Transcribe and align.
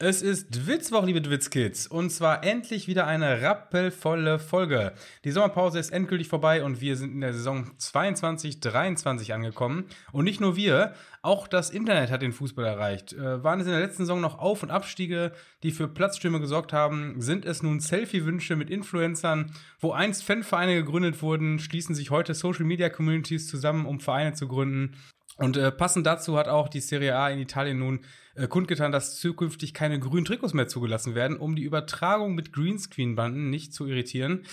Es 0.00 0.22
ist 0.22 0.68
Witzwoch, 0.68 1.04
liebe 1.04 1.20
Dwitzkids. 1.20 1.88
Und 1.88 2.10
zwar 2.10 2.44
endlich 2.44 2.86
wieder 2.86 3.08
eine 3.08 3.42
rappelvolle 3.42 4.38
Folge. 4.38 4.92
Die 5.24 5.32
Sommerpause 5.32 5.80
ist 5.80 5.90
endgültig 5.90 6.28
vorbei 6.28 6.62
und 6.62 6.80
wir 6.80 6.94
sind 6.94 7.14
in 7.14 7.20
der 7.20 7.32
Saison 7.32 7.72
22-23 7.80 9.32
angekommen. 9.32 9.86
Und 10.12 10.22
nicht 10.22 10.40
nur 10.40 10.54
wir, 10.54 10.94
auch 11.22 11.48
das 11.48 11.70
Internet 11.70 12.12
hat 12.12 12.22
den 12.22 12.32
Fußball 12.32 12.64
erreicht. 12.64 13.12
Äh, 13.12 13.42
waren 13.42 13.58
es 13.58 13.66
in 13.66 13.72
der 13.72 13.80
letzten 13.80 14.04
Saison 14.04 14.20
noch 14.20 14.38
Auf- 14.38 14.62
und 14.62 14.70
Abstiege, 14.70 15.32
die 15.64 15.72
für 15.72 15.88
Platzstürme 15.88 16.38
gesorgt 16.38 16.72
haben, 16.72 17.20
sind 17.20 17.44
es 17.44 17.64
nun 17.64 17.80
Selfie-Wünsche 17.80 18.54
mit 18.54 18.70
Influencern. 18.70 19.50
Wo 19.80 19.90
einst 19.90 20.22
Fanvereine 20.22 20.76
gegründet 20.76 21.22
wurden, 21.22 21.58
schließen 21.58 21.96
sich 21.96 22.12
heute 22.12 22.34
Social-Media-Communities 22.34 23.48
zusammen, 23.48 23.84
um 23.84 23.98
Vereine 23.98 24.34
zu 24.34 24.46
gründen. 24.46 24.94
Und 25.38 25.56
äh, 25.56 25.70
passend 25.70 26.04
dazu 26.04 26.36
hat 26.36 26.48
auch 26.48 26.68
die 26.68 26.80
Serie 26.80 27.16
A 27.16 27.30
in 27.30 27.38
Italien 27.38 27.78
nun 27.78 28.00
äh, 28.34 28.48
kundgetan, 28.48 28.90
dass 28.90 29.20
zukünftig 29.20 29.72
keine 29.72 30.00
grünen 30.00 30.24
Trikots 30.24 30.52
mehr 30.52 30.66
zugelassen 30.66 31.14
werden, 31.14 31.36
um 31.36 31.54
die 31.54 31.62
Übertragung 31.62 32.34
mit 32.34 32.52
Greenscreen-Banden 32.52 33.48
nicht 33.48 33.72
zu 33.72 33.86
irritieren. 33.86 34.44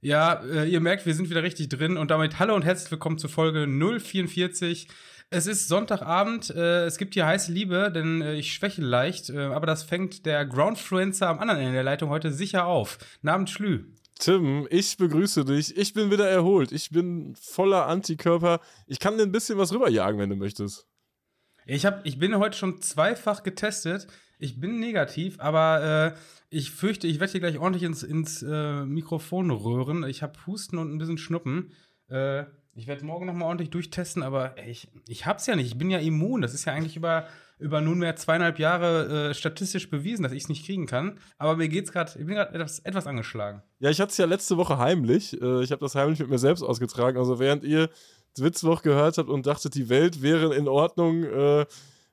Ja, 0.00 0.34
äh, 0.44 0.68
ihr 0.68 0.80
merkt, 0.80 1.06
wir 1.06 1.14
sind 1.14 1.30
wieder 1.30 1.42
richtig 1.42 1.70
drin 1.70 1.96
und 1.96 2.10
damit 2.10 2.38
hallo 2.38 2.54
und 2.54 2.64
herzlich 2.64 2.90
willkommen 2.90 3.16
zur 3.16 3.30
Folge 3.30 3.66
044. 3.66 4.86
Es 5.30 5.46
ist 5.46 5.66
Sonntagabend, 5.66 6.50
äh, 6.50 6.84
es 6.84 6.98
gibt 6.98 7.14
hier 7.14 7.26
heiße 7.26 7.50
Liebe, 7.50 7.90
denn 7.90 8.20
äh, 8.20 8.34
ich 8.34 8.52
schwäche 8.52 8.82
leicht, 8.82 9.30
äh, 9.30 9.38
aber 9.38 9.66
das 9.66 9.82
fängt 9.82 10.26
der 10.26 10.44
Groundfluencer 10.44 11.26
am 11.26 11.38
anderen 11.38 11.60
Ende 11.60 11.72
der 11.72 11.84
Leitung 11.84 12.10
heute 12.10 12.32
sicher 12.32 12.66
auf. 12.66 12.98
Namens 13.22 13.50
Schlü. 13.50 13.86
Tim, 14.18 14.66
ich 14.70 14.96
begrüße 14.96 15.44
dich. 15.44 15.76
Ich 15.76 15.94
bin 15.94 16.10
wieder 16.10 16.28
erholt. 16.28 16.72
Ich 16.72 16.90
bin 16.90 17.36
voller 17.36 17.86
Antikörper. 17.86 18.60
Ich 18.86 18.98
kann 18.98 19.16
dir 19.16 19.22
ein 19.22 19.32
bisschen 19.32 19.58
was 19.58 19.72
rüberjagen, 19.72 20.18
wenn 20.18 20.30
du 20.30 20.36
möchtest. 20.36 20.86
Ich, 21.66 21.86
hab, 21.86 22.04
ich 22.04 22.18
bin 22.18 22.36
heute 22.36 22.56
schon 22.56 22.80
zweifach 22.80 23.42
getestet. 23.42 24.06
Ich 24.38 24.58
bin 24.60 24.80
negativ, 24.80 25.38
aber 25.38 26.14
äh, 26.14 26.18
ich 26.50 26.70
fürchte, 26.70 27.06
ich 27.06 27.20
werde 27.20 27.32
hier 27.32 27.40
gleich 27.40 27.58
ordentlich 27.58 27.82
ins, 27.84 28.02
ins 28.02 28.42
äh, 28.42 28.84
Mikrofon 28.84 29.50
röhren. 29.50 30.04
Ich 30.04 30.22
habe 30.22 30.38
Husten 30.46 30.78
und 30.78 30.92
ein 30.92 30.98
bisschen 30.98 31.18
Schnuppen. 31.18 31.72
Äh, 32.08 32.44
ich 32.74 32.86
werde 32.86 33.04
morgen 33.04 33.26
noch 33.26 33.34
mal 33.34 33.46
ordentlich 33.46 33.70
durchtesten, 33.70 34.22
aber 34.22 34.56
ey, 34.56 34.70
ich, 34.70 34.88
ich 35.08 35.26
hab's 35.26 35.46
ja 35.46 35.56
nicht. 35.56 35.66
Ich 35.66 35.78
bin 35.78 35.90
ja 35.90 35.98
immun. 35.98 36.40
Das 36.40 36.54
ist 36.54 36.64
ja 36.64 36.72
eigentlich 36.72 36.96
über, 36.96 37.28
über 37.58 37.80
nunmehr 37.80 38.16
zweieinhalb 38.16 38.58
Jahre 38.58 39.30
äh, 39.30 39.34
statistisch 39.34 39.90
bewiesen, 39.90 40.22
dass 40.22 40.32
ich 40.32 40.44
es 40.44 40.48
nicht 40.48 40.64
kriegen 40.64 40.86
kann. 40.86 41.18
Aber 41.38 41.56
mir 41.56 41.68
geht's 41.68 41.92
gerade, 41.92 42.12
ich 42.18 42.26
bin 42.26 42.34
gerade 42.34 42.54
etwas, 42.54 42.78
etwas 42.80 43.06
angeschlagen. 43.06 43.62
Ja, 43.80 43.90
ich 43.90 44.00
hatte 44.00 44.10
es 44.10 44.18
ja 44.18 44.26
letzte 44.26 44.56
Woche 44.56 44.78
heimlich. 44.78 45.40
Äh, 45.40 45.62
ich 45.62 45.72
habe 45.72 45.80
das 45.80 45.94
heimlich 45.94 46.18
mit 46.18 46.30
mir 46.30 46.38
selbst 46.38 46.62
ausgetragen. 46.62 47.18
Also 47.18 47.38
während 47.38 47.64
ihr 47.64 47.90
Witzwoch 48.36 48.82
gehört 48.82 49.18
habt 49.18 49.28
und 49.28 49.46
dachtet, 49.46 49.74
die 49.74 49.88
Welt 49.88 50.22
wäre 50.22 50.54
in 50.54 50.68
Ordnung, 50.68 51.24
äh, 51.24 51.66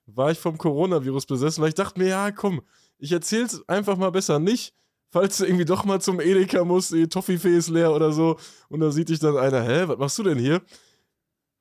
war 0.07 0.31
ich 0.31 0.39
vom 0.39 0.57
Coronavirus 0.57 1.27
besessen, 1.27 1.61
weil 1.61 1.69
ich 1.69 1.75
dachte 1.75 1.99
mir, 1.99 2.07
ja, 2.07 2.31
komm, 2.31 2.61
ich 2.97 3.11
erzähl's 3.11 3.67
einfach 3.67 3.97
mal 3.97 4.11
besser 4.11 4.39
nicht 4.39 4.73
falls 5.15 5.37
du 5.37 5.45
irgendwie 5.45 5.63
doch 5.63 5.85
mal 5.85 6.01
zum 6.01 6.19
Edeka 6.19 6.65
musst, 6.65 6.91
die 6.91 7.07
Toffifee 7.07 7.55
ist 7.55 7.69
leer 7.69 7.93
oder 7.93 8.11
so, 8.11 8.37
und 8.67 8.81
da 8.81 8.91
sieht 8.91 9.07
dich 9.07 9.19
dann 9.19 9.37
einer, 9.37 9.63
hä, 9.63 9.83
was 9.87 9.97
machst 9.97 10.17
du 10.19 10.23
denn 10.23 10.37
hier? 10.37 10.61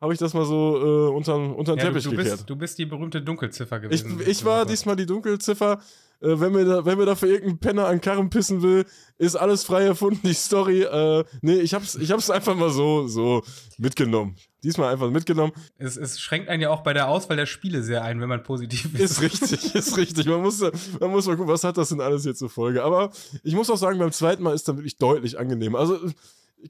Habe 0.04 0.12
ich 0.12 0.18
das 0.18 0.34
mal 0.34 0.44
so 0.44 1.08
äh, 1.08 1.14
unter, 1.14 1.34
unter 1.34 1.76
den 1.76 1.78
ja, 1.78 1.84
Teppich 1.86 2.04
du, 2.04 2.10
du 2.10 2.16
gekehrt. 2.18 2.36
Bist, 2.36 2.50
du 2.50 2.56
bist 2.56 2.78
die 2.78 2.84
berühmte 2.84 3.22
Dunkelziffer 3.22 3.80
gewesen. 3.80 4.20
Ich, 4.20 4.28
ich 4.28 4.44
war 4.44 4.66
diesmal 4.66 4.96
die 4.96 5.06
Dunkelziffer. 5.06 5.78
Äh, 6.20 6.38
wenn, 6.40 6.52
mir 6.52 6.66
da, 6.66 6.84
wenn 6.84 6.98
mir 6.98 7.06
dafür 7.06 7.30
irgendein 7.30 7.58
Penner 7.58 7.86
an 7.86 8.02
Karren 8.02 8.28
pissen 8.28 8.60
will, 8.60 8.84
ist 9.16 9.34
alles 9.34 9.64
frei 9.64 9.84
erfunden, 9.84 10.20
die 10.22 10.34
Story. 10.34 10.82
Äh, 10.82 11.24
nee, 11.40 11.54
ich 11.54 11.72
hab's, 11.72 11.94
ich 11.94 12.12
hab's 12.12 12.28
einfach 12.28 12.54
mal 12.54 12.68
so, 12.68 13.06
so 13.06 13.42
mitgenommen. 13.78 14.36
Diesmal 14.62 14.92
einfach 14.92 15.08
mitgenommen. 15.08 15.54
Es, 15.78 15.96
es 15.96 16.20
schränkt 16.20 16.50
einen 16.50 16.60
ja 16.60 16.68
auch 16.68 16.82
bei 16.82 16.92
der 16.92 17.08
Auswahl 17.08 17.38
der 17.38 17.46
Spiele 17.46 17.82
sehr 17.82 18.04
ein, 18.04 18.20
wenn 18.20 18.28
man 18.28 18.42
positiv 18.42 18.92
ist. 18.98 19.22
Ist 19.22 19.22
richtig, 19.22 19.74
ist 19.74 19.96
richtig. 19.96 20.26
Man 20.26 20.42
muss, 20.42 20.60
man 20.60 21.10
muss 21.10 21.26
mal 21.26 21.36
gucken, 21.36 21.50
was 21.50 21.64
hat 21.64 21.78
das 21.78 21.88
denn 21.88 22.02
alles 22.02 22.24
hier 22.24 22.34
zur 22.34 22.50
Folge. 22.50 22.84
Aber 22.84 23.10
ich 23.42 23.54
muss 23.54 23.70
auch 23.70 23.78
sagen, 23.78 23.98
beim 23.98 24.12
zweiten 24.12 24.42
Mal 24.42 24.54
ist 24.54 24.68
dann 24.68 24.76
wirklich 24.76 24.98
deutlich 24.98 25.38
angenehmer. 25.38 25.78
Also 25.78 25.98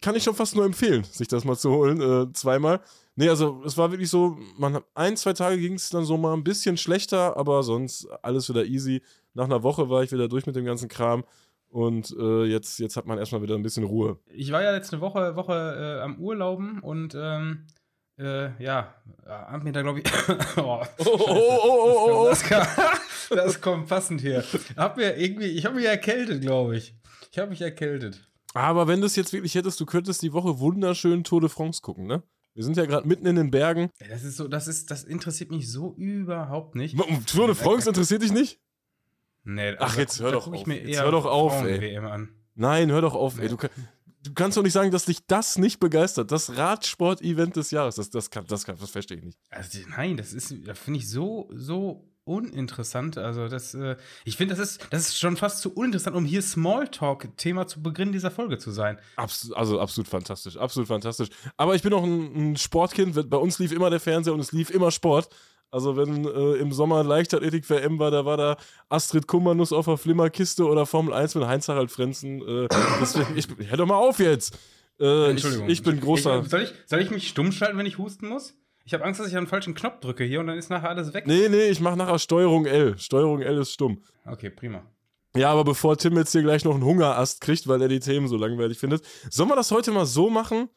kann 0.00 0.16
ich 0.16 0.22
schon 0.22 0.34
fast 0.34 0.56
nur 0.56 0.64
empfehlen, 0.64 1.04
sich 1.04 1.28
das 1.28 1.44
mal 1.44 1.56
zu 1.56 1.70
holen, 1.70 2.00
äh, 2.00 2.32
zweimal. 2.32 2.80
Nee, 3.16 3.28
also 3.28 3.62
es 3.64 3.78
war 3.78 3.90
wirklich 3.90 4.10
so, 4.10 4.36
man 4.58 4.80
ein, 4.94 5.16
zwei 5.16 5.32
Tage 5.32 5.58
ging 5.58 5.74
es 5.74 5.90
dann 5.90 6.04
so 6.04 6.16
mal 6.16 6.34
ein 6.34 6.44
bisschen 6.44 6.76
schlechter, 6.76 7.36
aber 7.36 7.62
sonst 7.62 8.06
alles 8.22 8.48
wieder 8.48 8.64
easy. 8.64 9.02
Nach 9.34 9.44
einer 9.44 9.62
Woche 9.62 9.88
war 9.88 10.02
ich 10.02 10.12
wieder 10.12 10.28
durch 10.28 10.46
mit 10.46 10.56
dem 10.56 10.64
ganzen 10.64 10.88
Kram. 10.88 11.24
Und 11.68 12.14
äh, 12.16 12.44
jetzt, 12.44 12.78
jetzt 12.78 12.96
hat 12.96 13.06
man 13.06 13.18
erstmal 13.18 13.42
wieder 13.42 13.56
ein 13.56 13.62
bisschen 13.62 13.82
Ruhe. 13.82 14.18
Ich 14.28 14.52
war 14.52 14.62
ja 14.62 14.70
letzte 14.70 15.00
Woche, 15.00 15.34
Woche 15.34 15.98
äh, 15.98 16.02
am 16.02 16.18
Urlauben 16.18 16.78
und 16.78 17.16
ähm, 17.16 17.66
äh, 18.16 18.62
ja, 18.62 18.94
hab 19.26 19.64
mir 19.64 19.72
da 19.72 19.82
glaube 19.82 20.00
ich. 20.00 20.06
oh, 20.56 20.82
oh, 20.98 21.04
oh, 21.04 21.28
oh, 21.28 22.10
oh, 22.10 22.26
das, 22.28 22.44
kam, 22.44 22.64
das 23.30 23.60
kommt 23.60 23.88
passend 23.88 24.20
hier. 24.20 24.44
Hab 24.76 24.96
mir 24.96 25.16
irgendwie, 25.16 25.46
ich 25.46 25.66
habe 25.66 25.74
mich 25.74 25.86
erkältet, 25.86 26.42
glaube 26.42 26.76
ich. 26.76 26.94
Ich 27.32 27.38
habe 27.38 27.50
mich 27.50 27.60
erkältet. 27.60 28.20
Aber 28.54 28.86
wenn 28.86 29.00
du 29.00 29.06
es 29.06 29.16
jetzt 29.16 29.32
wirklich 29.32 29.54
hättest, 29.56 29.80
du 29.80 29.86
könntest 29.86 30.22
die 30.22 30.32
Woche 30.32 30.58
wunderschön 30.60 31.24
Tour 31.24 31.40
de 31.40 31.50
France 31.50 31.82
gucken, 31.82 32.06
ne? 32.06 32.22
Wir 32.54 32.62
sind 32.62 32.76
ja 32.76 32.86
gerade 32.86 33.06
mitten 33.06 33.26
in 33.26 33.34
den 33.34 33.50
Bergen. 33.50 33.90
Das 34.08 34.22
ist 34.22 34.36
so, 34.36 34.46
das 34.46 34.68
ist, 34.68 34.88
das 34.92 35.02
interessiert 35.02 35.50
mich 35.50 35.70
so 35.70 35.92
überhaupt 35.96 36.76
nicht. 36.76 36.96
Tour 37.26 37.48
de 37.48 37.56
France 37.56 37.88
interessiert 37.88 38.22
dich 38.22 38.32
nicht? 38.32 38.60
Nee, 39.42 39.70
also 39.70 39.78
Ach, 39.80 39.98
jetzt 39.98 40.20
hör 40.20 40.30
doch 40.30 40.46
auf. 40.46 40.66
Jetzt 40.68 41.00
hör 41.00 41.10
doch 41.10 41.26
auf, 41.26 41.64
ey. 41.64 42.00
Nein, 42.54 42.92
hör 42.92 43.00
doch 43.00 43.14
auf, 43.14 43.40
ey. 43.40 43.48
Du, 43.48 43.56
du 43.56 44.34
kannst 44.34 44.56
doch 44.56 44.62
nicht 44.62 44.72
sagen, 44.72 44.92
dass 44.92 45.06
dich 45.06 45.26
das 45.26 45.58
nicht 45.58 45.80
begeistert. 45.80 46.30
Das 46.30 46.56
Radsport-Event 46.56 47.56
des 47.56 47.72
Jahres, 47.72 47.96
das, 47.96 48.10
das, 48.10 48.30
kann, 48.30 48.46
das, 48.46 48.64
kann, 48.64 48.76
das 48.78 48.90
verstehe 48.90 49.18
ich 49.18 49.24
nicht. 49.24 49.38
Also, 49.50 49.80
nein, 49.88 50.16
das 50.16 50.32
ist, 50.32 50.54
das 50.64 50.78
finde 50.78 51.00
ich 51.00 51.10
so, 51.10 51.50
so 51.52 52.08
uninteressant. 52.24 53.18
Also, 53.18 53.48
das, 53.48 53.74
äh, 53.74 53.96
ich 54.24 54.36
finde, 54.36 54.54
das 54.54 54.70
ist, 54.70 54.86
das 54.90 55.08
ist 55.08 55.18
schon 55.18 55.36
fast 55.36 55.60
zu 55.60 55.72
uninteressant, 55.72 56.16
um 56.16 56.24
hier 56.24 56.42
Smalltalk-Thema 56.42 57.66
zu 57.66 57.82
Beginn 57.82 58.12
dieser 58.12 58.30
Folge 58.30 58.58
zu 58.58 58.70
sein. 58.70 58.98
Abs 59.16 59.52
also, 59.52 59.80
absolut 59.80 60.08
fantastisch, 60.08 60.56
absolut 60.56 60.88
fantastisch. 60.88 61.28
Aber 61.56 61.74
ich 61.74 61.82
bin 61.82 61.92
auch 61.92 62.04
ein, 62.04 62.52
ein 62.52 62.56
Sportkind. 62.56 63.30
Bei 63.30 63.36
uns 63.36 63.58
lief 63.58 63.72
immer 63.72 63.90
der 63.90 64.00
Fernseher 64.00 64.34
und 64.34 64.40
es 64.40 64.52
lief 64.52 64.70
immer 64.70 64.90
Sport. 64.90 65.28
Also 65.74 65.96
wenn 65.96 66.24
äh, 66.24 66.54
im 66.60 66.72
Sommer 66.72 67.02
Leichtathletik 67.02 67.68
WM 67.68 67.98
war, 67.98 68.12
da 68.12 68.24
war 68.24 68.36
da 68.36 68.56
Astrid 68.88 69.26
Kummernuss 69.26 69.72
auf 69.72 69.86
der 69.86 69.96
Flimmerkiste 69.96 70.64
oder 70.68 70.86
Formel 70.86 71.12
1 71.12 71.34
mit 71.34 71.48
Heinz-Harald 71.48 71.90
Frenzen. 71.90 72.40
Äh, 72.40 72.68
deswegen, 73.00 73.36
ich, 73.36 73.48
hör 73.58 73.76
doch 73.76 73.86
mal 73.86 73.96
auf 73.96 74.20
jetzt. 74.20 74.56
Äh, 75.00 75.30
Entschuldigung. 75.30 75.66
Ich, 75.66 75.80
ich 75.80 75.82
bin 75.82 75.98
großer. 75.98 76.42
Ich, 76.42 76.48
soll, 76.48 76.62
ich, 76.62 76.72
soll 76.86 77.00
ich 77.00 77.10
mich 77.10 77.26
stumm 77.26 77.50
schalten, 77.50 77.76
wenn 77.76 77.86
ich 77.86 77.98
husten 77.98 78.28
muss? 78.28 78.54
Ich 78.84 78.92
habe 78.92 79.04
Angst, 79.04 79.18
dass 79.18 79.28
ich 79.28 79.36
einen 79.36 79.46
falschen 79.46 79.74
Knopf 79.74 80.00
drücke 80.00 80.24
hier 80.24 80.40
und 80.40 80.46
dann 80.46 80.58
ist 80.58 80.68
nachher 80.68 80.90
alles 80.90 81.14
weg. 81.14 81.26
Nee, 81.26 81.48
nee, 81.48 81.68
ich 81.68 81.80
mache 81.80 81.96
nachher 81.96 82.18
Steuerung 82.18 82.66
L. 82.66 82.98
Steuerung 82.98 83.40
L 83.40 83.58
ist 83.58 83.72
stumm. 83.72 84.02
Okay, 84.26 84.50
prima. 84.50 84.82
Ja, 85.36 85.50
aber 85.50 85.64
bevor 85.64 85.96
Tim 85.96 86.16
jetzt 86.16 86.32
hier 86.32 86.42
gleich 86.42 86.64
noch 86.64 86.74
einen 86.74 86.84
Hungerast 86.84 87.40
kriegt, 87.40 87.66
weil 87.66 87.80
er 87.82 87.88
die 87.88 87.98
Themen 87.98 88.28
so 88.28 88.36
langweilig 88.36 88.78
findet, 88.78 89.02
sollen 89.30 89.48
wir 89.48 89.56
das 89.56 89.70
heute 89.70 89.90
mal 89.90 90.06
so 90.06 90.30
machen, 90.30 90.68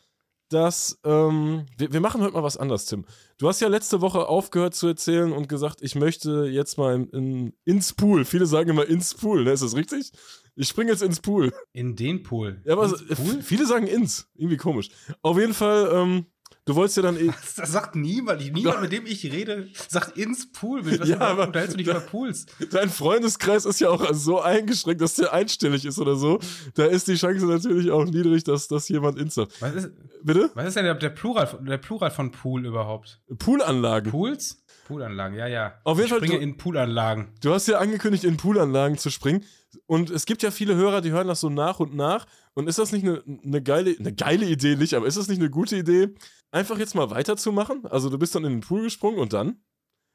dass 0.49 0.99
ähm, 1.03 1.65
wir, 1.77 1.91
wir, 1.91 1.99
machen 1.99 2.21
heute 2.21 2.33
mal 2.33 2.43
was 2.43 2.57
anderes, 2.57 2.85
Tim. 2.85 3.05
Du 3.37 3.49
hast 3.49 3.59
ja 3.59 3.67
letzte 3.67 3.99
Woche 4.01 4.27
aufgehört 4.27 4.73
zu 4.73 4.87
erzählen 4.87 5.33
und 5.33 5.49
gesagt, 5.49 5.81
ich 5.81 5.95
möchte 5.95 6.45
jetzt 6.45 6.77
mal 6.77 6.95
in, 6.95 7.09
in, 7.09 7.53
ins 7.65 7.93
Pool. 7.93 8.23
Viele 8.23 8.45
sagen 8.45 8.69
immer 8.69 8.87
ins 8.87 9.13
Pool, 9.13 9.43
ne? 9.43 9.51
Ist 9.51 9.63
das 9.63 9.75
richtig? 9.75 10.11
Ich 10.55 10.69
springe 10.69 10.91
jetzt 10.91 11.03
ins 11.03 11.19
Pool. 11.19 11.53
In 11.73 11.95
den 11.95 12.23
Pool. 12.23 12.61
Ja, 12.65 12.73
aber 12.73 12.89
Pool? 12.89 13.41
viele 13.43 13.65
sagen 13.65 13.87
ins. 13.87 14.29
Irgendwie 14.35 14.57
komisch. 14.57 14.89
Auf 15.21 15.37
jeden 15.37 15.53
Fall, 15.53 15.91
ähm, 15.93 16.25
Du 16.67 16.75
wolltest 16.75 16.97
ja 16.97 17.03
dann 17.03 17.17
eh. 17.17 17.27
Das, 17.27 17.55
das 17.55 17.71
sagt 17.71 17.95
niemand. 17.95 18.41
Niemand, 18.53 18.81
mit 18.81 18.91
dem 18.91 19.05
ich 19.05 19.23
rede, 19.31 19.69
sagt 19.87 20.17
ins 20.17 20.51
Pool. 20.51 20.83
Mit 20.83 20.99
was 20.99 21.09
ja, 21.09 21.19
aber 21.19 21.47
unterhältst 21.47 21.73
du 21.73 21.77
dich 21.77 21.87
über 21.87 21.99
Pools? 22.01 22.45
Dein 22.71 22.89
Freundeskreis 22.89 23.65
ist 23.65 23.79
ja 23.79 23.89
auch 23.89 24.13
so 24.13 24.41
eingeschränkt, 24.41 25.01
dass 25.01 25.15
der 25.15 25.33
einstellig 25.33 25.85
ist 25.85 25.97
oder 25.97 26.15
so. 26.15 26.39
Da 26.75 26.85
ist 26.85 27.07
die 27.07 27.15
Chance 27.15 27.45
natürlich 27.45 27.89
auch 27.89 28.05
niedrig, 28.05 28.43
dass, 28.43 28.67
dass 28.67 28.89
jemand 28.89 29.17
ins 29.17 29.35
sagt. 29.35 29.61
Was 29.61 29.75
ist, 29.75 29.91
Bitte? 30.23 30.51
Was 30.55 30.67
ist 30.67 30.75
denn 30.75 30.85
der, 30.85 30.95
der, 30.95 31.09
Plural, 31.09 31.47
der 31.61 31.77
Plural 31.77 32.11
von 32.11 32.31
Pool 32.31 32.65
überhaupt? 32.65 33.21
Poolanlagen. 33.39 34.11
Pools? 34.11 34.63
Poolanlagen, 34.85 35.37
ja, 35.37 35.47
ja. 35.47 35.73
Auf 35.83 35.97
jeden 35.97 36.09
ich 36.09 36.15
springe 36.15 36.33
Fall, 36.33 36.39
du, 36.39 36.43
in 36.43 36.57
Poolanlagen. 36.57 37.27
Du 37.41 37.53
hast 37.53 37.67
ja 37.67 37.77
angekündigt, 37.77 38.23
in 38.23 38.37
Poolanlagen 38.37 38.97
zu 38.97 39.09
springen. 39.09 39.43
Und 39.85 40.09
es 40.09 40.25
gibt 40.25 40.43
ja 40.43 40.51
viele 40.51 40.75
Hörer, 40.75 41.01
die 41.01 41.11
hören 41.11 41.27
das 41.27 41.41
so 41.41 41.49
nach 41.49 41.79
und 41.79 41.95
nach. 41.95 42.25
Und 42.53 42.67
ist 42.67 42.79
das 42.79 42.91
nicht 42.91 43.05
eine, 43.05 43.21
eine 43.43 43.61
geile, 43.61 43.95
eine 43.99 44.13
geile 44.13 44.45
Idee 44.45 44.75
nicht, 44.75 44.93
aber 44.93 45.05
ist 45.05 45.17
das 45.17 45.27
nicht 45.27 45.39
eine 45.39 45.49
gute 45.49 45.75
Idee, 45.75 46.15
einfach 46.51 46.77
jetzt 46.79 46.95
mal 46.95 47.09
weiterzumachen? 47.09 47.85
Also 47.87 48.09
du 48.09 48.17
bist 48.17 48.35
dann 48.35 48.45
in 48.45 48.53
den 48.53 48.61
Pool 48.61 48.83
gesprungen 48.83 49.19
und 49.19 49.33
dann? 49.33 49.61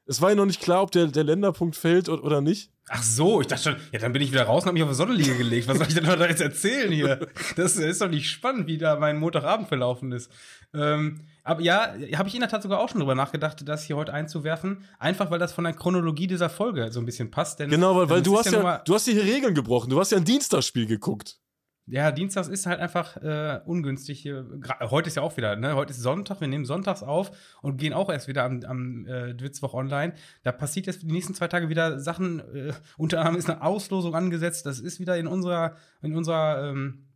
Es 0.05 0.21
war 0.21 0.31
ja 0.31 0.35
noch 0.35 0.47
nicht 0.47 0.61
klar, 0.61 0.83
ob 0.83 0.91
der, 0.91 1.07
der 1.07 1.23
Länderpunkt 1.23 1.77
fällt 1.77 2.09
oder 2.09 2.41
nicht. 2.41 2.73
Ach 2.89 3.03
so, 3.03 3.41
ich 3.41 3.47
dachte 3.47 3.63
schon, 3.63 3.77
ja, 3.93 4.01
dann 4.01 4.13
bin 4.13 4.21
ich 4.21 4.33
wieder 4.33 4.43
raus 4.43 4.65
und 4.65 4.69
hab 4.69 4.75
mich 4.75 4.83
auf 4.83 4.89
eine 4.89 4.97
Sonnenliege 4.97 5.37
gelegt. 5.37 5.69
Was 5.69 5.79
soll 5.79 5.87
ich 5.87 5.95
denn 5.95 6.05
da 6.05 6.27
jetzt 6.27 6.41
erzählen 6.41 6.91
hier? 6.91 7.29
Das 7.57 7.77
ist 7.77 8.01
doch 8.01 8.09
nicht 8.09 8.29
spannend, 8.29 8.67
wie 8.67 8.79
da 8.79 8.97
mein 8.97 9.19
Montagabend 9.19 9.69
verlaufen 9.69 10.11
ist. 10.11 10.31
Ähm, 10.75 11.21
aber 11.45 11.61
ja, 11.61 11.95
habe 12.17 12.29
ich 12.29 12.35
in 12.35 12.41
der 12.41 12.49
Tat 12.49 12.63
sogar 12.63 12.81
auch 12.81 12.89
schon 12.89 13.01
drüber 13.01 13.15
nachgedacht, 13.15 13.67
das 13.67 13.85
hier 13.85 13.97
heute 13.97 14.13
einzuwerfen. 14.13 14.85
Einfach, 14.99 15.31
weil 15.31 15.39
das 15.39 15.53
von 15.53 15.63
der 15.63 15.73
Chronologie 15.73 16.27
dieser 16.27 16.51
Folge 16.51 16.91
so 16.91 16.99
ein 16.99 17.07
bisschen 17.07 17.31
passt. 17.31 17.59
genau, 17.59 17.97
weil, 17.97 18.11
weil 18.11 18.23
du 18.23 18.37
hast 18.37 18.51
ja, 18.51 18.63
ja 18.63 18.79
du 18.79 18.95
hast 18.95 19.05
hier 19.05 19.23
Regeln 19.23 19.55
gebrochen. 19.55 19.91
Du 19.91 20.01
hast 20.01 20.11
ja 20.11 20.19
ein 20.19 20.25
Dienstagsspiel 20.25 20.87
geguckt. 20.87 21.39
Ja, 21.87 22.13
Dienstags 22.13 22.47
ist 22.47 22.67
halt 22.67 22.79
einfach 22.79 23.17
äh, 23.17 23.61
ungünstig 23.67 24.21
hier. 24.21 24.47
Heute 24.83 25.09
ist 25.09 25.17
ja 25.17 25.23
auch 25.23 25.37
wieder, 25.37 25.57
ne? 25.57 25.75
Heute 25.75 25.93
ist 25.93 26.01
Sonntag, 26.01 26.41
wir 26.41 26.47
nehmen 26.47 26.65
sonntags 26.65 27.03
auf 27.03 27.33
und 27.61 27.77
gehen 27.77 27.93
auch 27.93 28.09
erst 28.09 28.29
wieder 28.29 28.45
am, 28.45 28.63
am 28.65 29.07
äh, 29.07 29.35
Dwitzwoch 29.35 29.75
online. 29.75 30.15
Da 30.45 30.53
passiert 30.53 30.87
jetzt 30.87 31.03
die 31.03 31.11
nächsten 31.11 31.35
zwei 31.35 31.49
Tage 31.49 31.69
wieder 31.69 31.99
Sachen. 31.99 32.39
Äh, 32.55 32.73
unter 32.97 33.19
anderem 33.19 33.37
ist 33.37 33.51
eine 33.51 33.63
Auslosung 33.63 34.15
angesetzt. 34.15 34.65
Das 34.65 34.79
ist 34.79 35.01
wieder 35.01 35.17
in 35.17 35.27
unserer, 35.27 35.75
in 36.03 36.15
unserer, 36.15 36.71
ähm, 36.71 37.07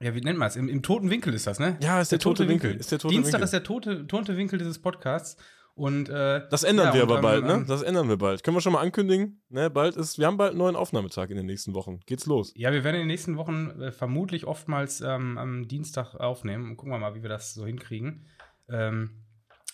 ja, 0.00 0.14
wie 0.14 0.20
nennt 0.20 0.38
man 0.38 0.46
es? 0.46 0.54
Im, 0.54 0.68
Im, 0.68 0.82
toten 0.82 1.10
Winkel 1.10 1.34
ist 1.34 1.48
das, 1.48 1.58
ne? 1.58 1.76
Ja, 1.80 2.00
ist 2.00 2.12
der, 2.12 2.18
der 2.18 2.22
tote, 2.22 2.42
tote 2.42 2.48
Winkel. 2.48 2.70
Winkel. 2.70 2.80
Ist 2.80 2.92
der 2.92 3.00
tote 3.00 3.14
Dienstag 3.14 3.32
Winkel. 3.32 3.44
ist 3.44 3.52
der 3.52 3.62
tote, 3.64 4.06
tote 4.06 4.36
Winkel 4.36 4.58
dieses 4.60 4.78
Podcasts. 4.78 5.36
Und, 5.76 6.08
äh, 6.08 6.46
das 6.50 6.62
ändern 6.62 6.88
ja, 6.88 6.94
wir 6.94 7.02
aber 7.02 7.20
bald, 7.20 7.44
ne? 7.44 7.64
Das 7.66 7.82
ändern 7.82 8.08
wir 8.08 8.16
bald. 8.16 8.44
Können 8.44 8.56
wir 8.56 8.60
schon 8.60 8.72
mal 8.72 8.80
ankündigen? 8.80 9.42
Ne, 9.48 9.70
bald 9.70 9.96
ist, 9.96 10.18
wir 10.18 10.26
haben 10.26 10.36
bald 10.36 10.50
einen 10.50 10.58
neuen 10.58 10.76
Aufnahmetag 10.76 11.30
in 11.30 11.36
den 11.36 11.46
nächsten 11.46 11.74
Wochen. 11.74 11.98
Geht's 12.06 12.26
los? 12.26 12.52
Ja, 12.54 12.72
wir 12.72 12.84
werden 12.84 12.94
in 12.94 13.02
den 13.02 13.08
nächsten 13.08 13.36
Wochen 13.36 13.70
äh, 13.80 13.90
vermutlich 13.90 14.46
oftmals 14.46 15.00
ähm, 15.00 15.36
am 15.36 15.66
Dienstag 15.66 16.14
aufnehmen. 16.14 16.76
Gucken 16.76 16.92
wir 16.92 16.98
mal, 16.98 17.16
wie 17.16 17.22
wir 17.22 17.28
das 17.28 17.54
so 17.54 17.66
hinkriegen. 17.66 18.26
Ähm, 18.68 19.24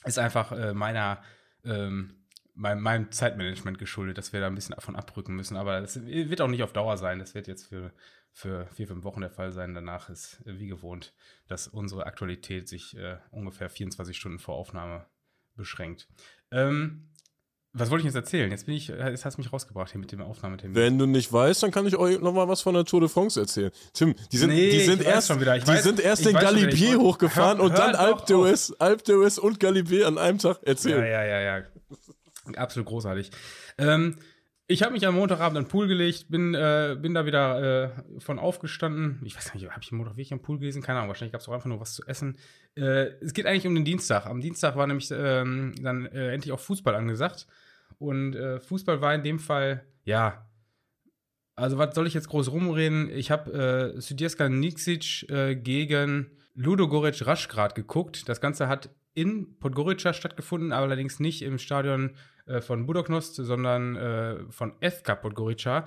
ist 0.06 0.19
einfach 0.19 0.52
äh, 0.52 0.73
meiner, 0.73 1.23
ähm, 1.64 2.25
mein, 2.55 2.81
meinem 2.81 3.12
Zeitmanagement 3.12 3.79
geschuldet, 3.79 4.17
dass 4.17 4.32
wir 4.32 4.41
da 4.41 4.46
ein 4.46 4.55
bisschen 4.55 4.76
davon 4.76 4.96
abrücken 4.96 5.37
müssen. 5.37 5.58
Aber 5.58 5.82
das 5.82 6.03
wird 6.03 6.41
auch 6.41 6.49
nicht 6.49 6.62
auf 6.62 6.73
Dauer 6.73 6.96
sein. 6.96 7.19
Das 7.19 7.35
wird 7.35 7.46
jetzt 7.46 7.67
für, 7.67 7.93
für 8.32 8.67
vier, 8.69 8.88
fünf 8.88 9.05
Wochen 9.05 9.20
der 9.20 9.31
Fall 9.31 9.53
sein. 9.53 9.75
Danach 9.75 10.08
ist 10.08 10.41
äh, 10.46 10.58
wie 10.58 10.69
gewohnt, 10.69 11.12
dass 11.46 11.69
unsere 11.69 12.06
Aktualität 12.06 12.70
sich 12.70 12.96
äh, 12.96 13.19
ungefähr 13.31 13.69
24 13.69 14.17
Stunden 14.17 14.38
vor 14.38 14.55
Aufnahme 14.55 15.05
beschränkt. 15.56 16.08
Ähm, 16.50 17.11
was 17.73 17.88
wollte 17.91 18.00
ich 18.00 18.06
jetzt 18.06 18.17
erzählen? 18.17 18.50
Jetzt 18.50 18.67
bin 18.67 18.75
ich, 18.75 18.88
jetzt 18.88 19.25
hast 19.25 19.37
du 19.37 19.41
mich 19.41 19.52
rausgebracht 19.52 19.93
hier 19.93 20.00
mit 20.00 20.11
dem 20.11 20.20
Aufnahmetermin. 20.20 20.75
Wenn 20.75 20.99
du 20.99 21.06
nicht 21.06 21.32
weißt, 21.32 21.62
dann 21.62 21.70
kann 21.70 21.87
ich 21.87 21.97
euch 21.97 22.20
noch 22.20 22.32
mal 22.32 22.49
was 22.49 22.62
von 22.62 22.75
der 22.75 22.85
Tour 22.85 23.00
de 23.00 23.08
France 23.08 23.38
erzählen. 23.38 23.70
Tim, 23.93 24.17
die 24.32 24.38
sind, 24.38 24.50
nee, 24.50 24.70
die 24.70 24.81
sind 24.81 25.02
erst, 25.02 25.31
die 25.31 25.47
weiß, 25.47 25.85
sind 25.85 26.00
erst 26.00 26.25
den 26.25 26.35
Galibier 26.35 26.99
hochgefahren 26.99 27.58
hör, 27.58 27.67
und 27.67 27.79
dann 27.79 27.94
Alp 27.94 28.25
d'Huez, 28.25 28.75
Alp 28.81 29.02
d'Huez 29.02 29.38
und 29.38 29.61
Galibier 29.61 30.08
an 30.08 30.19
einem 30.19 30.38
Tag 30.38 30.58
erzählen. 30.64 31.05
Ja, 31.05 31.25
ja, 31.25 31.41
ja, 31.41 31.58
ja. 31.58 31.64
Absolut 32.56 32.88
großartig. 32.88 33.31
Ähm, 33.79 34.17
ich 34.70 34.84
habe 34.84 34.93
mich 34.93 35.05
am 35.05 35.17
Montagabend 35.17 35.58
an 35.58 35.64
den 35.64 35.69
Pool 35.69 35.88
gelegt, 35.88 36.26
bin, 36.28 36.55
äh, 36.55 36.96
bin 36.96 37.12
da 37.12 37.26
wieder 37.26 37.93
äh, 38.17 38.20
von 38.20 38.38
aufgestanden. 38.38 39.20
Ich 39.25 39.37
weiß 39.37 39.52
nicht, 39.52 39.69
habe 39.69 39.82
ich 39.82 39.90
am 39.90 39.99
Montag 39.99 40.12
wirklich 40.12 40.32
am 40.32 40.40
Pool 40.40 40.61
gelesen? 40.61 40.81
Keine 40.81 40.99
Ahnung, 40.99 41.08
wahrscheinlich 41.08 41.32
gab 41.32 41.40
es 41.40 41.49
auch 41.49 41.52
einfach 41.52 41.69
nur 41.69 41.81
was 41.81 41.94
zu 41.94 42.05
essen. 42.06 42.38
Äh, 42.76 43.08
es 43.20 43.34
geht 43.34 43.46
eigentlich 43.46 43.67
um 43.67 43.75
den 43.75 43.84
Dienstag. 43.84 44.26
Am 44.26 44.40
Dienstag 44.40 44.76
war 44.76 44.87
nämlich 44.87 45.11
ähm, 45.11 45.75
dann 45.82 46.06
äh, 46.06 46.32
endlich 46.32 46.52
auch 46.52 46.61
Fußball 46.61 46.94
angesagt. 46.94 47.49
Und 47.99 48.37
äh, 48.37 48.61
Fußball 48.61 49.00
war 49.00 49.12
in 49.12 49.25
dem 49.25 49.40
Fall, 49.40 49.84
ja, 50.05 50.46
also 51.56 51.76
was 51.76 51.93
soll 51.93 52.06
ich 52.06 52.14
jetzt 52.14 52.28
groß 52.28 52.52
rumreden? 52.52 53.11
Ich 53.11 53.32
habe 53.32 53.94
äh, 53.96 54.00
Sudjeska 54.00 54.49
Niksic 54.49 55.28
äh, 55.28 55.56
gegen 55.56 56.31
Ludo 56.55 56.87
Goric 56.87 57.26
Raschgrad 57.26 57.75
geguckt. 57.75 58.28
Das 58.28 58.40
Ganze 58.40 58.69
hat 58.69 58.90
in 59.14 59.58
Podgorica 59.58 60.12
stattgefunden, 60.12 60.72
aber 60.72 60.87
allerdings 60.87 61.19
nicht 61.19 61.43
im 61.43 61.58
Stadion 61.58 62.12
äh, 62.50 62.61
von 62.61 62.87
Budoknost, 62.87 63.37
sondern 63.37 63.97
äh, 63.97 64.37
von 64.50 64.75
FK 64.81 65.14
Podgorica. 65.14 65.85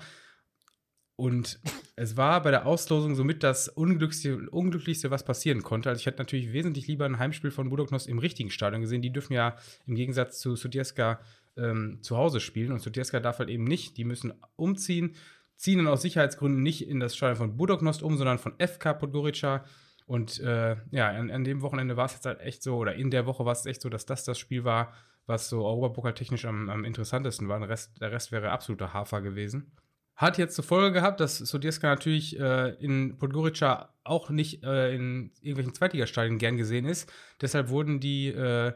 Und 1.15 1.59
es 1.95 2.17
war 2.17 2.41
bei 2.41 2.51
der 2.51 2.65
Auslosung 2.65 3.15
somit 3.15 3.43
das 3.43 3.67
Unglücklichste, 3.67 4.49
Unglücklichste, 4.49 5.11
was 5.11 5.25
passieren 5.25 5.61
konnte. 5.61 5.89
Also 5.89 5.99
ich 5.99 6.05
hätte 6.05 6.17
natürlich 6.17 6.53
wesentlich 6.53 6.87
lieber 6.87 7.05
ein 7.05 7.19
Heimspiel 7.19 7.51
von 7.51 7.69
Budoknost 7.69 8.07
im 8.07 8.17
richtigen 8.17 8.49
Stadion 8.49 8.81
gesehen. 8.81 9.01
Die 9.01 9.13
dürfen 9.13 9.33
ja 9.33 9.55
im 9.85 9.95
Gegensatz 9.95 10.39
zu 10.39 10.55
Sudieska 10.55 11.19
ähm, 11.55 11.99
zu 12.01 12.17
Hause 12.17 12.39
spielen 12.39 12.71
und 12.71 12.81
Sudieska 12.81 13.19
darf 13.19 13.39
halt 13.39 13.49
eben 13.49 13.65
nicht. 13.65 13.97
Die 13.97 14.05
müssen 14.05 14.33
umziehen, 14.55 15.15
ziehen 15.55 15.77
dann 15.77 15.87
aus 15.87 16.01
Sicherheitsgründen 16.01 16.63
nicht 16.63 16.87
in 16.87 16.99
das 16.99 17.15
Stadion 17.15 17.37
von 17.37 17.57
Budoknost 17.57 18.01
um, 18.01 18.17
sondern 18.17 18.39
von 18.39 18.53
FK 18.57 18.93
Podgorica. 18.93 19.65
Und 20.05 20.39
äh, 20.39 20.77
ja, 20.91 21.09
an, 21.09 21.29
an, 21.29 21.43
dem 21.43 21.61
Wochenende 21.61 21.95
war 21.95 22.05
es 22.05 22.13
jetzt 22.13 22.25
halt 22.25 22.41
echt 22.41 22.63
so, 22.63 22.77
oder 22.77 22.95
in 22.95 23.11
der 23.11 23.25
Woche 23.25 23.45
war 23.45 23.53
es 23.53 23.65
echt 23.65 23.81
so, 23.81 23.89
dass 23.89 24.05
das 24.05 24.23
das 24.23 24.39
Spiel 24.39 24.63
war, 24.63 24.93
was 25.25 25.49
so 25.49 25.65
europapokaltechnisch 25.65 26.45
am, 26.45 26.69
am 26.69 26.85
interessantesten 26.85 27.47
war. 27.47 27.59
Der 27.59 27.69
Rest, 27.69 27.99
der 28.01 28.11
Rest 28.11 28.31
wäre 28.31 28.51
absoluter 28.51 28.93
Hafer 28.93 29.21
gewesen. 29.21 29.71
Hat 30.15 30.37
jetzt 30.37 30.55
zur 30.55 30.63
Folge 30.63 30.91
gehabt, 30.91 31.19
dass 31.19 31.37
Sodieska 31.37 31.87
natürlich 31.87 32.39
äh, 32.39 32.75
in 32.75 33.17
Podgorica 33.17 33.93
auch 34.03 34.29
nicht 34.29 34.63
äh, 34.63 34.93
in 34.93 35.31
irgendwelchen 35.41 35.73
Zweitligastadien 35.73 36.37
gern 36.37 36.57
gesehen 36.57 36.85
ist. 36.85 37.11
Deshalb 37.41 37.69
wurden 37.69 37.99
die, 37.99 38.27
äh, 38.27 38.73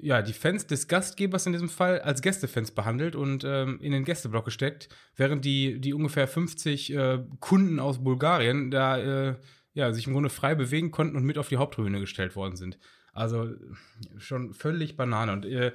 ja, 0.00 0.22
die 0.22 0.32
Fans 0.32 0.68
des 0.68 0.86
Gastgebers 0.86 1.46
in 1.46 1.52
diesem 1.52 1.68
Fall 1.68 2.00
als 2.00 2.22
Gästefans 2.22 2.70
behandelt 2.70 3.16
und 3.16 3.42
ähm, 3.44 3.80
in 3.80 3.90
den 3.90 4.04
Gästeblock 4.04 4.44
gesteckt, 4.44 4.88
während 5.16 5.44
die, 5.44 5.80
die 5.80 5.94
ungefähr 5.94 6.28
50 6.28 6.94
äh, 6.94 7.18
Kunden 7.40 7.80
aus 7.80 8.04
Bulgarien 8.04 8.70
da 8.70 8.98
äh, 9.30 9.34
ja, 9.74 9.92
sich 9.92 10.06
im 10.06 10.12
Grunde 10.12 10.30
frei 10.30 10.54
bewegen 10.54 10.92
konnten 10.92 11.16
und 11.16 11.24
mit 11.24 11.38
auf 11.38 11.48
die 11.48 11.56
Haupttribüne 11.56 11.98
gestellt 11.98 12.36
worden 12.36 12.56
sind. 12.56 12.78
Also 13.18 13.48
schon 14.16 14.54
völlig 14.54 14.96
Banane. 14.96 15.32
Und 15.32 15.44
äh, 15.44 15.72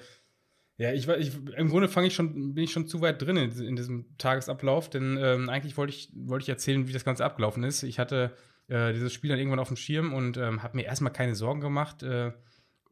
ja, 0.78 0.94
ich, 0.94 1.08
ich 1.08 1.36
im 1.58 1.70
Grunde 1.70 1.90
fange 1.90 2.08
ich 2.08 2.16
schon, 2.16 2.54
bin 2.54 2.64
ich 2.64 2.72
schon 2.72 2.88
zu 2.88 3.02
weit 3.02 3.22
drin 3.22 3.38
in, 3.38 3.52
in 3.62 3.76
diesem 3.76 4.18
Tagesablauf, 4.18 4.90
denn 4.90 5.18
ähm, 5.22 5.50
eigentlich 5.50 5.78
wollte 5.78 5.94
ich, 5.94 6.12
wollte 6.16 6.44
ich 6.44 6.50
erzählen, 6.50 6.88
wie 6.88 6.94
das 6.94 7.06
Ganze 7.06 7.26
abgelaufen 7.26 7.64
ist. 7.64 7.84
Ich 7.84 8.00
hatte 8.00 8.32
äh, 8.68 8.94
dieses 8.94 9.14
Spiel 9.14 9.30
dann 9.30 9.40
irgendwann 9.40 9.60
auf 9.60 9.68
dem 9.68 9.78
Schirm 9.78 10.14
und 10.14 10.38
ähm, 10.38 10.64
habe 10.64 10.78
mir 10.78 10.86
erstmal 10.86 11.14
keine 11.14 11.36
Sorgen 11.36 11.62
gemacht, 11.62 12.02
äh, 12.02 12.32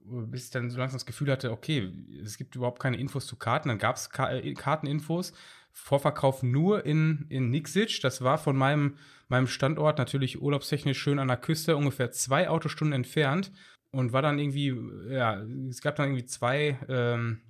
bis 0.03 0.45
ich 0.45 0.51
dann 0.51 0.69
so 0.69 0.77
langsam 0.77 0.98
das 0.98 1.06
Gefühl 1.06 1.31
hatte, 1.31 1.51
okay, 1.51 1.92
es 2.24 2.38
gibt 2.38 2.56
überhaupt 2.56 2.81
keine 2.81 2.98
Infos 2.98 3.27
zu 3.27 3.38
Karten. 3.38 3.69
Dann 3.69 3.77
gab 3.77 3.95
es 3.95 4.09
Ka 4.09 4.31
äh, 4.31 4.53
Karteninfos. 4.53 5.33
Vorverkauf 5.71 6.44
nur 6.44 6.86
in, 6.86 7.25
in 7.30 7.50
Nixic. 7.50 8.01
Das 8.01 8.21
war 8.21 8.38
von 8.38 8.57
meinem, 8.57 8.98
meinem 9.30 9.48
Standort 9.48 9.98
natürlich 9.98 10.42
urlaubstechnisch 10.42 11.00
schön 11.00 11.19
an 11.19 11.30
der 11.30 11.38
Küste, 11.38 11.77
ungefähr 11.77 12.12
zwei 12.12 12.50
Autostunden 12.50 12.94
entfernt. 12.94 13.51
Und 13.91 14.13
war 14.13 14.21
dann 14.21 14.39
irgendwie, 14.39 14.73
ja, 15.09 15.41
es 15.69 15.81
gab 15.81 15.97
dann 15.97 16.07
irgendwie 16.07 16.25
zwei, 16.25 16.79
ähm, 16.88 17.41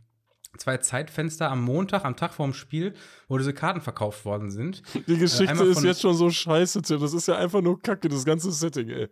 zwei 0.57 0.77
Zeitfenster 0.77 1.51
am 1.51 1.63
Montag, 1.63 2.03
am 2.03 2.15
Tag 2.15 2.33
vorm 2.33 2.53
Spiel, 2.53 2.93
wo 3.27 3.37
diese 3.37 3.53
Karten 3.53 3.81
verkauft 3.81 4.25
worden 4.25 4.49
sind. 4.49 4.81
Die 5.07 5.17
Geschichte 5.17 5.63
äh, 5.63 5.69
ist 5.69 5.83
jetzt 5.83 6.01
schon 6.01 6.15
so 6.15 6.29
scheiße, 6.29 6.81
Tim. 6.81 6.99
Das 6.99 7.13
ist 7.13 7.27
ja 7.27 7.37
einfach 7.37 7.61
nur 7.61 7.79
Kacke, 7.81 8.09
das 8.09 8.25
ganze 8.25 8.51
Setting, 8.51 8.89
ey. 8.89 9.07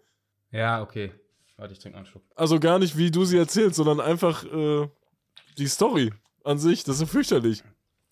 Ja, 0.52 0.82
okay. 0.82 1.12
Warte, 1.58 1.74
ich 1.74 1.80
trinke 1.80 1.98
einen 1.98 2.08
Schluck. 2.08 2.24
Also 2.36 2.60
gar 2.60 2.80
nicht, 2.80 2.98
wie 2.98 3.12
du 3.12 3.26
sie 3.26 3.38
erzählst, 3.38 3.76
sondern 3.76 4.00
einfach 4.00 4.44
äh, 4.46 4.88
die 5.58 5.68
Story 5.68 6.12
an 6.44 6.58
sich. 6.58 6.84
Das 6.84 6.96
ist 6.96 7.00
so 7.00 7.06
fürchterlich. 7.06 7.64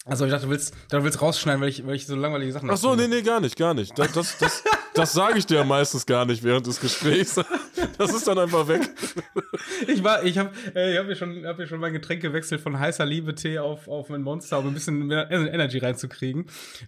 Also 0.05 0.25
ich 0.25 0.31
dachte, 0.31 0.45
du 0.45 0.51
willst, 0.51 0.73
du 0.89 1.03
willst 1.03 1.21
rausschneiden, 1.21 1.61
weil 1.61 1.69
ich, 1.69 1.85
weil 1.85 1.95
ich 1.95 2.05
so 2.05 2.15
langweilige 2.15 2.53
Sachen 2.53 2.69
Ach 2.69 2.77
so, 2.77 2.95
nee, 2.95 3.07
nee, 3.07 3.21
gar 3.21 3.41
nicht, 3.41 3.57
gar 3.57 3.73
nicht. 3.73 3.97
Das, 3.97 4.13
das, 4.13 4.37
das, 4.37 4.63
das 4.97 5.13
sage 5.13 5.37
ich 5.37 5.45
dir 5.45 5.63
meistens 5.63 6.05
gar 6.05 6.25
nicht 6.25 6.43
während 6.43 6.67
des 6.67 6.79
Gesprächs. 6.79 7.35
Das 7.97 8.13
ist 8.13 8.27
dann 8.27 8.37
einfach 8.37 8.67
weg. 8.67 8.89
Ich 9.87 10.03
war, 10.03 10.23
ich 10.23 10.37
habe 10.37 10.51
ich 10.73 10.97
hab 10.97 11.07
mir, 11.07 11.15
schon, 11.15 11.45
hab 11.45 11.57
mir 11.57 11.67
schon 11.67 11.79
mein 11.79 11.93
Getränk 11.93 12.21
gewechselt 12.21 12.61
von 12.61 12.77
heißer 12.77 13.05
Liebe-Tee 13.05 13.59
auf, 13.59 13.87
auf 13.87 14.09
ein 14.11 14.21
Monster, 14.21 14.59
um 14.59 14.67
ein 14.67 14.73
bisschen 14.73 15.07
mehr 15.07 15.29
Energy 15.29 15.77
reinzukriegen. 15.79 16.47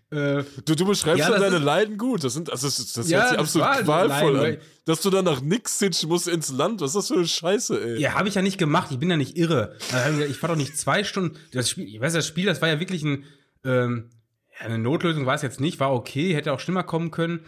Äh, 0.10 0.44
du, 0.66 0.76
du 0.76 0.86
beschreibst 0.86 1.28
ja, 1.28 1.38
deine 1.38 1.60
Leiden 1.60 1.98
gut. 1.98 2.24
Das, 2.24 2.34
sind, 2.34 2.52
also 2.52 2.68
das, 2.68 2.94
das 2.94 3.10
ja, 3.10 3.20
hört 3.20 3.30
sich 3.30 3.40
absolut 3.40 3.86
qualvoll 3.86 4.40
an. 4.40 4.58
Dass 4.86 5.02
du 5.02 5.10
dann 5.10 5.26
nach 5.26 5.42
Nixitsch 5.42 6.04
musst 6.06 6.28
ins 6.28 6.52
Land. 6.52 6.82
Was 6.82 6.92
ist 6.92 6.96
das 6.96 7.08
für 7.10 7.16
eine 7.16 7.28
Scheiße, 7.28 7.82
ey? 7.82 8.02
Ja, 8.02 8.14
habe 8.16 8.28
ich 8.28 8.36
ja 8.36 8.42
nicht 8.42 8.58
gemacht. 8.58 8.90
Ich 8.92 9.00
bin 9.00 9.10
ja 9.10 9.18
nicht 9.18 9.38
irre. 9.38 9.76
Ich 10.30 10.38
fahr 10.38 10.50
doch 10.50 10.56
nicht 10.56 10.78
zwei 10.78 11.04
Stunden. 11.04 11.38
Das 11.52 11.70
Spiel, 11.70 11.88
ich 11.88 12.00
weiß, 12.00 12.14
das 12.14 12.28
Spiel, 12.28 12.46
das 12.46 12.62
war 12.62 12.70
ja 12.70 12.80
wirklich 12.80 13.04
ein. 13.04 13.26
Ähm, 13.64 14.10
eine 14.60 14.78
Notlösung 14.78 15.26
war 15.26 15.36
es 15.36 15.42
jetzt 15.42 15.62
nicht, 15.62 15.80
war 15.80 15.94
okay, 15.94 16.36
hätte 16.36 16.52
auch 16.52 16.60
schlimmer 16.60 16.84
kommen 16.84 17.12
können. 17.12 17.46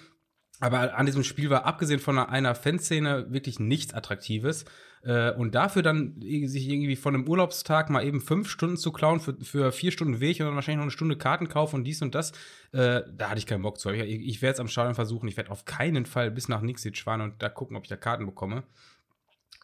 Aber 0.61 0.95
an 0.95 1.05
diesem 1.07 1.23
Spiel 1.23 1.49
war 1.49 1.65
abgesehen 1.65 1.99
von 1.99 2.17
einer 2.19 2.55
Fanszene 2.55 3.25
wirklich 3.29 3.59
nichts 3.59 3.93
Attraktives. 3.93 4.63
Äh, 5.03 5.31
und 5.31 5.55
dafür 5.55 5.81
dann 5.81 6.21
sich 6.21 6.69
irgendwie 6.69 6.95
von 6.95 7.15
einem 7.15 7.27
Urlaubstag 7.27 7.89
mal 7.89 8.05
eben 8.05 8.21
fünf 8.21 8.47
Stunden 8.47 8.77
zu 8.77 8.91
klauen 8.91 9.19
für, 9.19 9.35
für 9.41 9.71
vier 9.71 9.91
Stunden 9.91 10.19
Weg 10.19 10.39
und 10.39 10.45
dann 10.45 10.55
wahrscheinlich 10.55 10.77
noch 10.77 10.83
eine 10.83 10.91
Stunde 10.91 11.17
Kartenkauf 11.17 11.73
und 11.73 11.83
dies 11.83 12.03
und 12.03 12.13
das, 12.13 12.31
äh, 12.73 13.01
da 13.11 13.29
hatte 13.29 13.39
ich 13.39 13.47
keinen 13.47 13.63
Bock 13.63 13.79
zu. 13.79 13.89
Ich, 13.89 14.01
ich 14.01 14.41
werde 14.43 14.53
es 14.53 14.59
am 14.59 14.67
Stadion 14.67 14.93
versuchen. 14.93 15.27
Ich 15.27 15.37
werde 15.37 15.49
auf 15.49 15.65
keinen 15.65 16.05
Fall 16.05 16.29
bis 16.29 16.47
nach 16.47 16.61
Nixic 16.61 16.99
fahren 16.99 17.21
und 17.21 17.41
da 17.41 17.49
gucken, 17.49 17.75
ob 17.75 17.83
ich 17.83 17.89
da 17.89 17.97
Karten 17.97 18.27
bekomme. 18.27 18.63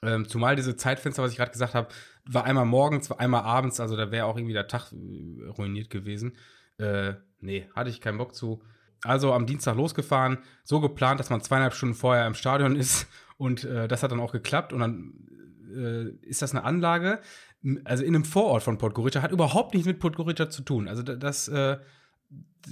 Ähm, 0.02 0.28
zumal 0.28 0.56
diese 0.56 0.76
Zeitfenster, 0.76 1.22
was 1.22 1.32
ich 1.32 1.38
gerade 1.38 1.52
gesagt 1.52 1.76
habe, 1.76 1.90
war 2.26 2.46
einmal 2.46 2.66
morgens, 2.66 3.10
war 3.12 3.20
einmal 3.20 3.44
abends, 3.44 3.80
also 3.80 3.96
da 3.96 4.12
wäre 4.12 4.26
auch 4.26 4.38
irgendwie 4.38 4.54
der 4.54 4.68
Tag 4.68 4.92
äh, 4.92 5.48
ruiniert 5.50 5.92
gewesen. 5.92 6.36
Äh, 6.80 7.14
nee, 7.40 7.68
hatte 7.76 7.92
ich 7.92 8.02
keinen 8.02 8.18
Bock 8.18 8.34
zu. 8.34 8.64
Also 9.04 9.34
am 9.34 9.46
Dienstag 9.46 9.76
losgefahren, 9.76 10.40
so 10.64 10.80
geplant, 10.80 11.20
dass 11.20 11.30
man 11.30 11.42
zweieinhalb 11.42 11.74
Stunden 11.74 11.96
vorher 11.96 12.26
im 12.26 12.34
Stadion 12.34 12.76
ist. 12.76 13.08
Und 13.38 13.64
äh, 13.64 13.88
das 13.88 14.04
hat 14.04 14.12
dann 14.12 14.20
auch 14.20 14.32
geklappt. 14.32 14.74
Und 14.74 14.80
dann 14.80 15.14
äh, 15.76 16.10
ist 16.26 16.42
das 16.42 16.52
eine 16.52 16.64
Anlage, 16.64 17.20
also 17.84 18.04
in 18.04 18.16
einem 18.16 18.26
Vorort 18.26 18.64
von 18.64 18.78
Podgorica, 18.78 19.22
hat 19.22 19.32
überhaupt 19.32 19.74
nichts 19.74 19.88
mit 19.88 20.00
Podgorica 20.00 20.50
zu 20.50 20.62
tun. 20.62 20.88
Also 20.88 21.04
das, 21.04 21.48
äh, 21.48 21.78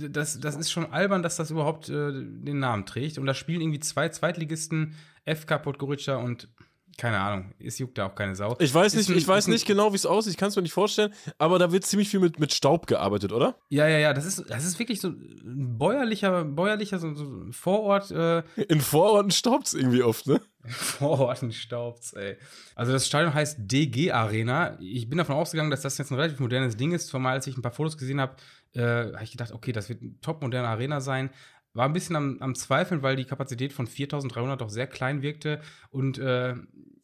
das, 0.10 0.40
das 0.40 0.56
ist 0.56 0.72
schon 0.72 0.92
albern, 0.92 1.24
dass 1.24 1.38
das 1.38 1.52
überhaupt 1.52 1.90
äh, 1.90 2.12
den 2.12 2.60
Namen 2.60 2.86
trägt. 2.86 3.18
Und 3.18 3.26
da 3.26 3.34
spielen 3.34 3.62
irgendwie 3.62 3.80
zwei 3.80 4.10
Zweitligisten, 4.10 4.96
FK 5.26 5.60
Podgorica 5.60 6.18
und 6.18 6.50
keine 6.98 7.20
Ahnung, 7.20 7.54
es 7.60 7.78
juckt 7.80 7.98
da 7.98 8.08
auch 8.08 8.16
keine 8.16 8.36
Sau. 8.36 8.56
Ich 8.60 8.74
weiß 8.74 8.94
nicht, 8.96 9.10
ein- 9.10 9.18
ich 9.18 9.28
weiß 9.28 9.48
nicht 9.48 9.66
genau, 9.66 9.92
wie 9.92 9.98
es 9.98 10.06
aussieht, 10.06 10.32
ich 10.32 10.38
kann 10.38 10.50
es 10.50 10.56
mir 10.56 10.62
nicht 10.62 10.74
vorstellen, 10.74 11.14
aber 11.38 11.60
da 11.60 11.72
wird 11.72 11.86
ziemlich 11.86 12.10
viel 12.10 12.20
mit, 12.20 12.40
mit 12.40 12.54
Staub 12.54 12.88
gearbeitet, 12.88 13.32
oder? 13.34 13.56
Ja, 13.70 13.88
ja, 13.88 13.98
ja, 14.00 14.14
das 14.14 14.26
ist, 14.26 14.44
das 14.50 14.64
ist 14.66 14.80
wirklich 14.80 15.02
so 15.02 15.10
ein 15.10 15.78
bäuerlicher, 15.78 16.46
bäuerlicher 16.46 17.00
so, 17.00 17.14
so 17.14 17.24
ein 17.26 17.54
Vorort, 17.54 18.12
äh, 18.12 18.44
In 18.70 18.80
Vororten 18.82 19.32
staubt 19.32 19.68
es 19.68 19.74
irgendwie 19.74 20.04
oft, 20.04 20.28
ne? 20.28 20.40
Vororten 20.68 21.52
staubt's, 21.52 22.14
ey. 22.14 22.38
Also 22.76 22.92
das 22.92 23.06
Stadion 23.08 23.34
heißt 23.34 23.58
DG 23.62 24.12
Arena. 24.12 24.78
Ich 24.80 25.08
bin 25.10 25.18
davon 25.18 25.36
ausgegangen, 25.36 25.70
dass 25.72 25.82
das 25.82 25.98
jetzt 25.98 26.12
ein 26.12 26.16
relativ 26.16 26.40
modernes 26.40 26.76
Ding 26.78 26.92
ist. 26.92 27.08
Zumal 27.08 27.34
als 27.34 27.48
ich 27.48 27.56
ein 27.58 27.62
paar 27.62 27.72
Fotos 27.72 27.98
gesehen 27.98 28.20
habe, 28.20 28.36
äh, 28.74 28.82
habe 29.14 29.24
ich 29.24 29.32
gedacht, 29.32 29.52
okay, 29.52 29.72
das 29.72 29.90
wird 29.90 30.02
eine 30.02 30.20
top 30.22 30.42
moderne 30.42 30.68
Arena 30.68 31.02
sein. 31.02 31.30
War 31.74 31.86
ein 31.86 31.94
bisschen 31.94 32.16
am, 32.16 32.38
am 32.40 32.56
Zweifeln, 32.56 33.04
weil 33.04 33.16
die 33.18 33.26
Kapazität 33.26 33.74
von 33.74 33.86
4300 33.86 34.60
doch 34.62 34.70
sehr 34.70 34.88
klein 34.88 35.22
wirkte. 35.22 35.60
Und 35.92 36.18
äh, 36.18 36.56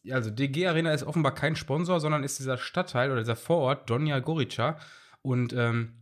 also 0.10 0.30
DG 0.30 0.68
Arena 0.68 0.94
ist 0.94 1.04
offenbar 1.04 1.36
kein 1.36 1.56
Sponsor, 1.56 2.00
sondern 2.00 2.24
ist 2.24 2.40
dieser 2.40 2.58
Stadtteil 2.58 3.12
oder 3.12 3.22
dieser 3.22 3.36
Vorort 3.36 3.90
Donja 3.90 4.20
Gorica. 4.20 4.80
Und 5.22 5.54
ähm, 5.54 5.94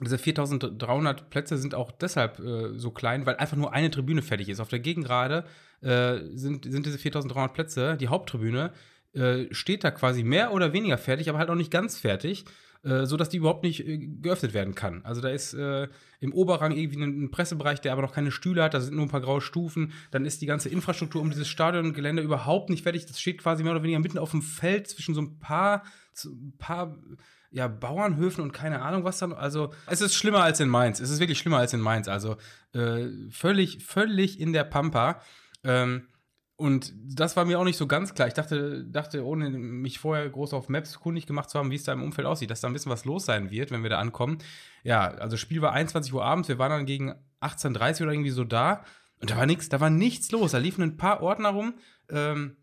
diese 0.00 0.18
4300 0.18 1.30
Plätze 1.30 1.58
sind 1.58 1.74
auch 1.74 1.90
deshalb 1.92 2.38
äh, 2.38 2.78
so 2.78 2.90
klein, 2.90 3.26
weil 3.26 3.36
einfach 3.36 3.56
nur 3.56 3.72
eine 3.72 3.90
Tribüne 3.90 4.22
fertig 4.22 4.48
ist. 4.48 4.60
Auf 4.60 4.68
der 4.68 4.80
Gegengrade 4.80 5.44
äh, 5.80 6.18
sind, 6.34 6.64
sind 6.64 6.86
diese 6.86 6.98
4300 6.98 7.52
Plätze, 7.52 7.96
die 7.96 8.08
Haupttribüne, 8.08 8.72
äh, 9.14 9.46
steht 9.50 9.84
da 9.84 9.90
quasi 9.90 10.22
mehr 10.22 10.52
oder 10.52 10.72
weniger 10.72 10.98
fertig, 10.98 11.28
aber 11.28 11.38
halt 11.38 11.50
auch 11.50 11.54
nicht 11.54 11.70
ganz 11.70 11.98
fertig, 11.98 12.44
äh, 12.84 13.06
sodass 13.06 13.28
die 13.28 13.36
überhaupt 13.36 13.62
nicht 13.62 13.86
äh, 13.86 13.96
geöffnet 13.96 14.54
werden 14.54 14.74
kann. 14.74 15.04
Also 15.04 15.20
da 15.20 15.28
ist 15.28 15.54
äh, 15.54 15.88
im 16.20 16.32
Oberrang 16.32 16.72
irgendwie 16.72 17.00
ein, 17.00 17.24
ein 17.24 17.30
Pressebereich, 17.30 17.80
der 17.80 17.92
aber 17.92 18.02
noch 18.02 18.12
keine 18.12 18.30
Stühle 18.30 18.62
hat, 18.62 18.74
da 18.74 18.80
sind 18.80 18.96
nur 18.96 19.06
ein 19.06 19.10
paar 19.10 19.20
graue 19.20 19.40
Stufen. 19.40 19.92
Dann 20.10 20.24
ist 20.24 20.42
die 20.42 20.46
ganze 20.46 20.68
Infrastruktur 20.68 21.22
um 21.22 21.30
dieses 21.30 21.48
Stadiongelände 21.48 22.22
überhaupt 22.22 22.70
nicht 22.70 22.82
fertig. 22.82 23.06
Das 23.06 23.20
steht 23.20 23.38
quasi 23.38 23.62
mehr 23.62 23.72
oder 23.72 23.82
weniger 23.82 24.00
mitten 24.00 24.18
auf 24.18 24.32
dem 24.32 24.42
Feld 24.42 24.88
zwischen 24.88 25.14
so 25.14 25.22
ein 25.22 25.38
paar, 25.38 25.84
so 26.12 26.30
ein 26.30 26.54
paar 26.58 26.98
ja, 27.52 27.68
Bauernhöfen 27.68 28.42
und 28.42 28.52
keine 28.52 28.82
Ahnung 28.82 29.04
was 29.04 29.18
dann. 29.18 29.32
Also, 29.32 29.72
es 29.86 30.00
ist 30.00 30.14
schlimmer 30.14 30.42
als 30.42 30.58
in 30.58 30.68
Mainz. 30.68 31.00
Es 31.00 31.10
ist 31.10 31.20
wirklich 31.20 31.38
schlimmer 31.38 31.58
als 31.58 31.72
in 31.74 31.80
Mainz. 31.80 32.08
Also, 32.08 32.36
äh, 32.72 33.08
völlig, 33.30 33.84
völlig 33.84 34.40
in 34.40 34.52
der 34.52 34.64
Pampa. 34.64 35.20
Ähm, 35.62 36.08
und 36.62 36.94
das 37.04 37.36
war 37.36 37.44
mir 37.44 37.58
auch 37.58 37.64
nicht 37.64 37.76
so 37.76 37.88
ganz 37.88 38.14
klar. 38.14 38.28
Ich 38.28 38.34
dachte, 38.34 38.84
dachte, 38.84 39.26
ohne 39.26 39.50
mich 39.50 39.98
vorher 39.98 40.30
groß 40.30 40.54
auf 40.54 40.68
Maps 40.68 41.00
kundig 41.00 41.26
gemacht 41.26 41.50
zu 41.50 41.58
haben, 41.58 41.72
wie 41.72 41.74
es 41.74 41.82
da 41.82 41.92
im 41.92 42.04
Umfeld 42.04 42.24
aussieht, 42.24 42.52
dass 42.52 42.60
da 42.60 42.68
ein 42.68 42.72
bisschen 42.72 42.92
was 42.92 43.04
los 43.04 43.24
sein 43.24 43.50
wird, 43.50 43.72
wenn 43.72 43.82
wir 43.82 43.90
da 43.90 43.98
ankommen. 43.98 44.38
Ja, 44.84 45.08
also 45.08 45.36
Spiel 45.36 45.60
war 45.60 45.72
21 45.72 46.14
Uhr 46.14 46.24
abends, 46.24 46.48
wir 46.48 46.60
waren 46.60 46.70
dann 46.70 46.86
gegen 46.86 47.14
18.30 47.40 47.96
Uhr 47.96 48.02
oder 48.02 48.12
irgendwie 48.12 48.30
so 48.30 48.44
da. 48.44 48.84
Und 49.20 49.32
da 49.32 49.36
war 49.36 49.46
nichts, 49.46 49.70
da 49.70 49.80
war 49.80 49.90
nichts 49.90 50.30
los. 50.30 50.52
Da 50.52 50.58
liefen 50.58 50.82
ein 50.82 50.96
paar 50.96 51.20
Ordner 51.20 51.48
rum. 51.48 51.74
Ähm, 52.08 52.56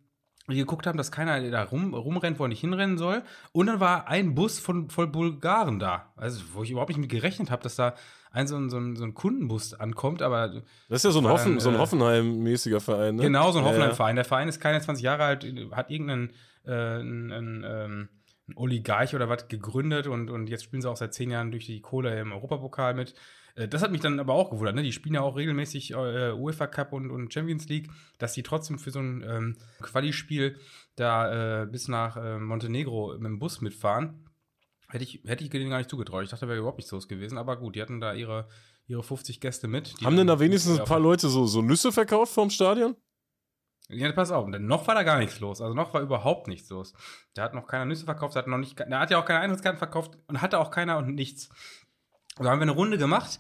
die 0.47 0.55
geguckt 0.55 0.87
haben, 0.87 0.97
dass 0.97 1.11
keiner 1.11 1.51
da 1.51 1.63
rum, 1.63 1.93
rumrennt, 1.93 2.39
wo 2.39 2.45
er 2.45 2.47
nicht 2.47 2.61
hinrennen 2.61 2.97
soll. 2.97 3.23
Und 3.51 3.67
dann 3.67 3.81
war 3.81 4.07
ein 4.07 4.33
Bus 4.33 4.59
von, 4.59 4.89
voll 4.89 5.07
Bulgaren 5.07 5.77
da. 5.77 6.13
Also, 6.15 6.41
wo 6.53 6.63
ich 6.63 6.71
überhaupt 6.71 6.89
nicht 6.89 6.99
mit 6.99 7.09
gerechnet 7.09 7.51
habe, 7.51 7.63
dass 7.63 7.75
da 7.75 7.95
ein 8.31 8.47
so, 8.47 8.57
ein 8.57 8.69
so 8.69 8.77
ein 8.77 8.95
so 8.95 9.03
ein 9.03 9.13
Kundenbus 9.13 9.73
ankommt. 9.73 10.21
Aber 10.21 10.47
Das 10.47 10.63
ist 10.99 11.03
ja 11.03 11.11
so 11.11 11.19
ein, 11.19 11.27
Hoffen, 11.27 11.53
dann, 11.53 11.59
so 11.59 11.69
ein 11.69 11.75
äh, 11.75 11.79
Hoffenheim-mäßiger 11.79 12.79
Verein, 12.79 13.15
ne? 13.15 13.23
Genau, 13.23 13.51
so 13.51 13.59
ein 13.59 13.65
Ja, 13.65 13.71
Hoffenheim-Verein. 13.71 14.15
Der 14.15 14.25
Verein 14.25 14.47
ist 14.47 14.59
keine 14.59 14.79
20 14.81 15.03
Jahre 15.03 15.23
alt, 15.23 15.45
hat 15.71 15.89
irgendeinen 15.89 16.31
äh, 16.65 16.71
einen, 16.71 17.31
einen, 17.31 17.63
ähm, 17.63 18.09
einen 18.47 18.57
Oligarch 18.57 19.15
oder 19.15 19.29
was 19.29 19.47
gegründet 19.47 20.07
und, 20.07 20.29
und 20.29 20.47
jetzt 20.49 20.63
spielen 20.63 20.81
sie 20.81 20.89
auch 20.89 20.97
seit 20.97 21.13
zehn 21.13 21.31
Jahren 21.31 21.51
durch 21.51 21.65
die 21.65 21.81
Kohle 21.81 22.19
im 22.19 22.31
Europapokal 22.31 22.93
mit. 22.93 23.13
Äh, 23.55 23.67
Das 23.67 23.81
hat 23.81 23.91
mich 23.91 24.01
dann 24.01 24.19
aber 24.19 24.33
auch 24.33 24.51
gewundert. 24.51 24.75
Ne? 24.75 24.83
Die 24.83 24.91
spielen 24.91 25.15
ja 25.15 25.21
auch 25.21 25.35
regelmäßig 25.35 25.91
äh, 25.91 26.31
UEFA 26.33 26.67
Cup 26.67 26.93
und, 26.93 27.11
und 27.11 27.33
Champions 27.33 27.67
League, 27.69 27.89
dass 28.17 28.33
die 28.33 28.43
trotzdem 28.43 28.77
für 28.79 28.91
so 28.91 28.99
ein 28.99 29.23
ähm, 29.27 29.57
Quali-Spiel 29.81 30.57
da 30.95 31.63
äh, 31.63 31.65
bis 31.65 31.87
nach 31.87 32.17
äh, 32.17 32.37
Montenegro 32.39 33.13
mit 33.17 33.25
dem 33.25 33.39
Bus 33.39 33.61
mitfahren. 33.61 34.25
Hätte 34.89 35.03
ich, 35.03 35.21
hätte 35.25 35.43
ich 35.43 35.49
denen 35.49 35.69
gar 35.69 35.77
nicht 35.77 35.89
zugetraut. 35.89 36.23
Ich 36.23 36.29
dachte, 36.31 36.47
wäre 36.47 36.57
überhaupt 36.57 36.79
nicht 36.79 36.87
so 36.87 36.97
gewesen. 36.99 37.37
Aber 37.37 37.57
gut, 37.57 37.75
die 37.75 37.81
hatten 37.81 38.01
da 38.01 38.13
ihre, 38.13 38.47
ihre 38.87 39.03
50 39.03 39.39
Gäste 39.39 39.67
mit. 39.67 39.99
die 39.99 40.05
Haben 40.05 40.17
denn 40.17 40.27
da 40.27 40.39
wenigstens 40.39 40.79
ein 40.79 40.85
paar 40.85 40.99
Leute 40.99 41.29
so, 41.29 41.45
so 41.45 41.61
Nüsse 41.61 41.91
verkauft 41.91 42.33
vom 42.33 42.49
Stadion? 42.49 42.95
Ja, 43.91 44.11
pass 44.11 44.31
auf, 44.31 44.49
denn 44.51 44.67
noch 44.67 44.87
war 44.87 44.93
da 44.93 45.01
gar 45.01 45.17
nichts 45.17 45.39
los. 45.39 45.61
Also 45.61 45.73
noch 45.73 45.93
war 45.93 46.01
überhaupt 46.01 46.47
nichts 46.47 46.69
los. 46.69 46.93
Da 47.33 47.43
hat 47.43 47.55
noch 47.55 47.65
keiner 47.65 47.85
Nüsse 47.85 48.05
verkauft, 48.05 48.35
da 48.35 48.39
hat 48.39 48.47
noch 48.47 48.59
nicht, 48.59 48.79
da 48.79 48.99
hat 48.99 49.09
ja 49.09 49.19
auch 49.19 49.25
keine 49.25 49.39
Eintrittskarten 49.39 49.79
verkauft 49.79 50.17
und 50.27 50.41
hatte 50.41 50.59
auch 50.59 50.69
keiner 50.69 50.97
und 50.97 51.15
nichts. 51.15 51.49
Und 52.37 52.45
da 52.45 52.51
haben 52.51 52.59
wir 52.59 52.63
eine 52.63 52.71
Runde 52.71 52.99
gemacht, 52.99 53.39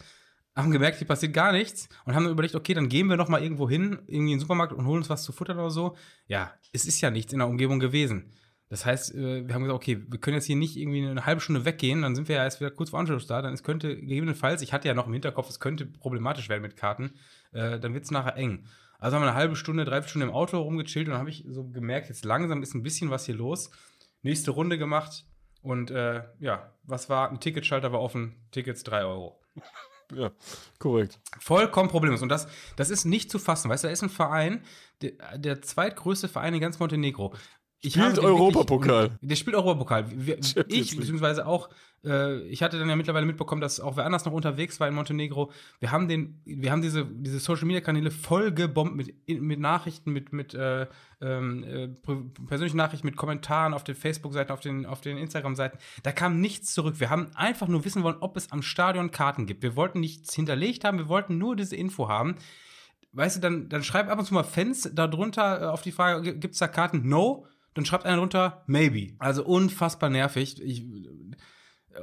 haben 0.55 0.71
gemerkt, 0.71 0.97
hier 0.97 1.07
passiert 1.07 1.33
gar 1.33 1.51
nichts 1.51 1.87
und 2.05 2.15
haben 2.15 2.23
dann 2.23 2.33
überlegt, 2.33 2.55
okay, 2.55 2.73
dann 2.73 2.89
gehen 2.89 3.07
wir 3.07 3.15
noch 3.15 3.29
mal 3.29 3.43
irgendwo 3.43 3.69
hin, 3.69 3.99
irgendwie 4.07 4.33
in 4.33 4.37
den 4.37 4.39
Supermarkt 4.39 4.73
und 4.73 4.87
holen 4.87 4.97
uns 4.97 5.09
was 5.09 5.23
zu 5.23 5.31
futtern 5.31 5.59
oder 5.59 5.69
so. 5.69 5.95
Ja, 6.25 6.51
es 6.73 6.85
ist 6.85 6.99
ja 6.99 7.11
nichts 7.11 7.31
in 7.31 7.39
der 7.39 7.47
Umgebung 7.47 7.79
gewesen. 7.79 8.33
Das 8.69 8.85
heißt, 8.85 9.15
äh, 9.15 9.47
wir 9.47 9.53
haben 9.53 9.63
gesagt, 9.63 9.75
okay, 9.75 10.03
wir 10.07 10.19
können 10.19 10.35
jetzt 10.35 10.45
hier 10.45 10.55
nicht 10.55 10.77
irgendwie 10.77 11.05
eine 11.05 11.25
halbe 11.25 11.41
Stunde 11.41 11.65
weggehen, 11.65 12.03
dann 12.03 12.15
sind 12.15 12.27
wir 12.27 12.35
ja 12.37 12.43
erst 12.43 12.61
wieder 12.61 12.71
kurz 12.71 12.91
vor 12.91 12.99
Anschluss 12.99 13.25
da, 13.25 13.41
dann 13.41 13.53
es 13.53 13.63
könnte 13.63 13.95
gegebenenfalls, 13.95 14.61
ich 14.61 14.73
hatte 14.73 14.87
ja 14.87 14.93
noch 14.93 15.07
im 15.07 15.13
Hinterkopf, 15.13 15.49
es 15.49 15.59
könnte 15.59 15.87
problematisch 15.87 16.49
werden 16.49 16.61
mit 16.61 16.77
Karten, 16.77 17.13
äh, 17.51 17.79
dann 17.79 17.93
wird 17.93 18.03
es 18.05 18.11
nachher 18.11 18.37
eng. 18.37 18.65
Also 18.99 19.15
haben 19.15 19.23
wir 19.23 19.29
eine 19.29 19.37
halbe 19.37 19.55
Stunde, 19.55 19.85
dreiviertel 19.85 20.09
Stunde 20.09 20.27
im 20.27 20.33
Auto 20.33 20.59
rumgechillt 20.59 21.07
und 21.07 21.13
dann 21.13 21.19
habe 21.19 21.29
ich 21.29 21.45
so 21.49 21.63
gemerkt, 21.63 22.09
jetzt 22.09 22.25
langsam 22.25 22.61
ist 22.61 22.75
ein 22.75 22.83
bisschen 22.83 23.09
was 23.09 23.25
hier 23.25 23.35
los. 23.35 23.71
Nächste 24.21 24.51
Runde 24.51 24.77
gemacht 24.77 25.25
und 25.61 25.89
äh, 25.89 26.23
ja, 26.39 26.73
was 26.83 27.09
war? 27.09 27.29
Ein 27.29 27.39
Ticketschalter 27.39 27.91
war 27.91 28.01
offen, 28.01 28.35
Tickets 28.51 28.83
3 28.83 29.03
Euro. 29.05 29.39
Ja, 30.11 30.31
korrekt. 30.79 31.19
Vollkommen 31.39 31.87
problemlos. 31.87 32.23
Und 32.23 32.29
das, 32.29 32.47
das 32.75 32.89
ist 32.89 33.05
nicht 33.05 33.29
zu 33.29 33.37
fassen. 33.37 33.69
Weißt 33.69 33.83
du, 33.83 33.87
da 33.87 33.91
ist 33.91 34.01
ein 34.01 34.09
Verein, 34.09 34.63
der, 35.01 35.37
der 35.37 35.61
zweitgrößte 35.61 36.27
Verein 36.27 36.55
in 36.55 36.59
ganz 36.59 36.79
Montenegro. 36.79 37.35
Spielt 37.85 38.19
Europapokal. 38.19 39.11
Der 39.21 39.35
spielt 39.37 39.55
Europapokal. 39.55 40.05
Ich, 40.67 40.97
beziehungsweise 40.97 41.47
auch, 41.47 41.69
äh, 42.03 42.41
ich 42.41 42.61
hatte 42.61 42.77
dann 42.77 42.89
ja 42.89 42.95
mittlerweile 42.97 43.25
mitbekommen, 43.25 43.61
dass 43.61 43.79
auch 43.79 43.95
wer 43.95 44.05
anders 44.05 44.25
noch 44.25 44.33
unterwegs 44.33 44.81
war 44.81 44.87
in 44.89 44.93
Montenegro. 44.93 45.51
Wir 45.79 45.91
haben 45.91 46.09
den, 46.09 46.41
wir 46.43 46.73
haben 46.73 46.81
diese, 46.81 47.05
diese 47.05 47.39
Social 47.39 47.65
Media 47.65 47.79
Kanäle 47.79 48.11
voll 48.11 48.51
gebombt 48.51 48.97
mit, 48.97 49.15
mit 49.27 49.61
Nachrichten, 49.61 50.11
mit, 50.11 50.33
mit 50.33 50.53
äh, 50.53 50.87
ähm, 51.21 51.63
äh, 51.63 51.87
persönlichen 52.47 52.75
Nachrichten, 52.75 53.07
mit 53.07 53.15
Kommentaren 53.15 53.73
auf 53.73 53.85
den 53.85 53.95
Facebook-Seiten, 53.95 54.51
auf 54.51 54.59
den, 54.59 54.85
auf 54.85 54.99
den 54.99 55.17
Instagram-Seiten. 55.17 55.77
Da 56.03 56.11
kam 56.11 56.41
nichts 56.41 56.73
zurück. 56.73 56.99
Wir 56.99 57.09
haben 57.09 57.31
einfach 57.35 57.69
nur 57.69 57.85
wissen 57.85 58.03
wollen, 58.03 58.17
ob 58.19 58.35
es 58.35 58.51
am 58.51 58.61
Stadion 58.61 59.11
Karten 59.11 59.45
gibt. 59.45 59.63
Wir 59.63 59.77
wollten 59.77 60.01
nichts 60.01 60.33
hinterlegt 60.33 60.83
haben, 60.83 60.97
wir 60.97 61.07
wollten 61.07 61.37
nur 61.37 61.55
diese 61.55 61.77
Info 61.77 62.09
haben 62.09 62.35
weißt 63.11 63.37
du, 63.37 63.41
dann, 63.41 63.69
dann 63.69 63.83
schreib 63.83 64.07
ab 64.07 64.19
und 64.19 64.25
zu 64.25 64.33
mal 64.33 64.43
Fans 64.43 64.89
darunter 64.93 65.61
äh, 65.61 65.65
auf 65.65 65.81
die 65.81 65.91
Frage, 65.91 66.37
gibt 66.37 66.53
es 66.53 66.59
da 66.59 66.67
Karten? 66.67 67.07
No. 67.07 67.47
Dann 67.79 67.85
schreibt 67.85 68.05
einer 68.05 68.17
drunter, 68.17 68.63
maybe. 68.67 69.13
Also 69.19 69.45
unfassbar 69.45 70.09
nervig. 70.09 70.61
Ich, 70.61 70.83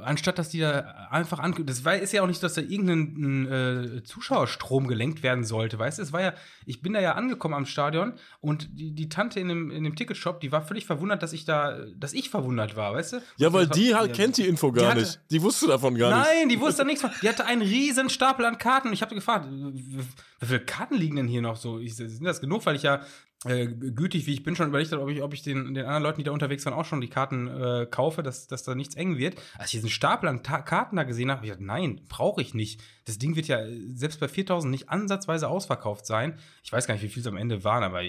anstatt 0.03 0.37
dass 0.37 0.49
die 0.49 0.59
da 0.59 1.07
einfach 1.09 1.39
an. 1.39 1.55
Das 1.65 1.83
war, 1.85 1.95
ist 1.95 2.11
ja 2.13 2.21
auch 2.21 2.27
nicht, 2.27 2.43
dass 2.43 2.53
da 2.55 2.61
irgendein 2.61 3.95
äh, 3.97 4.03
Zuschauerstrom 4.03 4.87
gelenkt 4.87 5.23
werden 5.23 5.43
sollte, 5.43 5.79
weißt 5.79 5.97
du? 5.97 6.03
Es 6.03 6.13
war 6.13 6.21
ja, 6.21 6.33
ich 6.65 6.81
bin 6.81 6.93
da 6.93 6.99
ja 6.99 7.13
angekommen 7.13 7.53
am 7.55 7.65
Stadion 7.65 8.13
und 8.39 8.67
die, 8.77 8.91
die 8.93 9.09
Tante 9.09 9.39
in 9.39 9.47
dem, 9.47 9.71
in 9.71 9.83
dem 9.85 9.95
Ticketshop, 9.95 10.39
die 10.41 10.51
war 10.51 10.61
völlig 10.61 10.85
verwundert, 10.85 11.23
dass 11.23 11.33
ich 11.33 11.45
da, 11.45 11.79
dass 11.95 12.13
ich 12.13 12.29
verwundert 12.29 12.75
war, 12.75 12.93
weißt 12.93 13.13
du? 13.13 13.21
Ja, 13.37 13.53
weil 13.53 13.65
die 13.67 13.93
hat- 13.95 14.01
halt 14.01 14.15
kennt 14.15 14.37
die 14.37 14.45
Info 14.47 14.71
Die 14.71 14.79
gar 14.81 14.89
hatte- 14.91 14.99
nicht. 14.99 15.19
Die 15.31 15.41
wusste 15.41 15.67
davon 15.67 15.95
gar 15.95 16.15
nicht. 16.15 16.27
Nein, 16.27 16.49
die 16.49 16.59
wusste 16.59 16.85
nichts 16.85 17.01
von. 17.01 17.09
Die 17.23 17.29
hatte 17.29 17.45
einen 17.45 17.61
riesen 17.61 18.09
Stapel 18.09 18.45
an 18.45 18.57
Karten. 18.57 18.89
Und 18.89 18.93
ich 18.93 19.01
habe 19.01 19.15
gefragt, 19.15 19.47
wie 19.49 19.99
wie 20.39 20.45
viele 20.45 20.59
Karten 20.59 20.95
liegen 20.95 21.15
denn 21.15 21.27
hier 21.27 21.41
noch 21.41 21.55
so? 21.55 21.79
Ich, 21.79 21.95
sind 21.95 22.23
das 22.23 22.41
genug? 22.41 22.63
Weil 22.67 22.75
ich 22.75 22.83
ja 22.83 23.01
äh, 23.45 23.67
gütig, 23.67 24.25
wie 24.25 24.33
ich 24.33 24.43
bin, 24.43 24.55
schon 24.55 24.69
überlegt 24.69 24.91
ob 24.93 25.09
ich, 25.09 25.21
ob 25.21 25.33
ich 25.33 25.43
den, 25.43 25.75
den 25.75 25.85
anderen 25.85 26.03
Leuten, 26.03 26.17
die 26.19 26.23
da 26.23 26.31
unterwegs 26.31 26.65
waren, 26.65 26.73
auch 26.73 26.85
schon 26.85 27.01
die 27.01 27.09
Karten 27.09 27.47
äh, 27.47 27.87
kaufe, 27.89 28.23
dass, 28.23 28.47
dass 28.47 28.63
da 28.63 28.73
nichts 28.73 28.95
eng 28.95 29.17
wird. 29.17 29.39
Als 29.57 29.67
ich 29.67 29.79
diesen 29.79 29.89
Stapel 29.89 30.27
an 30.27 30.41
Ta 30.41 30.61
Karten 30.61 30.95
da 30.95 31.03
gesehen 31.03 31.29
habe, 31.29 31.37
habe 31.37 31.45
ich 31.45 31.51
gedacht, 31.51 31.65
nein, 31.65 32.01
brauche 32.09 32.41
ich 32.41 32.55
nicht. 32.55 32.81
Das 33.05 33.19
Ding 33.19 33.35
wird 33.35 33.47
ja 33.47 33.59
äh, 33.59 33.79
selbst 33.93 34.19
bei 34.19 34.27
4000 34.27 34.71
nicht 34.71 34.89
ansatzweise 34.89 35.49
ausverkauft 35.49 36.07
sein. 36.07 36.39
Ich 36.63 36.71
weiß 36.71 36.87
gar 36.87 36.95
nicht, 36.95 37.03
wie 37.03 37.09
viel 37.09 37.21
es 37.21 37.27
am 37.27 37.37
Ende 37.37 37.63
waren, 37.63 37.83
aber 37.83 38.01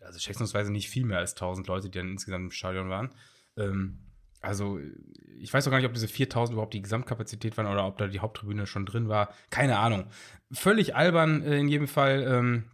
also 0.00 0.18
schätzungsweise 0.18 0.70
nicht 0.70 0.88
viel 0.88 1.04
mehr 1.04 1.18
als 1.18 1.32
1000 1.32 1.66
Leute, 1.66 1.90
die 1.90 1.98
dann 1.98 2.10
insgesamt 2.10 2.44
im 2.44 2.50
Stadion 2.52 2.88
waren. 2.88 3.10
Ähm, 3.56 3.98
also, 4.40 4.78
ich 5.38 5.52
weiß 5.52 5.66
auch 5.66 5.70
gar 5.70 5.78
nicht, 5.78 5.86
ob 5.86 5.94
diese 5.94 6.08
4000 6.08 6.54
überhaupt 6.54 6.74
die 6.74 6.82
Gesamtkapazität 6.82 7.56
waren 7.56 7.66
oder 7.66 7.86
ob 7.86 7.98
da 7.98 8.08
die 8.08 8.20
Haupttribüne 8.20 8.66
schon 8.66 8.86
drin 8.86 9.08
war. 9.08 9.32
Keine 9.50 9.78
Ahnung. 9.78 10.06
Völlig 10.52 10.94
albern 10.94 11.42
äh, 11.42 11.58
in 11.58 11.68
jedem 11.68 11.88
Fall. 11.88 12.24
Ähm, 12.28 12.64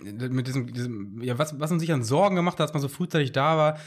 mit 0.00 0.46
diesem, 0.46 0.72
diesem 0.72 1.22
ja, 1.22 1.38
was, 1.38 1.58
was 1.60 1.70
uns 1.70 1.80
sich 1.80 1.92
an 1.92 2.02
Sorgen 2.02 2.36
gemacht 2.36 2.58
hat, 2.58 2.68
dass 2.68 2.74
man 2.74 2.82
so 2.82 2.88
frühzeitig 2.88 3.32
da 3.32 3.56
war. 3.56 3.78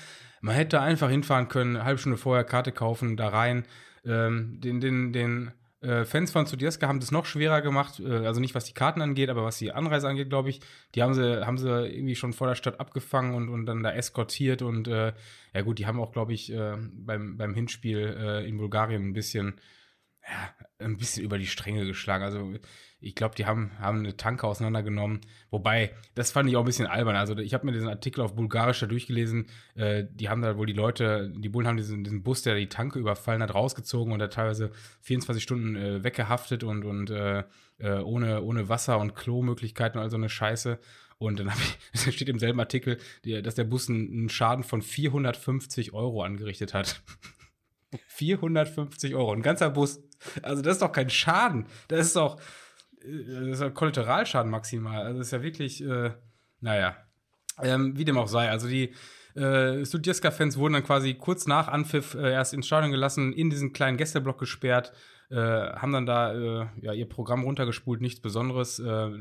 Man 0.42 0.56
hätte 0.56 0.80
einfach 0.82 1.10
hinfahren 1.10 1.48
können, 1.48 1.76
eine 1.76 1.86
halbe 1.86 2.00
Stunde 2.00 2.18
vorher 2.18 2.44
Karte 2.44 2.72
kaufen, 2.72 3.18
da 3.18 3.30
rein. 3.30 3.66
Ähm, 4.06 4.60
den, 4.62 4.80
den, 4.80 5.14
den 5.14 5.52
äh, 5.82 6.06
Fans 6.06 6.32
von 6.32 6.46
Studieska 6.46 6.88
haben 6.88 7.00
das 7.00 7.12
noch 7.12 7.26
schwerer 7.26 7.62
gemacht, 7.62 8.00
äh, 8.00 8.26
also 8.26 8.40
nicht 8.40 8.56
was 8.56 8.66
die 8.66 8.74
Karten 8.74 9.02
angeht, 9.02 9.30
aber 9.30 9.44
was 9.44 9.58
die 9.58 9.72
Anreise 9.72 10.08
angeht, 10.08 10.30
glaube 10.30 10.50
ich. 10.50 10.62
Die 10.94 11.04
haben 11.04 11.14
sie, 11.14 11.46
haben 11.46 11.58
sie 11.58 11.70
irgendwie 11.70 12.16
schon 12.16 12.34
vor 12.34 12.48
der 12.48 12.56
Stadt 12.56 12.80
abgefangen 12.80 13.36
und, 13.36 13.50
und 13.50 13.66
dann 13.66 13.84
da 13.84 13.92
eskortiert 13.92 14.62
und 14.62 14.88
äh, 14.88 15.14
ja 15.54 15.62
gut, 15.62 15.80
die 15.80 15.86
haben 15.86 16.00
auch, 16.00 16.12
glaube 16.12 16.34
ich, 16.34 16.52
äh, 16.52 16.76
beim, 16.78 17.38
beim 17.38 17.54
Hinspiel 17.54 18.16
äh, 18.20 18.48
in 18.48 18.58
Bulgarien 18.58 19.04
ein 19.04 19.14
bisschen 19.14 19.56
ja, 20.27 20.86
ein 20.86 20.98
bisschen 20.98 21.24
über 21.24 21.38
die 21.38 21.48
Stränge 21.48 21.86
geschlagen. 21.86 22.24
Also 22.24 22.53
ich 23.00 23.13
glaube, 23.13 23.36
die 23.36 23.46
haben, 23.46 23.72
haben 23.79 24.00
eine 24.00 24.17
Tanke 24.17 24.48
auseinandergenommen. 24.48 25.22
Wobei, 25.51 25.94
das 26.15 26.32
fand 26.32 26.50
ich 26.50 26.55
auch 26.55 26.62
ein 26.62 26.65
bisschen 26.65 26.88
albern. 26.88 27.15
Also 27.15 27.38
ich 27.38 27.53
habe 27.53 27.65
mir 27.65 27.72
diesen 27.72 27.88
Artikel 27.88 28.22
auf 28.22 28.36
Bulgarisch 28.36 28.79
da 28.79 28.88
durchgelesen. 28.88 29.48
Äh, 29.75 30.05
die 30.10 30.29
haben 30.29 30.41
da 30.41 30.58
wohl 30.58 30.65
die 30.65 30.74
Leute, 30.74 31.32
die 31.36 31.50
Bullen 31.50 31.67
haben 31.67 31.77
diesen, 31.77 32.03
diesen 32.03 32.24
Bus, 32.24 32.41
der 32.41 32.55
die 32.55 32.67
Tanke 32.67 33.00
überfallen 33.00 33.44
hat, 33.44 33.53
rausgezogen 33.53 34.12
und 34.12 34.20
da 34.20 34.27
teilweise 34.27 34.72
24 35.01 35.44
Stunden 35.44 35.75
äh, 35.75 36.03
weggehaftet 36.03 36.63
und, 36.63 36.84
und 36.84 37.12
äh, 37.12 37.44
äh, 37.77 38.00
ohne, 38.00 38.41
ohne 38.41 38.70
Wasser 38.70 38.98
und 38.98 39.15
Klomöglichkeiten 39.15 40.00
und 40.00 40.03
all 40.03 40.10
so 40.10 40.17
eine 40.17 40.29
Scheiße. 40.29 40.79
Und 41.17 41.39
dann 41.39 41.51
ich, 41.94 42.01
steht 42.15 42.29
im 42.29 42.39
selben 42.39 42.60
Artikel, 42.60 42.98
dass 43.24 43.55
der 43.55 43.63
Bus 43.63 43.89
einen 43.89 44.29
Schaden 44.29 44.63
von 44.63 44.82
450 44.82 45.94
Euro 45.94 46.24
angerichtet 46.24 46.74
hat. 46.74 47.03
450 48.08 49.15
Euro, 49.15 49.32
ein 49.32 49.41
ganzer 49.41 49.70
Bus. 49.70 50.01
Also 50.41 50.62
das 50.62 50.74
ist 50.74 50.82
doch 50.82 50.91
kein 50.91 51.10
Schaden. 51.10 51.65
Das 51.88 52.08
ist 52.08 52.15
doch, 52.15 52.39
äh, 53.01 53.48
das 53.48 53.55
ist 53.55 53.62
ja 53.62 53.70
Kollateralschaden 53.70 54.51
maximal. 54.51 55.03
Also 55.03 55.20
das 55.20 55.27
ist 55.27 55.32
ja 55.32 55.44
wirklich, 55.44 55.84
äh, 55.84 56.12
naja, 56.62 56.96
ähm, 57.62 57.98
wie 57.98 58.05
dem 58.05 58.17
auch 58.17 58.27
sei. 58.27 58.50
Also 58.50 58.67
die 58.67 58.94
äh, 59.36 59.86
Studieska-Fans 59.86 60.58
wurden 60.58 60.74
dann 60.74 60.84
quasi 60.84 61.13
kurz 61.13 61.46
nach 61.46 61.67
Anpfiff 61.67 62.15
äh, 62.15 62.32
erst 62.32 62.53
ins 62.53 62.67
Stadion 62.67 62.91
gelassen, 62.91 63.34
in 63.34 63.50
diesen 63.50 63.74
kleinen 63.74 63.98
Gästeblock 63.98 64.39
gesperrt, 64.39 64.94
äh, 65.29 65.36
haben 65.36 65.91
dann 65.91 66.05
da 66.05 66.34
äh, 66.34 66.67
ja, 66.82 66.94
ihr 66.94 67.08
Programm 67.10 67.44
runtergespult, 67.44 68.01
nichts 68.01 68.22
Besonderes. 68.22 68.79
Äh, 68.79 69.12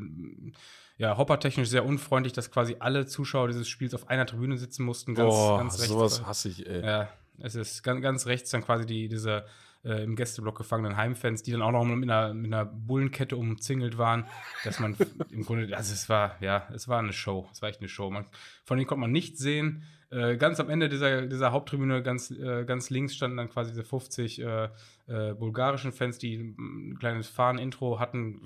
ja, 0.97 1.17
hoppertechnisch 1.17 1.69
sehr 1.69 1.85
unfreundlich, 1.85 2.33
dass 2.33 2.53
quasi 2.53 2.77
alle 2.79 3.07
Zuschauer 3.07 3.49
dieses 3.49 3.69
Spiels 3.69 3.95
auf 3.95 4.09
einer 4.09 4.27
Tribüne 4.27 4.57
sitzen 4.57 4.85
mussten. 4.85 5.15
Ganz, 5.15 5.35
Boah, 5.35 5.59
ganz 5.59 5.75
rechts. 5.79 5.89
sowas 5.89 6.25
hasse 6.25 6.51
ich, 6.51 6.67
ey. 6.69 6.85
Ja, 6.85 7.09
es 7.41 7.57
ist 7.57 7.83
ganz, 7.83 8.01
ganz 8.01 8.27
rechts 8.27 8.51
dann 8.51 8.63
quasi 8.63 8.87
die, 8.87 9.09
diese 9.09 9.45
äh, 9.85 10.03
im 10.03 10.17
Gästeblock 10.17 10.57
gefangenen 10.57 10.97
Heimfans, 10.97 11.43
die 11.43 11.53
dann 11.53 11.63
auch 11.63 11.73
noch 11.73 11.85
mit 11.85 12.11
einer, 12.11 12.35
mit 12.35 12.53
einer 12.53 12.65
Bullenkette 12.65 13.37
umzingelt 13.37 13.99
waren, 13.99 14.27
dass 14.65 14.81
man 14.81 14.97
im 15.31 15.45
Grunde, 15.45 15.77
also 15.77 15.93
es 15.93 16.09
war, 16.09 16.37
ja, 16.41 16.69
es 16.75 16.89
war 16.89 16.99
eine 16.99 17.13
Show, 17.13 17.49
es 17.53 17.63
war 17.63 17.69
echt 17.69 17.81
eine 17.81 17.89
Show. 17.89 18.11
Man, 18.11 18.27
von 18.65 18.77
denen 18.77 18.87
konnte 18.87 19.03
man 19.03 19.13
nichts 19.13 19.41
sehen. 19.41 19.85
Äh, 20.11 20.37
ganz 20.37 20.61
am 20.61 20.71
Ende 20.71 20.89
dieser, 20.89 21.27
dieser 21.27 21.51
Haupttribüne, 21.51 22.03
ganz, 22.03 22.31
äh, 22.31 22.65
ganz 22.65 22.89
links, 22.91 23.17
standen 23.17 23.37
dann 23.37 23.49
quasi 23.49 23.73
diese 23.73 23.85
50 23.85 24.41
äh, 24.41 24.69
äh, 25.07 25.35
bulgarischen 25.35 25.93
Fans, 25.93 26.19
die 26.19 26.37
ein 26.37 26.97
kleines 26.99 27.29
Fahren-Intro 27.29 27.99
hatten. 27.99 28.41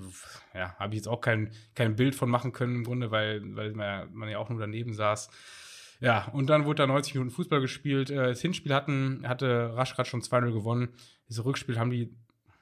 Ja, 0.54 0.74
habe 0.78 0.94
ich 0.94 1.00
jetzt 1.00 1.08
auch 1.08 1.20
kein, 1.20 1.52
kein 1.74 1.96
Bild 1.96 2.14
von 2.14 2.30
machen 2.30 2.52
können 2.52 2.76
im 2.76 2.84
Grunde, 2.84 3.10
weil, 3.10 3.42
weil 3.54 3.72
man, 3.72 3.86
ja, 3.86 4.06
man 4.12 4.28
ja 4.30 4.38
auch 4.38 4.48
nur 4.48 4.58
daneben 4.58 4.94
saß. 4.94 5.30
Ja, 6.00 6.28
und 6.32 6.48
dann 6.48 6.64
wurde 6.64 6.82
da 6.82 6.86
90 6.86 7.14
Minuten 7.14 7.32
Fußball 7.32 7.60
gespielt. 7.60 8.10
Äh, 8.10 8.28
das 8.28 8.40
Hinspiel 8.40 8.72
hatten, 8.72 9.28
hatte 9.28 9.76
Raschgrad 9.76 10.06
schon 10.06 10.22
2-0 10.22 10.52
gewonnen. 10.52 10.88
Dieses 11.28 11.44
Rückspiel 11.44 11.78
haben 11.78 11.90
die, 11.90 12.14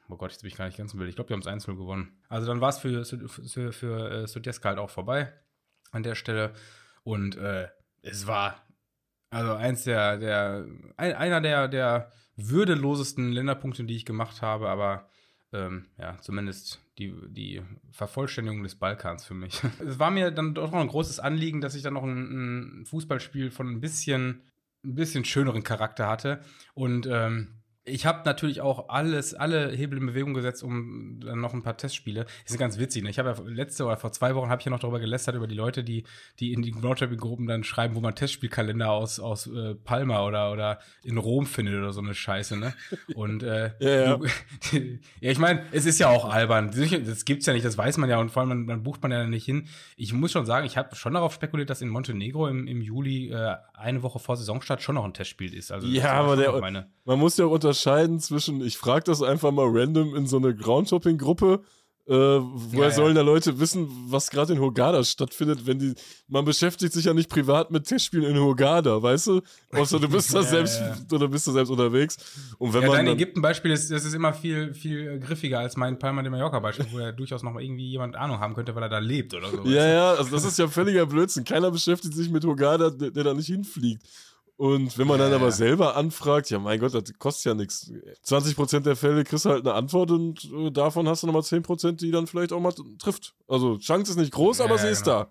oh 0.09 0.17
Gott, 0.17 0.33
jetzt 0.33 0.43
bin 0.43 0.51
ich 0.51 0.57
gar 0.57 0.67
nicht 0.67 0.79
ganz 0.79 0.93
im 0.93 0.99
Bild. 0.99 1.09
Ich 1.09 1.17
glaube, 1.17 1.29
die 1.29 1.35
haben 1.35 1.41
es 1.41 1.67
1-0 1.67 1.77
gewonnen. 1.77 2.19
Also 2.29 2.47
dann 2.47 2.61
war 2.61 2.71
es 2.71 2.79
für, 2.79 3.05
für, 3.05 3.73
für 3.73 4.11
äh, 4.11 4.27
Sudjeska 4.27 4.71
halt 4.71 4.79
auch 4.79 4.91
vorbei 4.91 5.33
an 5.93 6.03
der 6.03 6.15
Stelle. 6.15 6.53
Und 7.05 7.37
äh, 7.37 7.69
es 8.03 8.27
war 8.27 8.67
also 9.31 9.53
eins 9.55 9.85
der, 9.85 10.19
der 10.19 10.67
ein, 10.97 11.15
einer 11.15 11.41
der, 11.41 11.69
der 11.69 12.13
würdelosesten 12.37 13.33
Länderpunkte, 13.33 13.85
die 13.85 13.97
ich 13.97 14.05
gemacht 14.05 14.43
habe, 14.43 14.69
aber 14.69 15.09
ähm, 15.53 15.87
ja, 15.99 16.19
zumindest 16.21 16.81
die, 16.99 17.15
die 17.29 17.63
Vervollständigung 17.91 18.63
des 18.63 18.77
Balkans 18.77 19.25
für 19.25 19.35
mich. 19.35 19.63
es 19.87 19.99
war 19.99 20.11
mir 20.11 20.31
dann 20.31 20.55
doch 20.55 20.71
noch 20.71 20.81
ein 20.81 20.89
großes 20.89 21.19
Anliegen, 21.21 21.61
dass 21.61 21.75
ich 21.75 21.83
dann 21.83 21.95
noch 21.95 22.05
ein, 22.05 22.81
ein 22.83 22.87
Fußballspiel 22.87 23.51
von 23.51 23.69
ein 23.69 23.81
bisschen, 23.81 24.43
ein 24.85 24.95
bisschen 24.95 25.25
schöneren 25.25 25.63
Charakter 25.63 26.09
hatte. 26.09 26.41
Und 26.75 27.07
ähm, 27.11 27.63
ich 27.89 28.05
habe 28.05 28.23
natürlich 28.25 28.61
auch 28.61 28.89
alles, 28.89 29.33
alle 29.33 29.71
Hebel 29.71 29.99
in 29.99 30.07
Bewegung 30.07 30.35
gesetzt, 30.35 30.65
um 30.65 31.21
dann 31.21 31.41
noch 31.41 31.55
ein 31.55 31.63
paar 31.63 31.77
Testspiele. 31.77 32.25
Das 32.25 32.53
ist 32.53 32.59
ganz 32.59 32.79
witzig. 32.79 33.05
Ne? 33.05 33.11
Ich 33.11 33.21
habe 33.21 33.31
ja 33.31 33.37
letzte 33.47 33.85
oder 33.85 33.97
vor 33.97 34.11
zwei 34.11 34.35
Wochen 34.35 34.49
habe 34.51 34.61
ich 34.61 34.67
ja 34.67 34.71
noch 34.71 34.81
darüber 34.81 34.99
gelästert 34.99 35.37
über 35.37 35.47
die 35.47 35.55
Leute, 35.55 35.85
die, 35.85 36.03
die 36.41 36.53
in 36.53 36.63
die 36.63 36.73
Roadtripping-Gruppen 36.73 37.47
dann 37.47 37.63
schreiben, 37.63 37.95
wo 37.95 38.01
man 38.01 38.17
Testspielkalender 38.17 38.91
aus, 38.91 39.21
aus 39.21 39.47
äh, 39.47 39.77
Palma 39.77 40.25
oder, 40.25 40.53
oder 40.53 40.81
in 41.05 41.17
Rom 41.17 41.47
findet 41.47 41.77
oder 41.77 41.93
so 41.93 42.01
eine 42.01 42.15
Scheiße. 42.15 42.57
Ne? 42.57 42.75
Und 43.15 43.45
äh, 43.45 43.71
ja, 43.79 44.17
ja. 44.17 44.21
ja, 45.21 45.31
ich 45.31 45.39
meine, 45.39 45.63
es 45.71 45.87
ist 45.87 46.01
ja 46.01 46.09
auch 46.09 46.29
albern. 46.29 46.73
Das 47.05 47.25
gibt's 47.25 47.47
ja 47.47 47.53
nicht, 47.53 47.65
das 47.65 47.79
weiß 47.79 47.99
man 47.99 48.11
ja 48.11 48.19
und 48.19 48.33
vor 48.33 48.41
allem 48.41 48.49
man, 48.49 48.67
man 48.67 48.83
bucht 48.83 49.01
man 49.03 49.13
ja 49.13 49.25
nicht 49.27 49.45
hin. 49.45 49.69
Ich 49.97 50.13
muss 50.13 50.33
schon 50.33 50.45
sagen, 50.45 50.67
ich 50.67 50.77
habe 50.77 50.97
schon 50.97 51.15
darauf 51.15 51.33
spekuliert, 51.33 51.71
dass 51.71 51.83
in 51.83 51.89
Montenegro 51.89 52.49
im, 52.49 52.67
im 52.67 52.83
Juli 52.83 53.31
äh, 53.31 53.57
eine 53.75 54.03
Woche 54.03 54.19
vor 54.19 54.37
Saisonstart 54.37 54.83
schon 54.83 54.97
noch 54.97 55.05
ein 55.05 55.15
Testspiel 55.15 55.55
ist. 55.55 55.71
Also 55.71 55.87
ja, 55.87 56.13
aber 56.15 56.37
der, 56.37 56.87
man 57.05 57.21
muss 57.21 57.37
ja 57.37 57.45
auch 57.45 57.53
unter 57.53 57.76
unterscheiden 57.77 58.21
zwischen, 58.21 58.61
ich 58.63 58.79
frage 58.79 59.05
das 59.05 59.23
einfach 59.23 59.53
mal 59.53 59.67
random 59.69 60.17
in 60.17 60.27
so 60.27 60.39
eine 60.39 60.55
Groundshopping-Gruppe, 60.55 61.61
äh, 62.09 62.13
woher 62.13 62.89
ja, 62.89 62.91
sollen 62.93 63.17
da 63.17 63.23
Leute 63.23 63.59
wissen, 63.59 63.89
was 64.09 64.31
gerade 64.31 64.53
in 64.53 64.61
Hogada 64.61 65.03
stattfindet, 65.03 65.67
wenn 65.67 65.81
die, 65.81 65.95
man 66.29 66.45
beschäftigt 66.45 66.93
sich 66.93 67.07
ja 67.07 67.13
nicht 67.13 67.29
privat 67.29 67.73
mit 67.73 67.85
Testspielen 67.85 68.25
in 68.27 68.41
Hogada, 68.41 69.03
weißt 69.03 69.27
du? 69.27 69.41
Außer 69.73 69.99
du 69.99 70.09
bist 70.09 70.33
da 70.35 70.45
selbst, 70.45 70.81
oder 71.13 71.27
bist 71.27 71.49
du 71.49 71.51
selbst 71.51 71.69
unterwegs. 71.69 72.17
Und 72.59 72.73
wenn 72.75 72.83
ja, 72.83 72.89
man 72.89 72.97
dein 72.99 73.09
Ägypten-Beispiel 73.09 73.73
ist, 73.73 73.91
das 73.91 74.05
ist 74.05 74.15
immer 74.15 74.33
viel, 74.33 74.73
viel 74.73 75.19
griffiger 75.19 75.59
als 75.59 75.77
mein 75.77 75.99
Palma 75.99 76.23
de 76.23 76.31
Mallorca-Beispiel, 76.31 76.87
wo 76.93 77.01
ja 77.01 77.11
durchaus 77.11 77.43
noch 77.43 77.53
mal 77.53 77.63
irgendwie 77.63 77.91
jemand 77.91 78.15
Ahnung 78.15 78.39
haben 78.39 78.55
könnte, 78.55 78.75
weil 78.77 78.85
er 78.85 78.89
da 78.89 79.01
lebt 79.01 79.35
oder 79.35 79.51
so. 79.51 79.65
Ja, 79.65 79.87
ja, 79.87 80.11
also 80.13 80.31
das 80.31 80.45
ist 80.45 80.61
ja 80.61 80.69
völliger 80.69 81.07
Blödsinn. 81.07 81.43
Keiner 81.43 81.73
beschäftigt 81.73 82.15
sich 82.15 82.31
mit 82.31 82.45
Hogada, 82.45 82.91
der, 82.91 83.11
der 83.11 83.25
da 83.25 83.35
nicht 83.35 83.49
hinfliegt. 83.49 84.05
Und 84.57 84.97
wenn 84.97 85.07
man 85.07 85.19
dann 85.19 85.35
aber 85.35 85.53
selber 85.53 85.97
anfragt, 85.97 86.49
ja 86.49 86.59
mein 86.59 86.81
Gott, 86.81 86.95
das 86.95 87.05
kostet 87.19 87.45
ja 87.47 87.55
nichts. 87.55 87.93
20% 88.25 88.81
der 88.81 88.97
Fälle 88.97 89.23
kriegst 89.25 89.45
du 89.45 89.51
halt 89.51 89.67
eine 89.67 89.75
Antwort 89.75 90.11
und 90.11 90.51
äh, 90.51 90.71
davon 90.71 91.07
hast 91.09 91.23
du 91.23 91.27
nochmal 91.27 91.43
10%, 91.43 91.93
die 91.93 92.11
dann 92.11 92.27
vielleicht 92.27 92.53
auch 92.55 92.61
mal 92.61 92.73
trifft. 92.99 93.35
Also 93.47 93.77
Chance 93.77 94.13
ist 94.13 94.17
nicht 94.17 94.33
groß, 94.33 94.63
aber 94.63 94.79
sie 94.79 94.89
ist 94.89 95.05
genau. 95.05 95.25
da. 95.25 95.31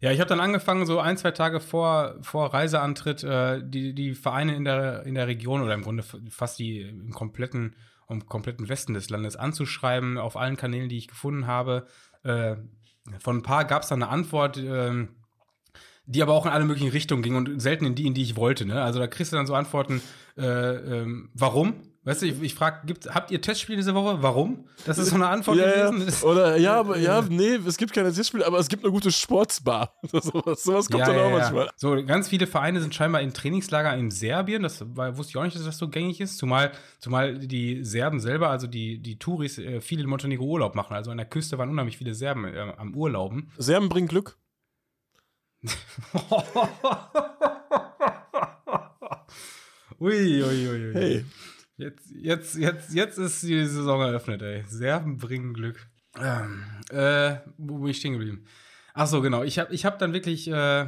Ja, 0.00 0.12
ich 0.12 0.20
habe 0.20 0.28
dann 0.28 0.40
angefangen, 0.40 0.84
so 0.84 1.00
ein, 1.00 1.16
zwei 1.16 1.30
Tage 1.30 1.58
vor, 1.58 2.16
vor 2.20 2.52
Reiseantritt, 2.52 3.24
äh, 3.24 3.62
die, 3.64 3.94
die 3.94 4.14
Vereine 4.14 4.54
in 4.54 4.64
der, 4.64 5.04
in 5.06 5.14
der 5.14 5.26
Region 5.26 5.62
oder 5.62 5.72
im 5.72 5.82
Grunde 5.82 6.04
fast 6.28 6.58
die 6.58 6.82
im 6.82 7.12
kompletten, 7.12 7.76
im 8.10 8.26
kompletten 8.26 8.68
Westen 8.68 8.92
des 8.92 9.08
Landes 9.08 9.36
anzuschreiben, 9.36 10.18
auf 10.18 10.36
allen 10.36 10.58
Kanälen, 10.58 10.90
die 10.90 10.98
ich 10.98 11.08
gefunden 11.08 11.46
habe. 11.46 11.86
Äh, 12.24 12.56
von 13.20 13.38
ein 13.38 13.42
paar 13.42 13.64
gab 13.64 13.84
es 13.84 13.88
dann 13.88 14.02
eine 14.02 14.12
Antwort, 14.12 14.58
äh, 14.58 15.06
die 16.06 16.22
aber 16.22 16.32
auch 16.32 16.46
in 16.46 16.52
alle 16.52 16.64
möglichen 16.64 16.90
Richtungen 16.90 17.22
ging 17.22 17.34
und 17.34 17.60
selten 17.60 17.84
in 17.84 17.94
die, 17.94 18.06
in 18.06 18.14
die 18.14 18.22
ich 18.22 18.36
wollte. 18.36 18.64
Ne? 18.64 18.80
Also 18.80 18.98
da 18.98 19.06
kriegst 19.06 19.32
du 19.32 19.36
dann 19.36 19.46
so 19.46 19.54
Antworten, 19.54 20.00
äh, 20.36 20.42
ähm, 20.44 21.30
warum? 21.34 21.74
Weißt 22.06 22.22
du, 22.22 22.26
ich, 22.26 22.40
ich 22.40 22.54
frage, 22.54 22.94
habt 23.08 23.32
ihr 23.32 23.40
Testspiele 23.40 23.78
diese 23.78 23.92
Woche? 23.92 24.22
Warum? 24.22 24.68
Das 24.84 24.96
ist 24.96 25.08
so 25.08 25.16
eine 25.16 25.26
Antwort 25.26 25.56
ja, 25.56 25.88
gewesen. 25.88 26.08
Ja. 26.08 26.28
Oder 26.28 26.56
ja, 26.56 26.78
aber, 26.78 26.98
ja, 26.98 27.20
nee, 27.28 27.58
es 27.66 27.76
gibt 27.76 27.92
keine 27.92 28.12
Testspiele, 28.12 28.46
aber 28.46 28.60
es 28.60 28.68
gibt 28.68 28.84
eine 28.84 28.92
gute 28.92 29.10
Sportsbar. 29.10 29.92
sowas, 30.12 30.62
sowas 30.62 30.88
kommt 30.88 31.00
ja, 31.00 31.12
dann 31.12 31.18
auch 31.18 31.30
manchmal. 31.36 31.68
So, 31.74 31.96
ganz 32.04 32.28
viele 32.28 32.46
Vereine 32.46 32.80
sind 32.80 32.94
scheinbar 32.94 33.22
in 33.22 33.34
Trainingslager 33.34 33.92
in 33.96 34.12
Serbien. 34.12 34.62
Das 34.62 34.84
war, 34.96 35.18
wusste 35.18 35.30
ich 35.30 35.36
auch 35.36 35.42
nicht, 35.42 35.56
dass 35.56 35.64
das 35.64 35.78
so 35.78 35.88
gängig 35.88 36.20
ist. 36.20 36.38
Zumal, 36.38 36.70
zumal 37.00 37.40
die 37.40 37.82
Serben 37.82 38.20
selber, 38.20 38.50
also 38.50 38.68
die, 38.68 39.02
die 39.02 39.18
Touris, 39.18 39.58
äh, 39.58 39.80
viele 39.80 40.04
in 40.04 40.08
Montenegro 40.08 40.44
Urlaub 40.44 40.76
machen. 40.76 40.94
Also 40.94 41.10
an 41.10 41.16
der 41.16 41.26
Küste 41.26 41.58
waren 41.58 41.70
unheimlich 41.70 41.98
viele 41.98 42.14
Serben 42.14 42.44
äh, 42.44 42.72
am 42.76 42.94
Urlauben. 42.94 43.50
Serben 43.58 43.88
bringen 43.88 44.06
Glück. 44.06 44.38
ui, 50.00 50.42
ui, 50.42 50.68
ui, 50.68 50.88
ui. 50.88 50.94
Hey. 50.94 51.24
Jetzt, 51.78 52.10
jetzt, 52.10 52.56
jetzt, 52.56 52.94
jetzt 52.94 53.18
ist 53.18 53.42
die 53.42 53.66
Saison 53.66 54.00
eröffnet, 54.00 54.42
ey. 54.42 54.64
Serben 54.66 55.18
bringen 55.18 55.52
Glück. 55.52 55.86
Ähm, 56.18 56.64
äh, 56.90 57.36
wo 57.58 57.78
bin 57.78 57.90
ich 57.90 57.98
stehen 57.98 58.14
geblieben? 58.14 58.46
Ach 58.94 59.06
so, 59.06 59.20
genau. 59.20 59.42
Ich 59.42 59.58
habe 59.58 59.74
ich 59.74 59.84
hab 59.84 59.98
dann 59.98 60.14
wirklich 60.14 60.48
äh, 60.48 60.86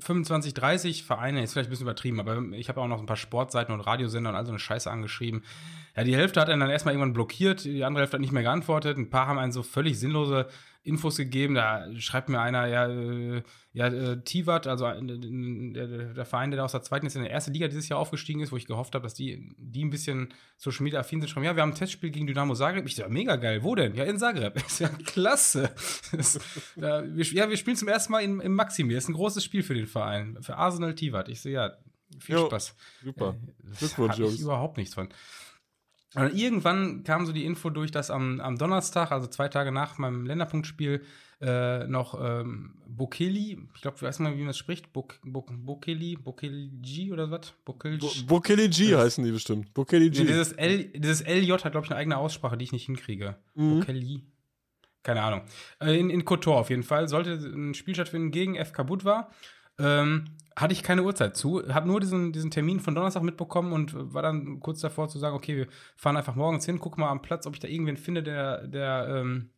25, 0.00 0.54
30 0.54 1.02
Vereine, 1.02 1.42
ist 1.42 1.52
vielleicht 1.52 1.68
ein 1.68 1.70
bisschen 1.70 1.86
übertrieben, 1.86 2.20
aber 2.20 2.40
ich 2.52 2.68
habe 2.68 2.80
auch 2.80 2.86
noch 2.86 3.00
ein 3.00 3.06
paar 3.06 3.16
Sportseiten 3.16 3.74
und 3.74 3.80
Radiosender 3.80 4.30
und 4.30 4.36
all 4.36 4.44
so 4.44 4.52
eine 4.52 4.60
Scheiße 4.60 4.90
angeschrieben. 4.90 5.42
Ja, 5.96 6.04
die 6.04 6.14
Hälfte 6.14 6.40
hat 6.40 6.48
er 6.48 6.56
dann 6.56 6.70
erstmal 6.70 6.94
irgendwann 6.94 7.14
blockiert, 7.14 7.64
die 7.64 7.84
andere 7.84 8.02
Hälfte 8.02 8.14
hat 8.14 8.20
nicht 8.20 8.32
mehr 8.32 8.44
geantwortet. 8.44 8.96
Ein 8.96 9.10
paar 9.10 9.26
haben 9.26 9.38
einen 9.38 9.52
so 9.52 9.64
völlig 9.64 9.98
sinnlose 9.98 10.46
Infos 10.82 11.16
gegeben. 11.16 11.54
Da 11.54 11.86
schreibt 11.98 12.28
mir 12.28 12.40
einer, 12.40 12.66
ja, 12.66 12.88
äh, 12.88 13.42
ja 13.72 13.86
äh, 13.88 14.22
Tivat, 14.22 14.66
also 14.66 14.86
äh, 14.86 15.00
der, 15.02 16.14
der, 16.14 16.24
Verein, 16.24 16.50
der 16.50 16.64
aus 16.64 16.72
der 16.72 16.82
zweiten 16.82 17.06
ist, 17.06 17.16
in 17.16 17.22
der 17.22 17.30
ersten 17.30 17.52
Liga 17.52 17.68
dieses 17.68 17.88
Jahr 17.88 17.98
aufgestiegen 17.98 18.40
ist, 18.40 18.52
wo 18.52 18.56
ich 18.56 18.66
gehofft 18.66 18.94
habe, 18.94 19.02
dass 19.02 19.14
die, 19.14 19.54
die 19.58 19.84
ein 19.84 19.90
bisschen 19.90 20.32
Social 20.56 20.84
Media 20.84 21.00
affin 21.00 21.20
sind, 21.20 21.28
schreiben, 21.28 21.44
ja, 21.44 21.56
wir 21.56 21.62
haben 21.62 21.72
ein 21.72 21.76
Testspiel 21.76 22.10
gegen 22.10 22.26
Dynamo 22.26 22.54
Zagreb. 22.54 22.86
Ich 22.86 22.94
dachte, 22.94 23.12
mega 23.12 23.36
geil, 23.36 23.62
wo 23.62 23.74
denn? 23.74 23.94
Ja, 23.94 24.04
in 24.04 24.18
Zagreb. 24.18 24.56
ist 24.66 24.80
ja 24.80 24.88
klasse. 24.88 25.70
Das, 26.12 26.38
ja, 26.76 27.04
wir, 27.04 27.24
ja, 27.24 27.48
wir 27.48 27.56
spielen 27.56 27.76
zum 27.76 27.88
ersten 27.88 28.12
Mal 28.12 28.20
im, 28.20 28.40
im 28.40 28.54
Maximir. 28.54 28.96
Das 28.96 29.04
ist 29.04 29.10
ein 29.10 29.14
großes 29.14 29.44
Spiel 29.44 29.62
für 29.62 29.74
den 29.74 29.86
Verein, 29.86 30.38
für 30.40 30.56
Arsenal 30.56 30.94
Tivat. 30.94 31.28
Ich 31.28 31.40
sehe, 31.40 31.52
ja, 31.52 31.76
viel 32.18 32.36
jo, 32.36 32.46
Spaß. 32.46 32.74
Super. 33.04 33.36
Glückwunsch, 33.78 34.18
Jungs. 34.18 34.34
ich 34.34 34.40
überhaupt 34.40 34.76
nichts 34.76 34.94
von. 34.94 35.08
Und 36.26 36.34
irgendwann 36.34 37.04
kam 37.04 37.26
so 37.26 37.32
die 37.32 37.44
Info 37.44 37.70
durch, 37.70 37.90
dass 37.90 38.10
am, 38.10 38.40
am 38.40 38.56
Donnerstag, 38.58 39.12
also 39.12 39.26
zwei 39.26 39.48
Tage 39.48 39.72
nach 39.72 39.98
meinem 39.98 40.26
Länderpunktspiel, 40.26 41.02
äh, 41.40 41.86
noch 41.86 42.18
ähm, 42.20 42.74
Bokeli, 42.88 43.58
ich 43.74 43.80
glaube, 43.82 44.02
weiß 44.02 44.18
mal, 44.18 44.32
wie 44.34 44.38
man 44.38 44.48
das 44.48 44.58
spricht, 44.58 44.92
Bok, 44.92 45.20
Bok, 45.22 45.48
Bokeli, 45.52 46.16
Bokeli 46.16 47.12
oder 47.12 47.30
was? 47.30 47.52
Bokeli 47.64 47.98
Bo 47.98 48.10
Bokeli 48.26 48.68
G 48.68 48.90
Das- 48.90 49.04
heißen 49.04 49.24
die 49.24 49.30
bestimmt. 49.30 49.72
Bokeli 49.72 50.10
G. 50.10 50.20
Nee, 50.20 50.26
dieses, 50.26 50.52
L, 50.52 50.84
dieses 50.86 51.20
LJ 51.24 51.52
hat, 51.52 51.70
glaube 51.72 51.84
ich, 51.84 51.90
eine 51.92 52.00
eigene 52.00 52.16
Aussprache, 52.16 52.56
die 52.56 52.64
ich 52.64 52.72
nicht 52.72 52.86
hinkriege. 52.86 53.36
Mhm. 53.54 53.80
Bokeli. 53.80 54.22
Keine 55.04 55.22
Ahnung. 55.22 55.42
Äh, 55.80 55.98
in, 55.98 56.10
in 56.10 56.24
Kotor 56.24 56.58
auf 56.58 56.70
jeden 56.70 56.82
Fall. 56.82 57.08
Sollte 57.08 57.34
ein 57.34 57.74
Spiel 57.74 57.94
stattfinden 57.94 58.32
gegen 58.32 58.56
FK 58.56 58.82
Budva. 58.82 59.30
Ähm, 59.78 60.24
hatte 60.60 60.72
ich 60.72 60.82
keine 60.82 61.02
Uhrzeit 61.02 61.36
zu. 61.36 61.62
Habe 61.72 61.86
nur 61.86 62.00
diesen, 62.00 62.32
diesen 62.32 62.50
Termin 62.50 62.80
von 62.80 62.94
Donnerstag 62.94 63.22
mitbekommen 63.22 63.72
und 63.72 63.92
war 63.94 64.22
dann 64.22 64.60
kurz 64.60 64.80
davor 64.80 65.08
zu 65.08 65.18
sagen, 65.18 65.36
okay, 65.36 65.56
wir 65.56 65.66
fahren 65.96 66.16
einfach 66.16 66.34
morgens 66.34 66.66
hin, 66.66 66.80
gucken 66.80 67.00
mal 67.00 67.10
am 67.10 67.22
Platz, 67.22 67.46
ob 67.46 67.54
ich 67.54 67.60
da 67.60 67.68
irgendwen 67.68 67.96
finde, 67.96 68.22
der, 68.22 68.66
der, 68.66 69.06
ähm, 69.08 69.50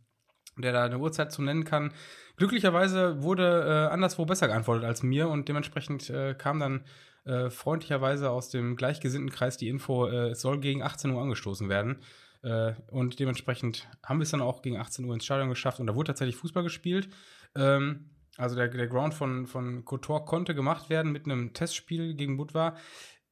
der 0.58 0.72
da 0.72 0.84
eine 0.84 0.98
Uhrzeit 0.98 1.32
zu 1.32 1.42
nennen 1.42 1.64
kann. 1.64 1.92
Glücklicherweise 2.36 3.22
wurde 3.22 3.88
äh, 3.88 3.92
anderswo 3.92 4.26
besser 4.26 4.48
geantwortet 4.48 4.84
als 4.84 5.02
mir 5.02 5.28
und 5.28 5.48
dementsprechend 5.48 6.10
äh, 6.10 6.34
kam 6.34 6.60
dann 6.60 6.84
äh, 7.24 7.50
freundlicherweise 7.50 8.30
aus 8.30 8.50
dem 8.50 8.76
gleichgesinnten 8.76 9.30
Kreis 9.30 9.56
die 9.56 9.68
Info, 9.68 10.06
äh, 10.06 10.30
es 10.30 10.40
soll 10.40 10.60
gegen 10.60 10.82
18 10.82 11.10
Uhr 11.10 11.22
angestoßen 11.22 11.68
werden. 11.68 12.02
Äh, 12.42 12.72
und 12.90 13.18
dementsprechend 13.18 13.88
haben 14.04 14.18
wir 14.18 14.24
es 14.24 14.30
dann 14.30 14.40
auch 14.40 14.62
gegen 14.62 14.78
18 14.78 15.04
Uhr 15.04 15.14
ins 15.14 15.24
Stadion 15.24 15.48
geschafft 15.48 15.80
und 15.80 15.86
da 15.86 15.94
wurde 15.94 16.08
tatsächlich 16.08 16.36
Fußball 16.36 16.62
gespielt. 16.62 17.08
Ähm, 17.54 18.10
also 18.40 18.56
der, 18.56 18.68
der 18.68 18.86
Ground 18.86 19.14
von, 19.14 19.46
von 19.46 19.84
Kotor 19.84 20.24
konnte 20.24 20.54
gemacht 20.54 20.90
werden 20.90 21.12
mit 21.12 21.26
einem 21.26 21.52
Testspiel 21.52 22.14
gegen 22.14 22.36
Budva. 22.36 22.76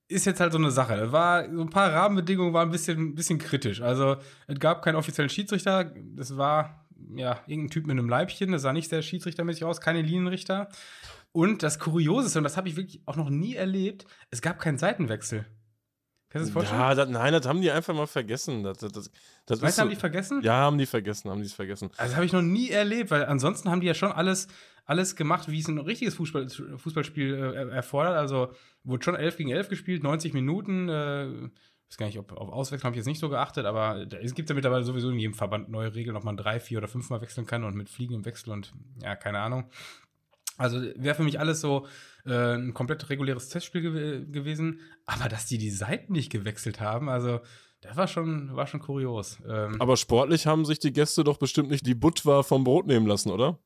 Ist 0.07 0.27
jetzt 0.27 0.41
halt 0.41 0.53
so 0.53 0.59
eine 0.59 0.71
Sache. 0.71 1.13
War, 1.13 1.51
so 1.51 1.61
ein 1.61 1.71
paar 1.71 1.93
Rahmenbedingungen 1.93 2.53
waren 2.53 2.69
ein 2.69 2.73
bisschen, 2.73 2.99
ein 2.99 3.15
bisschen 3.15 3.39
kritisch. 3.39 3.81
Also 3.81 4.17
es 4.47 4.59
gab 4.59 4.83
keinen 4.83 4.97
offiziellen 4.97 5.29
Schiedsrichter. 5.29 5.93
Das 6.15 6.37
war 6.37 6.87
ja 7.15 7.41
irgendein 7.47 7.71
Typ 7.71 7.87
mit 7.87 7.99
einem 7.99 8.09
Leibchen. 8.09 8.53
Das 8.53 8.63
sah 8.63 8.73
nicht 8.73 8.89
sehr 8.89 9.03
schiedsrichtermäßig 9.03 9.65
aus. 9.65 9.81
Keine 9.81 10.03
Linienrichter. 10.03 10.69
Und 11.33 11.63
das 11.63 11.79
Kurioseste, 11.79 12.39
und 12.39 12.45
das 12.45 12.57
habe 12.57 12.69
ich 12.69 12.77
wirklich 12.77 13.03
auch 13.07 13.17
noch 13.17 13.31
nie 13.31 13.55
erlebt, 13.55 14.07
es 14.31 14.41
gab 14.41 14.59
keinen 14.59 14.79
Seitenwechsel. 14.79 15.47
Kannst 16.31 16.49
du 16.49 16.49
das 16.49 16.53
vorstellen? 16.53 16.81
Ja, 16.81 16.95
das, 16.95 17.09
nein, 17.09 17.33
das 17.33 17.47
haben 17.47 17.63
die 17.63 17.71
einfach 17.71 17.95
mal 17.95 18.07
vergessen. 18.07 18.63
Das, 18.63 18.79
das, 18.79 18.93
das, 18.93 19.11
das 19.47 19.63
weißt 19.63 19.79
du, 19.79 19.83
haben 19.83 19.89
so, 19.89 19.95
die 19.95 20.01
vergessen? 20.01 20.43
Ja, 20.43 20.55
haben 20.57 20.77
die 20.77 20.85
vergessen, 20.85 21.31
haben 21.31 21.41
die 21.41 21.47
es 21.47 21.55
vergessen. 21.55 21.91
Also 21.97 22.17
habe 22.17 22.27
ich 22.27 22.33
noch 22.33 22.43
nie 22.43 22.69
erlebt, 22.69 23.11
weil 23.11 23.25
ansonsten 23.25 23.71
haben 23.71 23.81
die 23.81 23.87
ja 23.87 23.95
schon 23.95 24.13
alles, 24.13 24.49
alles 24.89 25.17
gemacht, 25.17 25.51
wie 25.51 25.61
es 25.61 25.69
ein 25.69 25.79
richtiges 25.79 26.15
Fußball, 26.15 26.49
Fußballspiel 26.49 27.35
äh, 27.35 27.69
erfordert. 27.69 28.17
Also 28.17 28.53
wurde 28.85 29.05
schon 29.05 29.15
11 29.15 29.37
gegen 29.37 29.51
11 29.51 29.69
gespielt, 29.69 30.03
90 30.03 30.33
Minuten. 30.33 30.89
Äh, 30.89 31.51
weiß 31.91 31.97
gar 31.99 32.07
nicht, 32.07 32.19
ob 32.19 32.33
auf 32.33 32.49
Auswechseln 32.49 32.87
habe 32.87 32.95
ich 32.95 33.01
jetzt 33.01 33.07
nicht 33.07 33.21
so 33.21 33.29
geachtet, 33.29 33.67
aber 33.67 34.07
es 34.23 34.35
gibt 34.35 34.49
ja 34.49 34.55
mittlerweile 34.55 34.85
sowieso 34.85 35.11
in 35.11 35.19
jedem 35.19 35.35
Verband 35.35 35.69
neue 35.69 35.95
Regeln, 35.95 36.17
ob 36.17 36.25
man 36.25 36.39
drei, 36.39 36.59
vier 36.59 36.79
oder 36.79 36.89
fünfmal 36.89 37.21
wechseln 37.21 37.47
kann 37.47 37.65
und 37.65 37.77
mit 37.77 37.91
Fliegen 37.91 38.15
im 38.15 38.25
Wechsel 38.25 38.51
und 38.51 38.73
ja, 39.03 39.15
keine 39.15 39.41
Ahnung. 39.41 39.69
Also 40.57 40.81
wäre 40.97 41.15
für 41.15 41.23
mich 41.23 41.39
alles 41.39 41.61
so 41.61 41.87
äh, 42.25 42.55
ein 42.55 42.73
komplett 42.73 43.11
reguläres 43.11 43.51
Testspiel 43.51 43.83
gew 43.83 44.33
gewesen, 44.33 44.81
aber 45.05 45.29
dass 45.29 45.45
die 45.45 45.59
die 45.59 45.71
Seiten 45.71 46.15
nicht 46.15 46.33
gewechselt 46.33 46.81
haben, 46.81 47.11
also 47.11 47.41
das 47.83 47.97
war 47.97 48.09
schon, 48.09 48.57
war 48.57 48.67
schon 48.67 48.81
kurios. 48.81 49.39
Ähm, 49.49 49.81
Aber 49.81 49.97
sportlich 49.97 50.47
haben 50.47 50.65
sich 50.65 50.79
die 50.79 50.93
Gäste 50.93 51.23
doch 51.25 51.37
bestimmt 51.37 51.71
nicht 51.71 51.87
die 51.87 51.95
Butwa 51.95 52.43
vom 52.43 52.65
Brot 52.65 52.87
nehmen 52.87 53.07
lassen, 53.07 53.31
oder? 53.31 53.59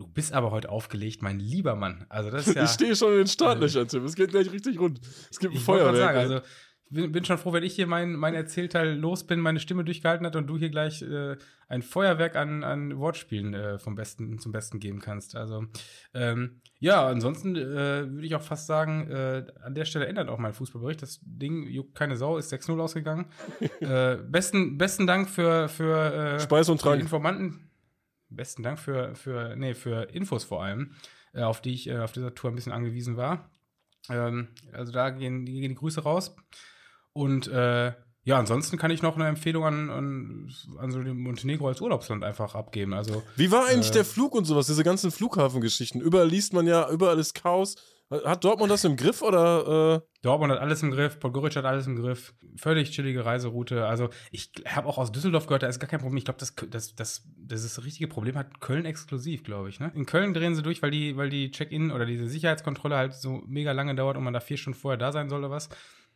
Du 0.00 0.06
bist 0.06 0.32
aber 0.32 0.50
heute 0.50 0.70
aufgelegt, 0.70 1.20
mein 1.20 1.38
lieber 1.38 1.76
Mann. 1.76 2.06
Also 2.08 2.30
das 2.30 2.48
ist 2.48 2.54
ja. 2.56 2.64
Ich 2.64 2.70
stehe 2.70 2.96
schon 2.96 3.12
in 3.12 3.18
den 3.18 3.26
Startlöchern, 3.26 3.86
Tim. 3.86 4.02
Es 4.06 4.14
geht 4.14 4.30
gleich 4.30 4.50
richtig 4.50 4.80
rund. 4.80 4.98
Es 5.30 5.38
gibt 5.38 5.52
ein 5.52 5.58
ich 5.58 5.66
wollte 5.66 5.84
gerade 5.84 5.98
Feuerwerk. 5.98 6.14
sagen, 6.14 6.32
also 6.32 6.46
ich 6.84 6.90
bin, 6.90 7.12
bin 7.12 7.24
schon 7.26 7.36
froh, 7.36 7.52
wenn 7.52 7.64
ich 7.64 7.74
hier 7.74 7.86
mein, 7.86 8.14
mein 8.14 8.32
Erzählteil 8.34 8.94
los 8.94 9.24
bin, 9.24 9.40
meine 9.40 9.60
Stimme 9.60 9.84
durchgehalten 9.84 10.24
hat 10.24 10.36
und 10.36 10.46
du 10.46 10.56
hier 10.56 10.70
gleich 10.70 11.02
äh, 11.02 11.36
ein 11.68 11.82
Feuerwerk 11.82 12.34
an, 12.34 12.64
an 12.64 12.98
Wortspielen 12.98 13.52
äh, 13.52 13.78
vom 13.78 13.94
Besten, 13.94 14.38
zum 14.38 14.52
Besten 14.52 14.80
geben 14.80 15.00
kannst. 15.00 15.36
Also 15.36 15.66
ähm, 16.14 16.62
ja, 16.78 17.06
ansonsten 17.06 17.54
äh, 17.54 18.10
würde 18.10 18.26
ich 18.26 18.34
auch 18.34 18.42
fast 18.42 18.66
sagen, 18.66 19.06
äh, 19.10 19.44
an 19.62 19.74
der 19.74 19.84
Stelle 19.84 20.06
ändert 20.06 20.30
auch 20.30 20.38
mein 20.38 20.54
Fußballbericht. 20.54 21.02
Das 21.02 21.20
Ding 21.22 21.66
juckt 21.66 21.94
keine 21.94 22.16
Sau, 22.16 22.38
ist 22.38 22.50
6-0 22.54 22.80
ausgegangen. 22.80 23.26
äh, 23.80 24.16
besten, 24.16 24.78
besten 24.78 25.06
Dank 25.06 25.28
für, 25.28 25.68
für 25.68 26.14
äh, 26.14 26.40
Speis 26.40 26.70
und 26.70 26.80
Trank. 26.80 27.02
Informanten. 27.02 27.69
Besten 28.30 28.62
Dank 28.62 28.78
für, 28.78 29.14
für, 29.14 29.56
nee, 29.56 29.74
für 29.74 30.04
Infos 30.14 30.44
vor 30.44 30.62
allem, 30.62 30.94
äh, 31.32 31.42
auf 31.42 31.60
die 31.60 31.72
ich 31.74 31.88
äh, 31.88 31.98
auf 31.98 32.12
dieser 32.12 32.34
Tour 32.34 32.50
ein 32.50 32.54
bisschen 32.56 32.72
angewiesen 32.72 33.16
war. 33.16 33.50
Ähm, 34.08 34.48
also 34.72 34.92
da 34.92 35.10
gehen, 35.10 35.44
die- 35.46 35.60
gehen 35.60 35.70
die 35.70 35.74
Grüße 35.76 36.02
raus. 36.02 36.34
Und 37.12 37.48
äh, 37.48 37.92
ja, 38.24 38.38
ansonsten 38.38 38.76
kann 38.76 38.90
ich 38.90 39.02
noch 39.02 39.16
eine 39.16 39.26
Empfehlung 39.28 39.64
an, 39.64 39.90
an, 39.90 40.52
an 40.78 40.90
so 40.90 40.98
Montenegro 41.00 41.68
als 41.68 41.80
Urlaubsland 41.80 42.22
einfach 42.22 42.54
abgeben. 42.54 42.92
Also 42.94 43.22
Wie 43.36 43.50
war 43.50 43.66
eigentlich 43.66 43.90
Äh, 43.90 43.94
der 43.94 44.04
Flug 44.04 44.34
und 44.34 44.44
sowas, 44.44 44.66
diese 44.66 44.84
ganzen 44.84 45.10
Flughafengeschichten? 45.10 46.00
Überall 46.00 46.28
liest 46.28 46.52
man 46.52 46.66
ja, 46.66 46.88
überall 46.90 47.18
ist 47.18 47.34
Chaos. 47.34 47.76
Hat 48.10 48.42
Dortmund 48.42 48.72
das 48.72 48.84
im 48.84 48.96
Griff 48.96 49.22
oder? 49.22 50.02
Äh, 50.02 50.08
Dortmund 50.22 50.52
hat 50.52 50.58
alles 50.58 50.82
im 50.82 50.90
Griff, 50.90 51.20
Podgorica 51.20 51.60
hat 51.60 51.64
alles 51.64 51.86
im 51.86 51.94
Griff. 51.94 52.34
Völlig 52.56 52.90
chillige 52.90 53.24
Reiseroute. 53.24 53.86
Also 53.86 54.10
ich 54.32 54.50
habe 54.66 54.88
auch 54.88 54.98
aus 54.98 55.12
Düsseldorf 55.12 55.46
gehört, 55.46 55.62
da 55.62 55.68
ist 55.68 55.78
gar 55.78 55.88
kein 55.88 56.00
Problem. 56.00 56.18
Ich 56.18 56.24
glaube, 56.24 56.40
das, 56.40 56.54
das, 56.56 56.94
das, 56.96 57.22
das 57.36 57.64
ist 57.64 57.78
das 57.78 57.84
richtige 57.84 58.08
Problem 58.08 58.36
hat 58.36 58.60
Köln 58.60 58.84
exklusiv, 58.84 59.44
glaube 59.44 59.68
ich. 59.68 59.78
Ne? 59.78 59.92
In 59.94 60.06
Köln 60.06 60.34
drehen 60.34 60.56
sie 60.56 60.62
durch, 60.62 60.82
weil 60.82 60.90
die, 60.90 61.16
weil 61.16 61.30
die 61.30 61.52
Check-in 61.52 61.92
oder 61.92 62.04
diese 62.04 62.28
Sicherheitskontrolle 62.28 62.96
halt 62.96 63.14
so 63.14 63.42
mega 63.46 63.70
lange 63.70 63.94
dauert 63.94 64.16
und 64.16 64.24
man 64.24 64.34
da 64.34 64.40
vier 64.40 64.56
Stunden 64.56 64.78
vorher 64.78 64.98
da 64.98 65.12
sein 65.12 65.28
soll 65.28 65.38
oder 65.38 65.50
was. 65.50 65.68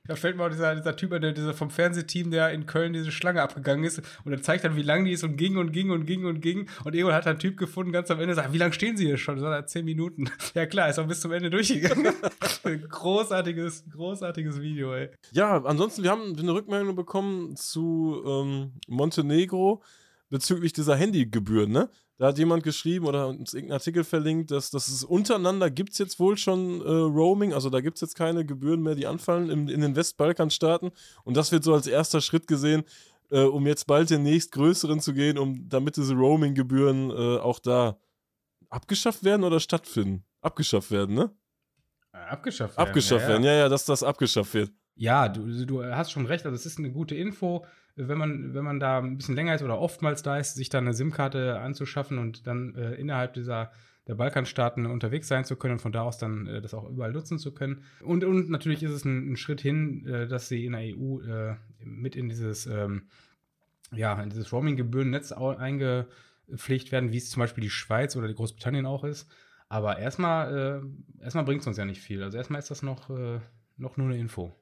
Da 0.07 0.17
fällt 0.17 0.37
mir 0.37 0.45
auch 0.45 0.51
dieser, 0.51 0.75
dieser 0.75 0.97
Typ 0.97 1.19
der 1.19 1.33
dieser 1.33 1.55
vom 1.55 1.71
Fernsehteam, 1.71 2.31
der 2.31 2.51
in 2.51 2.67
Köln 2.67 2.93
diese 2.93 3.11
Schlange 3.11 3.41
abgegangen 3.41 3.85
ist 3.85 4.03
und 4.25 4.33
er 4.33 4.43
zeigt 4.43 4.65
dann, 4.65 4.77
wie 4.77 4.83
lang 4.83 5.07
die 5.07 5.13
ist 5.13 5.25
und 5.25 5.37
ging 5.39 5.57
und 5.57 5.73
ging 5.73 5.91
und 5.91 6.05
ging 6.05 6.27
und 6.27 6.43
ging. 6.43 6.69
Und 6.85 6.95
irgendwann 6.95 7.17
hat 7.17 7.27
einen 7.27 7.39
Typ 7.39 7.57
gefunden, 7.57 7.91
ganz 7.91 8.11
am 8.11 8.21
Ende 8.21 8.35
sagt, 8.35 8.53
wie 8.53 8.59
lange 8.59 8.75
stehen 8.75 8.99
sie 8.99 9.07
hier 9.07 9.17
schon? 9.17 9.41
Sagt 9.41 9.55
er, 9.55 9.67
zehn 9.67 9.85
Minuten. 9.85 10.31
Ja 10.55 10.67
klar, 10.67 10.89
ist 10.89 10.99
auch 10.99 11.07
bis 11.07 11.21
zum 11.21 11.33
Ende 11.33 11.51
durchgegangen. 11.51 12.13
großartiges, 12.89 13.85
großartiges 13.91 14.61
Video, 14.61 14.95
ey. 14.95 15.09
ja, 15.33 15.65
ansonsten, 15.65 16.03
wir 16.03 16.11
haben 16.11 16.37
eine 16.39 16.53
Rückmeldung 16.53 16.95
bekommen 16.95 17.57
zu 17.57 18.23
ähm, 18.27 18.73
Montenegro 18.87 19.83
bezüglich 20.29 20.73
dieser 20.73 20.97
Handygebühren, 20.97 21.73
ne? 21.73 21.89
Da 22.17 22.29
hat 22.29 22.39
jemand 22.39 22.63
geschrieben 22.63 23.07
oder 23.07 23.27
uns 23.27 23.55
irgendeinen 23.55 23.79
Artikel 23.79 24.05
verlinkt, 24.05 24.53
dass, 24.53 24.71
dass 24.71 24.87
es 24.87 25.03
untereinander 25.03 25.69
gibt 25.69 25.93
es 25.93 25.99
jetzt 25.99 26.21
wohl 26.21 26.37
schon 26.37 26.81
äh, 26.81 26.89
Roaming, 26.89 27.53
also 27.53 27.71
da 27.71 27.81
gibt 27.81 27.97
es 27.97 28.03
jetzt 28.03 28.15
keine 28.15 28.45
Gebühren 28.45 28.83
mehr, 28.83 28.95
die 28.95 29.07
anfallen 29.07 29.51
in, 29.51 29.69
in 29.69 29.81
den 29.81 29.97
Westbalkanstaaten. 29.97 30.93
Und 31.25 31.37
das 31.37 31.51
wird 31.51 31.65
so 31.65 31.75
als 31.75 31.89
erster 31.89 32.21
Schritt 32.21 32.47
gesehen, 32.47 32.85
äh, 33.31 33.41
um 33.41 33.67
jetzt 33.67 33.87
bald 33.87 34.11
den 34.11 34.23
nächstgrößeren 34.23 35.01
zu 35.01 35.13
gehen, 35.13 35.39
um 35.39 35.69
damit 35.69 35.97
diese 35.97 36.15
Roaming-Gebühren 36.15 37.11
äh, 37.11 37.39
auch 37.39 37.59
da 37.59 37.99
abgeschafft 38.71 39.25
werden 39.25 39.43
oder 39.45 39.59
stattfinden? 39.59 40.25
Abgeschafft 40.41 40.91
werden, 40.93 41.17
ne? 41.17 41.31
Abgeschafft 42.13 42.77
werden. 42.77 42.89
Abgeschafft 42.89 43.23
ja, 43.23 43.29
werden, 43.29 43.45
ja. 43.45 43.53
ja, 43.53 43.59
ja, 43.59 43.69
dass 43.69 43.85
das 43.87 44.05
abgeschafft 44.05 44.55
wird. 44.55 44.73
Ja, 44.97 45.29
du, 45.29 45.67
du 45.67 45.85
hast 45.85 46.13
schon 46.13 46.27
recht. 46.27 46.47
Also, 46.47 46.55
es 46.55 46.67
ist 46.67 46.79
eine 46.79 46.91
gute 46.91 47.15
Info, 47.15 47.67
wenn 47.97 48.19
man, 48.19 48.55
wenn 48.55 48.65
man 48.65 48.81
da 48.81 48.99
ein 48.99 49.17
bisschen 49.17 49.35
länger 49.35 49.55
ist 49.55 49.63
oder 49.63 49.79
oftmals 49.79 50.23
da 50.23 50.39
ist, 50.39 50.55
sich 50.55 50.69
da 50.69 50.79
eine 50.79 50.95
SIM-Karte 50.95 51.59
anzuschaffen 51.61 52.19
und 52.19 52.47
dann 52.47 52.75
äh, 52.75 52.95
innerhalb 52.95 53.35
dieser 53.35 53.71
der 54.07 54.15
Balkanstaaten 54.15 54.87
unterwegs 54.87 55.29
sein 55.29 55.45
zu 55.45 55.57
können 55.57 55.75
und 55.75 55.81
von 55.81 55.93
da 55.93 56.03
aus 56.03 56.19
dann 56.19 56.47
äh, 56.47 56.61
das 56.61 56.75
auch 56.75 56.89
überall 56.89 57.13
nutzen 57.13 57.39
zu 57.39 57.55
können. 57.55 57.85
Und, 58.03 58.25
und 58.25 58.51
natürlich 58.51 58.83
ist 58.83 58.91
es 58.91 59.05
ein, 59.05 59.33
ein 59.33 59.37
Schritt 59.37 59.61
hin, 59.61 60.07
äh, 60.07 60.27
dass 60.27 60.49
sie 60.49 60.67
in 60.67 60.73
der 60.73 60.83
EU 60.83 61.21
äh, 61.21 61.57
mit 61.83 62.15
in 62.17 62.29
dieses, 62.29 62.67
ähm, 62.67 63.09
ja, 63.93 64.21
in 64.23 64.29
dieses 64.29 64.53
Roaming-Gebührennetz 64.53 65.33
eingepflegt 65.33 66.93
werden, 66.93 67.13
wie 67.13 67.17
es 67.17 67.31
zum 67.31 67.41
Beispiel 67.41 67.63
die 67.63 67.71
Schweiz 67.71 68.15
oder 68.17 68.29
die 68.29 68.35
Großbritannien 68.35 68.87
auch 68.87 69.05
ist. 69.05 69.31
Aber 69.69 69.99
erstmal, 69.99 70.83
äh, 71.19 71.23
erstmal 71.23 71.45
bringt 71.45 71.63
es 71.63 71.67
uns 71.67 71.79
ja 71.79 71.87
nicht 71.87 72.03
viel. 72.03 72.23
Also 72.23 72.37
erstmal 72.37 72.59
ist 72.59 72.71
das 72.71 72.83
noch, 72.83 73.09
äh, 73.09 73.41
noch 73.79 73.97
nur 73.97 74.09
eine 74.09 74.19
Info. 74.19 74.55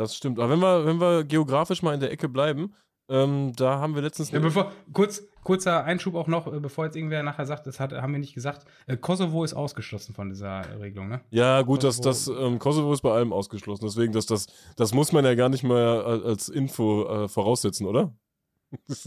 Das 0.00 0.16
stimmt. 0.16 0.38
Aber 0.38 0.50
wenn 0.50 0.60
wir, 0.60 0.86
wenn 0.86 1.00
wir 1.00 1.24
geografisch 1.24 1.82
mal 1.82 1.92
in 1.94 2.00
der 2.00 2.10
Ecke 2.10 2.28
bleiben, 2.28 2.72
ähm, 3.10 3.52
da 3.56 3.78
haben 3.80 3.94
wir 3.94 4.02
letztens. 4.02 4.30
Ja, 4.30 4.38
bevor, 4.38 4.72
kurz, 4.92 5.26
kurzer 5.42 5.84
Einschub 5.84 6.14
auch 6.14 6.26
noch, 6.28 6.46
äh, 6.52 6.60
bevor 6.60 6.84
jetzt 6.86 6.96
irgendwer 6.96 7.22
nachher 7.22 7.44
sagt, 7.44 7.66
das 7.66 7.80
hat, 7.80 7.92
haben 7.92 8.12
wir 8.12 8.20
nicht 8.20 8.34
gesagt. 8.34 8.64
Äh, 8.86 8.96
Kosovo 8.96 9.42
ist 9.44 9.52
ausgeschlossen 9.52 10.14
von 10.14 10.28
dieser 10.30 10.62
Regelung, 10.80 11.08
ne? 11.08 11.20
ja, 11.30 11.60
gut, 11.62 11.82
das, 11.84 11.98
Kosovo- 12.00 12.04
das 12.04 12.28
ähm, 12.52 12.58
Kosovo 12.58 12.92
ist 12.92 13.02
bei 13.02 13.10
allem 13.12 13.32
ausgeschlossen. 13.32 13.84
Deswegen, 13.84 14.12
das, 14.12 14.26
das, 14.26 14.46
das 14.76 14.94
muss 14.94 15.12
man 15.12 15.24
ja 15.24 15.34
gar 15.34 15.48
nicht 15.48 15.64
mehr 15.64 15.76
al- 16.06 16.24
als 16.24 16.48
Info 16.48 17.04
äh, 17.24 17.28
voraussetzen, 17.28 17.86
oder? 17.86 18.14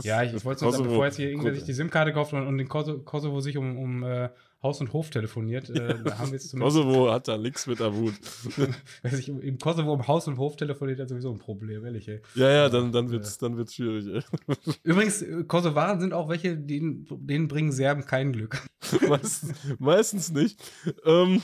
Ja, 0.04 0.22
ich, 0.24 0.34
ich 0.34 0.44
wollte 0.44 0.60
sagen, 0.60 0.74
Kosovo- 0.74 0.90
bevor 0.90 1.06
jetzt 1.06 1.16
hier 1.16 1.30
irgendwer 1.30 1.56
sich 1.56 1.64
die 1.64 1.74
SIM-Karte 1.74 2.12
kauft 2.12 2.34
und, 2.34 2.46
und 2.46 2.58
den 2.58 2.68
Kosovo, 2.68 3.00
Kosovo 3.04 3.40
sich 3.40 3.58
um, 3.58 3.78
um 3.78 4.04
äh, 4.04 4.30
Haus 4.63 4.80
und 4.80 4.93
Hof 4.93 5.10
telefoniert. 5.10 5.69
Äh, 5.69 6.02
da 6.04 6.17
haben 6.17 6.28
wir 6.28 6.36
jetzt 6.36 6.49
zumindest, 6.52 6.78
Kosovo 6.78 7.12
hat 7.12 7.28
da 7.28 7.38
nichts 7.38 7.67
mit 7.67 7.82
Hut. 7.82 8.13
weiß 9.04 9.19
ich, 9.19 9.28
im 9.28 9.60
Kosovo 9.60 9.93
um 9.93 10.08
Haus 10.08 10.28
und 10.28 10.38
Hof 10.38 10.56
telefoniert, 10.56 10.99
hat 10.99 11.10
sowieso 11.10 11.32
ein 11.32 11.38
Problem, 11.38 11.86
ehrlich, 11.86 12.08
ey. 12.08 12.21
Ja, 12.36 12.49
ja, 12.49 12.69
dann, 12.69 12.93
dann 12.93 13.12
wird's, 13.12 13.38
dann 13.38 13.58
wird's 13.58 13.76
schwierig, 13.76 14.08
ey. 14.08 14.56
Übrigens, 14.84 15.21
äh, 15.21 15.43
Kosovaren 15.43 15.99
sind 15.99 16.13
auch 16.13 16.30
welche, 16.30 16.58
denen, 16.58 17.06
denen 17.10 17.49
bringen 17.49 17.73
Serben 17.73 18.06
kein 18.06 18.32
Glück. 18.32 18.62
meistens, 19.08 19.54
meistens 19.80 20.32
nicht. 20.32 20.62
Ähm, 21.06 21.41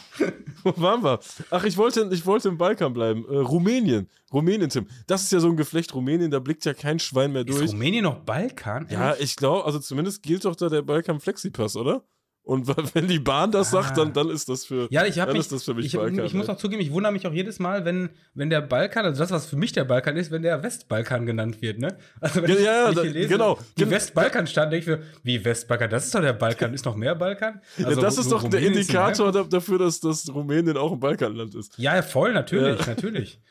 wo 0.64 0.74
waren 0.78 1.04
wir? 1.04 1.20
Ach, 1.50 1.66
ich 1.66 1.78
wollte, 1.78 2.10
ich 2.12 2.26
wollte 2.26 2.48
im 2.48 2.58
Balkan 2.58 2.94
bleiben. 2.94 3.26
Äh, 3.30 3.38
Rumänien. 3.38 4.08
Rumänien, 4.32 4.70
Tim. 4.70 4.88
Das 5.08 5.24
ist 5.24 5.32
ja 5.32 5.40
so 5.40 5.50
ein 5.50 5.58
Geflecht 5.58 5.94
Rumänien, 5.94 6.32
da 6.32 6.40
blickt 6.40 6.64
ja 6.64 6.74
kein 6.74 7.00
Schwein 7.00 7.34
mehr 7.34 7.44
durch. 7.44 7.64
Ist 7.64 7.74
Rumänien 7.74 8.04
noch 8.04 8.20
Balkan? 8.20 8.88
Ja, 8.90 9.16
ich 9.20 9.36
glaube, 9.36 9.66
also 9.66 9.80
zumindest 9.80 10.24
gilt 10.24 10.46
doch 10.46 10.56
da 10.56 10.70
der 10.70 10.84
Balkan 10.84 11.20
Flexipass, 11.20 11.76
oder? 11.76 12.04
Und 12.44 12.68
wenn 12.96 13.08
die 13.08 13.20
Bahn 13.20 13.52
das 13.52 13.70
sagt, 13.70 13.96
dann, 13.98 14.12
dann 14.12 14.30
ist 14.32 14.50
das 14.50 14.66
für, 14.66 14.88
Ja, 14.90 15.06
ich 15.06 15.16
dann 15.16 15.30
mich, 15.34 15.42
ist 15.42 15.52
das 15.52 15.64
für 15.66 15.76
mich 15.76 15.86
ich, 15.86 15.94
Balkan. 15.94 16.26
ich 16.26 16.34
muss 16.34 16.48
ey. 16.48 16.54
auch 16.56 16.58
zugeben, 16.58 16.82
ich 16.82 16.92
wundere 16.92 17.12
mich 17.12 17.28
auch 17.28 17.32
jedes 17.34 17.60
Mal, 17.60 17.86
wenn, 17.86 18.10
wenn 18.34 18.50
der 18.50 18.62
Balkan, 18.62 19.06
also 19.06 19.20
das, 19.20 19.30
was 19.30 19.46
für 19.46 19.56
mich 19.56 19.72
der 19.72 19.84
Balkan 19.84 20.18
ist, 20.18 20.32
wenn 20.32 20.42
der 20.42 20.64
Westbalkan 20.64 21.28
genannt 21.28 21.62
wird, 21.62 21.78
ne? 21.78 21.96
Also 22.20 22.42
wenn 22.42 22.50
Ja, 22.50 22.56
ich, 22.58 22.64
ja, 22.66 22.84
wenn 22.86 22.90
ich 22.90 22.96
da- 22.96 23.02
hier 23.04 23.12
lese, 23.12 23.28
genau. 23.30 23.60
Die 23.78 23.82
Gen- 23.84 23.92
Westbalkanstaaten, 23.92 24.72
denke 24.72 24.92
ich 24.94 25.00
mir, 25.00 25.06
wie 25.22 25.46
Westbalkan? 25.46 25.90
Das 25.92 26.06
ist 26.06 26.16
doch 26.16 26.22
der 26.22 26.34
Balkan. 26.34 26.74
Ist 26.74 26.86
noch 26.86 26.96
mehr 26.96 27.14
Balkan? 27.14 27.62
Also 27.78 27.90
ja, 27.92 28.02
das 28.02 28.18
ist 28.18 28.32
doch 28.32 28.42
der 28.42 28.50
Rumänien 28.50 28.74
ein 28.74 28.78
Indikator 28.80 29.32
da- 29.32 29.44
dafür, 29.44 29.78
dass, 29.78 30.00
dass 30.00 30.34
Rumänien 30.34 30.76
auch 30.76 30.92
ein 30.94 31.00
Balkanland 31.00 31.54
ist. 31.54 31.78
Ja, 31.78 31.96
ja, 31.98 32.02
voll, 32.02 32.34
natürlich, 32.34 32.86
natürlich. 32.88 33.40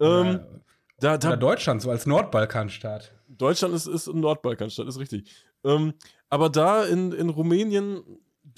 Ähm, 0.00 0.08
Oder, 0.08 0.48
da, 0.98 1.08
oder 1.14 1.18
da, 1.18 1.36
Deutschland, 1.36 1.82
so 1.82 1.90
als 1.90 2.04
Nordbalkanstaat. 2.06 3.12
Deutschland 3.28 3.74
ist, 3.74 3.86
ist 3.86 4.08
ein 4.08 4.20
Nordbalkanstaat, 4.20 4.88
ist 4.88 4.98
richtig. 4.98 5.30
Ähm, 5.64 5.94
aber 6.30 6.48
da 6.50 6.84
in, 6.84 7.12
in 7.12 7.28
Rumänien, 7.28 8.02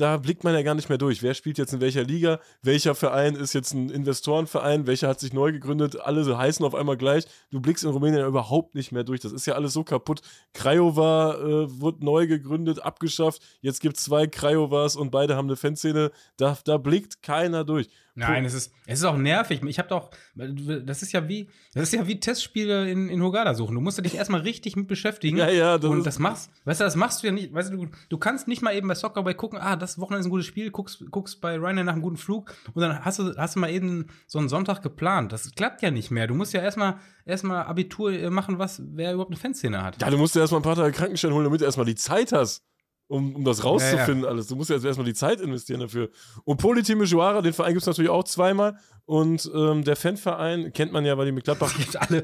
da 0.00 0.16
blickt 0.16 0.44
man 0.44 0.54
ja 0.54 0.62
gar 0.62 0.74
nicht 0.74 0.88
mehr 0.88 0.96
durch. 0.96 1.22
Wer 1.22 1.34
spielt 1.34 1.58
jetzt 1.58 1.74
in 1.74 1.80
welcher 1.82 2.04
Liga? 2.04 2.40
Welcher 2.62 2.94
Verein 2.94 3.34
ist 3.36 3.52
jetzt 3.52 3.74
ein 3.74 3.90
Investorenverein? 3.90 4.86
Welcher 4.86 5.08
hat 5.08 5.20
sich 5.20 5.34
neu 5.34 5.52
gegründet? 5.52 6.00
Alle 6.00 6.38
heißen 6.38 6.64
auf 6.64 6.74
einmal 6.74 6.96
gleich. 6.96 7.24
Du 7.50 7.60
blickst 7.60 7.84
in 7.84 7.90
Rumänien 7.90 8.20
ja 8.20 8.26
überhaupt 8.26 8.74
nicht 8.74 8.92
mehr 8.92 9.04
durch. 9.04 9.20
Das 9.20 9.32
ist 9.32 9.46
ja 9.46 9.54
alles 9.54 9.74
so 9.74 9.84
kaputt. 9.84 10.22
Craiova 10.54 11.34
äh, 11.34 11.80
wurde 11.80 12.02
neu 12.02 12.26
gegründet, 12.26 12.82
abgeschafft. 12.82 13.42
Jetzt 13.60 13.80
gibt 13.80 13.98
es 13.98 14.04
zwei 14.04 14.26
Craiovas 14.26 14.96
und 14.96 15.10
beide 15.10 15.36
haben 15.36 15.48
eine 15.48 15.56
Fanszene. 15.56 16.12
Da, 16.38 16.56
da 16.64 16.78
blickt 16.78 17.22
keiner 17.22 17.64
durch. 17.64 17.88
Nein, 18.14 18.44
es 18.44 18.54
ist, 18.54 18.72
es 18.86 18.98
ist 19.00 19.04
auch 19.04 19.16
nervig. 19.16 19.62
Ich 19.64 19.78
habe 19.78 19.88
doch, 19.88 20.10
das 20.34 21.02
ist 21.02 21.12
ja 21.12 21.28
wie, 21.28 21.48
das 21.74 21.84
ist 21.84 21.92
ja 21.92 22.06
wie 22.06 22.18
Testspiele 22.20 22.90
in, 22.90 23.08
in 23.08 23.22
Hogada 23.22 23.54
suchen. 23.54 23.74
Du 23.74 23.80
musst 23.80 24.04
dich 24.04 24.14
erstmal 24.14 24.40
richtig 24.40 24.76
mit 24.76 24.88
beschäftigen. 24.88 25.36
Ja, 25.36 25.48
ja, 25.48 25.78
das 25.78 25.90
und 25.90 26.04
das 26.04 26.18
machst, 26.18 26.50
weißt 26.64 26.80
du, 26.80 26.84
das 26.84 26.96
machst 26.96 27.22
du 27.22 27.28
ja 27.28 27.32
nicht. 27.32 27.52
Weißt 27.52 27.72
du, 27.72 27.76
du, 27.76 27.90
du 28.08 28.18
kannst 28.18 28.48
nicht 28.48 28.62
mal 28.62 28.74
eben 28.74 28.88
bei 28.88 28.94
Soccer 28.94 29.22
bei 29.22 29.34
gucken, 29.34 29.58
ah, 29.58 29.76
das 29.76 29.98
Wochenende 29.98 30.20
ist 30.20 30.26
ein 30.26 30.30
gutes 30.30 30.46
Spiel, 30.46 30.70
guckst, 30.70 31.04
guckst 31.10 31.40
bei 31.40 31.56
Ryanair 31.56 31.84
nach 31.84 31.92
einem 31.92 32.02
guten 32.02 32.16
Flug 32.16 32.54
und 32.74 32.82
dann 32.82 33.04
hast 33.04 33.18
du, 33.18 33.34
hast 33.36 33.56
du 33.56 33.60
mal 33.60 33.70
eben 33.70 34.06
so 34.26 34.38
einen 34.38 34.48
Sonntag 34.48 34.82
geplant. 34.82 35.32
Das 35.32 35.50
klappt 35.54 35.82
ja 35.82 35.90
nicht 35.90 36.10
mehr. 36.10 36.26
Du 36.26 36.34
musst 36.34 36.52
ja 36.52 36.60
erstmal, 36.60 36.96
erstmal 37.24 37.64
Abitur 37.64 38.30
machen, 38.30 38.58
was, 38.58 38.82
wer 38.84 39.12
überhaupt 39.12 39.30
eine 39.30 39.40
Fanszene 39.40 39.82
hat. 39.82 40.00
Ja, 40.00 40.10
du 40.10 40.18
musst 40.18 40.34
dir 40.34 40.40
erstmal 40.40 40.60
ein 40.60 40.64
paar 40.64 40.76
Tage 40.76 40.92
Krankenschein 40.92 41.32
holen, 41.32 41.44
damit 41.44 41.60
du 41.60 41.64
erstmal 41.64 41.86
die 41.86 41.94
Zeit 41.94 42.32
hast, 42.32 42.62
um, 43.10 43.34
um 43.34 43.44
das 43.44 43.64
rauszufinden 43.64 44.24
alles. 44.24 44.46
Du 44.46 44.54
musst 44.54 44.70
ja 44.70 44.76
jetzt 44.76 44.84
erstmal 44.84 45.04
die 45.04 45.14
Zeit 45.14 45.40
investieren 45.40 45.80
dafür. 45.80 46.10
Und 46.44 46.58
Politime 46.58 47.04
Juara, 47.04 47.42
den 47.42 47.52
Verein 47.52 47.72
gibt 47.72 47.82
es 47.82 47.86
natürlich 47.86 48.10
auch 48.10 48.22
zweimal. 48.22 48.78
Und 49.04 49.50
ähm, 49.52 49.82
der 49.82 49.96
Fanverein 49.96 50.72
kennt 50.72 50.92
man 50.92 51.04
ja, 51.04 51.18
weil 51.18 51.26
die 51.26 51.32
mit 51.32 51.42
Gladbach. 51.42 51.76
Gibt 51.76 52.00
alle, 52.00 52.22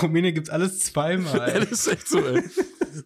Rumänien 0.00 0.34
gibt's 0.34 0.48
alles 0.48 0.78
zweimal. 0.80 1.36
ja, 1.48 1.60
das 1.60 1.72
ist 1.72 1.86
echt 1.88 2.08
so, 2.08 2.18
ey. 2.18 2.42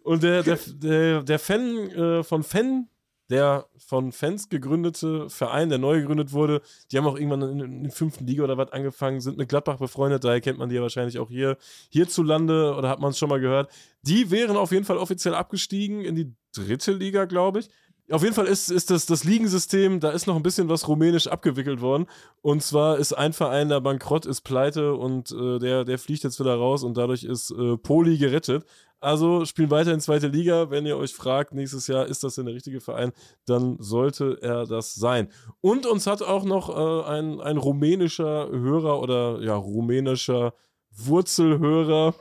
Und 0.05 0.23
der, 0.23 0.45
der, 0.45 0.59
der, 0.75 1.23
der 1.25 1.39
Fan 1.41 1.91
äh, 1.91 2.23
von 2.23 2.45
Fan, 2.45 2.89
der 3.29 3.67
von 3.77 4.13
Fans 4.13 4.49
gegründete 4.49 5.29
Verein, 5.29 5.69
der 5.69 5.79
neu 5.79 6.01
gegründet 6.01 6.33
wurde, 6.33 6.63
die 6.93 6.99
haben 6.99 7.07
auch 7.07 7.17
irgendwann 7.17 7.43
in, 7.43 7.61
in 7.61 7.83
der 7.85 7.93
fünften 7.93 8.25
Liga 8.25 8.45
oder 8.45 8.57
was 8.57 8.71
angefangen, 8.71 9.21
sind 9.21 9.37
mit 9.37 9.49
Gladbach 9.49 9.79
befreundet, 9.79 10.23
daher 10.23 10.41
kennt 10.41 10.59
man 10.59 10.69
die 10.69 10.77
ja 10.77 10.83
wahrscheinlich 10.83 11.19
auch 11.19 11.29
hier 11.29 11.57
hierzulande 11.91 12.75
oder 12.77 12.89
hat 12.89 13.01
man 13.01 13.11
es 13.11 13.19
schon 13.19 13.29
mal 13.29 13.41
gehört. 13.41 13.73
Die 14.03 14.31
wären 14.31 14.57
auf 14.57 14.71
jeden 14.71 14.85
Fall 14.85 14.99
offiziell 14.99 15.35
abgestiegen 15.35 16.03
in 16.03 16.15
die 16.15 16.33
dritte 16.57 16.93
Liga, 16.93 17.25
glaube 17.25 17.61
ich. 17.61 17.69
Auf 18.09 18.23
jeden 18.23 18.35
Fall 18.35 18.47
ist, 18.47 18.71
ist 18.71 18.91
das, 18.91 19.07
das 19.07 19.25
Ligensystem, 19.25 19.99
da 19.99 20.11
ist 20.11 20.29
noch 20.29 20.37
ein 20.37 20.43
bisschen 20.43 20.69
was 20.69 20.87
rumänisch 20.87 21.27
abgewickelt 21.27 21.81
worden. 21.81 22.07
Und 22.41 22.63
zwar 22.63 22.99
ist 22.99 23.13
ein 23.13 23.33
Verein 23.33 23.69
da 23.69 23.81
bankrott, 23.81 24.27
ist 24.27 24.43
pleite 24.43 24.95
und 24.95 25.33
äh, 25.33 25.59
der, 25.59 25.85
der 25.85 25.99
fliegt 25.99 26.23
jetzt 26.23 26.39
wieder 26.39 26.55
raus 26.55 26.85
und 26.85 26.97
dadurch 26.97 27.25
ist 27.25 27.51
äh, 27.51 27.77
Poli 27.77 28.17
gerettet. 28.17 28.65
Also 29.01 29.45
spielen 29.45 29.71
weiter 29.71 29.93
in 29.93 30.01
zweite 30.01 30.29
Liga. 30.29 30.71
Wenn 30.71 30.87
ihr 30.87 30.97
euch 30.97 31.15
fragt, 31.15 31.53
nächstes 31.53 31.89
Jahr 31.89 32.07
ist 32.07 32.23
das 32.23 32.37
denn 32.37 32.47
der 32.47 32.55
richtige 32.55 32.81
Verein, 32.81 33.13
dann 33.45 33.77
sollte 33.81 34.39
er 34.41 34.67
das 34.67 34.95
sein. 34.95 35.29
Und 35.61 35.85
uns 35.85 36.07
hat 36.07 36.23
auch 36.23 36.45
noch 36.45 36.69
äh, 36.71 37.11
ein, 37.11 37.41
ein 37.41 37.57
rumänischer 37.57 38.49
Hörer 38.51 39.01
oder 39.01 39.41
ja, 39.43 39.57
rumänischer 39.57 40.55
Wurzelhörer, 40.97 42.15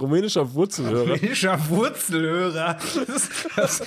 rumänischer 0.00 0.52
Wurzelhörer. 0.54 1.00
Rumänischer 1.14 1.58
Wurzelhörer. 1.68 2.74
Das 2.74 2.96
ist, 2.96 3.30
das, 3.56 3.78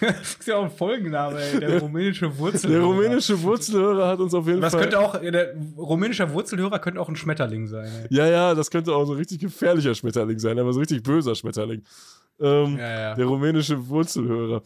das 0.00 0.20
ist 0.38 0.46
ja 0.46 0.56
auch 0.56 0.64
ein 0.64 0.70
Folgenname, 0.70 1.40
ey. 1.40 1.60
Der 1.60 1.80
rumänische 1.80 2.36
Wurzelhörer. 2.38 2.78
Der 2.80 2.86
rumänische 2.88 3.42
Wurzelhörer 3.42 4.08
hat 4.08 4.20
uns 4.20 4.34
auf 4.34 4.46
jeden 4.46 4.60
Das 4.60 4.72
Fall. 4.72 4.82
könnte 4.82 5.00
auch, 5.00 5.18
der 5.20 5.54
rumänische 5.76 6.30
Wurzelhörer 6.32 6.78
könnte 6.78 7.00
auch 7.00 7.08
ein 7.08 7.16
Schmetterling 7.16 7.66
sein. 7.66 7.86
Ey. 7.86 8.06
Ja, 8.16 8.26
ja, 8.26 8.54
das 8.54 8.70
könnte 8.70 8.92
auch 8.94 9.04
so 9.06 9.12
ein 9.12 9.18
richtig 9.18 9.38
gefährlicher 9.40 9.94
Schmetterling 9.94 10.38
sein, 10.38 10.58
aber 10.58 10.72
so 10.72 10.80
richtig 10.80 11.02
böser 11.02 11.34
Schmetterling. 11.34 11.82
Ähm, 12.40 12.76
Ja, 12.78 13.00
ja. 13.00 13.14
Der 13.14 13.24
rumänische 13.26 13.88
Wurzelhörer. 13.88 14.62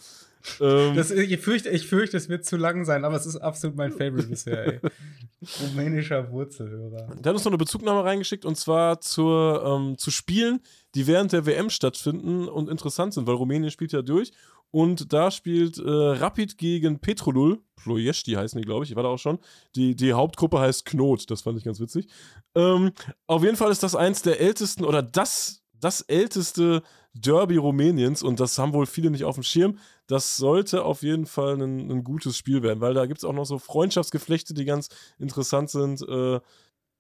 Ähm, 0.60 0.94
Das, 0.96 1.10
ich, 1.10 1.38
fürchte, 1.40 1.68
ich 1.70 1.86
fürchte, 1.86 2.16
es 2.16 2.28
wird 2.28 2.44
zu 2.44 2.56
lang 2.56 2.84
sein, 2.84 3.04
aber 3.04 3.16
es 3.16 3.26
ist 3.26 3.36
absolut 3.36 3.76
mein 3.76 3.92
Favorite 3.92 4.28
bisher, 4.28 4.66
ey. 4.66 4.80
Rumänischer 5.62 6.30
Wurzelhörer. 6.30 7.08
der 7.16 7.30
hat 7.30 7.34
uns 7.34 7.44
noch 7.44 7.50
eine 7.50 7.58
Bezugnahme 7.58 8.04
reingeschickt 8.04 8.44
und 8.44 8.56
zwar 8.56 9.00
zur, 9.00 9.64
ähm, 9.64 9.98
zu 9.98 10.10
Spielen, 10.10 10.60
die 10.94 11.06
während 11.06 11.32
der 11.32 11.46
WM 11.46 11.68
stattfinden 11.70 12.48
und 12.48 12.68
interessant 12.68 13.14
sind, 13.14 13.26
weil 13.26 13.34
Rumänien 13.34 13.70
spielt 13.70 13.92
ja 13.92 14.02
durch 14.02 14.32
und 14.70 15.12
da 15.12 15.30
spielt 15.30 15.78
äh, 15.78 15.82
Rapid 15.90 16.56
gegen 16.56 16.98
Petrolul. 16.98 17.60
Ploiesti 17.76 18.32
heißen 18.32 18.58
die, 18.60 18.64
glaube 18.64 18.84
ich. 18.84 18.90
Ich 18.90 18.96
war 18.96 19.02
da 19.02 19.10
auch 19.10 19.18
schon. 19.18 19.38
Die, 19.76 19.94
die 19.94 20.14
Hauptgruppe 20.14 20.60
heißt 20.60 20.86
Knot. 20.86 21.30
Das 21.30 21.42
fand 21.42 21.58
ich 21.58 21.64
ganz 21.64 21.78
witzig. 21.78 22.06
Ähm, 22.54 22.92
auf 23.26 23.42
jeden 23.42 23.56
Fall 23.56 23.70
ist 23.70 23.82
das 23.82 23.94
eins 23.94 24.22
der 24.22 24.40
ältesten 24.40 24.84
oder 24.84 25.02
das, 25.02 25.62
das 25.78 26.00
älteste 26.02 26.82
Derby 27.14 27.56
Rumäniens 27.56 28.22
und 28.22 28.40
das 28.40 28.58
haben 28.58 28.72
wohl 28.72 28.86
viele 28.86 29.10
nicht 29.10 29.24
auf 29.24 29.34
dem 29.34 29.42
Schirm. 29.42 29.78
Das 30.06 30.36
sollte 30.36 30.84
auf 30.84 31.02
jeden 31.02 31.26
Fall 31.26 31.60
ein, 31.60 31.90
ein 31.90 32.04
gutes 32.04 32.36
Spiel 32.36 32.62
werden, 32.62 32.80
weil 32.80 32.94
da 32.94 33.06
gibt 33.06 33.18
es 33.18 33.24
auch 33.24 33.32
noch 33.32 33.44
so 33.44 33.58
Freundschaftsgeflechte, 33.58 34.54
die 34.54 34.64
ganz 34.64 34.88
interessant 35.18 35.70
sind. 35.70 36.02
Äh, 36.02 36.40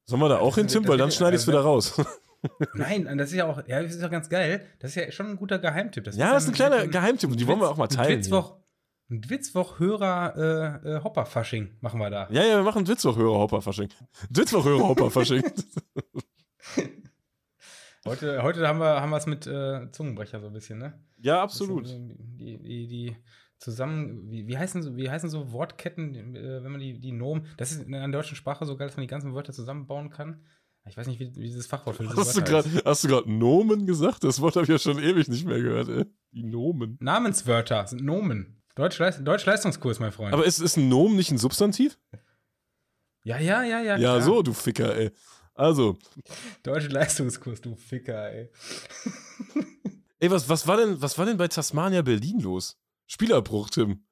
sollen 0.04 0.20
wir 0.20 0.28
da 0.28 0.38
auch 0.38 0.56
hin, 0.56 0.68
Tim? 0.68 0.86
Weil 0.86 0.98
dann 0.98 1.10
schneide 1.10 1.36
ich 1.36 1.42
es 1.42 1.48
wieder 1.48 1.60
raus. 1.60 2.00
Nein, 2.74 3.04
das 3.16 3.30
ist 3.30 3.36
ja 3.36 3.46
auch, 3.46 3.66
ja, 3.66 3.82
das 3.82 3.94
ist 3.94 4.02
ja 4.02 4.08
ganz 4.08 4.28
geil. 4.28 4.66
Das 4.80 4.90
ist 4.90 4.96
ja 4.96 5.10
schon 5.12 5.26
ein 5.26 5.36
guter 5.36 5.58
Geheimtipp. 5.58 6.04
Das 6.04 6.16
ja, 6.16 6.32
das 6.32 6.44
ist 6.44 6.50
ein 6.50 6.54
kleiner 6.54 6.86
Geheimtipp 6.88 7.30
und 7.30 7.38
die 7.38 7.46
wollen 7.46 7.60
wir 7.60 7.70
auch 7.70 7.76
mal 7.76 7.86
teilen. 7.86 8.18
Witzwoch, 8.18 8.56
ein 9.10 9.28
Witzwoch-Hörer 9.28 10.80
äh, 10.84 10.88
äh, 10.88 11.04
Hopperfasching 11.04 11.76
machen 11.80 12.00
wir 12.00 12.10
da. 12.10 12.28
Ja, 12.30 12.44
ja, 12.44 12.56
wir 12.56 12.62
machen 12.62 12.84
Dwitzwoch-Hörer-Hopper-Fasching. 12.84 13.90
Dwitzwoch-Hörer-Hopper-Fasching. 14.30 15.42
Heute, 18.04 18.42
heute 18.42 18.66
haben 18.66 18.80
wir 18.80 19.00
haben 19.00 19.12
es 19.12 19.26
mit 19.26 19.46
äh, 19.46 19.90
Zungenbrecher 19.92 20.40
so 20.40 20.48
ein 20.48 20.52
bisschen, 20.52 20.78
ne? 20.78 21.00
ja, 21.18 21.40
absolut. 21.42 21.86
Die, 21.88 22.58
die, 22.58 22.86
die 22.88 23.16
zusammen, 23.58 24.28
wie, 24.28 24.48
wie, 24.48 24.58
heißen 24.58 24.82
so, 24.82 24.96
wie 24.96 25.08
heißen 25.08 25.30
so 25.30 25.52
Wortketten, 25.52 26.34
äh, 26.34 26.64
wenn 26.64 26.72
man 26.72 26.80
die, 26.80 26.98
die 27.00 27.12
Nomen, 27.12 27.46
das 27.58 27.70
ist 27.70 27.82
in 27.84 27.92
der 27.92 28.08
deutschen 28.08 28.36
Sprache 28.36 28.66
so 28.66 28.76
geil, 28.76 28.88
dass 28.88 28.96
man 28.96 29.02
die 29.02 29.10
ganzen 29.10 29.34
Wörter 29.34 29.52
zusammenbauen 29.52 30.10
kann. 30.10 30.44
Ich 30.88 30.96
weiß 30.96 31.06
nicht, 31.06 31.20
wie, 31.20 31.32
wie 31.36 31.42
dieses 31.46 31.68
Fachwort 31.68 31.94
für 31.96 32.02
diese 32.02 32.16
Hast 32.16 32.34
du 32.36 32.40
Wörter 32.40 32.50
gerade 32.50 32.74
heißt. 32.74 32.84
hast 32.86 33.04
du 33.04 33.08
gerade 33.08 33.32
Nomen 33.32 33.86
gesagt? 33.86 34.24
Das 34.24 34.40
Wort 34.40 34.56
habe 34.56 34.64
ich 34.64 34.70
ja 34.70 34.78
schon 34.80 34.98
ewig 34.98 35.28
nicht 35.28 35.46
mehr 35.46 35.60
gehört, 35.60 35.88
ey. 35.88 36.04
Die 36.32 36.42
Nomen. 36.42 36.96
Namenswörter 37.00 37.86
sind 37.86 38.02
Nomen. 38.02 38.60
Deutsch-Leist- 38.74 39.22
Deutsch-Leistungskurs, 39.22 40.00
mein 40.00 40.10
Freund. 40.10 40.32
Aber 40.34 40.44
ist, 40.44 40.58
ist 40.58 40.76
ein 40.76 40.88
Nomen 40.88 41.14
nicht 41.14 41.30
ein 41.30 41.38
Substantiv? 41.38 42.00
ja, 43.22 43.38
ja, 43.38 43.62
ja, 43.62 43.80
ja. 43.80 43.96
Ja, 43.96 43.96
klar. 43.96 44.22
so, 44.22 44.42
du 44.42 44.52
Ficker, 44.54 44.96
ey. 44.96 45.12
Also, 45.54 45.98
Deutsche 46.62 46.88
Leistungskurs, 46.88 47.60
du 47.60 47.74
Ficker, 47.74 48.30
ey. 48.32 48.48
ey, 50.20 50.30
was, 50.30 50.48
was, 50.48 50.66
war 50.66 50.76
denn, 50.78 51.00
was 51.00 51.18
war 51.18 51.26
denn 51.26 51.36
bei 51.36 51.48
Tasmania 51.48 52.02
Berlin 52.02 52.40
los? 52.40 52.78
Spielerbruch, 53.06 53.68
Tim. 53.70 54.02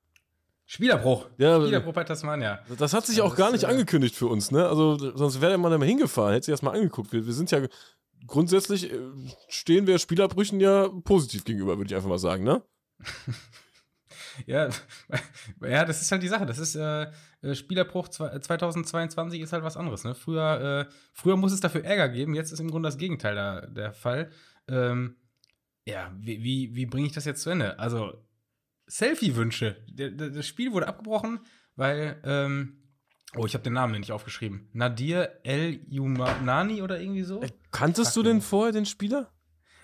Spielerbruch. 0.67 1.27
Ja, 1.39 1.61
Spielerbruch 1.61 1.95
bei 1.95 2.05
Tasmania. 2.05 2.61
Das 2.79 2.93
hat 2.93 3.07
sich 3.07 3.17
Ja, 3.19 3.25
auch 3.25 3.31
das, 3.31 3.39
gar 3.39 3.53
nicht 3.53 3.65
äh, 3.65 3.69
angekündigt 3.69 4.15
für 4.15 4.27
uns, 4.27 4.51
ne? 4.51 4.69
Also, 4.69 4.97
sonst 5.17 5.41
wäre 5.41 5.57
man 5.59 5.73
da 5.73 5.79
mal 5.79 5.87
hingefahren, 5.89 6.35
hätte 6.35 6.47
sich 6.47 6.53
das 6.53 6.63
mal 6.63 6.73
angeguckt. 6.73 7.13
Wir, 7.13 7.27
wir 7.27 7.33
sind 7.33 7.51
ja 7.51 7.67
grundsätzlich, 8.27 8.93
äh, 8.93 8.99
stehen 9.49 9.87
wir 9.87 9.99
Spielerbrüchen 9.99 10.61
ja 10.61 10.89
positiv 11.05 11.45
gegenüber, 11.45 11.79
würde 11.79 11.89
ich 11.89 11.97
einfach 11.97 12.09
mal 12.09 12.19
sagen, 12.19 12.45
ne? 12.45 12.63
Ja, 14.47 14.69
ja, 15.63 15.85
das 15.85 16.01
ist 16.03 16.11
halt 16.13 16.23
die 16.23 16.29
Sache. 16.29 16.47
Das 16.47 16.59
ist 16.59 16.75
äh, 16.77 17.11
äh, 17.43 17.55
Spielerbruch 17.55 18.09
zwe- 18.09 18.41
2022 18.41 19.41
ist 19.41 19.53
halt 19.53 19.65
was 19.65 19.77
anderes. 19.77 20.05
Ne? 20.05 20.15
Früher, 20.15 20.87
äh, 20.89 20.93
früher 21.13 21.37
muss 21.37 21.53
es 21.53 21.61
dafür 21.61 21.85
Ärger 21.85 22.09
geben. 22.09 22.35
Jetzt 22.35 22.53
ist 22.53 22.61
im 22.61 22.71
Grunde 22.71 22.87
das 22.89 22.99
Gegenteil 22.99 23.35
da, 23.35 23.61
der 23.67 23.93
Fall. 23.93 24.31
Ähm, 24.69 25.17
ja, 25.87 26.13
wie, 26.19 26.43
wie, 26.43 26.75
wie 26.75 26.87
bringe 26.87 27.07
ich 27.07 27.13
das 27.13 27.25
jetzt 27.25 27.43
zu 27.43 27.51
Ende? 27.51 27.79
Also 27.79 28.13
Selfie-Wünsche. 28.89 29.77
Das 29.93 30.47
Spiel 30.47 30.73
wurde 30.73 30.89
abgebrochen, 30.89 31.41
weil, 31.77 32.21
ähm, 32.25 32.83
oh, 33.37 33.47
ich 33.47 33.55
habe 33.55 33.65
den 33.65 33.73
Namen 33.75 33.99
nicht 33.99 34.13
aufgeschrieben. 34.13 34.69
Nadir 34.73 35.31
El 35.45 35.81
Yumani 35.89 36.83
oder 36.83 37.01
irgendwie 37.01 37.23
so? 37.23 37.41
Äh, 37.43 37.51
kanntest 37.71 38.17
du 38.17 38.23
den 38.23 38.41
vorher, 38.41 38.73
den 38.73 38.87
Spieler? 38.87 39.33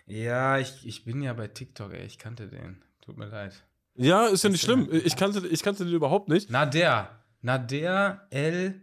Ja, 0.06 0.58
ich, 0.58 0.86
ich 0.86 1.04
bin 1.04 1.22
ja 1.22 1.32
bei 1.32 1.48
TikTok, 1.48 1.92
ey. 1.92 2.04
Ich 2.04 2.18
kannte 2.18 2.48
den. 2.48 2.82
Tut 3.00 3.16
mir 3.16 3.26
leid. 3.26 3.64
Ja, 3.96 4.26
ist 4.26 4.44
ja 4.44 4.50
nicht 4.50 4.66
der- 4.66 4.72
schlimm. 4.74 4.88
Ich 5.04 5.16
kannte, 5.16 5.46
ich 5.46 5.62
kannte 5.62 5.84
den 5.84 5.94
überhaupt 5.94 6.28
nicht. 6.28 6.50
Nader. 6.50 7.10
Nader 7.42 8.26
El 8.30 8.82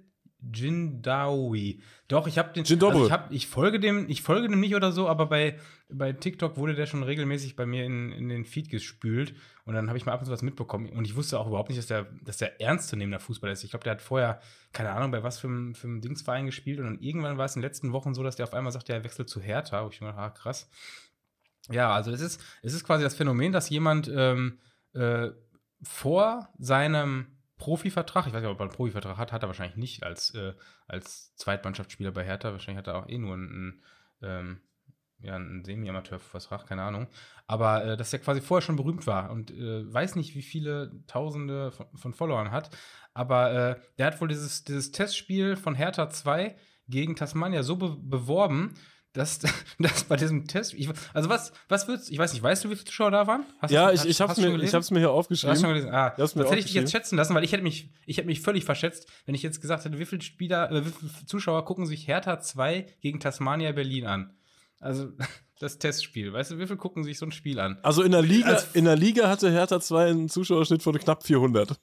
Jindawi. 0.53 1.81
Doch, 2.07 2.27
ich 2.27 2.37
habe 2.37 2.53
den. 2.53 2.65
Jindobre. 2.65 2.93
Also 2.95 3.05
ich, 3.07 3.11
hab, 3.11 3.31
ich 3.31 3.47
folge 3.47 3.79
dem, 3.79 4.09
ich 4.09 4.21
folge 4.21 4.49
dem 4.49 4.59
nicht 4.59 4.75
oder 4.75 4.91
so, 4.91 5.07
aber 5.07 5.27
bei, 5.27 5.57
bei 5.89 6.11
TikTok 6.11 6.57
wurde 6.57 6.75
der 6.75 6.85
schon 6.85 7.03
regelmäßig 7.03 7.55
bei 7.55 7.65
mir 7.65 7.85
in, 7.85 8.11
in 8.11 8.29
den 8.29 8.43
Feed 8.45 8.69
gespült 8.69 9.33
und 9.65 9.73
dann 9.73 9.87
habe 9.87 9.97
ich 9.97 10.05
mal 10.05 10.11
ab 10.11 10.19
und 10.19 10.25
zu 10.25 10.31
was 10.31 10.41
mitbekommen 10.41 10.89
und 10.89 11.05
ich 11.05 11.15
wusste 11.15 11.39
auch 11.39 11.47
überhaupt 11.47 11.69
nicht, 11.69 11.79
dass 11.79 11.87
der, 11.87 12.07
dass 12.23 12.37
der 12.37 12.59
ernstzunehmender 12.61 13.19
Fußballer 13.19 13.53
ist. 13.53 13.63
Ich 13.63 13.69
glaube, 13.69 13.83
der 13.83 13.93
hat 13.93 14.01
vorher 14.01 14.41
keine 14.73 14.91
Ahnung 14.91 15.11
bei 15.11 15.23
was 15.23 15.39
für 15.39 15.47
einem, 15.47 15.75
für 15.75 15.87
einem 15.87 16.01
Dingsverein 16.01 16.45
gespielt 16.45 16.79
und 16.79 16.85
dann 16.85 16.99
irgendwann 16.99 17.37
war 17.37 17.45
es 17.45 17.55
in 17.55 17.61
den 17.61 17.67
letzten 17.69 17.93
Wochen 17.93 18.13
so, 18.13 18.21
dass 18.21 18.35
der 18.35 18.45
auf 18.45 18.53
einmal 18.53 18.73
sagte, 18.73 18.91
er 18.93 19.03
wechselt 19.03 19.29
zu 19.29 19.39
Hertha. 19.39 19.85
Wo 19.85 19.89
ich 19.89 20.01
mir 20.01 20.07
dachte, 20.07 20.19
ah, 20.21 20.29
krass. 20.29 20.69
Ja, 21.71 21.93
also 21.93 22.11
es 22.11 22.19
ist, 22.19 22.41
es 22.61 22.73
ist 22.73 22.83
quasi 22.83 23.03
das 23.03 23.15
Phänomen, 23.15 23.53
dass 23.53 23.69
jemand 23.69 24.11
ähm, 24.13 24.59
äh, 24.93 25.31
vor 25.81 26.49
seinem 26.57 27.27
Profivertrag, 27.57 28.27
ich 28.27 28.33
weiß 28.33 28.41
nicht, 28.41 28.51
ob 28.51 28.59
er 28.59 28.63
einen 28.63 28.71
Profivertrag 28.71 29.17
hat, 29.17 29.31
hat 29.31 29.43
er 29.43 29.47
wahrscheinlich 29.47 29.77
nicht 29.77 30.03
als, 30.03 30.33
äh, 30.35 30.53
als 30.87 31.35
Zweitmannschaftsspieler 31.35 32.11
bei 32.11 32.23
Hertha. 32.23 32.51
Wahrscheinlich 32.51 32.79
hat 32.79 32.87
er 32.87 32.97
auch 32.97 33.07
eh 33.07 33.17
nur 33.17 33.35
einen, 33.35 33.83
ähm, 34.21 34.61
ja, 35.19 35.35
einen 35.35 35.63
Semi-Amateur-Vertrag, 35.63 36.67
keine 36.67 36.83
Ahnung. 36.83 37.07
Aber 37.47 37.85
äh, 37.85 37.97
dass 37.97 38.11
er 38.11 38.19
quasi 38.19 38.41
vorher 38.41 38.65
schon 38.65 38.75
berühmt 38.75 39.07
war 39.07 39.31
und 39.31 39.51
äh, 39.51 39.93
weiß 39.93 40.15
nicht, 40.15 40.35
wie 40.35 40.41
viele 40.41 40.91
Tausende 41.07 41.71
von, 41.71 41.85
von 41.95 42.13
Followern 42.13 42.51
hat. 42.51 42.75
Aber 43.13 43.53
äh, 43.53 43.79
der 43.97 44.07
hat 44.07 44.19
wohl 44.19 44.27
dieses, 44.27 44.63
dieses 44.63 44.91
Testspiel 44.91 45.55
von 45.55 45.75
Hertha 45.75 46.09
2 46.09 46.55
gegen 46.89 47.15
Tasmania 47.15 47.63
so 47.63 47.77
be 47.77 47.95
beworben, 47.97 48.73
dass, 49.13 49.39
dass 49.79 50.03
bei 50.05 50.15
diesem 50.15 50.47
Test, 50.47 50.73
ich, 50.73 50.89
also 51.13 51.29
was, 51.29 51.53
was 51.69 51.87
würdest, 51.87 52.11
ich 52.11 52.17
weiß 52.17 52.33
nicht, 52.33 52.43
weißt 52.43 52.63
du, 52.65 52.69
wie 52.69 52.75
viele 52.75 52.85
Zuschauer 52.85 53.11
da 53.11 53.27
waren? 53.27 53.45
Hast 53.59 53.71
Ja, 53.71 53.87
du- 53.89 53.93
ich, 53.95 54.05
ich, 54.05 54.19
hab's 54.21 54.31
hast 54.31 54.37
du 54.43 54.49
mir, 54.49 54.63
ich 54.63 54.73
hab's 54.73 54.91
mir 54.91 54.99
hier 54.99 55.07
Du 55.07 55.13
hast 55.13 55.17
aufgeschrieben. 55.19 55.55
schon. 55.57 55.89
Ah, 55.93 56.09
Du 56.11 56.21
das 56.21 56.35
hätte 56.35 56.41
ich 56.41 56.65
dich 56.65 56.73
jetzt 56.73 56.85
aufgeschrieben. 56.85 56.87
schätzen 56.89 57.15
lassen, 57.17 57.35
weil 57.35 57.43
ich 57.43 57.51
hätte 57.51 57.63
mich, 57.63 57.89
ich 58.05 58.17
hätte 58.17 58.27
mich 58.27 58.41
völlig 58.41 58.65
verschätzt, 58.65 59.07
wenn 59.25 59.35
ich 59.35 59.43
jetzt 59.43 59.61
gesagt 59.61 59.85
hätte, 59.85 59.99
wie 59.99 60.05
viele 60.05 60.21
Spieler, 60.21 60.71
äh, 60.71 60.85
wie 60.85 60.89
viele 60.89 61.25
Zuschauer 61.25 61.63
gucken 61.65 61.85
sich 61.85 62.07
Hertha 62.07 62.39
2 62.39 62.87
gegen 63.01 63.19
Tasmania 63.19 63.71
Berlin 63.71 64.05
an? 64.07 64.33
Also 64.79 65.09
das 65.59 65.77
Testspiel, 65.79 66.33
weißt 66.33 66.51
du, 66.51 66.57
wie 66.59 66.65
viele 66.67 66.77
gucken 66.77 67.03
sich 67.03 67.17
so 67.17 67.25
ein 67.25 67.31
Spiel 67.31 67.59
an? 67.59 67.77
Also 67.83 68.01
in 68.03 68.11
der 68.11 68.21
Liga, 68.21 68.47
Als- 68.49 68.73
in 68.73 68.85
der 68.85 68.95
Liga 68.97 69.29
hatte 69.29 69.49
Hertha 69.51 69.79
2 69.79 70.07
einen 70.09 70.29
Zuschauerschnitt 70.29 70.83
von 70.83 70.97
knapp 70.97 71.23
400. 71.25 71.79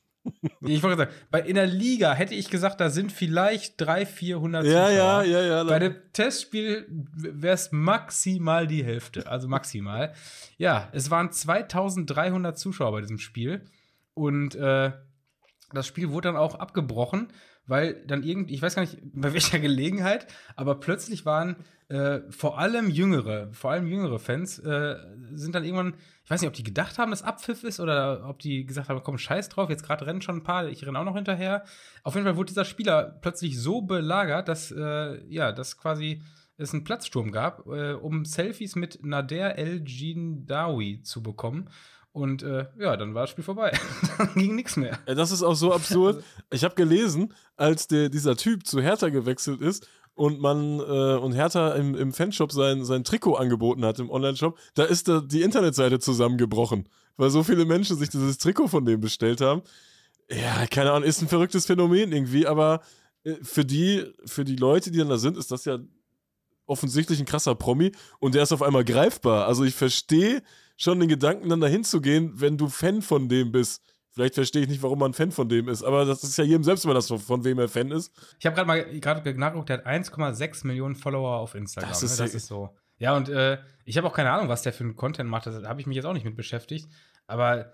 Ich 0.60 0.82
wollte 0.82 0.98
sagen, 0.98 1.10
bei 1.30 1.40
in 1.40 1.54
der 1.54 1.66
Liga 1.66 2.12
hätte 2.12 2.34
ich 2.34 2.50
gesagt, 2.50 2.80
da 2.80 2.90
sind 2.90 3.10
vielleicht 3.12 3.80
300, 3.80 4.08
400 4.08 4.64
Ja, 4.66 4.70
Zuschauer. 4.70 4.92
ja, 4.94 5.22
ja, 5.22 5.42
ja. 5.42 5.64
Bei 5.64 5.78
dem 5.78 5.94
Testspiel 6.12 6.86
wäre 6.88 7.54
es 7.54 7.72
maximal 7.72 8.66
die 8.66 8.84
Hälfte, 8.84 9.26
also 9.26 9.48
maximal. 9.48 10.12
ja, 10.58 10.88
es 10.92 11.10
waren 11.10 11.32
2300 11.32 12.58
Zuschauer 12.58 12.92
bei 12.92 13.00
diesem 13.00 13.18
Spiel 13.18 13.64
und 14.14 14.54
äh, 14.54 14.92
das 15.72 15.86
Spiel 15.86 16.10
wurde 16.10 16.28
dann 16.28 16.36
auch 16.36 16.56
abgebrochen, 16.56 17.32
weil 17.70 18.04
dann 18.06 18.24
irgendwie, 18.24 18.54
ich 18.54 18.62
weiß 18.62 18.74
gar 18.74 18.82
nicht 18.82 18.98
bei 19.02 19.32
welcher 19.32 19.58
Gelegenheit, 19.60 20.26
aber 20.56 20.80
plötzlich 20.80 21.24
waren 21.24 21.56
äh, 21.88 22.20
vor 22.30 22.58
allem 22.58 22.90
jüngere, 22.90 23.48
vor 23.52 23.70
allem 23.70 23.86
jüngere 23.86 24.18
Fans 24.18 24.58
äh, 24.58 24.96
sind 25.32 25.54
dann 25.54 25.64
irgendwann, 25.64 25.94
ich 26.24 26.30
weiß 26.30 26.40
nicht, 26.40 26.48
ob 26.48 26.54
die 26.54 26.64
gedacht 26.64 26.98
haben, 26.98 27.10
dass 27.10 27.22
Abpfiff 27.22 27.62
ist 27.62 27.78
oder 27.78 28.28
ob 28.28 28.40
die 28.40 28.66
gesagt 28.66 28.88
haben, 28.88 29.02
komm, 29.02 29.18
scheiß 29.18 29.48
drauf, 29.48 29.70
jetzt 29.70 29.84
gerade 29.84 30.04
rennen 30.04 30.20
schon 30.20 30.38
ein 30.38 30.42
paar, 30.42 30.68
ich 30.68 30.84
renne 30.84 30.98
auch 30.98 31.04
noch 31.04 31.14
hinterher. 31.14 31.64
Auf 32.02 32.14
jeden 32.14 32.26
Fall 32.26 32.36
wurde 32.36 32.48
dieser 32.48 32.64
Spieler 32.64 33.18
plötzlich 33.22 33.58
so 33.58 33.82
belagert, 33.82 34.48
dass 34.48 34.72
äh, 34.72 35.24
ja, 35.28 35.52
dass 35.52 35.78
quasi 35.78 36.22
es 36.56 36.74
einen 36.74 36.84
Platzsturm 36.84 37.30
gab, 37.30 37.66
äh, 37.68 37.92
um 37.92 38.24
Selfies 38.24 38.76
mit 38.76 39.04
Nader 39.04 39.56
El 39.56 39.82
Jindawi 39.86 41.02
zu 41.02 41.22
bekommen. 41.22 41.70
Und 42.12 42.42
äh, 42.42 42.66
ja, 42.78 42.96
dann 42.96 43.14
war 43.14 43.22
das 43.22 43.30
Spiel 43.30 43.44
vorbei. 43.44 43.72
dann 44.18 44.34
ging 44.34 44.56
nichts 44.56 44.76
mehr. 44.76 44.98
Ja, 45.06 45.14
das 45.14 45.30
ist 45.30 45.42
auch 45.42 45.54
so 45.54 45.72
absurd. 45.72 46.24
Ich 46.52 46.64
habe 46.64 46.74
gelesen, 46.74 47.32
als 47.56 47.86
der, 47.86 48.08
dieser 48.08 48.36
Typ 48.36 48.66
zu 48.66 48.80
Hertha 48.80 49.08
gewechselt 49.08 49.60
ist 49.60 49.86
und 50.14 50.40
man 50.40 50.80
äh, 50.80 51.16
und 51.16 51.32
Hertha 51.32 51.74
im, 51.74 51.94
im 51.94 52.12
Fanshop 52.12 52.50
sein, 52.50 52.84
sein 52.84 53.04
Trikot 53.04 53.36
angeboten 53.36 53.84
hat 53.84 54.00
im 54.00 54.10
Onlineshop, 54.10 54.58
da 54.74 54.82
ist 54.84 55.06
da 55.06 55.20
die 55.20 55.42
Internetseite 55.42 56.00
zusammengebrochen, 56.00 56.88
weil 57.16 57.30
so 57.30 57.44
viele 57.44 57.64
Menschen 57.64 57.96
sich 57.96 58.08
dieses 58.08 58.38
Trikot 58.38 58.66
von 58.66 58.84
dem 58.84 59.00
bestellt 59.00 59.40
haben. 59.40 59.62
Ja, 60.28 60.66
keine 60.66 60.90
Ahnung, 60.90 61.08
ist 61.08 61.22
ein 61.22 61.28
verrücktes 61.28 61.66
Phänomen 61.66 62.12
irgendwie, 62.12 62.46
aber 62.46 62.80
äh, 63.22 63.36
für 63.42 63.64
die, 63.64 64.04
für 64.26 64.44
die 64.44 64.56
Leute, 64.56 64.90
die 64.90 64.98
dann 64.98 65.08
da 65.08 65.18
sind, 65.18 65.36
ist 65.36 65.52
das 65.52 65.64
ja 65.64 65.78
offensichtlich 66.66 67.18
ein 67.20 67.26
krasser 67.26 67.54
Promi 67.54 67.92
und 68.18 68.34
der 68.34 68.42
ist 68.42 68.52
auf 68.52 68.62
einmal 68.62 68.84
greifbar. 68.84 69.46
Also 69.46 69.64
ich 69.64 69.74
verstehe 69.74 70.42
schon 70.80 70.98
den 70.98 71.08
Gedanken, 71.08 71.48
dann 71.48 71.60
dahin 71.60 71.84
zu 71.84 72.00
gehen, 72.00 72.32
wenn 72.36 72.56
du 72.56 72.68
Fan 72.68 73.02
von 73.02 73.28
dem 73.28 73.52
bist. 73.52 73.82
Vielleicht 74.12 74.34
verstehe 74.34 74.62
ich 74.62 74.68
nicht, 74.68 74.82
warum 74.82 74.98
man 74.98 75.12
Fan 75.14 75.30
von 75.30 75.48
dem 75.48 75.68
ist, 75.68 75.84
aber 75.84 76.04
das 76.04 76.24
ist 76.24 76.36
ja 76.36 76.42
jedem 76.42 76.64
selbst 76.64 76.84
immer 76.84 76.94
das, 76.94 77.08
von 77.08 77.44
wem 77.44 77.58
er 77.60 77.68
Fan 77.68 77.92
ist. 77.92 78.12
Ich 78.40 78.46
habe 78.46 78.56
gerade 78.56 78.66
mal 78.66 79.00
gerade 79.00 79.38
nachgeguckt, 79.38 79.68
der 79.68 79.78
hat 79.78 79.86
1,6 79.86 80.66
Millionen 80.66 80.96
Follower 80.96 81.36
auf 81.36 81.54
Instagram. 81.54 81.90
Das 81.90 82.02
ne? 82.02 82.06
ist 82.06 82.18
das 82.18 82.32
ja- 82.32 82.36
ist 82.36 82.46
so. 82.46 82.70
Ja, 82.98 83.16
und 83.16 83.28
äh, 83.28 83.58
ich 83.84 83.96
habe 83.96 84.06
auch 84.06 84.12
keine 84.12 84.30
Ahnung, 84.30 84.48
was 84.48 84.62
der 84.62 84.72
für 84.72 84.84
einen 84.84 84.96
Content 84.96 85.30
macht. 85.30 85.46
Da 85.46 85.62
habe 85.64 85.80
ich 85.80 85.86
mich 85.86 85.96
jetzt 85.96 86.04
auch 86.04 86.12
nicht 86.12 86.24
mit 86.24 86.36
beschäftigt. 86.36 86.90
Aber 87.26 87.72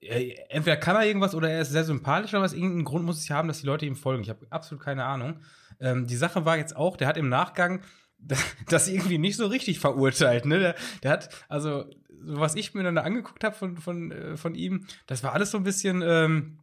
äh, 0.00 0.34
entweder 0.48 0.76
kann 0.76 0.96
er 0.96 1.06
irgendwas 1.06 1.34
oder 1.34 1.48
er 1.50 1.62
ist 1.62 1.70
sehr 1.70 1.84
sympathisch, 1.84 2.34
aber 2.34 2.44
aus 2.44 2.52
irgendeinem 2.52 2.84
Grund 2.84 3.04
muss 3.04 3.18
es 3.18 3.28
ja 3.28 3.36
haben, 3.36 3.48
dass 3.48 3.60
die 3.60 3.66
Leute 3.66 3.86
ihm 3.86 3.96
folgen. 3.96 4.22
Ich 4.22 4.28
habe 4.28 4.46
absolut 4.50 4.84
keine 4.84 5.04
Ahnung. 5.04 5.40
Ähm, 5.80 6.06
die 6.06 6.16
Sache 6.16 6.44
war 6.44 6.58
jetzt 6.58 6.76
auch, 6.76 6.96
der 6.96 7.08
hat 7.08 7.16
im 7.16 7.28
Nachgang 7.28 7.82
das 8.68 8.88
irgendwie 8.88 9.18
nicht 9.18 9.36
so 9.36 9.46
richtig 9.46 9.78
verurteilt. 9.78 10.44
Ne? 10.44 10.58
Der, 10.58 10.74
der 11.02 11.10
hat, 11.10 11.28
also, 11.48 11.84
so 11.84 11.90
was 12.20 12.54
ich 12.54 12.74
mir 12.74 12.82
dann 12.82 12.96
da 12.96 13.02
angeguckt 13.02 13.44
habe 13.44 13.54
von, 13.54 13.76
von, 13.76 14.10
äh, 14.12 14.36
von 14.36 14.54
ihm, 14.54 14.86
das 15.06 15.22
war 15.22 15.32
alles 15.32 15.50
so 15.50 15.58
ein 15.58 15.64
bisschen. 15.64 16.02
Ähm, 16.02 16.58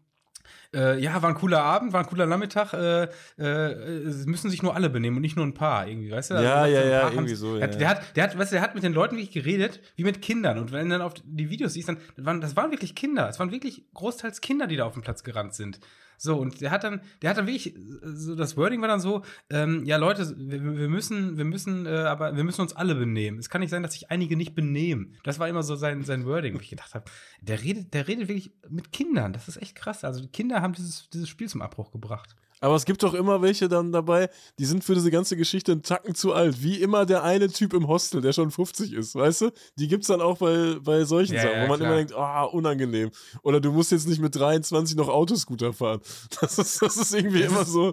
äh, 0.73 0.99
ja, 0.99 1.21
war 1.21 1.29
ein 1.29 1.35
cooler 1.35 1.61
Abend, 1.63 1.93
war 1.93 2.01
ein 2.01 2.05
cooler 2.07 2.25
Nachmittag. 2.25 2.73
Äh, 2.73 3.07
äh, 3.37 3.43
es 3.43 4.25
müssen 4.25 4.49
sich 4.49 4.61
nur 4.63 4.75
alle 4.75 4.89
benehmen 4.89 5.17
und 5.17 5.21
nicht 5.21 5.35
nur 5.35 5.45
ein 5.45 5.53
paar, 5.53 5.87
irgendwie, 5.87 6.11
weißt 6.11 6.31
du? 6.31 6.35
Ja, 6.35 6.61
Also, 6.63 6.75
ja, 6.75 6.83
ja, 6.85 7.01
paar 7.01 7.13
irgendwie 7.13 7.35
so, 7.35 7.57
Der, 7.57 7.59
ja, 7.59 7.65
hat- 7.67 7.73
ja. 7.73 7.79
der 7.79 7.89
hat, 7.89 8.15
der 8.15 8.23
hat, 8.23 8.37
weißt 8.37 8.51
du, 8.51 8.55
der 8.55 8.61
hat 8.61 8.75
mit 8.75 8.83
den 8.83 8.93
Leuten 8.93 9.15
wirklich 9.15 9.31
geredet, 9.31 9.79
wie 9.95 10.03
mit 10.03 10.21
Kindern. 10.21 10.57
Und 10.57 10.71
wenn 10.71 10.85
du 10.89 10.91
dann 10.97 11.01
auf 11.01 11.13
die 11.23 11.49
Videos 11.49 11.73
siehst, 11.73 11.89
dann 11.89 11.97
das 12.15 12.25
waren, 12.25 12.41
das 12.41 12.55
waren 12.55 12.71
wirklich 12.71 12.95
Kinder. 12.95 13.29
Es 13.29 13.39
waren 13.39 13.51
wirklich 13.51 13.85
großteils 13.93 14.41
Kinder, 14.41 14.67
die 14.67 14.75
da 14.75 14.85
auf 14.85 14.93
dem 14.93 15.01
Platz 15.01 15.23
gerannt 15.23 15.53
sind. 15.53 15.79
So, 16.15 16.37
und 16.37 16.61
der 16.61 16.71
hat 16.71 16.83
dann, 16.85 17.01
der 17.21 17.31
hat 17.31 17.37
dann 17.37 17.47
wirklich, 17.47 17.75
so 18.03 18.35
das 18.35 18.55
Wording 18.55 18.79
war 18.81 18.87
dann 18.87 19.01
so, 19.01 19.23
ähm, 19.49 19.83
ja, 19.83 19.97
Leute, 19.97 20.33
wir, 20.37 20.63
wir 20.77 20.87
müssen, 20.87 21.37
wir 21.37 21.43
müssen, 21.43 21.85
äh, 21.85 21.89
aber 21.89 22.35
wir 22.37 22.43
müssen 22.45 22.61
uns 22.61 22.73
alle 22.73 22.95
benehmen. 22.95 23.39
Es 23.39 23.49
kann 23.49 23.59
nicht 23.59 23.71
sein, 23.71 23.83
dass 23.83 23.93
sich 23.93 24.09
einige 24.09 24.37
nicht 24.37 24.55
benehmen. 24.55 25.15
Das 25.23 25.39
war 25.39 25.49
immer 25.49 25.63
so 25.63 25.75
sein, 25.75 26.03
sein 26.03 26.25
Wording, 26.25 26.53
wo 26.55 26.59
ich 26.59 26.69
gedacht 26.69 26.93
habe, 26.93 27.05
der 27.41 27.61
redet, 27.63 27.93
der 27.93 28.07
redet 28.07 28.29
wirklich 28.29 28.53
mit 28.69 28.93
Kindern. 28.93 29.33
Das 29.33 29.49
ist 29.49 29.61
echt 29.61 29.75
krass. 29.75 30.05
Also 30.05 30.21
die 30.21 30.29
Kinder 30.31 30.61
haben 30.63 30.73
dieses, 30.73 31.09
dieses 31.09 31.29
Spiel 31.29 31.47
zum 31.47 31.61
Abbruch 31.61 31.91
gebracht. 31.91 32.35
Aber 32.63 32.75
es 32.75 32.85
gibt 32.85 33.03
doch 33.03 33.13
immer 33.13 33.41
welche 33.41 33.67
dann 33.67 33.91
dabei, 33.91 34.29
die 34.57 34.63
sind 34.63 34.85
für 34.85 34.93
diese 34.95 35.11
ganze 35.11 35.35
Geschichte 35.35 35.73
einen 35.73 35.83
Tacken 35.83 36.15
zu 36.15 36.31
alt. 36.31 36.63
Wie 36.63 36.81
immer 36.81 37.05
der 37.05 37.21
eine 37.21 37.49
Typ 37.49 37.73
im 37.73 37.89
Hostel, 37.89 38.21
der 38.21 38.31
schon 38.31 38.51
50 38.51 38.93
ist, 38.93 39.15
weißt 39.15 39.41
du? 39.41 39.51
Die 39.75 39.89
gibt's 39.89 40.07
dann 40.07 40.21
auch 40.21 40.37
bei, 40.37 40.77
bei 40.81 41.03
solchen 41.03 41.33
Ja, 41.35 41.41
Sachen, 41.41 41.55
ja, 41.57 41.63
wo 41.63 41.67
man 41.67 41.79
klar. 41.79 41.89
immer 41.89 41.97
denkt, 41.97 42.13
ah, 42.13 42.43
unangenehm. 42.43 43.11
Oder 43.41 43.59
du 43.59 43.73
musst 43.73 43.91
jetzt 43.91 44.07
nicht 44.07 44.21
mit 44.21 44.33
23 44.33 44.95
noch 44.95 45.09
Autoscooter 45.09 45.73
fahren. 45.73 45.99
Das 46.39 46.57
ist, 46.57 46.81
das 46.81 46.95
ist 46.95 47.13
irgendwie 47.13 47.41
immer 47.41 47.65
so. 47.65 47.91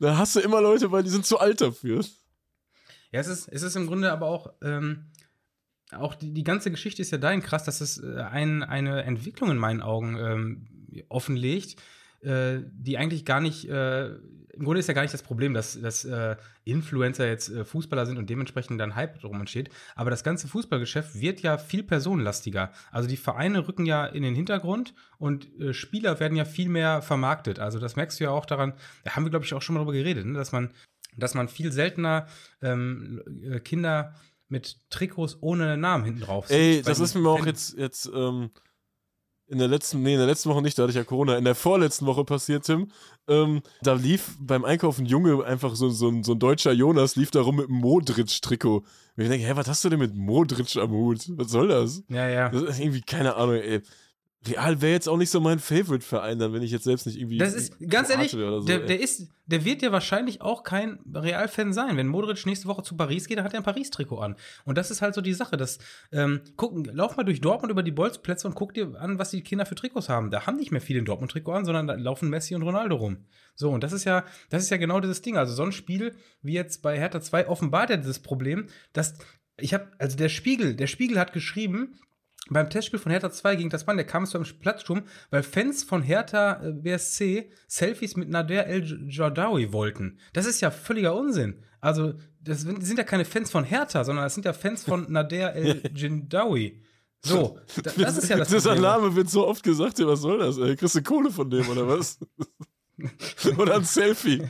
Da 0.00 0.16
hast 0.16 0.34
du 0.34 0.40
immer 0.40 0.62
Leute, 0.62 0.90
weil 0.90 1.02
die 1.02 1.10
sind 1.10 1.26
zu 1.26 1.38
alt 1.38 1.60
dafür. 1.60 2.02
Ja, 3.12 3.20
es 3.20 3.26
ist, 3.28 3.48
es 3.48 3.62
ist 3.62 3.76
im 3.76 3.86
Grunde 3.86 4.10
aber 4.10 4.28
auch, 4.28 4.50
ähm, 4.62 5.10
auch 5.92 6.14
die, 6.14 6.32
die 6.32 6.44
ganze 6.44 6.70
Geschichte 6.70 7.02
ist 7.02 7.10
ja 7.10 7.18
dahin 7.18 7.42
krass, 7.42 7.64
dass 7.64 7.82
es 7.82 8.02
äh, 8.02 8.16
ein, 8.22 8.62
eine 8.62 9.04
Entwicklung 9.04 9.50
in 9.50 9.58
meinen 9.58 9.82
Augen 9.82 10.16
ähm, 10.16 11.04
offenlegt, 11.10 11.76
äh, 12.26 12.62
die 12.72 12.98
eigentlich 12.98 13.24
gar 13.24 13.40
nicht, 13.40 13.68
äh, 13.68 14.06
im 14.08 14.64
Grunde 14.64 14.80
ist 14.80 14.88
ja 14.88 14.94
gar 14.94 15.02
nicht 15.02 15.14
das 15.14 15.22
Problem, 15.22 15.54
dass, 15.54 15.80
dass 15.80 16.04
äh, 16.04 16.36
Influencer 16.64 17.26
jetzt 17.26 17.50
äh, 17.50 17.64
Fußballer 17.64 18.06
sind 18.06 18.18
und 18.18 18.28
dementsprechend 18.28 18.80
dann 18.80 18.96
Hype 18.96 19.20
drum 19.20 19.38
entsteht. 19.38 19.70
Aber 19.94 20.10
das 20.10 20.24
ganze 20.24 20.48
Fußballgeschäft 20.48 21.20
wird 21.20 21.40
ja 21.40 21.58
viel 21.58 21.82
personenlastiger. 21.82 22.72
Also 22.90 23.08
die 23.08 23.16
Vereine 23.16 23.68
rücken 23.68 23.86
ja 23.86 24.06
in 24.06 24.22
den 24.22 24.34
Hintergrund 24.34 24.94
und 25.18 25.48
äh, 25.60 25.72
Spieler 25.72 26.20
werden 26.20 26.36
ja 26.36 26.44
viel 26.44 26.68
mehr 26.68 27.02
vermarktet. 27.02 27.58
Also 27.58 27.78
das 27.78 27.96
merkst 27.96 28.18
du 28.18 28.24
ja 28.24 28.30
auch 28.30 28.46
daran, 28.46 28.74
da 29.04 29.14
haben 29.14 29.24
wir, 29.24 29.30
glaube 29.30 29.44
ich, 29.44 29.54
auch 29.54 29.62
schon 29.62 29.74
mal 29.74 29.80
drüber 29.80 29.92
geredet, 29.92 30.26
ne? 30.26 30.34
dass 30.34 30.52
man 30.52 30.70
dass 31.16 31.34
man 31.34 31.48
viel 31.48 31.72
seltener 31.72 32.26
ähm, 32.62 33.22
äh, 33.42 33.60
Kinder 33.60 34.14
mit 34.48 34.78
Trikots 34.90 35.38
ohne 35.40 35.76
Namen 35.76 36.04
hinten 36.04 36.20
drauf 36.20 36.46
sieht. 36.46 36.56
Ey, 36.56 36.82
das 36.82 37.00
ist 37.00 37.14
mir 37.14 37.28
auch 37.28 37.46
jetzt, 37.46 37.76
jetzt 37.76 38.10
ähm, 38.14 38.50
in 39.48 39.58
der 39.58 39.68
letzten, 39.68 40.02
nee, 40.02 40.12
in 40.12 40.18
der 40.18 40.26
letzten 40.26 40.50
Woche 40.50 40.62
nicht, 40.62 40.78
da 40.78 40.82
hatte 40.82 40.90
ich 40.90 40.96
ja 40.96 41.04
Corona, 41.04 41.36
in 41.36 41.44
der 41.44 41.54
vorletzten 41.54 42.06
Woche 42.06 42.24
passiert, 42.24 42.64
Tim. 42.64 42.88
Ähm, 43.28 43.62
da 43.82 43.94
lief 43.94 44.36
beim 44.40 44.64
Einkaufen 44.64 45.04
ein 45.04 45.06
Junge, 45.06 45.44
einfach 45.44 45.76
so, 45.76 45.88
so, 45.88 46.08
ein, 46.08 46.24
so 46.24 46.32
ein 46.32 46.38
deutscher 46.38 46.72
Jonas, 46.72 47.16
lief 47.16 47.30
da 47.30 47.40
rum 47.40 47.56
mit 47.56 47.68
einem 47.68 47.78
Modric-Trikot. 47.78 48.78
Und 48.78 49.22
ich 49.22 49.28
denke, 49.28 49.46
hä, 49.46 49.52
was 49.54 49.68
hast 49.68 49.84
du 49.84 49.88
denn 49.88 49.98
mit 49.98 50.14
Modric 50.14 50.76
am 50.76 50.90
Hut? 50.90 51.24
Was 51.36 51.50
soll 51.50 51.68
das? 51.68 52.02
Ja, 52.08 52.28
ja. 52.28 52.48
Das 52.48 52.62
ist 52.62 52.80
irgendwie, 52.80 53.02
keine 53.02 53.36
Ahnung, 53.36 53.56
ey. 53.56 53.82
Real 54.48 54.80
wäre 54.80 54.92
jetzt 54.92 55.08
auch 55.08 55.16
nicht 55.16 55.30
so 55.30 55.40
mein 55.40 55.58
Favorite-Verein, 55.58 56.38
dann, 56.38 56.52
wenn 56.52 56.62
ich 56.62 56.70
jetzt 56.70 56.84
selbst 56.84 57.06
nicht 57.06 57.18
irgendwie. 57.18 57.38
Das 57.38 57.54
ist, 57.54 57.76
ganz 57.88 58.10
ehrlich, 58.10 58.32
so, 58.32 58.60
der, 58.60 58.80
der, 58.80 59.00
ist, 59.00 59.28
der 59.46 59.64
wird 59.64 59.82
ja 59.82 59.92
wahrscheinlich 59.92 60.40
auch 60.40 60.62
kein 60.62 60.98
Real-Fan 61.12 61.72
sein. 61.72 61.96
Wenn 61.96 62.06
Modric 62.08 62.44
nächste 62.46 62.68
Woche 62.68 62.82
zu 62.82 62.96
Paris 62.96 63.26
geht, 63.26 63.38
dann 63.38 63.44
hat 63.44 63.54
er 63.54 63.60
ein 63.60 63.64
Paris-Trikot 63.64 64.18
an. 64.18 64.36
Und 64.64 64.78
das 64.78 64.90
ist 64.90 65.02
halt 65.02 65.14
so 65.14 65.20
die 65.20 65.32
Sache. 65.32 65.56
Das, 65.56 65.78
ähm, 66.12 66.40
gucken, 66.56 66.84
lauf 66.84 67.16
mal 67.16 67.24
durch 67.24 67.40
Dortmund 67.40 67.70
über 67.70 67.82
die 67.82 67.92
Bolzplätze 67.92 68.46
und 68.46 68.54
guck 68.54 68.74
dir 68.74 68.94
an, 69.00 69.18
was 69.18 69.30
die 69.30 69.42
Kinder 69.42 69.66
für 69.66 69.74
Trikots 69.74 70.08
haben. 70.08 70.30
Da 70.30 70.46
haben 70.46 70.56
nicht 70.56 70.72
mehr 70.72 70.80
viele 70.80 71.00
ein 71.00 71.04
Dortmund-Trikot 71.04 71.52
an, 71.52 71.64
sondern 71.64 71.86
da 71.86 71.94
laufen 71.94 72.28
Messi 72.28 72.54
und 72.54 72.62
Ronaldo 72.62 72.96
rum. 72.96 73.18
So, 73.54 73.70
und 73.70 73.82
das 73.82 73.92
ist 73.92 74.04
ja, 74.04 74.24
das 74.50 74.62
ist 74.62 74.70
ja 74.70 74.76
genau 74.76 75.00
dieses 75.00 75.22
Ding. 75.22 75.36
Also 75.36 75.54
so 75.54 75.62
ein 75.62 75.72
Spiel 75.72 76.14
wie 76.42 76.52
jetzt 76.52 76.82
bei 76.82 76.98
Hertha 76.98 77.20
2 77.20 77.48
offenbart 77.48 77.90
ja 77.90 77.96
dieses 77.96 78.20
Problem, 78.20 78.68
dass 78.92 79.14
ich 79.58 79.72
habe, 79.74 79.90
also 79.98 80.16
der 80.16 80.28
Spiegel, 80.28 80.74
der 80.74 80.86
Spiegel 80.86 81.18
hat 81.18 81.32
geschrieben, 81.32 81.98
beim 82.50 82.70
Testspiel 82.70 82.98
von 82.98 83.10
Hertha 83.10 83.30
2 83.30 83.56
gegen 83.56 83.70
das 83.70 83.86
Mann, 83.86 83.96
der 83.96 84.06
kam 84.06 84.26
zu 84.26 84.38
einem 84.38 84.46
Platzsturm, 84.60 85.02
weil 85.30 85.42
Fans 85.42 85.84
von 85.84 86.02
Hertha 86.02 86.62
äh, 86.62 86.72
BSC 86.72 87.50
Selfies 87.66 88.16
mit 88.16 88.28
Nader 88.28 88.66
El 88.66 88.84
Jordawi 89.08 89.72
wollten. 89.72 90.18
Das 90.32 90.46
ist 90.46 90.60
ja 90.60 90.70
völliger 90.70 91.14
Unsinn. 91.14 91.62
Also, 91.80 92.14
das 92.40 92.60
sind 92.60 92.98
ja 92.98 93.04
keine 93.04 93.24
Fans 93.24 93.50
von 93.50 93.64
Hertha, 93.64 94.04
sondern 94.04 94.24
das 94.24 94.34
sind 94.34 94.44
ja 94.44 94.52
Fans 94.52 94.84
von 94.84 95.06
Nader 95.12 95.54
El 95.54 95.82
Jindawi. 95.94 96.82
So, 97.22 97.58
das 97.82 98.18
ist 98.18 98.28
ja 98.28 98.36
das 98.36 98.50
Dieser 98.50 98.76
Name 98.76 99.16
wird 99.16 99.28
so 99.28 99.48
oft 99.48 99.64
gesagt, 99.64 99.98
was 99.98 100.20
soll 100.20 100.38
das? 100.38 100.58
Ey? 100.58 100.76
Kriegst 100.76 100.94
du 100.94 101.02
Kohle 101.02 101.32
von 101.32 101.50
dem 101.50 101.68
oder 101.68 101.88
was? 101.88 102.20
oder 103.58 103.76
ein 103.76 103.84
Selfie 103.84 104.44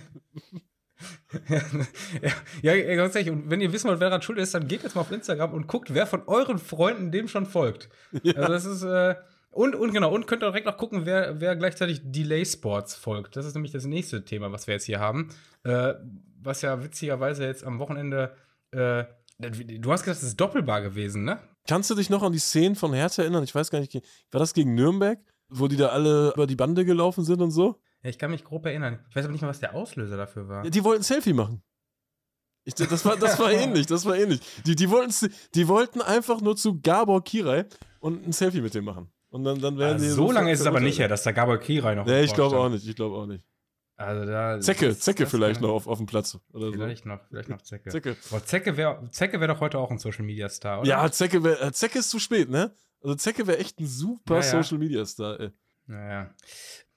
ja, 2.63 2.75
ja, 2.75 2.95
ganz 2.95 3.15
ehrlich, 3.15 3.31
und 3.31 3.51
wenn 3.51 3.61
ihr 3.61 3.73
wissen 3.73 3.89
wollt, 3.89 4.01
wer 4.01 4.09
daran 4.09 4.23
schuld 4.23 4.39
ist, 4.39 4.55
dann 4.55 4.69
geht 4.69 4.83
jetzt 4.83 4.95
mal 4.95 5.03
auf 5.03 5.13
Instagram 5.13 5.53
und 5.53 5.67
guckt, 5.67 5.93
wer 5.93 6.07
von 6.07 6.23
euren 6.27 6.59
Freunden 6.59 7.11
dem 7.13 7.29
schon 7.29 7.47
folgt. 7.47 7.89
Ja. 8.23 8.35
Also 8.35 8.53
das 8.53 8.65
ist, 8.65 8.83
äh, 8.83 9.15
und, 9.51 9.75
und 9.75 9.93
genau, 9.93 10.15
und 10.15 10.27
könnt 10.27 10.43
ihr 10.43 10.49
direkt 10.49 10.67
noch 10.67 10.77
gucken, 10.77 11.07
wer, 11.07 11.41
wer 11.41 11.57
gleichzeitig 11.57 12.01
Delay 12.05 12.45
Sports 12.45 12.95
folgt. 12.95 13.37
Das 13.37 13.47
ist 13.47 13.55
nämlich 13.55 13.73
das 13.73 13.87
nächste 13.87 14.25
Thema, 14.25 14.53
was 14.53 14.67
wir 14.67 14.75
jetzt 14.75 14.85
hier 14.85 15.01
haben. 15.01 15.31
Äh, 15.65 15.95
was 16.43 16.63
ja 16.63 16.83
witzigerweise 16.83 17.45
jetzt 17.45 17.65
am 17.65 17.79
Wochenende, 17.79 18.35
äh, 18.71 19.05
du 19.39 19.93
hast 19.93 20.03
gesagt, 20.03 20.23
das 20.23 20.29
ist 20.29 20.41
doppelbar 20.41 20.83
gewesen, 20.83 21.25
ne? 21.25 21.39
Kannst 21.67 21.91
du 21.91 21.95
dich 21.95 22.11
noch 22.11 22.23
an 22.23 22.33
die 22.33 22.39
Szenen 22.39 22.77
von 22.77 22.93
Hertha 22.93 23.23
erinnern? 23.23 23.43
Ich 23.45 23.55
weiß 23.55 23.71
gar 23.71 23.81
nicht, 23.81 23.95
war 24.31 24.39
das 24.39 24.55
gegen 24.55 24.75
Nürnberg, 24.75 25.19
wo 25.49 25.69
die 25.69 25.77
da 25.77 25.89
alle 25.89 26.33
über 26.35 26.47
die 26.47 26.55
Bande 26.55 26.85
gelaufen 26.85 27.25
sind 27.25 27.41
und 27.41 27.51
so? 27.51 27.81
Ja, 28.07 28.11
ich 28.11 28.21
kann 28.21 28.31
mich 28.31 28.45
grob 28.45 28.65
erinnern. 28.65 29.01
Ich 29.11 29.17
weiß 29.17 29.25
aber 29.25 29.33
nicht 29.33 29.41
mehr, 29.41 29.51
was 29.51 29.59
der 29.59 29.75
Auslöser 29.75 30.17
dafür 30.17 30.49
war. 30.49 30.63
Ja, 30.63 30.71
die 30.71 30.85
wollten 30.85 31.01
ein 31.01 31.05
Selfie 31.05 31.33
machen. 31.33 31.61
Ich, 32.63 32.75
das, 32.75 33.05
war, 33.05 33.17
das 33.17 33.37
war 33.41 33.51
ähnlich, 33.53 33.87
das 33.87 34.05
war 34.05 34.17
ähnlich. 34.17 34.39
Die, 34.65 34.77
die, 34.77 34.89
wollten, 34.91 35.13
die 35.57 35.67
wollten 35.67 36.01
einfach 36.01 36.41
nur 36.41 36.57
zu 36.57 36.81
Gabor 36.81 37.25
Kirai 37.25 37.65
und 37.99 38.25
ein 38.25 38.31
Selfie 38.31 38.61
mit 38.61 38.75
dem 38.75 38.85
machen. 38.85 39.11
Und 39.31 39.43
dann, 39.43 39.61
dann 39.61 39.77
werden 39.77 39.95
also 39.95 40.15
So 40.15 40.31
lange 40.31 40.53
ist 40.53 40.61
es 40.61 40.67
aber 40.67 40.79
nicht 40.79 41.01
her, 41.01 41.09
dass 41.09 41.25
der 41.25 41.33
Gabor 41.33 41.59
Kirai 41.59 41.97
noch. 41.97 42.07
Nee, 42.07 42.23
ich 42.23 42.33
glaube 42.33 42.57
auch 42.57 42.69
nicht, 42.69 42.87
ich 42.87 42.95
glaube 42.95 43.17
auch 43.17 43.27
nicht. 43.27 43.45
Also 43.97 44.25
da, 44.25 44.61
Zecke, 44.61 44.87
das, 44.87 45.01
Zecke 45.01 45.25
das 45.25 45.33
vielleicht 45.33 45.61
noch 45.61 45.71
auf, 45.71 45.89
auf 45.89 45.99
dem 45.99 46.07
Platz. 46.07 46.39
Oder 46.53 46.71
vielleicht 46.71 47.03
so. 47.03 47.09
noch, 47.09 47.27
vielleicht 47.29 47.49
noch 47.49 47.63
Zecke. 47.63 47.91
Zecke, 47.91 48.17
Boah, 48.31 48.45
Zecke 48.45 48.77
wäre 48.77 49.09
Zecke 49.11 49.41
wär 49.41 49.49
doch 49.49 49.59
heute 49.59 49.81
auch 49.81 49.91
ein 49.91 49.99
Social 49.99 50.25
Media 50.25 50.49
Star, 50.49 50.79
oder? 50.79 50.89
Ja, 50.89 51.11
Zecke, 51.11 51.43
wär, 51.43 51.73
Zecke 51.73 51.99
ist 51.99 52.11
zu 52.11 52.21
spät, 52.21 52.51
ne? 52.51 52.73
Also 53.01 53.17
Zecke 53.17 53.49
wäre 53.49 53.59
echt 53.59 53.81
ein 53.81 53.87
super 53.89 54.37
ja, 54.37 54.43
ja. 54.43 54.63
Social 54.63 54.79
Media 54.79 55.05
Star, 55.05 55.41
ey. 55.41 55.51
Naja 55.87 56.31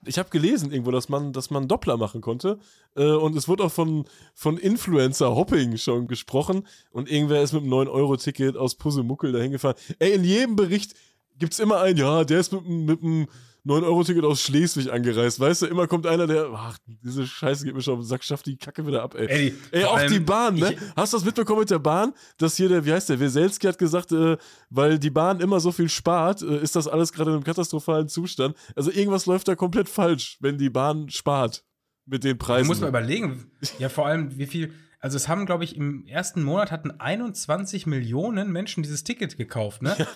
ich 0.06 0.18
habe 0.18 0.30
gelesen 0.30 0.72
irgendwo, 0.72 0.92
dass 0.92 1.10
man, 1.10 1.34
dass 1.34 1.50
man 1.50 1.68
Doppler 1.68 1.98
machen 1.98 2.22
konnte. 2.22 2.60
Äh, 2.96 3.12
und 3.12 3.36
es 3.36 3.48
wird 3.48 3.62
auch 3.62 3.72
von, 3.72 4.06
von 4.34 4.58
Influencer-Hopping 4.58 5.78
schon 5.78 6.08
gesprochen. 6.08 6.66
Und 6.92 7.12
irgendwer 7.12 7.42
ist 7.42 7.54
mit 7.54 7.64
einem 7.64 7.74
9-Euro-Ticket 7.74 8.56
aus 8.56 8.76
Puzzlemuckel 8.76 9.32
dahin 9.32 9.52
gefahren. 9.52 9.76
Ey, 10.00 10.14
in 10.14 10.24
jedem 10.24 10.56
Bericht 10.56 10.96
gibt 11.38 11.54
es 11.54 11.60
immer 11.60 11.82
einen, 11.82 11.98
ja, 11.98 12.24
der 12.24 12.40
ist 12.40 12.52
mit, 12.52 12.66
mit 12.66 13.04
einem 13.04 13.28
9-Euro-Ticket 13.66 14.24
aus 14.24 14.42
Schleswig 14.42 14.92
angereist. 14.92 15.40
Weißt 15.40 15.62
du, 15.62 15.66
immer 15.68 15.88
kommt 15.88 16.08
einer, 16.08 16.28
der, 16.28 16.50
ach, 16.54 16.78
diese 16.86 17.28
Scheiße 17.28 17.66
geht 17.66 17.76
mir 17.76 17.82
schon 17.82 17.96
auf 17.96 18.00
den 18.00 18.06
Sack, 18.06 18.24
schafft 18.24 18.46
die 18.46 18.58
Kacke 18.58 18.86
wieder 18.88 19.04
ab, 19.04 19.16
ey. 19.16 19.28
Ey, 19.28 19.54
ey 19.72 19.84
auch 19.84 20.02
die 20.04 20.20
Bahn, 20.20 20.56
ne? 20.56 20.76
Hast 20.96 21.14
du 21.14 21.18
das 21.18 21.26
mitbekommen 21.26 21.60
mit 21.60 21.70
der 21.70 21.80
Bahn? 21.80 22.14
Dass 22.38 22.56
hier 22.56 22.70
der, 22.70 22.86
wie 22.86 22.94
heißt 22.94 23.10
der, 23.10 23.20
Weselski 23.20 23.68
hat 23.68 23.78
gesagt, 23.78 24.12
äh, 24.12 24.38
weil 24.70 25.00
die 25.00 25.10
Bahn 25.10 25.40
immer 25.40 25.60
so 25.60 25.72
viel 25.72 25.90
spart, 25.90 26.42
äh, 26.42 26.62
ist 26.62 26.76
das 26.76 26.88
alles 26.88 27.12
gerade 27.14 27.32
in 27.32 27.36
einem 27.36 27.44
katastrophalen 27.44 28.08
Zustand. 28.08 28.56
Also 28.76 28.92
irgendwas 28.92 29.26
läuft 29.26 29.48
da 29.48 29.56
komplett 29.56 29.90
falsch, 29.90 30.38
wenn 30.40 30.58
die 30.58 30.70
Bahn 30.70 31.10
spart 31.10 31.64
mit 32.06 32.24
den 32.24 32.38
Preisen. 32.38 32.64
Du 32.64 32.68
musst 32.70 32.82
mal 32.82 32.88
überlegen, 32.88 33.52
ja, 33.78 33.90
vor 33.90 34.08
allem, 34.08 34.38
wie 34.38 34.48
viel. 34.48 34.74
Also 35.02 35.16
es 35.16 35.30
haben, 35.30 35.46
glaube 35.46 35.64
ich, 35.64 35.78
im 35.78 36.06
ersten 36.08 36.44
Monat 36.44 36.72
hatten 36.72 36.92
21 36.92 37.86
Millionen 37.86 38.52
Menschen 38.52 38.84
dieses 38.84 39.06
Ticket 39.06 39.38
gekauft, 39.38 39.82
ne? 39.82 39.96
Ja. 39.98 40.08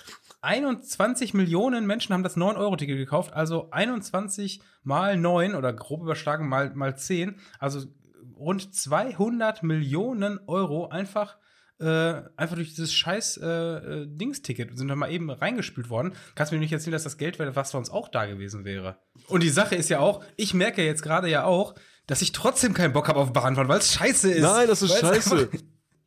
21 0.44 1.34
Millionen 1.34 1.88
Menschen 1.88 2.14
haben 2.14 2.24
das 2.24 2.36
9-Euro-Ticket 2.36 2.98
gekauft, 2.98 3.34
also 3.34 3.70
21 3.72 4.62
mal 4.84 5.18
9 5.18 5.56
oder 5.56 5.72
grob 5.72 6.02
überschlagen 6.02 6.50
mal, 6.50 6.74
mal 6.76 6.98
10, 6.98 7.36
also 7.60 7.88
rund 8.36 8.76
200 8.76 9.64
Millionen 9.64 10.40
Euro 10.48 10.90
einfach 10.90 11.38
äh, 11.80 12.22
einfach 12.38 12.56
durch 12.56 12.70
dieses 12.70 12.94
scheiß 12.94 13.38
äh, 13.38 13.48
äh, 13.48 14.08
Dingsticket 14.08 14.78
sind 14.78 14.90
da 14.90 14.96
mal 14.96 15.12
eben 15.12 15.30
reingespült 15.30 15.90
worden. 15.90 16.14
Kannst 16.36 16.52
du 16.52 16.56
mir 16.56 16.60
nicht 16.60 16.72
erzählen, 16.72 16.94
dass 16.94 17.04
das 17.04 17.18
Geld 17.18 17.40
wäre, 17.40 17.56
was 17.56 17.72
sonst 17.72 17.90
auch 17.90 18.10
da 18.10 18.26
gewesen 18.26 18.64
wäre. 18.64 18.98
Und 19.28 19.44
die 19.44 19.50
Sache 19.50 19.76
ist 19.76 19.90
ja 19.90 20.00
auch, 20.00 20.24
ich 20.38 20.54
merke 20.54 20.86
jetzt 20.86 21.02
gerade 21.02 21.30
ja 21.30 21.46
auch, 21.46 21.74
dass 22.06 22.22
ich 22.22 22.32
trotzdem 22.32 22.74
keinen 22.74 22.94
Bock 22.94 23.08
habe 23.08 23.20
auf 23.20 23.34
Bahnfahren, 23.34 23.68
weil 23.68 23.80
es 23.80 23.94
scheiße 23.94 24.32
ist. 24.32 24.44
Nein, 24.44 24.68
das 24.68 24.82
ist 24.82 24.98
scheiße 25.00 25.50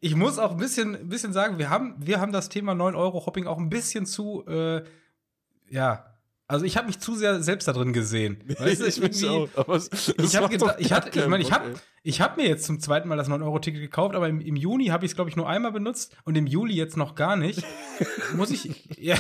ich 0.07 0.15
muss 0.15 0.39
auch 0.39 0.53
ein 0.53 0.57
bisschen, 0.57 1.09
bisschen 1.09 1.33
sagen, 1.33 1.59
wir 1.59 1.69
haben, 1.69 1.97
wir 1.99 2.21
haben 2.21 2.33
das 2.33 2.49
Thema 2.49 2.73
9-Euro-Hopping 2.73 3.47
auch 3.47 3.59
ein 3.59 3.69
bisschen 3.69 4.07
zu, 4.07 4.45
äh, 4.47 4.85
ja, 5.69 6.17
also 6.49 6.65
ich 6.65 6.77
habe 6.77 6.87
mich 6.87 7.01
zu 7.01 7.17
sehr 7.17 7.43
selbst 7.43 7.67
da 7.67 7.73
drin 7.73 7.93
gesehen. 7.93 8.39
Weißt 8.59 8.81
du, 8.81 8.87
ich 8.87 9.01
mich 9.01 9.29
auch, 9.29 9.49
aber 9.57 9.75
es, 9.75 9.91
ich 10.19 10.37
habe 10.37 10.55
ich 10.79 10.93
hatte, 10.93 11.19
ich 11.19 11.27
meine, 11.27 11.43
ich 11.43 11.51
habe 11.51 11.75
ich 12.05 12.21
habe 12.21 12.41
mir 12.41 12.49
jetzt 12.49 12.67
zum 12.67 12.79
zweiten 12.79 13.09
Mal 13.09 13.17
das 13.17 13.29
9-Euro-Ticket 13.29 13.81
gekauft, 13.81 14.15
aber 14.15 14.29
im, 14.29 14.41
im 14.41 14.55
Juni 14.55 14.87
habe 14.87 15.05
ich 15.05 15.11
es, 15.11 15.17
glaube 15.17 15.29
ich, 15.29 15.35
nur 15.35 15.49
einmal 15.49 15.73
benutzt 15.73 16.17
und 16.23 16.37
im 16.37 16.47
Juli 16.47 16.75
jetzt 16.75 16.97
noch 16.97 17.17
gar 17.17 17.35
nicht. 17.35 17.65
Muss 18.37 18.53
ich, 18.53 18.97
ja, 18.97 19.17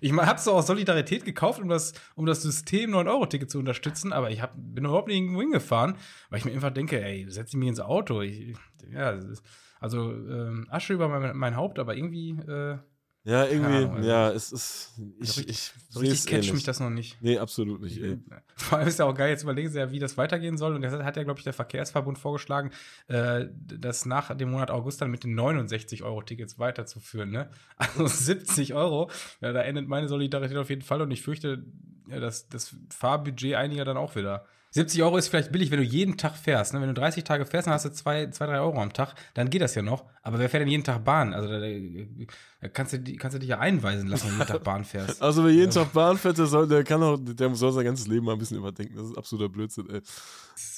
ich, 0.00 0.10
ich 0.10 0.12
habe 0.12 0.36
es 0.36 0.42
so 0.42 0.54
aus 0.54 0.66
Solidarität 0.66 1.24
gekauft, 1.24 1.62
um 1.62 1.68
das, 1.68 1.92
um 2.16 2.26
das 2.26 2.42
System 2.42 2.92
9-Euro-Ticket 2.92 3.48
zu 3.48 3.60
unterstützen, 3.60 4.12
aber 4.12 4.32
ich 4.32 4.42
hab, 4.42 4.54
bin 4.56 4.86
überhaupt 4.86 5.06
nicht 5.06 5.18
irgendwo 5.18 5.40
hingefahren, 5.40 5.94
weil 6.30 6.40
ich 6.40 6.44
mir 6.44 6.52
einfach 6.52 6.72
denke, 6.72 7.00
ey, 7.00 7.26
setz 7.28 7.54
mich 7.54 7.68
ins 7.68 7.80
Auto. 7.80 8.22
Ich, 8.22 8.56
ja, 8.90 9.12
das 9.12 9.24
ist, 9.24 9.44
also 9.86 10.10
ähm, 10.10 10.66
Asche 10.68 10.94
über 10.94 11.08
mein, 11.08 11.36
mein, 11.36 11.54
Haupt, 11.54 11.78
aber 11.78 11.96
irgendwie. 11.96 12.30
Äh, 12.30 12.78
ja, 13.22 13.44
irgendwie, 13.44 13.76
Ahnung, 13.76 13.96
also, 13.96 14.08
ja, 14.08 14.30
es 14.30 14.52
ist. 14.52 14.92
Ich, 15.20 15.30
so 15.30 15.40
richtig, 15.40 15.48
ich 15.48 15.72
so 15.88 16.00
richtig 16.00 16.26
catcht 16.26 16.52
mich 16.52 16.64
das 16.64 16.80
noch 16.80 16.90
nicht. 16.90 17.16
Nee, 17.20 17.38
absolut 17.38 17.80
nicht. 17.80 18.02
Ey. 18.02 18.18
Vor 18.56 18.78
allem 18.78 18.88
ist 18.88 18.98
ja 18.98 19.04
auch 19.04 19.14
geil, 19.14 19.30
jetzt 19.30 19.44
überlegen 19.44 19.68
sie 19.68 19.78
ja, 19.78 19.92
wie 19.92 20.00
das 20.00 20.16
weitergehen 20.16 20.56
soll. 20.56 20.74
Und 20.74 20.82
das 20.82 20.92
hat 20.92 21.16
ja, 21.16 21.22
glaube 21.22 21.38
ich, 21.38 21.44
der 21.44 21.52
Verkehrsverbund 21.52 22.18
vorgeschlagen, 22.18 22.72
äh, 23.06 23.46
das 23.52 24.06
nach 24.06 24.36
dem 24.36 24.50
Monat 24.50 24.72
August 24.72 25.02
dann 25.02 25.10
mit 25.10 25.22
den 25.22 25.38
69-Euro-Tickets 25.38 26.58
weiterzuführen. 26.58 27.30
Ne? 27.30 27.48
Also 27.76 28.06
70 28.06 28.74
Euro. 28.74 29.10
Ja, 29.40 29.52
da 29.52 29.62
endet 29.62 29.88
meine 29.88 30.08
Solidarität 30.08 30.56
auf 30.56 30.70
jeden 30.70 30.82
Fall. 30.82 31.00
Und 31.00 31.10
ich 31.12 31.22
fürchte, 31.22 31.64
ja, 32.08 32.20
das, 32.20 32.48
das 32.48 32.76
Fahrbudget 32.90 33.54
einiger 33.54 33.84
dann 33.84 33.96
auch 33.96 34.16
wieder. 34.16 34.46
70 34.70 35.02
Euro 35.02 35.16
ist 35.16 35.28
vielleicht 35.28 35.52
billig, 35.52 35.70
wenn 35.70 35.78
du 35.78 35.84
jeden 35.84 36.16
Tag 36.18 36.36
fährst. 36.36 36.74
Ne? 36.74 36.80
Wenn 36.80 36.88
du 36.88 36.94
30 36.94 37.24
Tage 37.24 37.46
fährst, 37.46 37.66
dann 37.66 37.74
hast 37.74 37.84
du 37.84 37.90
2, 37.90 38.26
3 38.26 38.60
Euro 38.60 38.80
am 38.80 38.92
Tag. 38.92 39.14
Dann 39.34 39.50
geht 39.50 39.62
das 39.62 39.74
ja 39.74 39.82
noch. 39.82 40.04
Aber 40.26 40.40
wer 40.40 40.50
fährt 40.50 40.62
denn 40.62 40.68
jeden 40.68 40.82
Tag 40.82 41.04
Bahn? 41.04 41.32
Also 41.32 41.48
da, 41.48 41.60
da 41.60 42.68
kannst, 42.68 42.92
du, 42.92 42.98
kannst 43.16 43.36
du 43.36 43.38
dich 43.38 43.48
ja 43.48 43.60
einweisen 43.60 44.08
lassen, 44.08 44.24
wenn 44.24 44.32
du 44.32 44.38
jeden 44.38 44.52
Tag 44.54 44.64
Bahn 44.64 44.84
fährst. 44.84 45.22
Also 45.22 45.44
wer 45.44 45.52
jeden 45.52 45.70
Tag 45.70 45.92
Bahn 45.92 46.18
fährt, 46.18 46.36
der, 46.36 46.46
soll, 46.46 46.66
der 46.66 46.82
kann 46.82 47.00
auch, 47.00 47.16
der 47.16 47.54
soll 47.54 47.70
sein 47.70 47.84
ganzes 47.84 48.08
Leben 48.08 48.26
mal 48.26 48.32
ein 48.32 48.38
bisschen 48.40 48.56
überdenken. 48.56 48.96
Das 48.96 49.06
ist 49.06 49.16
absoluter 49.16 49.48
Blödsinn, 49.48 49.88
ey. 49.88 50.00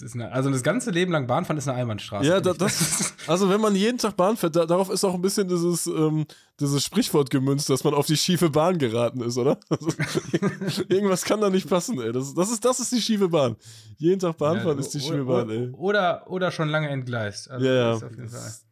Das 0.01 0.13
eine, 0.13 0.31
also 0.33 0.51
das 0.51 0.63
ganze 0.63 0.91
Leben 0.91 1.13
lang 1.13 1.27
Bahn 1.27 1.47
fahren 1.47 1.57
ist 1.57 1.67
eine 1.67 1.79
Einbahnstraße. 1.79 2.29
Ja, 2.29 2.43
da, 2.43 2.53
das, 2.53 3.15
also 3.27 3.49
wenn 3.49 3.63
man 3.63 3.75
jeden 3.75 3.97
Tag 3.97 4.19
Bahn 4.19 4.37
fährt, 4.37 4.55
da, 4.55 4.67
darauf 4.67 4.91
ist 4.91 5.03
auch 5.03 5.15
ein 5.15 5.23
bisschen 5.23 5.49
dieses, 5.49 5.87
ähm, 5.87 6.27
dieses 6.61 6.85
Sprichwort 6.85 7.31
gemünzt, 7.31 7.71
dass 7.71 7.85
man 7.85 7.95
auf 7.95 8.05
die 8.05 8.19
schiefe 8.19 8.51
Bahn 8.51 8.77
geraten 8.77 9.23
ist, 9.23 9.39
oder? 9.39 9.59
Also, 9.71 10.83
irgendwas 10.91 11.25
kann 11.25 11.41
da 11.41 11.49
nicht 11.49 11.71
passen, 11.71 11.99
ey. 12.03 12.13
Das, 12.13 12.35
das, 12.35 12.51
ist, 12.51 12.63
das 12.63 12.81
ist 12.81 12.93
die 12.93 13.01
schiefe 13.01 13.29
Bahn. 13.31 13.57
Jeden 13.97 14.19
Tag 14.19 14.37
Bahn 14.37 14.61
fahren 14.61 14.77
ja, 14.77 14.81
ist 14.81 14.93
die 14.93 15.01
schiefe 15.01 15.25
Bahn, 15.25 15.49
ey. 15.49 15.71
Oder, 15.71 16.29
oder 16.29 16.51
schon 16.51 16.69
lange 16.69 16.91
entgleist. 16.91 17.51
Also 17.51 17.65
ja, 17.65 17.93
ja. 17.93 18.01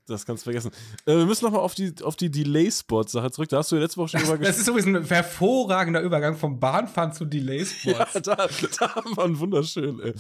Das 0.06 0.24
kannst 0.24 0.42
du 0.42 0.50
vergessen. 0.50 0.70
Äh, 1.04 1.16
wir 1.16 1.26
müssen 1.26 1.44
nochmal 1.44 1.62
auf 1.62 1.74
die, 1.74 1.92
auf 2.02 2.14
die 2.16 2.30
Delay-Spot-Sache 2.30 3.30
zurück. 3.30 3.48
Da 3.48 3.58
hast 3.58 3.72
du 3.72 3.76
ja 3.76 3.82
letzte 3.82 3.98
Woche 3.98 4.10
schon 4.10 4.20
drüber 4.22 4.38
gesprochen. 4.38 4.52
Das 4.52 4.58
ist 4.58 4.68
übrigens 4.68 4.86
ein 4.86 5.04
hervorragender 5.04 6.00
Übergang 6.00 6.36
vom 6.36 6.60
Bahnfahren 6.60 7.12
zu 7.12 7.24
Delay-Spots. 7.24 8.14
Ja, 8.14 8.20
da, 8.20 8.48
da 8.78 8.94
haben 8.94 9.16
wir 9.16 9.24
einen 9.24 9.38
wunderschön, 9.38 10.00
ey. 10.00 10.14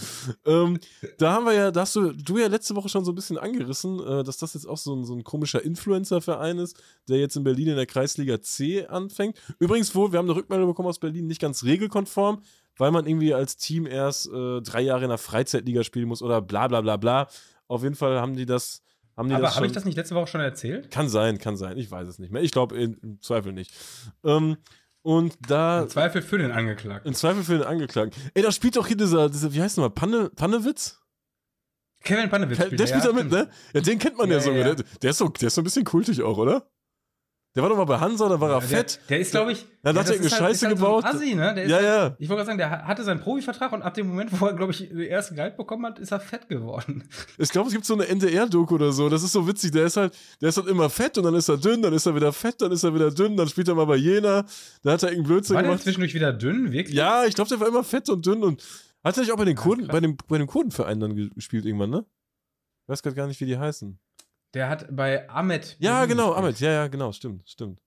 Ähm, 0.44 0.78
da 1.18 1.32
haben 1.32 1.46
wir 1.46 1.52
ja, 1.52 1.70
da 1.70 1.82
hast 1.82 1.94
du, 1.94 2.12
du 2.12 2.38
ja 2.38 2.48
letzte 2.48 2.74
Woche 2.74 2.88
schon 2.88 3.04
so 3.04 3.12
ein 3.12 3.14
bisschen 3.14 3.38
angerissen, 3.38 4.00
äh, 4.00 4.24
dass 4.24 4.38
das 4.38 4.54
jetzt 4.54 4.66
auch 4.66 4.78
so 4.78 4.94
ein, 4.94 5.04
so 5.04 5.14
ein 5.14 5.22
komischer 5.22 5.62
Influencer-Verein 5.62 6.58
ist, 6.58 6.80
der 7.08 7.18
jetzt 7.18 7.36
in 7.36 7.44
Berlin 7.44 7.68
in 7.68 7.76
der 7.76 7.86
Kreisliga 7.86 8.40
C 8.40 8.86
anfängt. 8.86 9.38
Übrigens, 9.60 9.94
wo, 9.94 10.10
wir 10.10 10.18
haben 10.18 10.26
eine 10.26 10.36
Rückmeldung 10.36 10.68
bekommen 10.68 10.88
aus 10.88 10.98
Berlin, 10.98 11.26
nicht 11.26 11.40
ganz 11.40 11.62
regelkonform, 11.62 12.42
weil 12.76 12.90
man 12.90 13.06
irgendwie 13.06 13.34
als 13.34 13.56
Team 13.56 13.86
erst 13.86 14.28
äh, 14.28 14.60
drei 14.62 14.82
Jahre 14.82 15.04
in 15.04 15.10
der 15.10 15.18
Freizeitliga 15.18 15.84
spielen 15.84 16.08
muss 16.08 16.22
oder 16.22 16.42
bla 16.42 16.68
bla 16.68 16.80
bla 16.80 16.96
bla. 16.96 17.28
Auf 17.68 17.82
jeden 17.82 17.94
Fall 17.94 18.20
haben 18.20 18.36
die 18.36 18.46
das 18.46 18.82
haben 19.16 19.32
Aber 19.32 19.54
habe 19.54 19.66
ich 19.66 19.72
das 19.72 19.84
nicht 19.84 19.96
letzte 19.96 20.14
Woche 20.14 20.26
schon 20.26 20.40
erzählt? 20.40 20.90
Kann 20.90 21.08
sein, 21.08 21.38
kann 21.38 21.56
sein. 21.56 21.78
Ich 21.78 21.90
weiß 21.90 22.06
es 22.06 22.18
nicht 22.18 22.32
mehr. 22.32 22.42
Ich 22.42 22.52
glaube 22.52 22.76
im 22.76 23.20
Zweifel 23.22 23.52
nicht. 23.52 23.72
Ähm, 24.24 24.58
Und 25.02 25.38
da. 25.48 25.82
Im 25.82 25.88
Zweifel 25.88 26.20
für 26.20 26.38
den 26.38 26.50
Angeklagten. 26.50 27.08
Im 27.08 27.14
Zweifel 27.14 27.42
für 27.42 27.58
den 27.58 27.62
Angeklagten. 27.62 28.20
Ey, 28.34 28.42
da 28.42 28.52
spielt 28.52 28.76
doch 28.76 28.86
hier 28.86 28.96
dieser, 28.96 29.30
dieser 29.30 29.52
wie 29.54 29.62
heißt 29.62 29.78
der 29.78 29.84
mal, 29.84 29.90
Panne, 29.90 30.30
Pannewitz? 30.30 31.00
Kevin 32.02 32.28
Pannewitz 32.28 32.58
spielt 32.58 32.78
Der 32.78 32.86
spielt 32.86 33.04
da 33.04 33.12
mit, 33.12 33.30
ne? 33.30 33.48
Ja, 33.72 33.80
den 33.80 33.98
kennt 33.98 34.18
man 34.18 34.28
ja, 34.28 34.36
ja 34.36 34.40
so. 34.40 34.52
Ja. 34.52 34.74
Der, 34.74 34.84
der, 35.02 35.10
ist 35.10 35.18
so. 35.18 35.28
Der 35.28 35.46
ist 35.48 35.54
so 35.54 35.60
ein 35.62 35.64
bisschen 35.64 35.84
kultig 35.84 36.22
auch, 36.22 36.36
oder? 36.38 36.68
Der 37.56 37.62
war 37.62 37.70
doch 37.70 37.78
mal 37.78 37.86
bei 37.86 37.98
Hansa, 37.98 38.28
da 38.28 38.38
war 38.38 38.50
er 38.50 38.60
der, 38.60 38.68
fett. 38.68 39.00
Der 39.08 39.18
ist, 39.18 39.30
glaube 39.30 39.52
ich. 39.52 39.64
Dann 39.82 39.96
hat 39.96 40.06
er 40.06 40.16
irgendeine 40.16 40.42
halt, 40.42 40.50
Scheiße 40.52 40.66
halt 40.66 40.76
gebaut. 40.76 41.04
So 41.04 41.16
Assi, 41.16 41.34
ne? 41.34 41.66
ja, 41.66 41.76
halt, 41.76 41.84
ja. 41.84 42.16
Ich 42.18 42.28
wollte 42.28 42.44
gerade 42.44 42.46
sagen, 42.48 42.58
der 42.58 42.86
hatte 42.86 43.02
seinen 43.02 43.20
Profivertrag 43.20 43.72
und 43.72 43.80
ab 43.80 43.94
dem 43.94 44.08
Moment, 44.08 44.38
wo 44.38 44.44
er, 44.44 44.52
glaube 44.52 44.72
ich, 44.72 44.90
den 44.90 45.00
ersten 45.00 45.36
Gehalt 45.36 45.56
bekommen 45.56 45.86
hat, 45.86 45.98
ist 45.98 46.12
er 46.12 46.20
fett 46.20 46.50
geworden. 46.50 47.08
Ich 47.38 47.50
glaube, 47.50 47.68
es 47.68 47.74
gibt 47.74 47.86
so 47.86 47.94
eine 47.94 48.06
NDR-Doku 48.08 48.74
oder 48.74 48.92
so. 48.92 49.08
Das 49.08 49.22
ist 49.22 49.32
so 49.32 49.48
witzig. 49.48 49.72
Der 49.72 49.86
ist 49.86 49.96
halt, 49.96 50.14
der 50.40 50.50
ist 50.50 50.58
halt 50.58 50.66
immer 50.66 50.90
fett 50.90 51.16
und 51.16 51.24
dann 51.24 51.34
ist 51.34 51.48
er 51.48 51.56
dünn, 51.56 51.80
dann 51.80 51.94
ist 51.94 52.04
er 52.04 52.14
wieder 52.14 52.32
fett, 52.32 52.60
dann 52.60 52.72
ist 52.72 52.82
er 52.82 52.94
wieder 52.94 53.10
dünn, 53.10 53.36
dann 53.36 53.48
spielt 53.48 53.68
er 53.68 53.74
mal 53.74 53.86
bei 53.86 53.96
Jena. 53.96 54.44
Da 54.82 54.92
hat 54.92 55.02
er 55.02 55.10
irgendeinen 55.10 55.24
Blödsinn 55.24 55.54
war 55.56 55.62
gemacht. 55.62 55.72
War 55.72 55.76
der 55.76 55.84
zwischendurch 55.84 56.14
wieder 56.14 56.32
dünn, 56.34 56.72
wirklich? 56.72 56.94
Ja, 56.94 57.24
ich 57.24 57.34
glaube, 57.34 57.48
der 57.48 57.60
war 57.60 57.68
immer 57.68 57.84
fett 57.84 58.10
und 58.10 58.26
dünn 58.26 58.42
und 58.42 58.62
hat 59.02 59.16
er 59.16 59.20
nicht 59.22 59.32
auch 59.32 59.38
bei 59.38 59.46
den 59.46 59.56
Kurden, 59.56 59.86
ja, 59.86 59.92
bei 59.92 60.00
dem, 60.00 60.18
bei 60.28 60.36
dem 60.36 60.46
Kurdenverein 60.46 61.00
dann 61.00 61.30
gespielt 61.34 61.64
irgendwann, 61.64 61.90
ne? 61.90 62.04
Ich 62.84 62.88
weiß 62.88 63.02
gerade 63.02 63.16
gar 63.16 63.26
nicht, 63.26 63.40
wie 63.40 63.46
die 63.46 63.58
heißen. 63.58 63.98
Der 64.56 64.70
hat 64.70 64.86
bei 64.90 65.28
Ahmed. 65.28 65.76
Ja, 65.80 66.06
genau, 66.06 66.32
Ahmed. 66.32 66.58
Ja, 66.60 66.72
ja, 66.72 66.86
genau, 66.88 67.12
stimmt, 67.12 67.46
stimmt. 67.46 67.78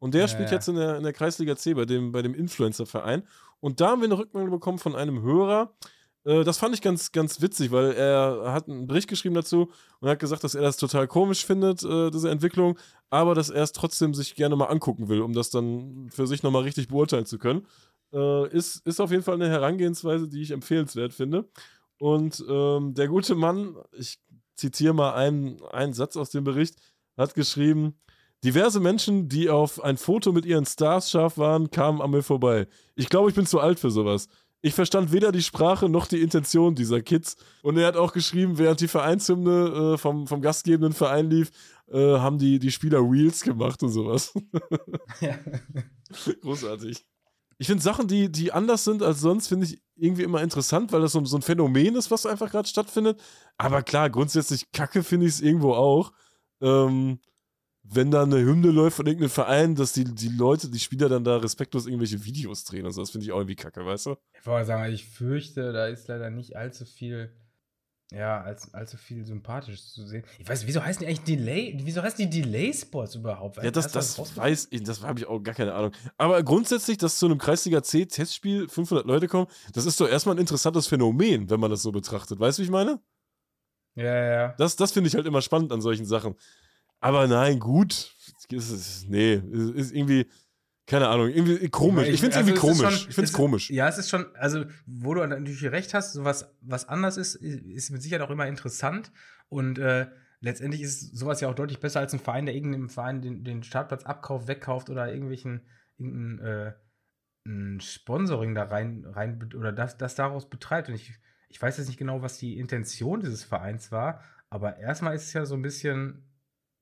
Und 0.00 0.12
der 0.12 0.22
ja, 0.22 0.28
spielt 0.28 0.48
ja. 0.48 0.56
jetzt 0.56 0.66
in 0.66 0.74
der, 0.74 0.96
in 0.96 1.04
der 1.04 1.12
Kreisliga 1.12 1.54
C 1.54 1.72
bei 1.72 1.84
dem, 1.84 2.10
bei 2.10 2.20
dem 2.20 2.34
Influencer-Verein. 2.34 3.22
Und 3.60 3.80
da 3.80 3.90
haben 3.90 4.00
wir 4.00 4.06
eine 4.06 4.18
Rückmeldung 4.18 4.50
bekommen 4.50 4.80
von 4.80 4.96
einem 4.96 5.22
Hörer. 5.22 5.72
Äh, 6.24 6.42
das 6.42 6.58
fand 6.58 6.74
ich 6.74 6.82
ganz, 6.82 7.12
ganz 7.12 7.40
witzig, 7.40 7.70
weil 7.70 7.92
er 7.92 8.52
hat 8.52 8.68
einen 8.68 8.88
Bericht 8.88 9.06
geschrieben 9.06 9.36
dazu 9.36 9.70
und 10.00 10.08
hat 10.08 10.18
gesagt, 10.18 10.42
dass 10.42 10.56
er 10.56 10.62
das 10.62 10.78
total 10.78 11.06
komisch 11.06 11.46
findet, 11.46 11.84
äh, 11.84 12.10
diese 12.10 12.28
Entwicklung, 12.28 12.76
aber 13.08 13.36
dass 13.36 13.48
er 13.48 13.62
es 13.62 13.70
trotzdem 13.70 14.14
sich 14.14 14.34
gerne 14.34 14.56
mal 14.56 14.66
angucken 14.66 15.08
will, 15.08 15.22
um 15.22 15.32
das 15.32 15.50
dann 15.50 16.08
für 16.10 16.26
sich 16.26 16.42
nochmal 16.42 16.62
richtig 16.62 16.88
beurteilen 16.88 17.24
zu 17.24 17.38
können. 17.38 17.68
Äh, 18.12 18.48
ist, 18.48 18.84
ist 18.84 18.98
auf 18.98 19.12
jeden 19.12 19.22
Fall 19.22 19.34
eine 19.34 19.48
Herangehensweise, 19.48 20.26
die 20.26 20.42
ich 20.42 20.50
empfehlenswert 20.50 21.14
finde. 21.14 21.48
Und 21.98 22.44
ähm, 22.48 22.94
der 22.94 23.06
gute 23.06 23.36
Mann, 23.36 23.76
ich 23.92 24.18
zitiere 24.56 24.94
mal 24.94 25.14
einen, 25.14 25.62
einen 25.72 25.92
Satz 25.92 26.16
aus 26.16 26.30
dem 26.30 26.44
Bericht, 26.44 26.76
hat 27.16 27.34
geschrieben, 27.34 27.94
Diverse 28.44 28.78
Menschen, 28.78 29.30
die 29.30 29.48
auf 29.48 29.82
ein 29.82 29.96
Foto 29.96 30.30
mit 30.30 30.44
ihren 30.44 30.66
Stars 30.66 31.10
scharf 31.10 31.38
waren, 31.38 31.70
kamen 31.70 32.02
an 32.02 32.10
mir 32.10 32.22
vorbei. 32.22 32.66
Ich 32.94 33.08
glaube, 33.08 33.30
ich 33.30 33.34
bin 33.34 33.46
zu 33.46 33.58
alt 33.58 33.80
für 33.80 33.90
sowas. 33.90 34.28
Ich 34.60 34.74
verstand 34.74 35.12
weder 35.12 35.32
die 35.32 35.42
Sprache 35.42 35.88
noch 35.88 36.06
die 36.06 36.20
Intention 36.20 36.74
dieser 36.74 37.00
Kids. 37.00 37.36
Und 37.62 37.78
er 37.78 37.86
hat 37.86 37.96
auch 37.96 38.12
geschrieben, 38.12 38.58
während 38.58 38.80
die 38.80 38.88
Vereinshymne 38.88 39.94
äh, 39.94 39.98
vom, 39.98 40.26
vom 40.26 40.42
gastgebenden 40.42 40.92
Verein 40.92 41.30
lief, 41.30 41.52
äh, 41.90 42.18
haben 42.18 42.36
die, 42.36 42.58
die 42.58 42.70
Spieler 42.70 43.00
Reels 43.00 43.40
gemacht 43.40 43.82
und 43.82 43.90
sowas. 43.90 44.34
Ja. 45.22 45.38
Großartig. 46.42 47.02
Ich 47.56 47.66
finde 47.66 47.82
Sachen, 47.82 48.08
die, 48.08 48.30
die 48.30 48.52
anders 48.52 48.84
sind 48.84 49.02
als 49.02 49.20
sonst, 49.20 49.48
finde 49.48 49.64
ich 49.64 49.80
irgendwie 49.96 50.22
immer 50.22 50.42
interessant, 50.42 50.92
weil 50.92 51.00
das 51.00 51.12
so, 51.12 51.24
so 51.24 51.36
ein 51.36 51.42
Phänomen 51.42 51.94
ist, 51.96 52.10
was 52.10 52.26
einfach 52.26 52.50
gerade 52.50 52.68
stattfindet. 52.68 53.20
Aber 53.58 53.82
klar, 53.82 54.10
grundsätzlich 54.10 54.70
kacke 54.72 55.02
finde 55.02 55.26
ich 55.26 55.34
es 55.34 55.40
irgendwo 55.40 55.74
auch. 55.74 56.12
Ähm, 56.60 57.20
wenn 57.84 58.10
da 58.10 58.22
eine 58.22 58.38
Hymne 58.38 58.70
läuft 58.70 58.96
von 58.96 59.06
irgendeinem 59.06 59.30
Verein, 59.30 59.74
dass 59.74 59.92
die, 59.92 60.04
die 60.04 60.30
Leute, 60.30 60.70
die 60.70 60.78
Spieler 60.78 61.08
dann 61.08 61.22
da 61.22 61.36
respektlos 61.36 61.86
irgendwelche 61.86 62.24
Videos 62.24 62.64
drehen. 62.64 62.86
Also 62.86 63.02
das 63.02 63.10
finde 63.10 63.26
ich 63.26 63.32
auch 63.32 63.38
irgendwie 63.38 63.56
kacke, 63.56 63.84
weißt 63.84 64.06
du? 64.06 64.16
Ich 64.32 64.46
wollte 64.46 64.66
sagen, 64.66 64.92
ich 64.92 65.04
fürchte, 65.04 65.72
da 65.72 65.86
ist 65.86 66.08
leider 66.08 66.30
nicht 66.30 66.56
allzu 66.56 66.86
viel, 66.86 67.30
ja, 68.12 68.40
als, 68.42 68.72
allzu 68.74 68.96
viel 68.96 69.24
sympathisch 69.24 69.82
zu 69.90 70.06
sehen. 70.06 70.24
Ich 70.38 70.48
weiß, 70.48 70.66
wieso 70.66 70.82
heißen 70.82 71.00
die 71.00 71.06
eigentlich 71.06 71.24
Delay, 71.24 71.76
wieso 71.82 72.02
heißen 72.02 72.18
die 72.18 72.42
Delay-Sports 72.42 73.16
überhaupt? 73.16 73.56
Ja, 73.62 73.70
das, 73.70 73.90
das, 73.90 74.16
das 74.16 74.36
weiß 74.36 74.68
ich, 74.70 74.82
das 74.82 75.02
habe 75.02 75.18
ich 75.18 75.26
auch 75.26 75.40
gar 75.40 75.54
keine 75.54 75.74
Ahnung. 75.74 75.92
Aber 76.16 76.42
grundsätzlich, 76.42 76.98
dass 76.98 77.18
zu 77.18 77.26
einem 77.26 77.38
Kreisliga 77.38 77.82
C-Testspiel 77.82 78.68
500 78.68 79.06
Leute 79.06 79.26
kommen, 79.26 79.46
das 79.72 79.86
ist 79.86 80.00
doch 80.00 80.08
erstmal 80.08 80.36
ein 80.36 80.40
interessantes 80.40 80.86
Phänomen, 80.86 81.48
wenn 81.50 81.60
man 81.60 81.70
das 81.70 81.82
so 81.82 81.92
betrachtet. 81.92 82.38
Weißt 82.38 82.58
du, 82.58 82.62
wie 82.62 82.66
ich 82.66 82.70
meine? 82.70 83.00
Ja, 83.94 84.04
ja, 84.04 84.24
ja. 84.24 84.54
Das, 84.58 84.76
das 84.76 84.92
finde 84.92 85.08
ich 85.08 85.14
halt 85.14 85.26
immer 85.26 85.42
spannend 85.42 85.72
an 85.72 85.80
solchen 85.80 86.04
Sachen. 86.04 86.34
Aber 87.00 87.26
nein, 87.26 87.58
gut. 87.58 88.12
Ist, 88.50 89.08
nee, 89.08 89.34
ist 89.34 89.92
irgendwie, 89.92 90.26
keine 90.86 91.08
Ahnung, 91.08 91.28
irgendwie 91.28 91.68
komisch. 91.70 92.08
Ich, 92.08 92.20
finde 92.20 92.32
es 92.32 92.36
also 92.36 92.50
irgendwie 92.50 92.60
komisch. 92.60 92.98
Schon, 92.98 93.08
ich 93.08 93.14
finde 93.14 93.28
es 93.28 93.32
komisch. 93.32 93.70
Ja, 93.70 93.88
es 93.88 93.96
ist 93.96 94.10
schon, 94.10 94.26
also, 94.36 94.64
wo 94.86 95.14
du 95.14 95.26
natürlich 95.26 95.64
recht 95.64 95.94
hast, 95.94 96.12
so 96.12 96.24
was, 96.24 96.54
was 96.60 96.88
anders 96.88 97.16
ist, 97.16 97.36
ist 97.36 97.90
mit 97.90 98.02
Sicherheit 98.02 98.26
auch 98.26 98.30
immer 98.30 98.46
interessant. 98.46 99.10
Und 99.48 99.78
äh, 99.78 100.06
letztendlich 100.40 100.82
ist 100.82 101.16
sowas 101.16 101.40
ja 101.40 101.48
auch 101.48 101.54
deutlich 101.54 101.80
besser 101.80 102.00
als 102.00 102.12
ein 102.12 102.18
Verein, 102.18 102.44
der 102.44 102.54
irgendeinem 102.54 102.90
Verein 102.90 103.22
den, 103.22 103.44
den 103.44 103.62
Startplatz 103.62 104.04
abkauft, 104.04 104.46
wegkauft 104.46 104.90
oder 104.90 105.10
irgendwelchen 105.10 105.62
irgendein 105.96 106.46
äh, 106.46 106.72
ein 107.46 107.80
Sponsoring 107.80 108.54
da 108.54 108.64
rein, 108.64 109.04
rein 109.06 109.50
oder 109.56 109.72
das, 109.72 109.96
das 109.96 110.14
daraus 110.14 110.48
betreibt. 110.48 110.88
Und 110.88 110.94
ich, 110.94 111.12
ich 111.48 111.60
weiß 111.60 111.78
jetzt 111.78 111.88
nicht 111.88 111.98
genau, 111.98 112.22
was 112.22 112.38
die 112.38 112.58
Intention 112.58 113.20
dieses 113.20 113.44
Vereins 113.44 113.92
war, 113.92 114.22
aber 114.50 114.78
erstmal 114.78 115.14
ist 115.14 115.24
es 115.24 115.32
ja 115.32 115.44
so 115.46 115.54
ein 115.54 115.62
bisschen 115.62 116.28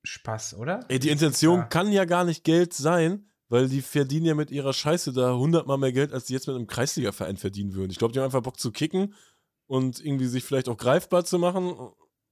Spaß, 0.03 0.55
oder? 0.55 0.81
Ey, 0.89 0.99
die 0.99 1.09
Intention 1.09 1.59
ja. 1.59 1.65
kann 1.65 1.91
ja 1.91 2.05
gar 2.05 2.25
nicht 2.25 2.43
Geld 2.43 2.73
sein, 2.73 3.29
weil 3.53 3.69
die 3.69 3.83
verdienen 3.83 4.25
ja 4.25 4.33
mit 4.33 4.49
ihrer 4.49 4.73
Scheiße 4.73 5.13
da 5.13 5.35
hundertmal 5.35 5.77
mehr 5.77 5.91
Geld, 5.91 6.11
als 6.11 6.25
die 6.25 6.33
jetzt 6.33 6.47
mit 6.47 6.55
einem 6.55 6.65
Kreisliga-Verein 6.65 7.37
verdienen 7.37 7.75
würden. 7.75 7.91
Ich 7.91 7.99
glaube, 7.99 8.11
die 8.11 8.17
haben 8.17 8.25
einfach 8.25 8.41
Bock 8.41 8.59
zu 8.59 8.71
kicken 8.71 9.13
und 9.67 10.03
irgendwie 10.03 10.25
sich 10.25 10.43
vielleicht 10.43 10.67
auch 10.69 10.77
greifbar 10.77 11.23
zu 11.23 11.37
machen 11.37 11.75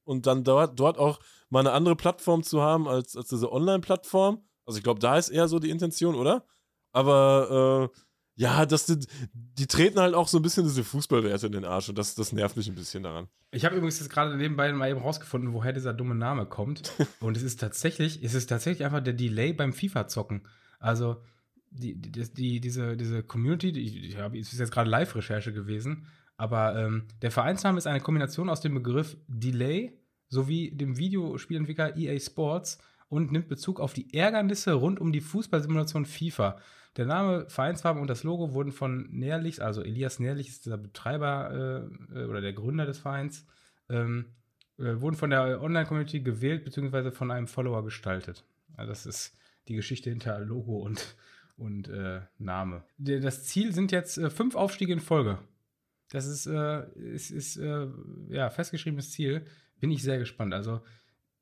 und 0.03 0.25
dann 0.25 0.43
dort, 0.43 0.79
dort 0.79 0.97
auch 0.97 1.19
mal 1.51 1.59
eine 1.59 1.73
andere 1.73 1.95
Plattform 1.95 2.41
zu 2.41 2.63
haben 2.63 2.87
als, 2.87 3.15
als 3.15 3.27
diese 3.27 3.51
Online-Plattform. 3.51 4.43
Also 4.65 4.79
ich 4.79 4.83
glaube, 4.83 4.99
da 4.99 5.15
ist 5.15 5.29
eher 5.29 5.47
so 5.47 5.59
die 5.59 5.69
Intention, 5.69 6.15
oder? 6.15 6.43
Aber 6.91 7.91
äh, 7.93 7.99
ja, 8.33 8.65
das, 8.65 8.87
die, 8.87 9.05
die 9.31 9.67
treten 9.67 9.99
halt 9.99 10.15
auch 10.15 10.27
so 10.27 10.39
ein 10.39 10.41
bisschen 10.41 10.63
diese 10.63 10.83
Fußballwerte 10.83 11.45
in 11.45 11.51
den 11.51 11.65
Arsch 11.65 11.87
und 11.87 11.99
das, 11.99 12.15
das 12.15 12.31
nervt 12.31 12.57
mich 12.57 12.67
ein 12.67 12.73
bisschen 12.73 13.03
daran. 13.03 13.27
Ich 13.51 13.63
habe 13.63 13.75
übrigens 13.75 13.99
jetzt 13.99 14.09
gerade 14.09 14.35
nebenbei 14.35 14.73
mal 14.73 14.89
eben 14.89 15.01
rausgefunden, 15.01 15.53
woher 15.53 15.71
dieser 15.71 15.93
dumme 15.93 16.15
Name 16.15 16.47
kommt. 16.47 16.93
und 17.19 17.37
es 17.37 17.43
ist 17.43 17.59
tatsächlich, 17.59 18.23
es 18.23 18.33
ist 18.33 18.47
tatsächlich 18.47 18.83
einfach 18.83 19.03
der 19.03 19.13
Delay 19.13 19.53
beim 19.53 19.71
FIFA-Zocken. 19.71 20.47
Also, 20.81 21.23
die, 21.69 21.95
die, 21.95 22.11
die, 22.11 22.59
diese, 22.59 22.97
diese 22.97 23.23
Community, 23.23 23.71
die, 23.71 24.07
ich 24.07 24.17
habe, 24.17 24.37
ist 24.37 24.57
jetzt 24.57 24.71
gerade 24.71 24.89
Live-Recherche 24.89 25.53
gewesen, 25.53 26.07
aber 26.35 26.75
ähm, 26.75 27.07
der 27.21 27.31
Vereinsname 27.31 27.77
ist 27.77 27.87
eine 27.87 28.01
Kombination 28.01 28.49
aus 28.49 28.61
dem 28.61 28.73
Begriff 28.73 29.15
Delay 29.27 29.97
sowie 30.27 30.71
dem 30.71 30.97
Videospielentwickler 30.97 31.97
EA 31.97 32.19
Sports 32.19 32.79
und 33.09 33.31
nimmt 33.31 33.47
Bezug 33.47 33.79
auf 33.79 33.93
die 33.93 34.13
Ärgernisse 34.13 34.73
rund 34.73 34.99
um 34.99 35.11
die 35.11 35.21
Fußballsimulation 35.21 36.05
FIFA. 36.05 36.57
Der 36.97 37.05
Name, 37.05 37.45
Vereinsfarben 37.49 38.01
und 38.01 38.09
das 38.09 38.23
Logo 38.23 38.53
wurden 38.53 38.71
von 38.71 39.07
Nährlichs, 39.11 39.59
also 39.59 39.81
Elias 39.81 40.19
Nährlich 40.19 40.47
ist 40.47 40.65
der 40.65 40.77
Betreiber 40.77 41.89
äh, 42.11 42.19
äh, 42.19 42.25
oder 42.25 42.41
der 42.41 42.53
Gründer 42.53 42.85
des 42.85 42.99
Vereins, 42.99 43.45
ähm, 43.89 44.33
äh, 44.77 44.99
wurden 44.99 45.15
von 45.15 45.29
der 45.29 45.61
Online-Community 45.61 46.21
gewählt 46.21 46.63
bzw. 46.63 47.11
von 47.11 47.31
einem 47.31 47.47
Follower 47.47 47.83
gestaltet. 47.83 48.45
Also 48.75 48.89
das 48.89 49.05
ist 49.05 49.37
die 49.67 49.75
Geschichte 49.75 50.09
hinter 50.09 50.39
Logo 50.39 50.77
und, 50.79 51.15
und 51.57 51.87
äh, 51.89 52.21
Name. 52.37 52.83
Das 52.97 53.45
Ziel 53.45 53.73
sind 53.73 53.91
jetzt 53.91 54.17
äh, 54.17 54.29
fünf 54.29 54.55
Aufstiege 54.55 54.93
in 54.93 54.99
Folge. 54.99 55.39
Das 56.09 56.25
ist, 56.25 56.45
äh, 56.45 56.89
ist, 56.93 57.31
ist 57.31 57.55
ja 58.29 58.49
festgeschriebenes 58.49 59.11
Ziel. 59.11 59.45
Bin 59.79 59.91
ich 59.91 60.03
sehr 60.03 60.17
gespannt. 60.19 60.53
Also 60.53 60.81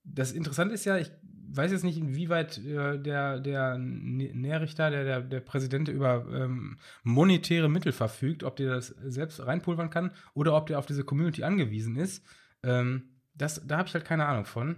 das 0.03 0.31
Interessante 0.31 0.75
ist 0.75 0.85
ja, 0.85 0.97
ich 0.97 1.11
weiß 1.51 1.71
jetzt 1.71 1.83
nicht, 1.83 1.97
inwieweit 1.97 2.57
äh, 2.59 2.99
der, 2.99 3.39
der 3.39 3.77
Nährrichter, 3.77 4.89
der, 4.91 5.03
der, 5.03 5.21
der 5.21 5.39
Präsident 5.39 5.87
über 5.87 6.25
ähm, 6.31 6.77
monetäre 7.03 7.69
Mittel 7.69 7.91
verfügt, 7.91 8.43
ob 8.43 8.55
der 8.55 8.75
das 8.75 8.87
selbst 8.87 9.45
reinpulvern 9.45 9.89
kann 9.89 10.11
oder 10.33 10.55
ob 10.55 10.67
der 10.67 10.79
auf 10.79 10.85
diese 10.85 11.03
Community 11.03 11.43
angewiesen 11.43 11.95
ist. 11.95 12.23
Ähm, 12.63 13.09
das, 13.33 13.65
da 13.65 13.77
habe 13.77 13.87
ich 13.87 13.93
halt 13.93 14.05
keine 14.05 14.25
Ahnung 14.25 14.45
von. 14.45 14.77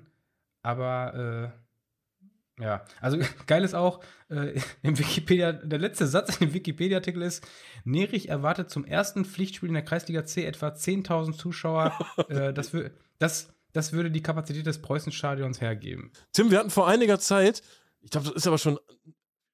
Aber 0.63 1.53
äh, 1.53 1.70
ja, 2.61 2.85
also 2.99 3.17
geil 3.47 3.63
ist 3.63 3.73
auch, 3.73 4.01
äh, 4.29 4.59
im 4.81 4.97
Wikipedia, 4.97 5.51
der 5.51 5.79
letzte 5.79 6.07
Satz 6.07 6.37
in 6.37 6.47
dem 6.47 6.53
Wikipedia-Artikel 6.53 7.21
ist, 7.21 7.45
Nerich 7.83 8.29
erwartet 8.29 8.69
zum 8.69 8.85
ersten 8.85 9.25
Pflichtspiel 9.25 9.69
in 9.69 9.75
der 9.75 9.83
Kreisliga 9.83 10.25
C 10.25 10.45
etwa 10.45 10.67
10.000 10.69 11.37
Zuschauer. 11.37 11.93
äh, 12.29 12.53
das, 12.53 12.71
das 13.19 13.53
das 13.73 13.93
würde 13.93 14.11
die 14.11 14.21
Kapazität 14.21 14.65
des 14.65 14.81
Preußenstadions 14.81 15.61
hergeben. 15.61 16.11
Tim, 16.33 16.51
wir 16.51 16.59
hatten 16.59 16.69
vor 16.69 16.87
einiger 16.87 17.19
Zeit, 17.19 17.61
ich 18.01 18.11
glaube, 18.11 18.27
das 18.27 18.35
ist 18.35 18.47
aber 18.47 18.57
schon 18.57 18.79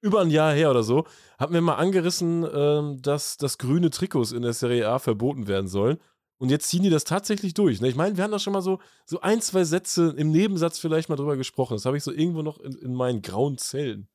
über 0.00 0.20
ein 0.20 0.30
Jahr 0.30 0.52
her 0.52 0.70
oder 0.70 0.82
so, 0.82 1.06
hatten 1.38 1.54
wir 1.54 1.60
mal 1.60 1.74
angerissen, 1.74 2.46
ähm, 2.52 3.02
dass, 3.02 3.36
dass 3.36 3.58
grüne 3.58 3.90
Trikots 3.90 4.32
in 4.32 4.42
der 4.42 4.52
Serie 4.52 4.88
A 4.88 4.98
verboten 4.98 5.48
werden 5.48 5.68
sollen. 5.68 5.98
Und 6.38 6.50
jetzt 6.50 6.68
ziehen 6.68 6.84
die 6.84 6.90
das 6.90 7.04
tatsächlich 7.04 7.54
durch. 7.54 7.80
Ne? 7.80 7.88
Ich 7.88 7.96
meine, 7.96 8.16
wir 8.16 8.24
haben 8.24 8.30
da 8.30 8.38
schon 8.38 8.52
mal 8.52 8.62
so, 8.62 8.78
so 9.04 9.20
ein, 9.20 9.40
zwei 9.40 9.64
Sätze 9.64 10.14
im 10.16 10.30
Nebensatz 10.30 10.78
vielleicht 10.78 11.08
mal 11.08 11.16
drüber 11.16 11.36
gesprochen. 11.36 11.74
Das 11.74 11.84
habe 11.84 11.96
ich 11.96 12.04
so 12.04 12.12
irgendwo 12.12 12.42
noch 12.42 12.60
in, 12.60 12.72
in 12.74 12.94
meinen 12.94 13.22
grauen 13.22 13.58
Zellen. 13.58 14.08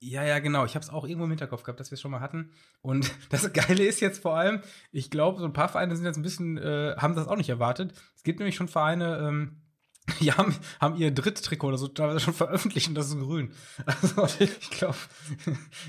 Ja, 0.00 0.24
ja, 0.24 0.40
genau. 0.40 0.64
Ich 0.64 0.74
habe 0.74 0.84
es 0.84 0.90
auch 0.90 1.04
irgendwo 1.04 1.24
im 1.24 1.30
Hinterkopf 1.30 1.62
gehabt, 1.62 1.80
dass 1.80 1.90
wir 1.90 1.94
es 1.94 2.00
schon 2.00 2.10
mal 2.10 2.20
hatten. 2.20 2.50
Und 2.82 3.12
das 3.30 3.52
Geile 3.52 3.84
ist 3.84 4.00
jetzt 4.00 4.22
vor 4.22 4.36
allem, 4.36 4.60
ich 4.90 5.10
glaube, 5.10 5.38
so 5.38 5.44
ein 5.44 5.52
paar 5.52 5.68
Vereine 5.68 5.94
sind 5.96 6.04
jetzt 6.04 6.16
ein 6.16 6.22
bisschen, 6.22 6.58
äh, 6.58 6.96
haben 6.98 7.14
das 7.14 7.28
auch 7.28 7.36
nicht 7.36 7.48
erwartet. 7.48 7.94
Es 8.16 8.24
gibt 8.24 8.40
nämlich 8.40 8.56
schon 8.56 8.68
Vereine, 8.68 9.18
ähm, 9.18 9.62
Die 10.20 10.32
haben, 10.32 10.54
haben 10.80 10.96
ihr 10.96 11.10
Dritttrikot 11.10 11.68
oder 11.68 11.78
so 11.78 11.88
teilweise 11.88 12.20
schon 12.20 12.34
veröffentlicht 12.34 12.88
und 12.88 12.94
das 12.94 13.08
ist 13.08 13.18
grün. 13.18 13.52
Also 13.86 14.26
ich 14.38 14.70
glaube, 14.70 14.96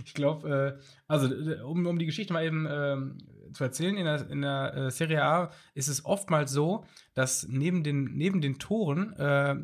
ich 0.05 0.13
glaube, 0.13 0.77
äh, 0.79 0.83
also 1.07 1.27
um, 1.65 1.85
um 1.85 1.99
die 1.99 2.05
Geschichte 2.05 2.33
mal 2.33 2.43
eben 2.43 2.67
ähm, 2.69 3.17
zu 3.53 3.63
erzählen, 3.63 3.97
in 3.97 4.05
der, 4.05 4.29
in 4.29 4.41
der 4.41 4.73
äh, 4.75 4.91
Serie 4.91 5.23
A 5.23 5.51
ist 5.73 5.87
es 5.87 6.05
oftmals 6.05 6.51
so, 6.51 6.85
dass 7.13 7.47
neben 7.47 7.83
den, 7.83 8.05
neben 8.15 8.41
den 8.41 8.59
Toren 8.59 9.13
äh, 9.13 9.55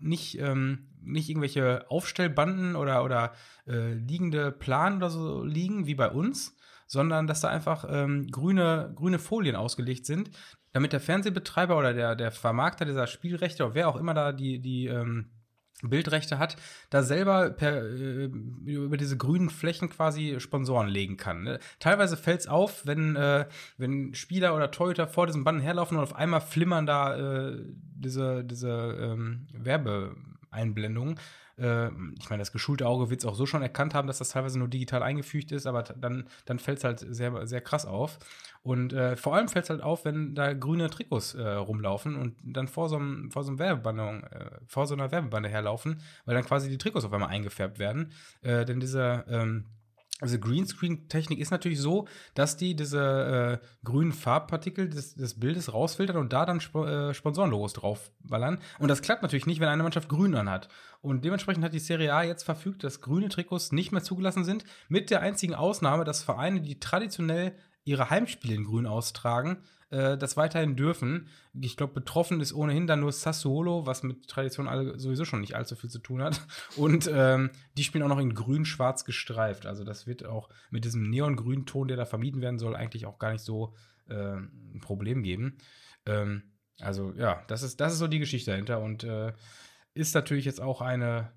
nicht, 0.00 0.38
ähm, 0.40 0.88
nicht 1.02 1.28
irgendwelche 1.28 1.90
Aufstellbanden 1.90 2.76
oder, 2.76 3.04
oder 3.04 3.32
äh, 3.66 3.94
liegende 3.94 4.52
Plan 4.52 4.96
oder 4.96 5.10
so 5.10 5.42
liegen, 5.42 5.86
wie 5.86 5.94
bei 5.94 6.10
uns, 6.10 6.56
sondern 6.86 7.26
dass 7.26 7.40
da 7.40 7.48
einfach 7.48 7.86
ähm, 7.88 8.28
grüne, 8.28 8.92
grüne 8.94 9.18
Folien 9.18 9.56
ausgelegt 9.56 10.06
sind, 10.06 10.30
damit 10.72 10.92
der 10.92 11.00
Fernsehbetreiber 11.00 11.76
oder 11.78 11.94
der, 11.94 12.16
der 12.16 12.30
Vermarkter 12.30 12.84
dieser 12.84 13.06
Spielrechte 13.06 13.64
oder 13.64 13.74
wer 13.74 13.88
auch 13.88 13.96
immer 13.96 14.14
da 14.14 14.32
die, 14.32 14.60
die 14.60 14.86
ähm, 14.86 15.30
Bildrechte 15.82 16.38
hat, 16.38 16.56
da 16.90 17.02
selber 17.02 17.50
per, 17.50 17.82
äh, 17.84 18.30
über 18.64 18.96
diese 18.96 19.16
grünen 19.16 19.50
Flächen 19.50 19.90
quasi 19.90 20.40
Sponsoren 20.40 20.88
legen 20.88 21.16
kann. 21.16 21.42
Ne? 21.42 21.60
Teilweise 21.78 22.16
fällt 22.16 22.40
es 22.40 22.48
auf, 22.48 22.86
wenn, 22.86 23.16
äh, 23.16 23.46
wenn 23.76 24.14
Spieler 24.14 24.56
oder 24.56 24.70
Torhüter 24.70 25.06
vor 25.06 25.26
diesem 25.26 25.44
Band 25.44 25.62
herlaufen 25.62 25.96
und 25.96 26.02
auf 26.02 26.16
einmal 26.16 26.40
flimmern 26.40 26.86
da 26.86 27.48
äh, 27.48 27.56
diese, 27.94 28.44
diese 28.44 28.68
ähm, 29.00 29.46
Werbeeinblendungen 30.50 31.18
äh, 31.58 31.88
ich 32.18 32.30
meine, 32.30 32.40
das 32.40 32.52
geschulte 32.52 32.86
Auge 32.86 33.10
wird 33.10 33.20
es 33.20 33.26
auch 33.26 33.34
so 33.34 33.46
schon 33.46 33.62
erkannt 33.62 33.94
haben, 33.94 34.06
dass 34.06 34.18
das 34.18 34.30
teilweise 34.30 34.58
nur 34.58 34.68
digital 34.68 35.02
eingefügt 35.02 35.52
ist, 35.52 35.66
aber 35.66 35.82
dann, 35.82 36.28
dann 36.44 36.58
fällt 36.58 36.78
es 36.78 36.84
halt 36.84 37.00
sehr, 37.00 37.46
sehr 37.46 37.60
krass 37.60 37.84
auf. 37.84 38.18
Und 38.62 38.92
äh, 38.92 39.16
vor 39.16 39.34
allem 39.34 39.48
fällt 39.48 39.64
es 39.64 39.70
halt 39.70 39.82
auf, 39.82 40.04
wenn 40.04 40.34
da 40.34 40.52
grüne 40.52 40.90
Trikots 40.90 41.34
äh, 41.34 41.42
rumlaufen 41.42 42.16
und 42.16 42.36
dann 42.42 42.68
vor 42.68 42.88
so 42.88 42.96
einem, 42.96 43.30
vor 43.30 43.44
so 43.44 43.50
einem 43.50 43.58
Werbebande, 43.58 44.28
äh, 44.30 44.58
vor 44.66 44.86
so 44.86 44.94
einer 44.94 45.10
Werbebande 45.10 45.48
herlaufen, 45.48 46.00
weil 46.24 46.34
dann 46.34 46.44
quasi 46.44 46.68
die 46.68 46.78
Trikots 46.78 47.04
auf 47.04 47.12
einmal 47.12 47.30
eingefärbt 47.30 47.78
werden. 47.78 48.12
Äh, 48.42 48.64
denn 48.64 48.80
diese 48.80 49.24
ähm, 49.28 49.64
also 50.20 50.38
Greenscreen-Technik 50.38 51.38
ist 51.38 51.50
natürlich 51.50 51.80
so, 51.80 52.08
dass 52.34 52.56
die 52.56 52.74
diese 52.74 53.60
äh, 53.62 53.66
grünen 53.84 54.12
Farbpartikel 54.12 54.88
des, 54.88 55.14
des, 55.14 55.38
Bildes 55.38 55.72
rausfiltern 55.72 56.16
und 56.16 56.32
da 56.32 56.44
dann 56.44 56.58
Sp 56.58 56.82
äh, 56.82 57.14
Sponsorenlogos 57.14 57.74
draufballern. 57.74 58.58
Und 58.80 58.88
das 58.88 59.02
klappt 59.02 59.22
natürlich 59.22 59.46
nicht, 59.46 59.60
wenn 59.60 59.68
eine 59.68 59.84
Mannschaft 59.84 60.08
grün 60.08 60.34
anhat. 60.34 60.68
Und 61.00 61.24
dementsprechend 61.24 61.64
hat 61.64 61.72
die 61.72 61.78
Serie 61.78 62.12
A 62.12 62.24
jetzt 62.24 62.42
verfügt, 62.42 62.82
dass 62.82 63.00
grüne 63.00 63.28
Trikots 63.28 63.70
nicht 63.70 63.92
mehr 63.92 64.02
zugelassen 64.02 64.44
sind, 64.44 64.64
mit 64.88 65.10
der 65.10 65.20
einzigen 65.20 65.54
Ausnahme, 65.54 66.02
dass 66.02 66.24
Vereine, 66.24 66.60
die 66.60 66.80
traditionell 66.80 67.54
ihre 67.88 68.10
Heimspiele 68.10 68.54
in 68.54 68.64
grün 68.64 68.86
austragen, 68.86 69.62
äh, 69.90 70.18
das 70.18 70.36
weiterhin 70.36 70.76
dürfen. 70.76 71.28
Ich 71.58 71.76
glaube, 71.76 71.94
betroffen 71.94 72.40
ist 72.40 72.52
ohnehin 72.52 72.86
dann 72.86 73.00
nur 73.00 73.12
Sassuolo, 73.12 73.86
was 73.86 74.02
mit 74.02 74.28
Tradition 74.28 74.68
alle 74.68 74.98
sowieso 74.98 75.24
schon 75.24 75.40
nicht 75.40 75.56
allzu 75.56 75.74
viel 75.74 75.88
zu 75.88 75.98
tun 75.98 76.22
hat. 76.22 76.46
Und 76.76 77.10
ähm, 77.12 77.50
die 77.78 77.84
spielen 77.84 78.04
auch 78.04 78.08
noch 78.08 78.20
in 78.20 78.34
grün-schwarz 78.34 79.06
gestreift. 79.06 79.64
Also 79.64 79.84
das 79.84 80.06
wird 80.06 80.26
auch 80.26 80.50
mit 80.70 80.84
diesem 80.84 81.08
neongrünen 81.08 81.64
Ton, 81.64 81.88
der 81.88 81.96
da 81.96 82.04
vermieden 82.04 82.42
werden 82.42 82.58
soll, 82.58 82.76
eigentlich 82.76 83.06
auch 83.06 83.18
gar 83.18 83.32
nicht 83.32 83.44
so 83.44 83.74
äh, 84.08 84.34
ein 84.36 84.80
Problem 84.82 85.22
geben. 85.22 85.56
Ähm, 86.04 86.42
also 86.80 87.12
ja, 87.16 87.42
das 87.48 87.62
ist, 87.62 87.80
das 87.80 87.94
ist 87.94 87.98
so 87.98 88.06
die 88.06 88.20
Geschichte 88.20 88.50
dahinter 88.50 88.80
und 88.80 89.02
äh, 89.02 89.32
ist 89.94 90.14
natürlich 90.14 90.44
jetzt 90.44 90.60
auch 90.60 90.82
eine 90.82 91.32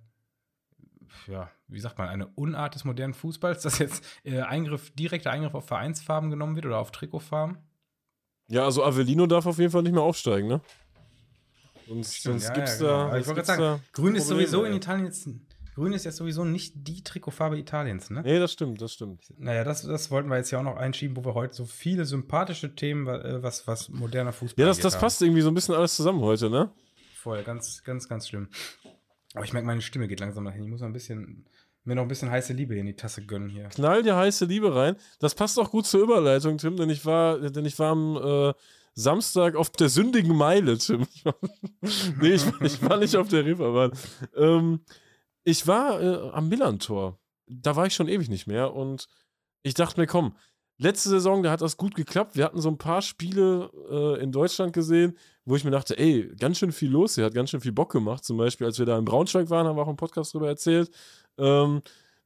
ja, 1.27 1.49
wie 1.67 1.79
sagt 1.79 1.97
man, 1.97 2.07
eine 2.09 2.27
Unart 2.27 2.75
des 2.75 2.83
modernen 2.83 3.13
Fußballs, 3.13 3.63
dass 3.63 3.79
jetzt 3.79 4.03
äh, 4.23 4.41
Eingriff, 4.41 4.91
direkter 4.91 5.31
Eingriff 5.31 5.53
auf 5.53 5.67
Vereinsfarben 5.67 6.29
genommen 6.29 6.55
wird 6.55 6.65
oder 6.65 6.79
auf 6.79 6.91
Trikotfarben? 6.91 7.57
Ja, 8.47 8.65
also 8.65 8.83
Avellino 8.83 9.27
darf 9.27 9.45
auf 9.45 9.57
jeden 9.59 9.71
Fall 9.71 9.83
nicht 9.83 9.93
mehr 9.93 10.01
aufsteigen, 10.01 10.47
ne? 10.47 10.61
Sonst, 11.87 12.23
sonst 12.23 12.47
ja, 12.47 12.53
gibt's 12.53 12.79
ja, 12.79 12.87
genau. 12.87 13.11
da. 13.11 13.17
Ich 13.17 13.27
wollte 13.27 13.43
gerade 13.43 13.61
sagen, 13.61 13.83
Grün 13.93 14.15
ist 14.15 14.27
sowieso 14.27 14.63
in 14.63 14.73
Italien 14.73 15.05
jetzt. 15.05 15.27
Grün 15.75 15.93
ist 15.93 16.03
jetzt 16.03 16.17
sowieso 16.17 16.43
nicht 16.43 16.73
die 16.75 17.01
Trikotfarbe 17.01 17.57
Italiens, 17.57 18.09
ne? 18.09 18.21
Nee, 18.23 18.39
das 18.39 18.51
stimmt, 18.51 18.81
das 18.81 18.93
stimmt. 18.93 19.33
Naja, 19.37 19.63
das, 19.63 19.83
das 19.83 20.11
wollten 20.11 20.29
wir 20.29 20.35
jetzt 20.35 20.51
ja 20.51 20.59
auch 20.59 20.63
noch 20.63 20.75
einschieben, 20.75 21.15
wo 21.15 21.23
wir 21.23 21.33
heute 21.33 21.53
so 21.53 21.65
viele 21.65 22.03
sympathische 22.05 22.75
Themen, 22.75 23.07
äh, 23.07 23.41
was, 23.41 23.67
was 23.67 23.87
moderner 23.87 24.33
Fußball 24.33 24.61
Ja, 24.61 24.67
das, 24.67 24.79
das 24.79 24.99
passt 24.99 25.21
irgendwie 25.21 25.41
so 25.41 25.49
ein 25.49 25.53
bisschen 25.53 25.75
alles 25.75 25.95
zusammen 25.95 26.21
heute, 26.21 26.49
ne? 26.49 26.71
Voll, 27.15 27.43
ganz, 27.43 27.83
ganz, 27.83 28.09
ganz 28.09 28.27
schlimm. 28.27 28.49
Aber 29.33 29.45
ich 29.45 29.53
merke, 29.53 29.67
meine 29.67 29.81
Stimme 29.81 30.07
geht 30.07 30.19
langsam 30.19 30.45
dahin. 30.45 30.63
Ich 30.63 30.69
muss 30.69 30.81
ein 30.81 30.93
bisschen 30.93 31.45
mir 31.83 31.95
noch 31.95 32.03
ein 32.03 32.07
bisschen 32.07 32.29
heiße 32.29 32.53
Liebe 32.53 32.75
in 32.75 32.85
die 32.85 32.95
Tasse 32.95 33.25
gönnen 33.25 33.49
hier. 33.49 33.69
Knall 33.69 34.03
dir 34.03 34.15
heiße 34.15 34.45
Liebe 34.45 34.75
rein. 34.75 34.95
Das 35.19 35.33
passt 35.33 35.57
auch 35.59 35.71
gut 35.71 35.87
zur 35.87 36.01
Überleitung, 36.01 36.57
Tim, 36.57 36.77
denn 36.77 36.89
ich 36.89 37.05
war, 37.05 37.39
denn 37.39 37.65
ich 37.65 37.79
war 37.79 37.91
am 37.91 38.17
äh, 38.17 38.53
Samstag 38.93 39.55
auf 39.55 39.71
der 39.71 39.89
sündigen 39.89 40.35
Meile, 40.35 40.77
Tim. 40.77 41.07
nee, 42.21 42.33
ich, 42.33 42.45
ich, 42.61 42.81
war 42.83 42.97
nicht 42.97 43.15
auf 43.15 43.29
der 43.29 43.45
Reeperbahn. 43.45 43.91
Ähm, 44.35 44.81
ich 45.43 45.65
war 45.65 46.01
äh, 46.01 46.29
am 46.31 46.49
Millantor. 46.49 47.19
Da 47.47 47.75
war 47.75 47.87
ich 47.87 47.95
schon 47.95 48.07
ewig 48.07 48.29
nicht 48.29 48.47
mehr 48.47 48.73
und 48.73 49.07
ich 49.63 49.73
dachte 49.73 49.99
mir, 49.99 50.07
komm, 50.07 50.35
letzte 50.81 51.09
Saison, 51.09 51.43
da 51.43 51.51
hat 51.51 51.61
das 51.61 51.77
gut 51.77 51.95
geklappt. 51.95 52.35
Wir 52.35 52.45
hatten 52.45 52.59
so 52.59 52.69
ein 52.69 52.77
paar 52.77 53.01
Spiele 53.01 53.69
äh, 53.89 54.21
in 54.21 54.31
Deutschland 54.31 54.73
gesehen, 54.73 55.17
wo 55.45 55.55
ich 55.55 55.63
mir 55.63 55.71
dachte, 55.71 55.97
ey, 55.97 56.31
ganz 56.39 56.57
schön 56.57 56.71
viel 56.71 56.89
los 56.89 57.15
hier, 57.15 57.25
hat 57.25 57.33
ganz 57.33 57.51
schön 57.51 57.61
viel 57.61 57.71
Bock 57.71 57.91
gemacht. 57.91 58.23
Zum 58.23 58.37
Beispiel, 58.37 58.67
als 58.67 58.79
wir 58.79 58.85
da 58.85 58.97
in 58.97 59.05
Braunschweig 59.05 59.49
waren, 59.49 59.67
haben 59.67 59.77
wir 59.77 59.83
auch 59.83 59.89
im 59.89 59.95
Podcast 59.95 60.33
drüber 60.33 60.47
erzählt. 60.47 60.89
Ähm, 61.37 61.81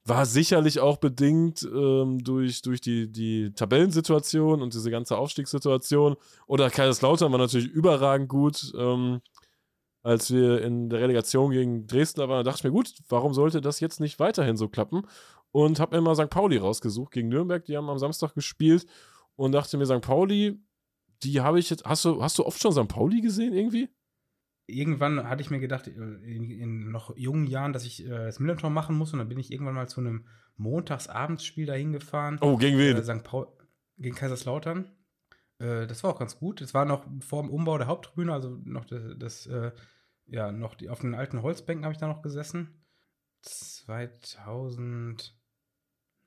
war 0.06 0.26
sicherlich 0.26 0.80
auch 0.80 0.98
bedingt 0.98 1.64
ähm, 1.64 2.24
durch, 2.24 2.62
durch 2.62 2.80
die, 2.80 3.12
die 3.12 3.52
Tabellensituation 3.54 4.62
und 4.62 4.74
diese 4.74 4.92
ganze 4.92 5.18
Aufstiegssituation. 5.18 6.16
Oder 6.48 6.70
Kaiserslautern 6.70 7.32
war 7.32 7.40
natürlich 7.40 7.68
überragend 7.68 8.30
gut. 8.30 8.72
Ähm, 8.78 9.22
als 10.04 10.32
wir 10.32 10.62
in 10.62 10.90
der 10.90 11.02
Relegation 11.02 11.50
gegen 11.50 11.88
Dresden 11.88 12.30
waren, 12.30 12.46
dachte 12.46 12.60
ich 12.60 12.64
mir, 12.64 12.72
gut, 12.72 12.94
warum 13.10 13.34
sollte 13.34 13.60
das 13.60 13.80
jetzt 13.80 14.00
nicht 14.00 14.20
weiterhin 14.20 14.56
so 14.56 14.70
klappen? 14.70 15.08
Und 15.56 15.80
habe 15.80 15.96
mir 15.96 16.02
mal 16.02 16.16
St. 16.16 16.30
Pauli 16.30 16.58
rausgesucht 16.58 17.14
gegen 17.14 17.30
Nürnberg. 17.30 17.64
Die 17.64 17.78
haben 17.78 17.90
am 17.90 17.98
Samstag 17.98 18.34
gespielt 18.34 18.86
und 19.38 19.54
dachte 19.54 19.78
mir, 19.78 19.86
St. 19.86 20.02
Pauli, 20.02 20.60
die 21.24 21.40
habe 21.40 21.60
ich 21.60 21.70
jetzt. 21.70 21.86
Hast 21.86 22.04
du, 22.04 22.22
hast 22.22 22.38
du 22.38 22.46
oft 22.46 22.62
schon 22.62 22.74
St. 22.74 22.90
Pauli 22.90 23.22
gesehen 23.22 23.54
irgendwie? 23.54 23.88
irgendwann 24.68 25.30
hatte 25.30 25.42
ich 25.42 25.52
mir 25.52 25.60
gedacht, 25.60 25.88
äh, 25.88 25.92
in, 25.92 26.50
in 26.52 26.92
noch 26.92 27.16
jungen 27.16 27.48
Jahren, 27.48 27.74
dass 27.74 27.86
ich 27.86 28.06
äh, 28.06 28.10
das 28.10 28.40
Millantor 28.40 28.70
machen 28.70 28.96
muss. 28.98 29.14
Und 29.14 29.20
dann 29.20 29.30
bin 29.30 29.38
ich 29.38 29.52
irgendwann 29.52 29.76
mal 29.76 29.88
zu 29.88 30.02
einem 30.02 30.26
Montagsabendsspiel 30.58 31.66
dahin 31.66 31.94
gefahren. 31.94 32.38
Oh, 32.42 32.58
gegen 32.58 32.78
wen? 32.78 32.98
Äh, 32.98 33.04
St. 33.04 33.24
Paul, 33.24 33.48
gegen 33.98 34.16
Kaiserslautern. 34.16 34.92
Äh, 35.60 35.88
das 35.88 36.04
war 36.04 36.12
auch 36.12 36.20
ganz 36.20 36.38
gut. 36.38 36.62
Es 36.62 36.74
war 36.74 36.86
noch 36.86 37.06
vor 37.22 37.44
dem 37.44 37.52
Umbau 37.52 37.78
der 37.78 37.88
Haupttribüne, 37.88 38.34
also 38.34 38.58
noch 38.64 38.86
das, 38.86 39.02
das 39.18 39.46
äh, 39.48 39.72
ja, 40.26 40.52
noch 40.52 40.76
die, 40.76 40.90
auf 40.90 41.02
den 41.02 41.16
alten 41.16 41.44
Holzbänken 41.44 41.86
habe 41.86 41.94
ich 41.94 42.00
da 42.00 42.08
noch 42.08 42.22
gesessen. 42.22 42.84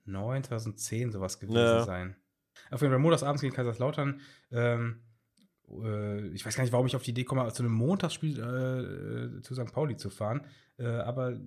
2009, 0.08 0.44
2010 0.44 1.12
sowas 1.12 1.38
gewesen 1.38 1.56
ja. 1.56 1.84
sein. 1.84 2.16
Auf 2.70 2.80
jeden 2.80 2.92
Fall 2.92 3.00
montagsabends 3.00 3.42
gegen 3.42 3.54
Kaiserslautern. 3.54 4.20
Ähm, 4.50 5.02
äh, 5.70 6.28
ich 6.28 6.44
weiß 6.44 6.56
gar 6.56 6.64
nicht, 6.64 6.72
warum 6.72 6.86
ich 6.86 6.96
auf 6.96 7.02
die 7.02 7.10
Idee 7.10 7.24
komme, 7.24 7.50
zu 7.52 7.62
einem 7.62 7.72
Montagsspiel 7.72 8.38
äh, 8.38 9.42
zu 9.42 9.54
St. 9.54 9.72
Pauli 9.72 9.96
zu 9.96 10.10
fahren. 10.10 10.46
Äh, 10.78 10.86
aber 10.86 11.38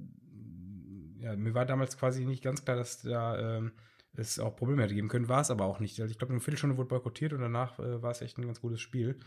ja, 1.17 1.35
mir 1.35 1.53
war 1.53 1.65
damals 1.65 1.97
quasi 1.97 2.25
nicht 2.25 2.43
ganz 2.43 2.63
klar, 2.63 2.77
dass 2.77 3.01
da 3.01 3.57
ähm, 3.57 3.73
es 4.13 4.39
auch 4.39 4.55
Probleme 4.55 4.83
hätte 4.83 4.95
geben 4.95 5.07
können. 5.07 5.29
War 5.29 5.41
es 5.41 5.51
aber 5.51 5.65
auch 5.65 5.79
nicht. 5.79 5.99
Also 5.99 6.11
ich 6.11 6.17
glaube, 6.17 6.33
eine 6.33 6.41
Viertelstunde 6.41 6.77
wurde 6.77 6.89
boykottiert 6.89 7.33
und 7.33 7.41
danach 7.41 7.79
äh, 7.79 8.01
war 8.01 8.11
es 8.11 8.21
echt 8.21 8.37
ein 8.37 8.45
ganz 8.45 8.61
gutes 8.61 8.81
Spiel. 8.81 9.19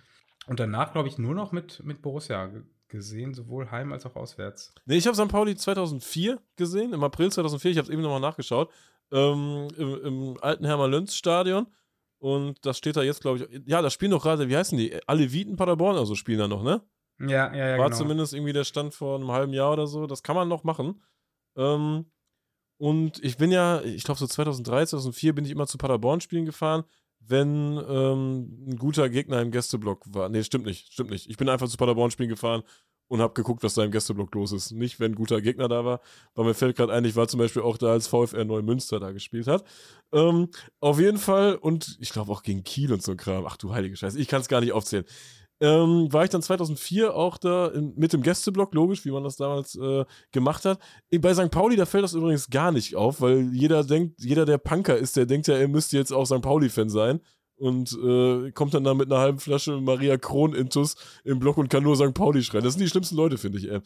Und 0.46 0.60
danach, 0.60 0.92
glaube 0.92 1.08
ich, 1.08 1.18
nur 1.18 1.34
noch 1.34 1.52
mit, 1.52 1.82
mit 1.84 2.02
Borussia 2.02 2.50
gesehen, 2.88 3.32
sowohl 3.32 3.70
heim 3.70 3.92
als 3.92 4.04
auch 4.04 4.14
auswärts. 4.14 4.74
Nee, 4.84 4.96
ich 4.96 5.06
habe 5.06 5.16
St. 5.16 5.28
Pauli 5.28 5.56
2004 5.56 6.38
gesehen, 6.56 6.92
im 6.92 7.02
April 7.02 7.32
2004. 7.32 7.70
Ich 7.70 7.78
habe 7.78 7.86
es 7.86 7.92
eben 7.92 8.02
nochmal 8.02 8.20
nachgeschaut. 8.20 8.70
Ähm, 9.12 9.68
im, 9.76 10.04
im, 10.04 10.38
alten 10.40 10.64
Hermann-Löns-Stadion. 10.64 11.66
Und 12.18 12.64
das 12.64 12.78
steht 12.78 12.96
da 12.96 13.02
jetzt, 13.02 13.20
glaube 13.20 13.38
ich. 13.50 13.62
Ja, 13.66 13.82
das 13.82 13.92
spielen 13.92 14.10
doch 14.10 14.22
gerade, 14.22 14.48
wie 14.48 14.56
heißen 14.56 14.78
die? 14.78 14.98
Aleviten 15.06 15.56
Paderborn, 15.56 15.96
also 15.96 16.14
spielen 16.14 16.38
da 16.38 16.48
noch, 16.48 16.62
ne? 16.62 16.82
Ja, 17.20 17.54
ja, 17.54 17.68
ja. 17.68 17.78
War 17.78 17.86
genau. 17.86 17.96
zumindest 17.96 18.34
irgendwie 18.34 18.52
der 18.52 18.64
Stand 18.64 18.94
vor 18.94 19.16
einem 19.16 19.30
halben 19.30 19.52
Jahr 19.52 19.72
oder 19.72 19.86
so. 19.86 20.06
Das 20.06 20.22
kann 20.22 20.34
man 20.34 20.48
noch 20.48 20.64
machen. 20.64 21.02
Ähm, 21.56 22.06
und 22.78 23.22
ich 23.22 23.36
bin 23.36 23.52
ja, 23.52 23.82
ich 23.82 24.04
glaube 24.04 24.18
so 24.18 24.26
2003, 24.26 24.86
2004 24.86 25.34
bin 25.34 25.44
ich 25.44 25.50
immer 25.50 25.66
zu 25.66 25.78
Paderborn-Spielen 25.78 26.44
gefahren, 26.44 26.84
wenn 27.20 27.80
ähm, 27.88 28.66
ein 28.68 28.76
guter 28.76 29.08
Gegner 29.08 29.40
im 29.40 29.50
Gästeblock 29.50 30.02
war. 30.12 30.28
Nee, 30.28 30.42
stimmt 30.42 30.66
nicht, 30.66 30.92
stimmt 30.92 31.10
nicht. 31.10 31.30
Ich 31.30 31.36
bin 31.36 31.48
einfach 31.48 31.68
zu 31.68 31.76
Paderborn-Spielen 31.76 32.28
gefahren, 32.28 32.62
und 33.08 33.20
habe 33.20 33.34
geguckt, 33.34 33.62
was 33.62 33.74
da 33.74 33.84
im 33.84 33.90
Gästeblock 33.90 34.34
los 34.34 34.52
ist. 34.52 34.72
Nicht, 34.72 35.00
wenn 35.00 35.12
ein 35.12 35.14
guter 35.16 35.40
Gegner 35.40 35.68
da 35.68 35.84
war, 35.84 36.00
weil 36.34 36.46
mir 36.46 36.54
fällt 36.54 36.76
gerade 36.76 36.92
ein, 36.92 37.04
ich 37.04 37.16
war 37.16 37.28
zum 37.28 37.38
Beispiel 37.38 37.62
auch 37.62 37.76
da, 37.76 37.92
als 37.92 38.06
VfR 38.06 38.44
Neumünster 38.44 39.00
da 39.00 39.12
gespielt 39.12 39.46
hat. 39.46 39.64
Ähm, 40.12 40.48
auf 40.80 40.98
jeden 40.98 41.18
Fall, 41.18 41.56
und 41.56 41.96
ich 42.00 42.10
glaube 42.10 42.32
auch 42.32 42.42
gegen 42.42 42.64
Kiel 42.64 42.92
und 42.92 43.02
so 43.02 43.12
ein 43.12 43.16
Kram. 43.16 43.44
Ach 43.46 43.56
du 43.56 43.72
heilige 43.72 43.96
Scheiße, 43.96 44.18
ich 44.18 44.28
kann 44.28 44.40
es 44.40 44.48
gar 44.48 44.60
nicht 44.60 44.72
aufzählen. 44.72 45.04
Ähm, 45.60 46.12
war 46.12 46.24
ich 46.24 46.30
dann 46.30 46.42
2004 46.42 47.14
auch 47.14 47.38
da 47.38 47.68
in, 47.68 47.94
mit 47.96 48.12
dem 48.12 48.22
Gästeblock, 48.22 48.74
logisch, 48.74 49.04
wie 49.04 49.12
man 49.12 49.22
das 49.22 49.36
damals 49.36 49.76
äh, 49.76 50.04
gemacht 50.32 50.64
hat. 50.64 50.80
Bei 51.20 51.32
St. 51.32 51.50
Pauli, 51.50 51.76
da 51.76 51.86
fällt 51.86 52.04
das 52.04 52.14
übrigens 52.14 52.50
gar 52.50 52.72
nicht 52.72 52.96
auf, 52.96 53.20
weil 53.20 53.54
jeder 53.54 53.84
denkt, 53.84 54.20
jeder, 54.20 54.46
der 54.46 54.58
Punker 54.58 54.96
ist, 54.96 55.16
der 55.16 55.26
denkt 55.26 55.46
ja, 55.46 55.56
er 55.56 55.68
müsste 55.68 55.96
jetzt 55.96 56.12
auch 56.12 56.24
St. 56.26 56.42
Pauli-Fan 56.42 56.90
sein 56.90 57.20
und 57.64 57.96
äh, 58.04 58.50
kommt 58.52 58.74
dann 58.74 58.84
da 58.84 58.92
mit 58.92 59.10
einer 59.10 59.20
halben 59.20 59.38
Flasche 59.38 59.80
Maria 59.80 60.18
Kron-Intus 60.18 60.96
im 61.24 61.38
Block 61.38 61.56
und 61.56 61.70
kann 61.70 61.82
nur 61.82 61.96
St. 61.96 62.12
Pauli 62.12 62.42
schreien. 62.42 62.62
Das 62.62 62.74
sind 62.74 62.82
die 62.82 62.90
schlimmsten 62.90 63.16
Leute, 63.16 63.38
finde 63.38 63.58
ich, 63.58 63.70
ey. 63.70 63.80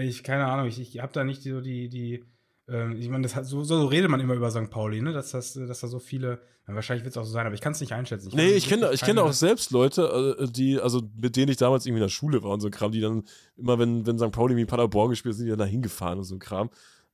Ich, 0.00 0.22
keine 0.22 0.46
Ahnung, 0.46 0.66
ich, 0.66 0.80
ich 0.80 0.98
habe 0.98 1.12
da 1.12 1.22
nicht 1.22 1.42
so 1.42 1.60
die, 1.60 1.90
die, 1.90 2.24
ähm, 2.68 2.96
ich 2.98 3.10
meine, 3.10 3.28
so, 3.28 3.64
so 3.64 3.84
redet 3.84 4.10
man 4.10 4.18
immer 4.18 4.32
über 4.32 4.50
St. 4.50 4.70
Pauli, 4.70 5.02
ne? 5.02 5.12
Dass, 5.12 5.32
das, 5.32 5.52
dass 5.52 5.80
da 5.80 5.88
so 5.88 5.98
viele, 5.98 6.40
ja, 6.66 6.74
wahrscheinlich 6.74 7.04
wird 7.04 7.12
es 7.12 7.18
auch 7.18 7.26
so 7.26 7.32
sein, 7.32 7.44
aber 7.44 7.54
ich 7.54 7.60
kann 7.60 7.72
es 7.72 7.82
nicht 7.82 7.92
einschätzen. 7.92 8.28
Ich 8.28 8.34
nee, 8.34 8.52
ich 8.52 8.66
kenne 8.66 8.90
ich 8.90 9.02
auch 9.18 9.32
selbst 9.34 9.72
Leute, 9.72 10.38
äh, 10.40 10.46
die, 10.50 10.80
also 10.80 11.02
mit 11.14 11.36
denen 11.36 11.50
ich 11.50 11.58
damals 11.58 11.84
irgendwie 11.84 12.00
in 12.00 12.06
der 12.06 12.08
Schule 12.08 12.42
war 12.42 12.52
und 12.52 12.60
so 12.60 12.70
Kram, 12.70 12.92
die 12.92 13.02
dann 13.02 13.24
immer, 13.58 13.78
wenn, 13.78 14.06
wenn 14.06 14.18
St. 14.18 14.30
Pauli 14.30 14.56
wie 14.56 14.64
Paderborn 14.64 15.10
gespielt 15.10 15.34
sind, 15.34 15.44
die 15.44 15.50
dann 15.50 15.58
da 15.58 15.66
hingefahren 15.66 16.18
und 16.18 16.24
so 16.24 16.38
Kram. 16.38 16.70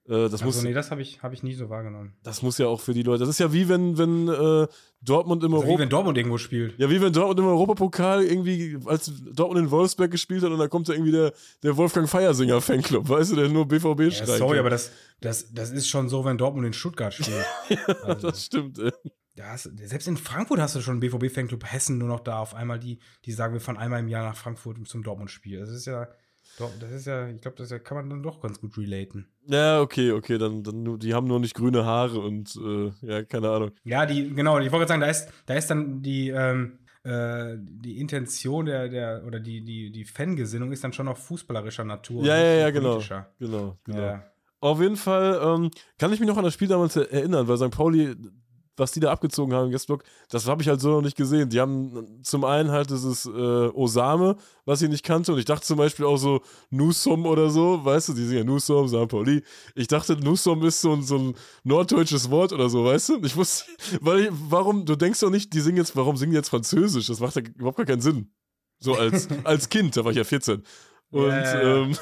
Äh, 0.08 0.30
das 0.30 0.42
also, 0.42 0.66
nee, 0.66 0.72
das 0.72 0.90
habe 0.90 1.02
ich, 1.02 1.22
hab 1.22 1.34
ich 1.34 1.42
nie 1.42 1.52
so 1.52 1.68
wahrgenommen. 1.68 2.14
Das 2.22 2.40
muss 2.40 2.56
ja 2.56 2.66
auch 2.66 2.80
für 2.80 2.94
die 2.94 3.02
Leute. 3.02 3.20
Das 3.20 3.28
ist 3.28 3.40
ja 3.40 3.52
wie 3.52 3.68
wenn, 3.68 3.98
wenn 3.98 4.28
äh, 4.28 4.66
Dortmund 5.02 5.44
im 5.44 5.52
also 5.52 5.64
Europa. 5.64 5.78
Wie 5.78 5.82
wenn 5.82 5.88
Dortmund 5.90 6.16
irgendwo 6.16 6.38
spielt. 6.38 6.78
Ja, 6.78 6.88
wie 6.88 7.00
wenn 7.00 7.12
Dortmund 7.12 7.40
im 7.40 7.46
Europapokal 7.46 8.24
irgendwie, 8.24 8.78
als 8.86 9.12
Dortmund 9.32 9.66
in 9.66 9.70
Wolfsberg 9.70 10.10
gespielt 10.10 10.42
hat 10.42 10.50
und 10.50 10.58
da 10.58 10.66
kommt 10.66 10.88
da 10.88 10.94
irgendwie 10.94 11.12
der, 11.12 11.32
der 11.62 11.76
Wolfgang 11.76 12.08
Feiersinger 12.08 12.60
Fanclub, 12.62 13.08
weißt 13.08 13.32
du, 13.32 13.36
der 13.36 13.48
nur 13.48 13.68
BVB 13.68 14.00
ja, 14.00 14.10
schreit. 14.10 14.38
Sorry, 14.38 14.58
aber 14.58 14.70
das, 14.70 14.92
das, 15.20 15.52
das 15.52 15.70
ist 15.70 15.88
schon 15.88 16.08
so, 16.08 16.24
wenn 16.24 16.38
Dortmund 16.38 16.66
in 16.66 16.72
Stuttgart 16.72 17.12
spielt. 17.12 17.44
ja, 17.68 17.94
also, 18.02 18.28
das 18.28 18.46
stimmt, 18.46 18.78
ey. 18.78 18.92
Hast, 19.40 19.70
selbst 19.78 20.08
in 20.08 20.16
Frankfurt 20.16 20.58
hast 20.58 20.74
du 20.74 20.80
schon 20.80 20.98
BVB-Fanclub 20.98 21.64
Hessen 21.64 21.98
nur 21.98 22.08
noch 22.08 22.20
da 22.20 22.40
auf 22.40 22.54
einmal, 22.54 22.80
die, 22.80 22.98
die 23.24 23.30
sagen, 23.30 23.52
wir 23.52 23.60
fahren 23.60 23.76
einmal 23.76 24.00
im 24.00 24.08
Jahr 24.08 24.24
nach 24.24 24.36
Frankfurt 24.36 24.78
zum 24.88 25.04
Dortmund-Spiel. 25.04 25.60
Das 25.60 25.70
ist 25.70 25.86
ja, 25.86 26.08
doch, 26.58 26.70
das 26.80 26.90
ist 26.90 27.06
ja, 27.06 27.28
ich 27.28 27.40
glaube, 27.40 27.56
das 27.56 27.70
kann 27.84 27.96
man 27.96 28.10
dann 28.10 28.22
doch 28.22 28.40
ganz 28.40 28.60
gut 28.60 28.76
relaten. 28.76 29.28
Ja, 29.46 29.80
okay, 29.80 30.12
okay, 30.12 30.38
dann, 30.38 30.62
dann 30.62 30.98
die 30.98 31.14
haben 31.14 31.26
nur 31.26 31.38
nicht 31.38 31.54
grüne 31.54 31.84
Haare 31.84 32.18
und 32.18 32.56
äh, 32.56 32.90
ja, 33.06 33.22
keine 33.22 33.50
Ahnung. 33.50 33.70
Ja, 33.84 34.06
die, 34.06 34.34
genau, 34.34 34.58
ich 34.58 34.72
wollte 34.72 34.86
gerade 34.86 34.88
sagen, 34.88 35.00
da 35.00 35.06
ist, 35.06 35.28
da 35.46 35.54
ist 35.54 35.70
dann 35.70 36.02
die, 36.02 36.30
ähm, 36.30 36.78
äh, 37.04 37.56
die 37.58 38.00
Intention 38.00 38.66
der, 38.66 38.88
der, 38.88 39.22
oder 39.24 39.38
die, 39.38 39.64
die, 39.64 39.92
die 39.92 40.04
Fangesinnung 40.04 40.72
ist 40.72 40.82
dann 40.82 40.92
schon 40.92 41.08
auf 41.08 41.18
fußballerischer 41.24 41.84
Natur. 41.84 42.24
Ja, 42.24 42.36
ja, 42.36 42.54
ja, 42.54 42.70
genau. 42.70 43.00
Genau, 43.38 43.78
genau. 43.84 44.02
Ja. 44.02 44.24
Auf 44.60 44.80
jeden 44.80 44.96
Fall 44.96 45.40
ähm, 45.40 45.70
kann 45.98 46.12
ich 46.12 46.18
mich 46.18 46.28
noch 46.28 46.36
an 46.36 46.44
das 46.44 46.54
Spiel 46.54 46.68
damals 46.68 46.96
erinnern, 46.96 47.46
weil 47.46 47.56
St. 47.56 47.70
Pauli 47.70 48.16
was 48.78 48.92
die 48.92 49.00
da 49.00 49.10
abgezogen 49.10 49.52
haben 49.54 49.66
im 49.66 49.72
Guestblock, 49.72 50.04
das 50.30 50.46
habe 50.46 50.62
ich 50.62 50.68
halt 50.68 50.80
so 50.80 50.90
noch 50.90 51.02
nicht 51.02 51.16
gesehen. 51.16 51.48
Die 51.48 51.60
haben 51.60 52.22
zum 52.22 52.44
einen 52.44 52.70
halt 52.70 52.90
dieses 52.90 53.26
äh, 53.26 53.30
Osame, 53.30 54.36
was 54.64 54.82
ich 54.82 54.88
nicht 54.88 55.04
kannte, 55.04 55.32
und 55.32 55.38
ich 55.38 55.44
dachte 55.44 55.66
zum 55.66 55.78
Beispiel 55.78 56.04
auch 56.04 56.16
so 56.16 56.40
Nusom 56.70 57.26
oder 57.26 57.50
so, 57.50 57.84
weißt 57.84 58.10
du, 58.10 58.12
die 58.14 58.24
sind 58.24 58.36
ja 58.38 58.44
Nusom, 58.44 58.88
St. 58.88 59.08
Pauli. 59.08 59.42
Ich 59.74 59.88
dachte, 59.88 60.16
Nusom 60.16 60.64
ist 60.64 60.80
so 60.80 60.92
ein, 60.92 61.02
so 61.02 61.18
ein 61.18 61.34
norddeutsches 61.64 62.30
Wort 62.30 62.52
oder 62.52 62.68
so, 62.68 62.84
weißt 62.84 63.08
du? 63.10 63.20
Ich 63.22 63.36
wusste, 63.36 63.64
weil 64.00 64.20
ich, 64.20 64.28
warum, 64.32 64.84
du 64.84 64.96
denkst 64.96 65.20
doch 65.20 65.30
nicht, 65.30 65.52
die 65.54 65.60
singen 65.60 65.78
jetzt, 65.78 65.96
warum 65.96 66.16
singen 66.16 66.32
die 66.32 66.36
jetzt 66.36 66.50
Französisch? 66.50 67.06
Das 67.06 67.20
macht 67.20 67.36
ja 67.36 67.42
überhaupt 67.42 67.76
gar 67.76 67.86
keinen 67.86 68.00
Sinn. 68.00 68.30
So 68.80 68.94
als, 68.94 69.28
als 69.44 69.68
Kind, 69.68 69.96
da 69.96 70.04
war 70.04 70.12
ich 70.12 70.18
ja 70.18 70.24
14. 70.24 70.62
Und, 71.10 71.28
yeah. 71.28 71.62
ähm, 71.62 71.96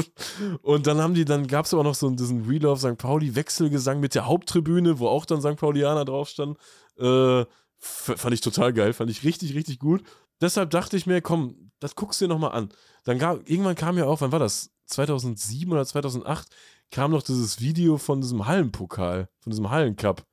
und 0.62 0.86
dann 0.86 0.98
haben 0.98 1.14
die, 1.14 1.24
dann 1.24 1.46
gab 1.46 1.66
es 1.66 1.74
aber 1.74 1.84
noch 1.84 1.94
so 1.94 2.10
diesen 2.10 2.44
Real 2.44 2.66
of 2.66 2.80
St. 2.80 2.98
Pauli 2.98 3.34
Wechselgesang 3.34 4.00
mit 4.00 4.14
der 4.14 4.26
Haupttribüne, 4.26 4.98
wo 4.98 5.08
auch 5.08 5.24
dann 5.24 5.40
St. 5.40 5.56
Paulianer 5.56 6.04
drauf 6.04 6.28
stand. 6.28 6.58
Äh, 6.98 7.44
fand 7.78 8.34
ich 8.34 8.40
total 8.40 8.72
geil, 8.72 8.92
fand 8.92 9.10
ich 9.10 9.24
richtig, 9.24 9.54
richtig 9.54 9.78
gut. 9.78 10.02
Deshalb 10.40 10.70
dachte 10.70 10.96
ich 10.96 11.06
mir, 11.06 11.20
komm, 11.20 11.70
das 11.78 11.94
guckst 11.94 12.20
du 12.20 12.24
dir 12.24 12.30
nochmal 12.30 12.52
an. 12.52 12.70
Dann 13.04 13.18
gab, 13.18 13.48
irgendwann 13.48 13.76
kam 13.76 13.96
ja 13.96 14.06
auch, 14.06 14.20
wann 14.20 14.32
war 14.32 14.38
das? 14.38 14.70
2007 14.86 15.72
oder 15.72 15.86
2008 15.86 16.48
kam 16.90 17.12
noch 17.12 17.22
dieses 17.22 17.60
Video 17.60 17.96
von 17.96 18.20
diesem 18.20 18.46
Hallenpokal, 18.46 19.28
von 19.40 19.50
diesem 19.50 19.70
Hallencup. 19.70 20.24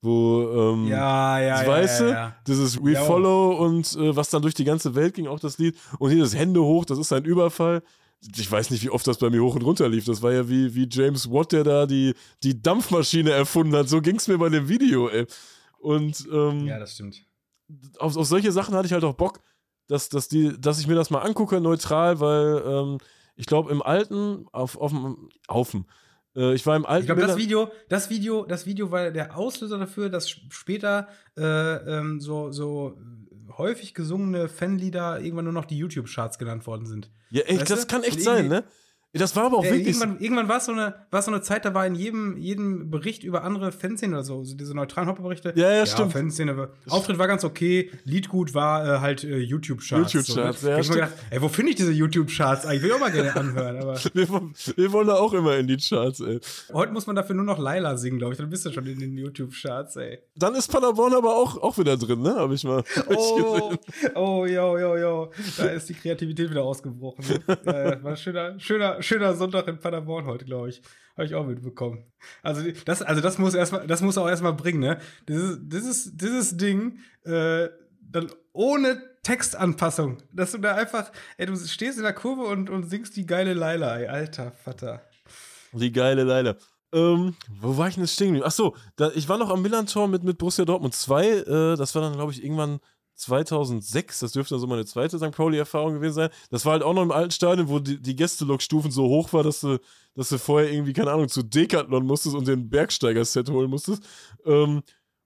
Wo, 0.00 0.74
ähm, 0.74 0.86
ja, 0.86 1.40
ja, 1.40 1.66
weißt 1.66 2.00
ja, 2.00 2.06
du, 2.06 2.12
ja, 2.12 2.18
ja. 2.18 2.36
dieses 2.46 2.80
We 2.80 2.94
Follow 2.94 3.56
und 3.56 3.96
äh, 3.96 4.14
was 4.14 4.30
dann 4.30 4.42
durch 4.42 4.54
die 4.54 4.64
ganze 4.64 4.94
Welt 4.94 5.14
ging, 5.14 5.26
auch 5.26 5.40
das 5.40 5.58
Lied. 5.58 5.76
Und 5.98 6.10
hier 6.10 6.22
das 6.22 6.36
Hände 6.36 6.62
hoch, 6.62 6.84
das 6.84 6.98
ist 6.98 7.12
ein 7.12 7.24
Überfall. 7.24 7.82
Ich 8.36 8.50
weiß 8.50 8.70
nicht, 8.70 8.84
wie 8.84 8.90
oft 8.90 9.06
das 9.06 9.18
bei 9.18 9.30
mir 9.30 9.42
hoch 9.42 9.56
und 9.56 9.62
runter 9.62 9.88
lief. 9.88 10.04
Das 10.04 10.22
war 10.22 10.32
ja 10.32 10.48
wie, 10.48 10.74
wie 10.74 10.88
James 10.90 11.30
Watt, 11.30 11.52
der 11.52 11.64
da 11.64 11.86
die, 11.86 12.14
die 12.42 12.60
Dampfmaschine 12.60 13.30
erfunden 13.30 13.74
hat. 13.74 13.88
So 13.88 14.00
ging 14.00 14.16
es 14.16 14.28
mir 14.28 14.38
bei 14.38 14.48
dem 14.48 14.68
Video, 14.68 15.08
ey. 15.08 15.26
Und, 15.78 16.28
ähm, 16.32 16.66
ja, 16.66 16.78
das 16.78 16.94
stimmt. 16.94 17.24
Auf, 17.98 18.16
auf 18.16 18.26
solche 18.26 18.52
Sachen 18.52 18.74
hatte 18.74 18.86
ich 18.86 18.92
halt 18.92 19.04
auch 19.04 19.14
Bock, 19.14 19.40
dass, 19.88 20.08
dass, 20.08 20.28
die, 20.28 20.60
dass 20.60 20.80
ich 20.80 20.86
mir 20.86 20.94
das 20.94 21.10
mal 21.10 21.20
angucke, 21.20 21.60
neutral, 21.60 22.20
weil 22.20 22.62
ähm, 22.66 22.98
ich 23.34 23.46
glaube, 23.46 23.70
im 23.70 23.82
Alten, 23.82 24.46
auf, 24.52 24.76
auf, 24.76 24.90
dem, 24.90 25.30
äh, 25.48 25.84
ich 26.52 26.64
war 26.66 26.76
im 26.76 26.86
alten. 26.86 27.02
Ich 27.02 27.06
glaube, 27.06 27.20
das 27.20 27.36
Video, 27.36 27.70
das 27.88 28.10
Video, 28.10 28.44
das 28.44 28.66
Video 28.66 28.90
war 28.90 29.10
der 29.10 29.36
Auslöser 29.36 29.78
dafür, 29.78 30.08
dass 30.08 30.30
später 30.30 31.08
äh, 31.36 31.42
ähm, 31.42 32.20
so, 32.20 32.52
so 32.52 32.98
häufig 33.56 33.94
gesungene 33.94 34.48
Fanlieder 34.48 35.20
irgendwann 35.20 35.44
nur 35.44 35.54
noch 35.54 35.64
die 35.64 35.76
YouTube-Charts 35.76 36.38
genannt 36.38 36.66
worden 36.66 36.86
sind. 36.86 37.10
Ja, 37.30 37.42
echt, 37.42 37.68
das 37.68 37.82
du? 37.82 37.86
kann 37.88 38.02
echt 38.04 38.22
sein, 38.22 38.48
ne? 38.48 38.64
Das 39.14 39.34
war 39.36 39.46
aber 39.46 39.58
auch 39.58 39.64
äh, 39.64 39.70
wirklich. 39.70 39.96
Irgendwann, 39.96 40.20
irgendwann 40.20 40.48
war 40.48 40.58
es 40.58 40.66
so 40.66 40.72
eine, 40.72 40.94
so 41.10 41.30
eine 41.30 41.40
Zeit, 41.40 41.64
da 41.64 41.72
war 41.72 41.86
in 41.86 41.94
jedem, 41.94 42.36
jedem 42.36 42.90
Bericht 42.90 43.24
über 43.24 43.42
andere 43.42 43.72
Fanszenen 43.72 44.14
oder 44.14 44.24
so, 44.24 44.44
so 44.44 44.54
diese 44.54 44.74
neutralen 44.74 45.08
Hopperberichte. 45.08 45.54
Ja, 45.56 45.70
ja, 45.70 45.76
ja, 45.78 45.86
stimmt. 45.86 46.12
Fanszene, 46.12 46.68
Auftritt 46.88 47.16
war 47.18 47.26
ganz 47.26 47.42
okay, 47.42 47.90
Liedgut 48.04 48.52
war 48.52 48.86
äh, 48.86 49.00
halt 49.00 49.24
äh, 49.24 49.38
YouTube-Charts. 49.38 50.12
YouTube-Charts, 50.12 50.60
so, 50.60 50.66
ne? 50.66 50.72
ja. 50.74 50.78
Ich 50.80 50.88
mir 50.88 50.94
gedacht, 50.96 51.12
ey, 51.30 51.40
wo 51.40 51.48
finde 51.48 51.70
ich 51.70 51.76
diese 51.76 51.92
YouTube-Charts 51.92 52.66
eigentlich? 52.66 52.82
will 52.82 52.90
Ich 52.90 52.94
auch 52.94 53.00
mal 53.00 53.10
gerne 53.10 53.34
anhören, 53.34 53.78
aber. 53.78 53.94
wir, 54.12 54.28
wir, 54.28 54.92
wollen 54.92 55.06
da 55.06 55.14
auch 55.14 55.32
immer 55.32 55.56
in 55.56 55.66
die 55.66 55.78
Charts, 55.78 56.20
ey. 56.20 56.38
Heute 56.74 56.92
muss 56.92 57.06
man 57.06 57.16
dafür 57.16 57.34
nur 57.34 57.46
noch 57.46 57.58
Laila 57.58 57.96
singen, 57.96 58.18
glaube 58.18 58.34
ich. 58.34 58.38
Dann 58.38 58.50
bist 58.50 58.66
du 58.66 58.72
schon 58.72 58.86
in 58.86 58.98
den 58.98 59.16
YouTube-Charts, 59.16 59.96
ey. 59.96 60.18
Dann 60.36 60.54
ist 60.54 60.70
Paderborn 60.70 61.14
aber 61.14 61.34
auch, 61.34 61.56
auch 61.62 61.78
wieder 61.78 61.96
drin, 61.96 62.20
ne? 62.20 62.34
Habe 62.36 62.54
ich 62.54 62.62
mal. 62.62 62.84
Hab 62.94 63.10
oh, 63.16 63.72
oh, 64.14 64.46
yo, 64.46 64.78
yo, 64.78 64.96
yo. 64.98 65.30
Da 65.56 65.64
ist 65.64 65.88
die 65.88 65.94
Kreativität 65.94 66.50
wieder 66.50 66.62
ausgebrochen. 66.62 67.24
Ne? 67.46 67.98
war 68.02 68.10
ein 68.10 68.16
schöner, 68.16 68.60
schöner, 68.60 68.97
schöner 69.02 69.34
Sonntag 69.34 69.68
in 69.68 69.78
Paderborn 69.78 70.26
heute, 70.26 70.44
glaube 70.44 70.70
ich. 70.70 70.82
Habe 71.16 71.26
ich 71.26 71.34
auch 71.34 71.46
mitbekommen. 71.46 72.04
Also 72.42 72.62
das, 72.84 73.02
also 73.02 73.20
das 73.20 73.38
muss 73.38 73.54
erstmal, 73.54 73.86
das 73.86 74.02
muss 74.02 74.18
auch 74.18 74.28
erstmal 74.28 74.52
bringen, 74.52 74.80
ne? 74.80 74.98
Dieses, 75.28 75.58
dieses, 75.60 76.16
dieses 76.16 76.56
Ding, 76.56 77.00
äh, 77.24 77.68
dann 78.00 78.30
ohne 78.52 79.02
Textanpassung. 79.22 80.18
Dass 80.32 80.52
du 80.52 80.58
da 80.58 80.74
einfach, 80.74 81.10
ey, 81.36 81.46
du 81.46 81.56
stehst 81.56 81.98
in 81.98 82.04
der 82.04 82.12
Kurve 82.12 82.42
und, 82.42 82.70
und 82.70 82.88
singst 82.88 83.16
die 83.16 83.26
geile 83.26 83.54
Leila, 83.54 83.98
ey, 83.98 84.06
alter 84.06 84.52
Vater. 84.52 85.02
Die 85.72 85.92
geile 85.92 86.24
Leila. 86.24 86.56
Ähm, 86.92 87.34
wo 87.60 87.76
war 87.76 87.88
ich 87.88 87.94
denn 87.94 88.04
jetzt 88.04 88.14
stehen 88.14 88.42
Achso, 88.42 88.74
ich 89.14 89.28
war 89.28 89.36
noch 89.36 89.50
am 89.50 89.60
Millantor 89.60 90.08
mit, 90.08 90.24
mit 90.24 90.38
Borussia 90.38 90.64
Dortmund 90.64 90.94
2. 90.94 91.26
Äh, 91.26 91.44
das 91.76 91.94
war 91.94 92.02
dann, 92.02 92.14
glaube 92.14 92.32
ich, 92.32 92.42
irgendwann 92.42 92.80
2006, 93.18 94.20
das 94.20 94.32
dürfte 94.32 94.54
dann 94.54 94.60
so 94.60 94.66
meine 94.66 94.84
zweite 94.84 95.18
St. 95.18 95.32
Pauli-Erfahrung 95.32 95.94
gewesen 95.94 96.14
sein. 96.14 96.30
Das 96.50 96.64
war 96.64 96.72
halt 96.72 96.82
auch 96.82 96.94
noch 96.94 97.02
im 97.02 97.10
alten 97.10 97.32
Stadion, 97.32 97.68
wo 97.68 97.78
die, 97.80 98.00
die 98.00 98.16
Gästelok-Stufen 98.16 98.90
so 98.90 99.08
hoch 99.08 99.32
war, 99.32 99.42
dass 99.42 99.60
du, 99.60 99.78
dass 100.14 100.28
du 100.28 100.38
vorher 100.38 100.72
irgendwie, 100.72 100.92
keine 100.92 101.10
Ahnung, 101.10 101.28
zu 101.28 101.42
Decathlon 101.42 102.06
musstest 102.06 102.36
und 102.36 102.46
den 102.46 102.70
Bergsteiger-Set 102.70 103.50
holen 103.50 103.70
musstest. 103.70 104.02
Ähm, 104.46 104.82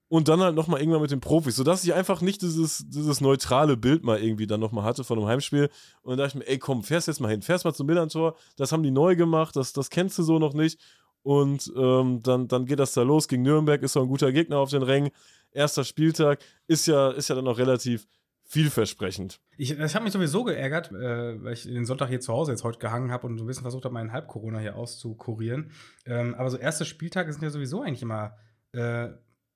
und 0.08 0.28
dann 0.28 0.40
halt 0.40 0.54
nochmal 0.54 0.80
irgendwann 0.80 1.00
mit 1.00 1.10
den 1.10 1.20
Profis, 1.20 1.56
sodass 1.56 1.84
ich 1.84 1.94
einfach 1.94 2.20
nicht 2.20 2.42
dieses, 2.42 2.84
dieses 2.86 3.22
neutrale 3.22 3.78
Bild 3.78 4.04
mal 4.04 4.22
irgendwie 4.22 4.46
dann 4.46 4.60
nochmal 4.60 4.84
hatte 4.84 5.04
von 5.04 5.18
einem 5.18 5.26
Heimspiel. 5.26 5.70
Und 6.02 6.10
dann 6.10 6.18
dachte 6.18 6.38
ich 6.38 6.44
mir, 6.44 6.50
ey, 6.50 6.58
komm, 6.58 6.82
fährst 6.82 7.08
jetzt 7.08 7.20
mal 7.20 7.30
hin, 7.30 7.40
fährst 7.40 7.64
mal 7.64 7.72
zum 7.72 7.86
Millantor, 7.86 8.36
das 8.56 8.72
haben 8.72 8.82
die 8.82 8.90
neu 8.90 9.16
gemacht, 9.16 9.56
das, 9.56 9.72
das 9.72 9.88
kennst 9.88 10.18
du 10.18 10.22
so 10.22 10.38
noch 10.38 10.52
nicht. 10.52 10.78
Und 11.22 11.72
ähm, 11.76 12.20
dann, 12.22 12.48
dann 12.48 12.66
geht 12.66 12.78
das 12.78 12.92
da 12.92 13.02
los 13.02 13.28
gegen 13.28 13.42
Nürnberg, 13.42 13.82
ist 13.82 13.94
so 13.94 14.02
ein 14.02 14.08
guter 14.08 14.32
Gegner 14.32 14.58
auf 14.58 14.70
den 14.70 14.82
Rängen 14.82 15.12
erster 15.52 15.84
Spieltag 15.84 16.40
ist 16.66 16.86
ja, 16.86 17.10
ist 17.10 17.28
ja 17.28 17.34
dann 17.34 17.44
noch 17.44 17.58
relativ 17.58 18.06
vielversprechend. 18.44 19.40
Ich, 19.56 19.78
ich 19.78 19.94
habe 19.94 20.04
mich 20.04 20.12
sowieso 20.12 20.44
geärgert, 20.44 20.92
äh, 20.92 21.42
weil 21.42 21.54
ich 21.54 21.62
den 21.62 21.86
Sonntag 21.86 22.08
hier 22.08 22.20
zu 22.20 22.32
Hause 22.32 22.52
jetzt 22.52 22.64
heute 22.64 22.78
gehangen 22.78 23.10
habe 23.10 23.26
und 23.26 23.38
so 23.38 23.44
ein 23.44 23.46
bisschen 23.46 23.62
versucht 23.62 23.84
habe, 23.84 23.94
meinen 23.94 24.12
Halb-Corona 24.12 24.58
hier 24.58 24.76
auszukurieren. 24.76 25.70
Ähm, 26.04 26.34
aber 26.34 26.50
so 26.50 26.58
erste 26.58 26.84
Spieltage 26.84 27.32
sind 27.32 27.42
ja 27.42 27.50
sowieso 27.50 27.80
eigentlich 27.80 28.02
immer, 28.02 28.36
äh, 28.72 29.08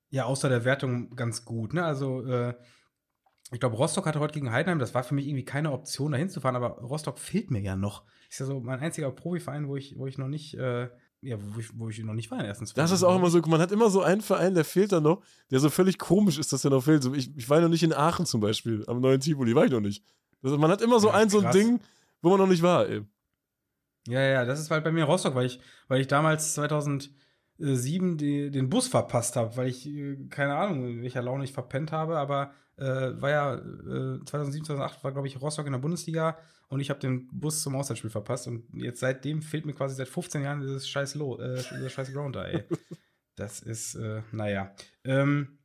ja, 0.08 0.24
außer 0.24 0.48
der 0.48 0.64
Wertung 0.64 1.14
ganz 1.14 1.44
gut. 1.44 1.74
Ne? 1.74 1.84
Also, 1.84 2.24
äh, 2.24 2.54
ich 3.52 3.60
glaube, 3.60 3.76
Rostock 3.76 4.06
hatte 4.06 4.18
heute 4.18 4.34
gegen 4.34 4.50
Heidenheim, 4.50 4.78
das 4.78 4.94
war 4.94 5.04
für 5.04 5.14
mich 5.14 5.26
irgendwie 5.26 5.44
keine 5.44 5.72
Option, 5.72 6.12
da 6.12 6.18
hinzufahren, 6.18 6.56
aber 6.56 6.78
Rostock 6.80 7.18
fehlt 7.18 7.50
mir 7.50 7.60
ja 7.60 7.76
noch. 7.76 8.04
Ist 8.28 8.40
ja 8.40 8.46
so 8.46 8.60
mein 8.60 8.80
einziger 8.80 9.10
Profiverein, 9.10 9.68
wo 9.68 9.76
ich, 9.76 9.96
wo 9.98 10.06
ich 10.06 10.18
noch 10.18 10.28
nicht 10.28 10.54
äh, 10.54 10.88
ja, 11.26 11.36
wo 11.40 11.58
ich, 11.58 11.68
wo 11.78 11.88
ich 11.88 11.98
noch 12.04 12.14
nicht 12.14 12.30
war 12.30 12.38
in 12.38 12.44
den 12.44 12.48
ersten 12.48 12.66
zwei 12.66 12.80
Das 12.80 12.90
ist 12.90 13.02
auch 13.02 13.16
immer 13.16 13.30
so, 13.30 13.40
man 13.46 13.60
hat 13.60 13.72
immer 13.72 13.90
so 13.90 14.02
einen 14.02 14.20
Verein, 14.20 14.54
der 14.54 14.64
fehlt 14.64 14.92
dann 14.92 15.02
noch, 15.02 15.22
der 15.50 15.58
so 15.58 15.70
völlig 15.70 15.98
komisch 15.98 16.38
ist, 16.38 16.52
dass 16.52 16.62
der 16.62 16.70
noch 16.70 16.84
fehlt. 16.84 17.02
So, 17.02 17.14
ich, 17.14 17.36
ich 17.36 17.50
war 17.50 17.60
noch 17.60 17.68
nicht 17.68 17.82
in 17.82 17.92
Aachen 17.92 18.26
zum 18.26 18.40
Beispiel, 18.40 18.84
am 18.86 19.00
neuen 19.00 19.20
Tivoli, 19.20 19.54
war 19.54 19.64
ich 19.64 19.72
noch 19.72 19.80
nicht. 19.80 20.04
Also 20.42 20.56
man 20.58 20.70
hat 20.70 20.80
immer 20.82 21.00
so 21.00 21.08
ja, 21.08 21.14
ein, 21.14 21.28
so 21.28 21.40
ein 21.40 21.50
Ding, 21.50 21.80
wo 22.22 22.30
man 22.30 22.38
noch 22.38 22.46
nicht 22.46 22.62
war, 22.62 22.88
ey. 22.88 23.02
Ja, 24.06 24.20
ja, 24.20 24.44
das 24.44 24.60
ist 24.60 24.70
halt 24.70 24.84
bei 24.84 24.92
mir 24.92 25.04
Rostock, 25.04 25.34
weil 25.34 25.46
ich, 25.46 25.60
weil 25.88 26.00
ich 26.00 26.06
damals 26.06 26.54
2007 26.54 28.16
die, 28.16 28.50
den 28.50 28.70
Bus 28.70 28.86
verpasst 28.86 29.34
habe, 29.34 29.56
weil 29.56 29.68
ich, 29.68 29.86
äh, 29.88 30.16
keine 30.30 30.54
Ahnung, 30.54 30.86
in 30.86 31.02
welcher 31.02 31.22
Laune 31.22 31.44
ich 31.44 31.52
verpennt 31.52 31.90
habe, 31.90 32.18
aber 32.18 32.52
äh, 32.76 32.84
war 33.20 33.30
ja 33.30 33.54
äh, 33.54 34.24
2007, 34.24 34.66
2008 34.66 35.02
war, 35.02 35.12
glaube 35.12 35.26
ich, 35.26 35.40
Rostock 35.40 35.66
in 35.66 35.72
der 35.72 35.80
Bundesliga 35.80 36.38
und 36.68 36.80
ich 36.80 36.90
habe 36.90 37.00
den 37.00 37.28
Bus 37.28 37.62
zum 37.62 37.76
Auswärtsspiel 37.76 38.10
verpasst 38.10 38.46
und 38.48 38.64
jetzt 38.74 39.00
seitdem 39.00 39.42
fehlt 39.42 39.66
mir 39.66 39.74
quasi 39.74 39.94
seit 39.94 40.08
15 40.08 40.42
Jahren 40.42 40.60
dieses 40.60 40.88
scheiß 40.88 41.14
Lo 41.14 41.38
äh, 41.38 41.56
dieser 41.56 41.90
scheiß 41.90 42.12
Ground 42.12 42.36
da, 42.36 42.44
ey. 42.44 42.64
Das 43.36 43.60
ist, 43.60 43.94
äh, 43.96 44.22
naja. 44.32 44.74
Ähm, 45.04 45.58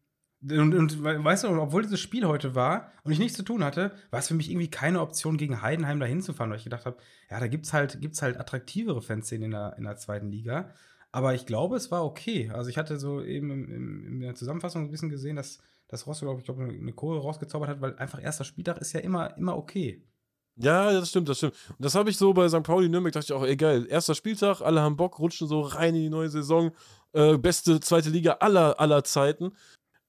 Und, 0.43 0.73
und 0.73 1.03
weißt 1.03 1.43
du, 1.45 1.49
obwohl 1.49 1.83
dieses 1.83 1.99
Spiel 1.99 2.25
heute 2.25 2.55
war 2.55 2.91
und 3.03 3.11
ich 3.11 3.19
nichts 3.19 3.37
zu 3.37 3.43
tun 3.43 3.63
hatte, 3.63 3.91
war 4.09 4.19
es 4.19 4.27
für 4.27 4.33
mich 4.33 4.49
irgendwie 4.49 4.69
keine 4.69 4.99
Option, 4.99 5.37
gegen 5.37 5.61
Heidenheim 5.61 5.99
da 5.99 6.05
hinzufahren, 6.07 6.49
weil 6.49 6.57
ich 6.57 6.63
gedacht 6.65 6.85
habe, 6.85 6.97
ja, 7.29 7.39
da 7.39 7.47
gibt 7.47 7.65
es 7.67 7.73
halt, 7.73 8.01
gibt's 8.01 8.21
halt 8.21 8.37
attraktivere 8.39 9.01
Fanszenen 9.01 9.45
in 9.45 9.51
der, 9.51 9.75
in 9.77 9.83
der 9.85 9.97
zweiten 9.97 10.31
Liga. 10.31 10.73
Aber 11.11 11.33
ich 11.35 11.45
glaube, 11.45 11.75
es 11.77 11.91
war 11.91 12.03
okay. 12.03 12.49
Also 12.49 12.69
ich 12.69 12.77
hatte 12.77 12.97
so 12.99 13.21
eben 13.23 13.51
im, 13.51 13.69
im, 13.71 14.07
in 14.07 14.19
der 14.19 14.35
Zusammenfassung 14.35 14.85
ein 14.85 14.91
bisschen 14.91 15.09
gesehen, 15.09 15.35
dass, 15.35 15.59
dass 15.87 16.07
Rostock, 16.07 16.39
ich 16.39 16.45
glaube, 16.45 16.63
eine 16.63 16.93
Kurve 16.93 17.21
rausgezaubert 17.21 17.69
hat, 17.69 17.81
weil 17.81 17.95
einfach 17.97 18.21
erster 18.21 18.43
Spieltag 18.43 18.79
ist 18.79 18.93
ja 18.93 18.99
immer, 19.01 19.37
immer 19.37 19.55
okay. 19.55 20.03
Ja, 20.63 20.91
das 20.91 21.09
stimmt, 21.09 21.29
das 21.29 21.37
stimmt. 21.37 21.53
Und 21.69 21.83
das 21.83 21.95
habe 21.95 22.09
ich 22.09 22.17
so 22.17 22.33
bei 22.33 22.47
St. 22.49 22.63
Pauli 22.63 22.89
Nürnberg, 22.89 23.13
dachte 23.13 23.25
ich 23.25 23.33
auch, 23.33 23.43
ey 23.43 23.55
geil, 23.55 23.87
erster 23.89 24.15
Spieltag, 24.15 24.61
alle 24.61 24.81
haben 24.81 24.97
Bock, 24.97 25.19
rutschen 25.19 25.47
so 25.47 25.61
rein 25.61 25.95
in 25.95 26.01
die 26.01 26.09
neue 26.09 26.29
Saison. 26.29 26.71
Äh, 27.13 27.37
beste 27.37 27.79
zweite 27.79 28.09
Liga 28.09 28.37
aller, 28.39 28.79
aller 28.79 29.03
Zeiten. 29.03 29.51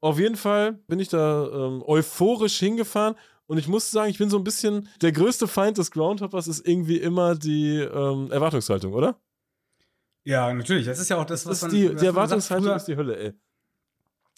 Auf 0.00 0.18
jeden 0.18 0.36
Fall 0.36 0.72
bin 0.88 0.98
ich 1.00 1.08
da 1.08 1.46
ähm, 1.46 1.82
euphorisch 1.86 2.58
hingefahren 2.58 3.14
und 3.46 3.58
ich 3.58 3.68
muss 3.68 3.90
sagen, 3.90 4.10
ich 4.10 4.18
bin 4.18 4.30
so 4.30 4.38
ein 4.38 4.44
bisschen, 4.44 4.88
der 5.00 5.12
größte 5.12 5.46
Feind 5.46 5.78
des 5.78 5.90
Groundhoppers 5.90 6.48
ist 6.48 6.66
irgendwie 6.66 6.96
immer 6.96 7.34
die 7.34 7.78
ähm, 7.78 8.30
Erwartungshaltung, 8.30 8.92
oder? 8.92 9.20
Ja, 10.24 10.52
natürlich. 10.52 10.86
Das 10.86 10.98
ist 10.98 11.08
ja 11.08 11.16
auch 11.16 11.24
das, 11.24 11.46
was 11.46 11.60
das 11.60 11.72
ist 11.72 11.72
die, 11.72 11.94
die 11.94 12.06
Erwartungshaltung 12.06 12.64
sagt, 12.64 12.64
früher, 12.64 12.76
ist 12.76 12.88
die 12.88 12.96
Hölle, 12.96 13.18
ey. 13.18 13.32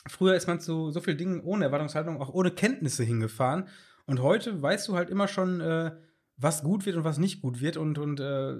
Früher 0.07 0.35
ist 0.35 0.47
man 0.47 0.61
zu 0.61 0.91
so 0.91 1.01
vielen 1.01 1.19
Dingen 1.19 1.41
ohne 1.43 1.67
Erwartungshaltung, 1.67 2.21
auch 2.21 2.31
ohne 2.31 2.51
Kenntnisse 2.51 3.05
hingefahren. 3.05 3.69
Und 4.07 4.23
heute 4.23 4.61
weißt 4.61 4.89
du 4.89 4.95
halt 4.95 5.11
immer 5.11 5.29
schon, 5.29 5.61
äh, 5.61 5.93
was 6.37 6.63
gut 6.63 6.87
wird 6.87 6.97
und 6.97 7.05
was 7.05 7.19
nicht 7.19 7.41
gut 7.41 7.61
wird. 7.61 7.77
Und, 7.77 7.99
und 7.99 8.21
äh, 8.21 8.57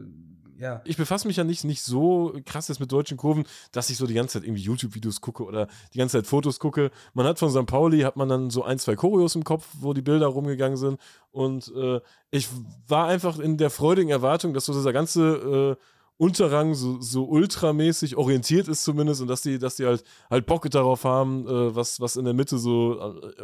ja. 0.59 0.83
Ich 0.85 0.97
befasse 0.97 1.27
mich 1.27 1.37
ja 1.37 1.45
nicht, 1.45 1.65
nicht 1.65 1.83
so 1.83 2.39
krass 2.45 2.69
jetzt 2.69 2.79
mit 2.79 2.93
deutschen 2.93 3.17
Kurven, 3.17 3.45
dass 3.73 3.91
ich 3.91 3.97
so 3.97 4.07
die 4.07 4.15
ganze 4.15 4.35
Zeit 4.35 4.45
irgendwie 4.45 4.63
YouTube-Videos 4.63 5.21
gucke 5.21 5.45
oder 5.45 5.69
die 5.93 5.99
ganze 5.99 6.19
Zeit 6.19 6.27
Fotos 6.27 6.59
gucke. 6.59 6.91
Man 7.13 7.27
hat 7.27 7.39
von 7.39 7.51
St. 7.51 7.67
Pauli, 7.67 8.01
hat 8.01 8.17
man 8.17 8.29
dann 8.29 8.51
so 8.51 8.63
ein, 8.63 8.79
zwei 8.79 8.95
Choreos 8.95 9.35
im 9.35 9.45
Kopf, 9.45 9.69
wo 9.81 9.93
die 9.93 10.03
Bilder 10.03 10.27
rumgegangen 10.27 10.77
sind. 10.77 11.01
Und 11.31 11.73
äh, 11.77 12.01
ich 12.31 12.49
war 12.87 13.09
einfach 13.09 13.39
in 13.39 13.57
der 13.57 13.71
freudigen 13.71 14.11
Erwartung, 14.11 14.55
dass 14.55 14.67
so 14.67 14.73
dieser 14.73 14.93
ganze 14.93 15.77
äh, 15.79 15.85
Unterrang 16.17 16.75
so, 16.75 17.01
so 17.01 17.25
ultramäßig 17.25 18.17
orientiert 18.17 18.69
ist 18.69 18.85
zumindest 18.85 19.21
und 19.21 19.27
dass 19.27 19.43
die, 19.43 19.59
dass 19.59 19.77
die 19.77 19.87
halt, 19.87 20.05
halt 20.31 20.47
Bock 20.47 20.71
darauf 20.71 21.03
haben, 21.03 21.47
äh, 21.49 21.75
was, 21.75 22.01
was 22.01 22.17
in 22.17 22.25
der 22.25 22.35
Mitte 22.35 22.59
so 22.59 23.01
äh, 23.01 23.43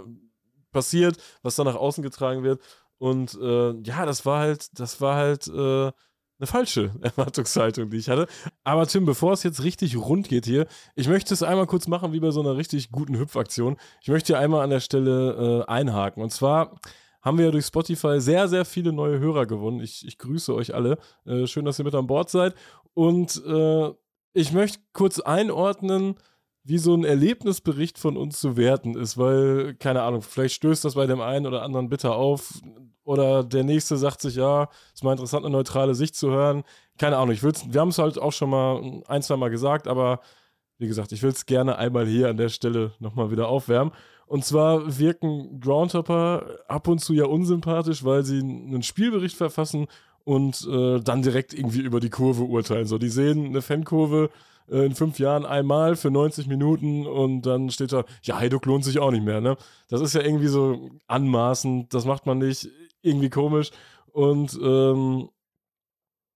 passiert, 0.73 1.17
was 1.43 1.57
dann 1.57 1.67
nach 1.67 1.77
außen 1.77 2.03
getragen 2.03 2.43
wird. 2.43 2.61
Und 2.99 3.39
äh, 3.41 3.73
ja, 3.83 4.05
das 4.05 4.27
war 4.27 4.41
halt, 4.41 4.79
das 4.79 5.01
war 5.01 5.17
halt 5.17 5.49
äh, 5.49 5.91
eine 6.41 6.47
falsche 6.47 6.91
Erwartungshaltung, 7.03 7.91
die 7.91 7.99
ich 7.99 8.09
hatte. 8.09 8.27
Aber 8.65 8.87
Tim, 8.87 9.05
bevor 9.05 9.33
es 9.33 9.43
jetzt 9.43 9.63
richtig 9.63 9.97
rund 9.97 10.29
geht 10.29 10.47
hier, 10.47 10.67
ich 10.95 11.09
möchte 11.09 11.35
es 11.35 11.43
einmal 11.43 11.67
kurz 11.67 11.87
machen 11.87 12.13
wie 12.13 12.21
bei 12.21 12.31
so 12.31 12.41
einer 12.41 12.57
richtig 12.57 12.91
guten 12.91 13.19
Hüpfaktion. 13.19 13.77
Ich 14.03 14.09
möchte 14.09 14.35
hier 14.35 14.39
einmal 14.39 14.63
an 14.63 14.71
der 14.71 14.81
Stelle 14.81 15.65
äh, 15.67 15.71
einhaken. 15.71 16.23
Und 16.23 16.31
zwar 16.31 16.79
haben 17.23 17.39
wir 17.39 17.47
ja 17.47 17.51
durch 17.51 17.67
Spotify 17.67 18.21
sehr, 18.21 18.49
sehr 18.49 18.65
viele 18.65 18.93
neue 18.93 19.19
Hörer 19.19 19.47
gewonnen. 19.47 19.81
Ich, 19.81 20.07
ich 20.07 20.19
grüße 20.19 20.55
euch 20.55 20.75
alle. 20.75 20.99
Äh, 21.27 21.47
schön, 21.47 21.65
dass 21.65 21.79
ihr 21.79 21.85
mit 21.85 21.95
an 21.95 22.07
Bord 22.07 22.31
seid. 22.31 22.55
Und 22.95 23.43
äh, 23.47 23.91
ich 24.33 24.53
möchte 24.53 24.79
kurz 24.93 25.21
einordnen, 25.21 26.17
wie 26.71 26.79
so 26.79 26.95
ein 26.95 27.05
Erlebnisbericht 27.05 27.99
von 27.99 28.17
uns 28.17 28.39
zu 28.39 28.57
werten 28.57 28.97
ist, 28.97 29.19
weil, 29.19 29.75
keine 29.75 30.03
Ahnung, 30.03 30.23
vielleicht 30.23 30.55
stößt 30.55 30.85
das 30.85 30.95
bei 30.95 31.07
dem 31.07 31.21
einen 31.21 31.47
oder 31.47 31.63
anderen 31.63 31.89
bitter 31.89 32.15
auf 32.15 32.61
oder 33.03 33.43
der 33.43 33.65
nächste 33.65 33.97
sagt 33.97 34.21
sich, 34.21 34.37
ja, 34.37 34.69
ist 34.95 35.03
mal 35.03 35.11
interessant, 35.11 35.45
eine 35.45 35.53
neutrale 35.53 35.97
Sicht 35.97 36.15
zu 36.15 36.31
hören. 36.31 36.63
Keine 36.97 37.17
Ahnung, 37.17 37.33
ich 37.33 37.43
will's, 37.43 37.65
wir 37.69 37.81
haben 37.81 37.89
es 37.89 37.99
halt 37.99 38.19
auch 38.19 38.33
schon 38.33 38.51
mal 38.51 39.03
ein, 39.09 39.21
zwei 39.21 39.37
Mal 39.37 39.51
gesagt, 39.51 39.89
aber 39.89 40.21
wie 40.79 40.87
gesagt, 40.87 41.11
ich 41.11 41.23
will 41.25 41.31
es 41.31 41.45
gerne 41.45 41.77
einmal 41.77 42.07
hier 42.07 42.29
an 42.29 42.37
der 42.37 42.51
Stelle 42.51 42.93
nochmal 43.01 43.33
wieder 43.33 43.49
aufwärmen. 43.49 43.93
Und 44.27 44.45
zwar 44.45 44.97
wirken 44.97 45.59
Groundhopper 45.59 46.47
ab 46.69 46.87
und 46.87 47.01
zu 47.01 47.15
ja 47.15 47.25
unsympathisch, 47.25 48.05
weil 48.05 48.23
sie 48.23 48.39
einen 48.39 48.85
Spielbericht 48.85 49.37
verfassen 49.37 49.89
und 50.23 50.69
äh, 50.71 51.01
dann 51.01 51.23
direkt 51.23 51.53
irgendwie 51.53 51.81
über 51.81 51.99
die 51.99 52.11
Kurve 52.11 52.45
urteilen. 52.45 52.87
So, 52.87 52.97
die 52.97 53.09
sehen 53.09 53.47
eine 53.47 53.61
Fankurve 53.61 54.31
in 54.71 54.95
fünf 54.95 55.19
Jahren 55.19 55.45
einmal 55.45 55.97
für 55.97 56.11
90 56.11 56.47
Minuten 56.47 57.07
und 57.07 57.43
dann 57.43 57.71
steht 57.71 57.93
da, 57.93 58.05
ja, 58.23 58.39
Heiduk 58.39 58.67
lohnt 58.67 58.85
sich 58.85 58.99
auch 59.01 59.11
nicht 59.11 59.25
mehr, 59.25 59.41
ne? 59.41 59.57
Das 59.89 60.01
ist 60.01 60.15
ja 60.15 60.23
irgendwie 60.23 60.47
so 60.47 60.91
anmaßend, 61.09 61.93
das 61.93 62.05
macht 62.05 62.27
man 62.27 62.39
nicht, 62.39 62.69
irgendwie 63.03 63.31
komisch. 63.31 63.71
Und, 64.13 64.59
ähm, 64.63 65.29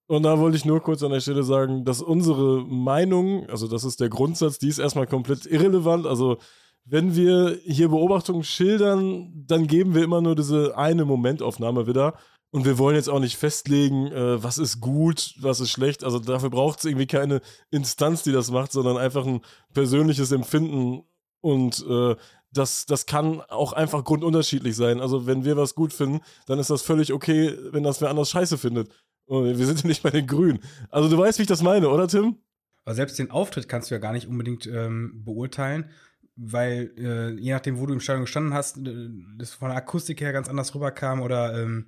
und 0.06 0.22
da 0.22 0.38
wollte 0.38 0.56
ich 0.56 0.64
nur 0.64 0.80
kurz 0.80 1.02
an 1.02 1.12
der 1.12 1.20
Stelle 1.20 1.44
sagen, 1.44 1.84
dass 1.84 2.02
unsere 2.02 2.64
Meinung, 2.64 3.48
also 3.48 3.68
das 3.68 3.84
ist 3.84 4.00
der 4.00 4.08
Grundsatz, 4.08 4.58
die 4.58 4.68
ist 4.68 4.78
erstmal 4.78 5.06
komplett 5.06 5.46
irrelevant. 5.46 6.06
Also 6.06 6.38
wenn 6.84 7.16
wir 7.16 7.58
hier 7.64 7.88
Beobachtungen 7.88 8.44
schildern, 8.44 9.44
dann 9.46 9.66
geben 9.66 9.94
wir 9.94 10.04
immer 10.04 10.20
nur 10.20 10.34
diese 10.34 10.76
eine 10.76 11.04
Momentaufnahme 11.04 11.86
wieder. 11.86 12.14
Und 12.54 12.64
wir 12.64 12.78
wollen 12.78 12.94
jetzt 12.94 13.08
auch 13.08 13.18
nicht 13.18 13.36
festlegen, 13.36 14.06
äh, 14.12 14.40
was 14.40 14.58
ist 14.58 14.80
gut, 14.80 15.34
was 15.40 15.58
ist 15.58 15.72
schlecht. 15.72 16.04
Also 16.04 16.20
dafür 16.20 16.50
braucht 16.50 16.78
es 16.78 16.84
irgendwie 16.84 17.08
keine 17.08 17.40
Instanz, 17.72 18.22
die 18.22 18.30
das 18.30 18.52
macht, 18.52 18.70
sondern 18.70 18.96
einfach 18.96 19.26
ein 19.26 19.40
persönliches 19.72 20.30
Empfinden. 20.30 21.02
Und 21.40 21.84
äh, 21.90 22.14
das, 22.52 22.86
das 22.86 23.06
kann 23.06 23.40
auch 23.40 23.72
einfach 23.72 24.04
grundunterschiedlich 24.04 24.76
sein. 24.76 25.00
Also 25.00 25.26
wenn 25.26 25.44
wir 25.44 25.56
was 25.56 25.74
gut 25.74 25.92
finden, 25.92 26.20
dann 26.46 26.60
ist 26.60 26.70
das 26.70 26.82
völlig 26.82 27.12
okay, 27.12 27.58
wenn 27.72 27.82
das 27.82 28.00
wer 28.00 28.08
anders 28.08 28.30
scheiße 28.30 28.56
findet. 28.56 28.88
Und 29.26 29.58
wir 29.58 29.66
sind 29.66 29.82
ja 29.82 29.88
nicht 29.88 30.04
bei 30.04 30.10
den 30.10 30.28
Grünen. 30.28 30.60
Also 30.90 31.08
du 31.08 31.18
weißt, 31.18 31.40
wie 31.40 31.42
ich 31.42 31.48
das 31.48 31.60
meine, 31.60 31.88
oder 31.88 32.06
Tim? 32.06 32.36
Aber 32.84 32.94
selbst 32.94 33.18
den 33.18 33.32
Auftritt 33.32 33.68
kannst 33.68 33.90
du 33.90 33.96
ja 33.96 34.00
gar 34.00 34.12
nicht 34.12 34.28
unbedingt 34.28 34.64
ähm, 34.68 35.24
beurteilen, 35.24 35.90
weil 36.36 36.92
äh, 36.98 37.30
je 37.32 37.52
nachdem, 37.52 37.80
wo 37.80 37.86
du 37.86 37.94
im 37.94 38.00
Stadion 38.00 38.26
gestanden 38.26 38.54
hast, 38.54 38.78
äh, 38.78 39.08
das 39.38 39.54
von 39.54 39.70
der 39.70 39.78
Akustik 39.78 40.20
her 40.20 40.32
ganz 40.32 40.48
anders 40.48 40.72
rüberkam 40.72 41.20
oder 41.20 41.60
ähm, 41.60 41.86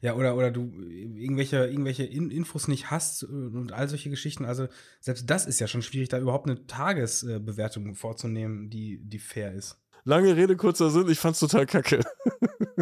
ja, 0.00 0.14
oder, 0.14 0.36
oder 0.36 0.50
du 0.50 0.72
irgendwelche, 0.80 1.66
irgendwelche 1.66 2.04
In 2.04 2.30
Infos 2.30 2.68
nicht 2.68 2.90
hast 2.90 3.24
und 3.24 3.72
all 3.72 3.88
solche 3.88 4.10
Geschichten. 4.10 4.44
Also 4.44 4.68
selbst 5.00 5.28
das 5.28 5.46
ist 5.46 5.60
ja 5.60 5.66
schon 5.66 5.82
schwierig, 5.82 6.08
da 6.08 6.18
überhaupt 6.18 6.48
eine 6.48 6.66
Tagesbewertung 6.66 7.94
vorzunehmen, 7.94 8.70
die, 8.70 8.98
die 9.02 9.18
fair 9.18 9.52
ist. 9.52 9.78
Lange 10.04 10.36
Rede, 10.36 10.56
kurzer 10.56 10.90
Sinn, 10.90 11.08
ich 11.08 11.18
fand's 11.18 11.40
total 11.40 11.66
kacke. 11.66 12.00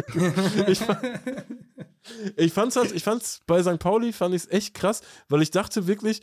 ich, 0.67 0.79
fand, 0.79 0.99
ich 2.37 2.53
fand's 2.53 2.75
halt, 2.75 2.91
ich 2.93 3.03
fand's 3.03 3.41
bei 3.45 3.61
St. 3.61 3.79
Pauli 3.79 4.13
fand 4.13 4.33
ich's 4.33 4.47
echt 4.47 4.73
krass, 4.73 5.01
weil 5.27 5.41
ich 5.41 5.51
dachte 5.51 5.87
wirklich, 5.87 6.21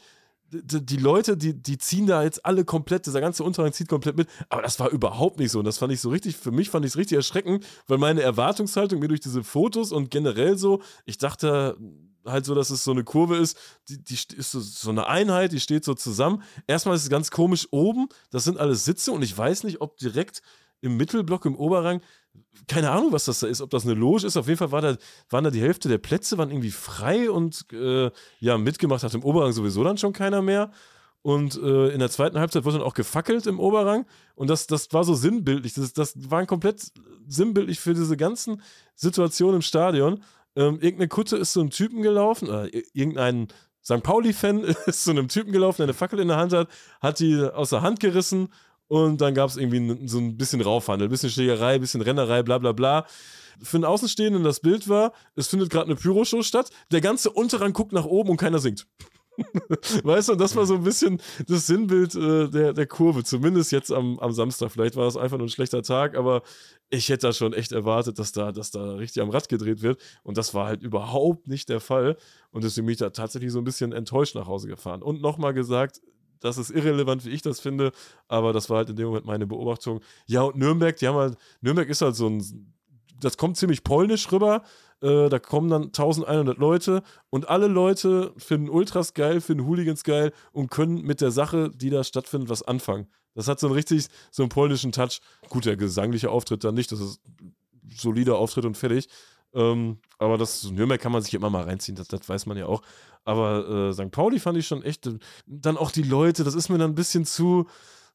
die 0.51 0.97
Leute, 0.97 1.37
die, 1.37 1.55
die 1.55 1.79
ziehen 1.79 2.07
da 2.07 2.23
jetzt 2.23 2.45
alle 2.47 2.65
komplett, 2.65 3.07
dieser 3.07 3.21
ganze 3.21 3.43
Unterrang 3.43 3.73
zieht 3.73 3.89
komplett 3.89 4.17
mit, 4.17 4.29
aber 4.49 4.63
das 4.63 4.79
war 4.79 4.91
überhaupt 4.91 5.39
nicht 5.39 5.51
so. 5.51 5.59
Und 5.59 5.65
das 5.65 5.79
fand 5.79 5.93
ich 5.93 6.01
so 6.01 6.11
richtig, 6.11 6.37
für 6.37 6.53
mich 6.53 6.71
fand 6.71 6.85
ich 6.85 6.93
es 6.93 6.97
richtig 6.97 7.17
erschreckend, 7.17 7.67
weil 7.89 7.99
meine 7.99 8.23
Erwartungshaltung 8.23 9.01
mir 9.01 9.09
durch 9.09 9.21
diese 9.21 9.43
Fotos 9.43 9.93
und 9.93 10.11
generell 10.11 10.57
so, 10.57 10.83
ich 11.05 11.19
dachte 11.19 11.77
halt 12.25 12.45
so, 12.45 12.55
dass 12.55 12.71
es 12.71 12.85
so 12.85 12.91
eine 12.91 13.05
Kurve 13.05 13.37
ist, 13.37 13.57
die, 13.89 14.03
die 14.03 14.15
ist 14.15 14.51
so, 14.51 14.61
so 14.61 14.91
eine 14.91 15.07
Einheit, 15.07 15.53
die 15.53 15.61
steht 15.61 15.85
so 15.85 15.95
zusammen. 15.95 16.43
Erstmal 16.67 16.97
ist 16.97 17.05
es 17.05 17.11
ganz 17.11 17.31
komisch 17.31 17.69
oben, 17.71 18.09
das 18.31 18.45
sind 18.45 18.59
alles 18.59 18.85
Sitze 18.85 19.13
und 19.13 19.23
ich 19.23 19.37
weiß 19.37 19.65
nicht, 19.65 19.81
ob 19.81 19.97
direkt 19.97 20.43
im 20.87 20.97
Mittelblock, 20.97 21.45
im 21.45 21.57
Oberrang, 21.57 22.01
keine 22.69 22.91
Ahnung, 22.91 23.13
was 23.13 23.27
das 23.27 23.41
da 23.41 23.47
ist, 23.47 23.61
ob 23.61 23.71
das 23.71 23.85
eine 23.85 23.95
Loge 23.95 24.27
ist. 24.27 24.37
Auf 24.37 24.47
jeden 24.47 24.59
Fall 24.59 24.73
war 24.73 24.83
da, 24.83 24.97
waren 25.31 25.45
da 25.45 25.51
die 25.51 25.61
Hälfte 25.61 25.89
der 25.89 25.99
Plätze 25.99 26.39
waren 26.39 26.51
irgendwie 26.51 26.71
frei 26.71 27.31
und 27.31 27.67
äh, 27.73 28.11
ja, 28.41 28.59
mitgemacht 28.59 29.03
hat 29.03 29.15
im 29.15 29.25
Oberrang 29.25 29.53
sowieso 29.53 29.85
dann 29.85 29.99
schon 29.99 30.13
keiner 30.13 30.43
mehr. 30.43 30.71
Und 31.23 31.61
äh, 31.61 31.89
in 31.89 31.99
der 31.99 32.11
zweiten 32.11 32.39
Halbzeit 32.39 32.65
wurde 32.65 32.79
dann 32.79 32.87
auch 32.87 32.95
gefackelt 32.95 33.47
im 33.47 33.59
Oberrang. 33.59 34.07
Und 34.37 34.49
das, 34.49 34.69
das 34.69 34.93
war 34.93 35.03
so 35.03 35.15
sinnbildlich. 35.15 35.75
Das, 35.75 35.93
das 35.93 36.15
war 36.31 36.47
komplett 36.47 36.93
sinnbildlich 37.27 37.81
für 37.81 37.95
diese 37.95 38.17
ganzen 38.17 38.63
Situationen 38.95 39.57
im 39.57 39.63
Stadion. 39.63 40.23
Ähm, 40.55 40.75
irgendeine 40.81 41.09
Kutte 41.09 41.37
ist 41.37 41.53
zu 41.53 41.61
einem 41.61 41.71
Typen 41.71 42.03
gelaufen, 42.03 42.49
äh, 42.49 42.83
irgendein 42.93 43.49
St. 43.85 44.03
Pauli-Fan 44.03 44.61
ist 44.87 45.05
zu 45.05 45.11
einem 45.11 45.29
Typen 45.29 45.53
gelaufen, 45.53 45.79
der 45.79 45.87
eine 45.87 45.95
Fackel 45.95 46.21
in 46.21 46.29
der 46.29 46.37
Hand 46.37 46.53
hat, 46.53 46.69
hat 47.01 47.19
die 47.19 47.41
aus 47.41 47.71
der 47.71 47.83
Hand 47.83 48.01
gerissen 48.01 48.49
und 48.89 49.21
dann 49.21 49.35
gab 49.35 49.51
es 49.51 49.57
irgendwie 49.57 50.07
so 50.07 50.19
ein 50.19 50.37
bisschen 50.37 50.61
Raufhandel, 50.61 51.09
ein 51.09 51.11
bisschen 51.11 51.31
Schlägerei, 51.31 51.75
ein 51.75 51.81
bisschen 51.81 52.03
Rennerei, 52.03 52.43
bla 52.43 52.59
bla 52.59 52.73
bla. 52.73 53.07
Für 53.63 53.79
einen 53.79 53.85
Außenstehenden 53.85 54.45
das 54.45 54.61
Bild 54.61 54.89
war, 54.89 55.13
es 55.35 55.49
findet 55.49 55.71
gerade 55.71 55.87
eine 55.87 55.97
Pyroshow 55.97 56.43
statt, 56.43 56.71
der 56.93 57.01
ganze 57.01 57.31
Unterrang 57.31 57.73
guckt 57.73 57.93
nach 57.93 58.05
oben 58.05 58.31
und 58.31 58.37
keiner 58.37 58.59
singt. 58.59 58.87
weißt 60.03 60.29
du, 60.29 60.33
und 60.33 60.41
das 60.41 60.57
war 60.57 60.67
so 60.67 60.75
ein 60.77 60.83
bisschen 60.83 61.21
das 61.47 61.67
Sinnbild 61.67 62.15
äh, 62.15 62.49
der, 62.49 62.73
der 62.73 62.87
Kurve, 62.87 63.25
zumindest 63.25 63.73
jetzt 63.73 63.93
am, 63.93 64.19
am 64.19 64.33
Samstag. 64.33 64.71
Vielleicht 64.71 64.97
war 64.97 65.05
das 65.05 65.17
einfach 65.17 65.37
nur 65.39 65.47
ein 65.47 65.51
schlechter 65.51 65.83
Tag, 65.83 66.17
aber 66.17 66.43
ich 66.89 67.09
hätte 67.09 67.27
da 67.27 67.33
schon 67.33 67.53
echt 67.53 67.73
erwartet, 67.73 68.19
dass 68.19 68.33
da, 68.33 68.53
dass 68.53 68.71
da 68.71 68.95
richtig 68.95 69.23
am 69.23 69.31
Rad 69.31 69.49
gedreht 69.49 69.83
wird. 69.83 70.01
Und 70.23 70.39
das 70.39 70.55
war 70.55 70.67
halt 70.67 70.83
überhaupt 70.83 71.49
nicht 71.49 71.69
der 71.69 71.81
Fall. 71.81 72.17
Und 72.51 72.65
deswegen 72.65 72.87
bin 72.87 72.93
ich 72.93 72.99
da 72.99 73.11
tatsächlich 73.11 73.53
so 73.53 73.59
ein 73.59 73.65
bisschen 73.65 73.93
enttäuscht 73.93 74.35
nach 74.35 74.47
Hause 74.47 74.69
gefahren. 74.69 75.03
Und 75.03 75.21
nochmal 75.21 75.53
gesagt, 75.53 76.01
das 76.41 76.59
ist 76.59 76.71
irrelevant, 76.71 77.25
wie 77.25 77.31
ich 77.31 77.43
das 77.43 77.61
finde, 77.61 77.93
aber 78.29 78.53
das 78.53 78.71
war 78.71 78.79
halt 78.79 78.91
in 78.91 78.97
dem 78.97 79.07
Moment 79.07 79.27
meine 79.27 79.47
Beobachtung. 79.47 80.01
Ja, 80.27 80.43
und 80.43 80.57
Nürnberg, 80.57 80.97
die 80.97 81.09
haben 81.09 81.17
halt, 81.17 81.37
Nürnberg 81.61 81.89
ist 81.89 82.03
halt 82.03 82.17
so 82.17 82.29
ein, 82.29 82.75
das 83.21 83.37
kommt 83.37 83.57
ziemlich 83.57 83.85
polnisch 83.85 84.31
rüber. 84.33 84.63
Äh, 85.03 85.29
da 85.29 85.39
kommen 85.39 85.69
dann 85.69 85.85
1100 85.85 86.57
Leute 86.59 87.03
und 87.31 87.49
alle 87.49 87.67
Leute 87.67 88.33
finden 88.39 88.71
Ultras 88.71 89.15
geil, 89.15 89.41
finden 89.41 89.67
Hooligans 89.67 90.05
geil 90.05 90.33
und 90.53 90.71
können 90.71 91.03
mit 91.03 91.21
der 91.21 91.31
Sache, 91.31 91.71
die 91.71 91.91
da 91.91 92.03
stattfindet, 92.03 92.49
was 92.49 92.63
anfangen. 92.63 93.07
Das 93.35 93.49
hat 93.49 93.61
so 93.61 93.67
einen 93.67 93.75
richtig, 93.75 94.07
so 94.31 94.43
einen 94.43 94.49
polnischen 94.49 94.93
Touch. 94.93 95.21
Gut, 95.51 95.67
der 95.67 95.77
gesangliche 95.77 96.31
Auftritt 96.31 96.65
dann 96.65 96.75
nicht, 96.75 96.91
das 96.93 97.01
ist 97.01 97.21
solider 97.95 98.39
Auftritt 98.39 98.65
und 98.65 98.77
fertig. 98.77 99.09
Ähm, 99.57 99.99
aber 100.19 100.39
das 100.39 100.71
Nürnberg 100.71 101.01
kann 101.01 101.13
man 101.13 101.23
sich 101.23 101.35
immer 101.35 101.51
mal 101.51 101.65
reinziehen, 101.65 101.97
das, 101.97 102.09
das 102.09 102.29
weiß 102.29 102.47
man 102.47 102.57
ja 102.57 102.67
auch. 102.67 102.83
Aber 103.25 103.89
äh, 103.89 103.93
St. 103.93 104.11
Pauli 104.13 104.39
fand 104.39 104.59
ich 104.59 104.67
schon 104.67 104.83
echt. 104.83 105.11
Dann 105.47 105.77
auch 105.77 105.91
die 105.91 106.03
Leute, 106.03 106.45
das 106.45 106.55
ist 106.55 106.69
mir 106.69 106.79
dann 106.79 106.93
ein 106.93 106.95
bisschen 106.95 107.25
zu 107.25 107.67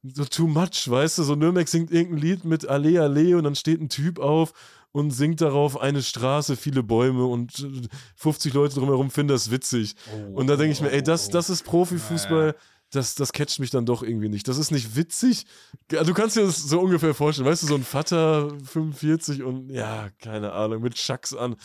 so 0.03 0.25
too 0.25 0.47
much, 0.47 0.89
weißt 0.89 1.19
du? 1.19 1.23
So 1.23 1.35
Nürnberg 1.35 1.67
singt 1.67 1.91
irgendein 1.91 2.21
Lied 2.21 2.45
mit 2.45 2.67
Alle 2.67 3.01
Alle 3.01 3.37
und 3.37 3.43
dann 3.43 3.55
steht 3.55 3.81
ein 3.81 3.89
Typ 3.89 4.19
auf 4.19 4.53
und 4.91 5.11
singt 5.11 5.41
darauf 5.41 5.79
eine 5.79 6.01
Straße, 6.01 6.55
viele 6.55 6.83
Bäume 6.83 7.25
und 7.25 7.67
50 8.15 8.53
Leute 8.53 8.75
drumherum 8.75 9.09
finden 9.09 9.33
das 9.33 9.51
witzig. 9.51 9.95
Oh, 10.13 10.39
und 10.39 10.47
da 10.47 10.55
denke 10.55 10.73
ich 10.73 10.81
mir, 10.81 10.91
ey, 10.91 11.03
das, 11.03 11.29
das 11.29 11.49
ist 11.49 11.63
Profifußball. 11.65 12.55
Das, 12.91 13.15
das 13.15 13.31
catcht 13.31 13.59
mich 13.59 13.69
dann 13.69 13.85
doch 13.85 14.03
irgendwie 14.03 14.29
nicht. 14.29 14.47
Das 14.47 14.57
ist 14.57 14.71
nicht 14.71 14.95
witzig. 14.95 15.45
Du 15.87 16.13
kannst 16.13 16.35
dir 16.35 16.45
das 16.45 16.61
so 16.61 16.81
ungefähr 16.81 17.13
vorstellen. 17.13 17.47
Weißt 17.47 17.63
du, 17.63 17.67
so 17.67 17.75
ein 17.75 17.83
Vater 17.83 18.49
45 18.65 19.43
und 19.43 19.69
ja, 19.69 20.09
keine 20.21 20.51
Ahnung, 20.51 20.81
mit 20.81 20.97
Schacks 20.97 21.33
an. 21.33 21.55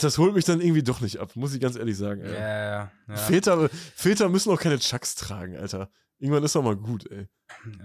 Das 0.00 0.16
holt 0.18 0.34
mich 0.34 0.44
dann 0.44 0.60
irgendwie 0.60 0.82
doch 0.82 1.00
nicht 1.00 1.18
ab, 1.18 1.34
muss 1.34 1.54
ich 1.54 1.60
ganz 1.60 1.76
ehrlich 1.76 1.96
sagen. 1.96 2.24
Ja, 2.24 2.32
ja, 2.32 2.92
ja. 3.08 3.16
Väter, 3.16 3.68
Väter 3.68 4.28
müssen 4.28 4.50
auch 4.52 4.60
keine 4.60 4.78
Chucks 4.78 5.16
tragen, 5.16 5.56
Alter. 5.56 5.90
Irgendwann 6.18 6.44
ist 6.44 6.54
doch 6.54 6.62
mal 6.62 6.76
gut, 6.76 7.10
ey. 7.10 7.26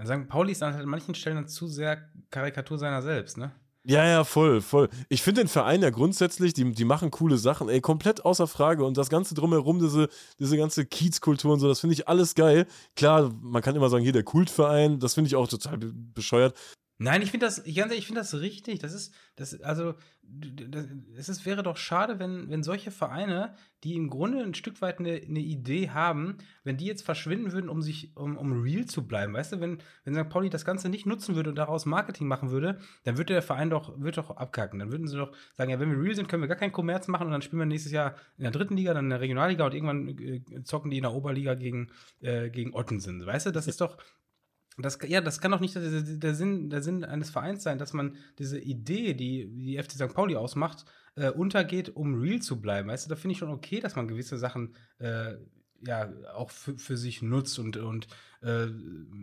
St. 0.06 0.28
Pauli 0.28 0.52
ist 0.52 0.62
an 0.62 0.86
manchen 0.86 1.16
Stellen 1.16 1.48
zu 1.48 1.68
sehr 1.68 2.10
Karikatur 2.30 2.78
seiner 2.78 3.02
selbst, 3.02 3.38
ne? 3.38 3.52
Ja, 3.90 4.06
ja, 4.06 4.26
voll, 4.26 4.60
voll. 4.60 4.90
Ich 5.08 5.22
finde 5.22 5.40
den 5.42 5.48
Verein 5.48 5.82
ja 5.82 5.90
grundsätzlich, 5.92 6.54
die, 6.54 6.74
die 6.74 6.84
machen 6.84 7.10
coole 7.10 7.38
Sachen, 7.38 7.70
ey, 7.70 7.80
komplett 7.80 8.26
außer 8.26 8.46
Frage. 8.46 8.84
Und 8.84 8.98
das 8.98 9.10
Ganze 9.10 9.34
drumherum, 9.34 9.80
diese, 9.80 10.10
diese 10.40 10.58
ganze 10.58 10.86
Kiezkultur 10.86 11.54
und 11.54 11.62
so, 11.62 11.70
das 11.70 11.80
finde 11.80 11.94
ich 11.94 12.06
alles 12.06 12.36
geil. 12.36 12.68
Klar, 12.98 13.32
man 13.42 13.62
kann 13.62 13.78
immer 13.78 13.88
sagen, 13.90 14.04
hier 14.04 14.12
der 14.12 14.24
Kultverein, 14.24 15.00
das 15.00 15.14
finde 15.14 15.30
ich 15.30 15.38
auch 15.38 15.48
total 15.48 15.78
bescheuert. 15.78 16.54
Nein, 17.00 17.22
ich 17.22 17.30
finde 17.30 17.46
das, 17.46 17.60
ich, 17.64 17.76
ganz 17.76 17.94
ich 17.94 18.08
finde 18.08 18.22
das 18.22 18.34
richtig. 18.34 18.80
Das 18.80 18.92
ist, 18.92 19.14
das, 19.36 19.62
also, 19.62 19.94
es 21.16 21.30
ist, 21.30 21.46
wäre 21.46 21.62
doch 21.62 21.78
schade, 21.78 22.18
wenn, 22.18 22.50
wenn 22.50 22.64
solche 22.64 22.90
Vereine, 22.90 23.54
die 23.84 23.96
im 23.96 24.10
Grunde 24.10 24.42
ein 24.42 24.56
Stück 24.56 24.82
weit 24.82 24.98
eine, 24.98 25.12
eine 25.12 25.40
Idee 25.40 25.92
haben, 25.92 26.40
wenn 26.64 26.78
die 26.78 26.88
jetzt 26.88 27.06
verschwinden 27.06 27.52
würden, 27.52 27.70
um 27.70 27.84
sich, 27.84 28.18
um, 28.18 28.36
um 28.36 28.64
real 28.64 28.86
zu 28.86 29.08
bleiben. 29.08 29.34
Weißt 29.34 29.54
du, 29.54 29.60
wenn, 29.60 29.78
wenn 30.06 30.16
St. 30.16 30.28
Pauli 30.28 30.50
das 30.50 30.66
Ganze 30.66 30.90
nicht 30.90 31.06
nutzen 31.06 31.36
würde 31.36 31.52
und 31.52 31.56
daraus 31.56 31.86
Marketing 31.86 32.28
machen 32.28 32.50
würde, 32.50 32.80
dann 33.04 33.18
würde 33.18 33.34
der 33.34 33.44
Verein 33.44 33.70
doch, 33.70 34.02
wird 34.02 34.18
doch 34.18 34.32
abkacken. 34.32 34.80
Dann 34.80 34.92
würden 34.92 35.08
sie 35.08 35.18
doch 35.18 35.32
sagen, 35.54 35.70
ja, 35.70 35.80
wenn 35.80 35.92
wir 35.92 36.04
real 36.04 36.16
sind, 36.16 36.28
können 36.28 36.42
wir 36.42 36.48
gar 36.48 36.58
keinen 36.58 36.72
Kommerz 36.72 37.08
machen 37.08 37.28
und 37.28 37.32
dann 37.32 37.44
spielen 37.44 37.60
wir 37.60 37.68
nächstes 37.68 37.92
Jahr 37.92 38.16
in 38.38 38.44
der 38.44 38.52
dritten 38.52 38.76
Liga, 38.76 38.96
dann 38.96 39.06
in 39.06 39.12
der 39.12 39.22
Regionalliga 39.22 39.68
und 39.68 39.76
irgendwann 39.76 40.08
äh, 40.18 40.64
zocken 40.64 40.90
die 40.90 40.98
in 40.98 41.04
der 41.04 41.14
Oberliga 41.14 41.54
gegen, 41.54 41.92
äh, 42.22 42.50
gegen 42.50 42.74
Ottensen. 42.74 43.24
Weißt 43.24 43.46
du, 43.46 43.52
das 43.52 43.68
ist 43.68 43.82
doch, 43.82 43.98
das, 44.78 45.00
ja, 45.08 45.22
das 45.22 45.42
kann 45.42 45.52
doch 45.52 45.60
nicht 45.60 45.76
der, 45.76 46.02
der, 46.02 46.36
Sinn, 46.36 46.70
der 46.70 46.84
Sinn 46.84 47.04
eines 47.04 47.32
Vereins 47.32 47.64
sein, 47.64 47.80
dass 47.80 47.94
man 47.94 48.16
diese 48.38 48.60
Idee, 48.60 49.16
die 49.16 49.48
die 49.48 49.82
FC 49.82 49.94
St. 49.94 50.14
Pauli 50.14 50.36
ausmacht, 50.36 50.86
äh, 51.16 51.32
untergeht, 51.32 51.96
um 51.96 52.22
real 52.22 52.40
zu 52.42 52.62
bleiben. 52.62 52.90
Weißt 52.90 53.06
du, 53.06 53.10
da 53.10 53.16
finde 53.16 53.32
ich 53.34 53.40
schon 53.40 53.50
okay, 53.50 53.80
dass 53.80 53.96
man 53.96 54.08
gewisse 54.08 54.38
Sachen 54.38 54.76
äh, 55.00 55.34
ja 55.82 56.12
auch 56.34 56.52
für, 56.52 56.98
sich 56.98 57.22
nutzt 57.24 57.58
und, 57.58 57.78
und 57.78 58.08
äh, 58.44 58.68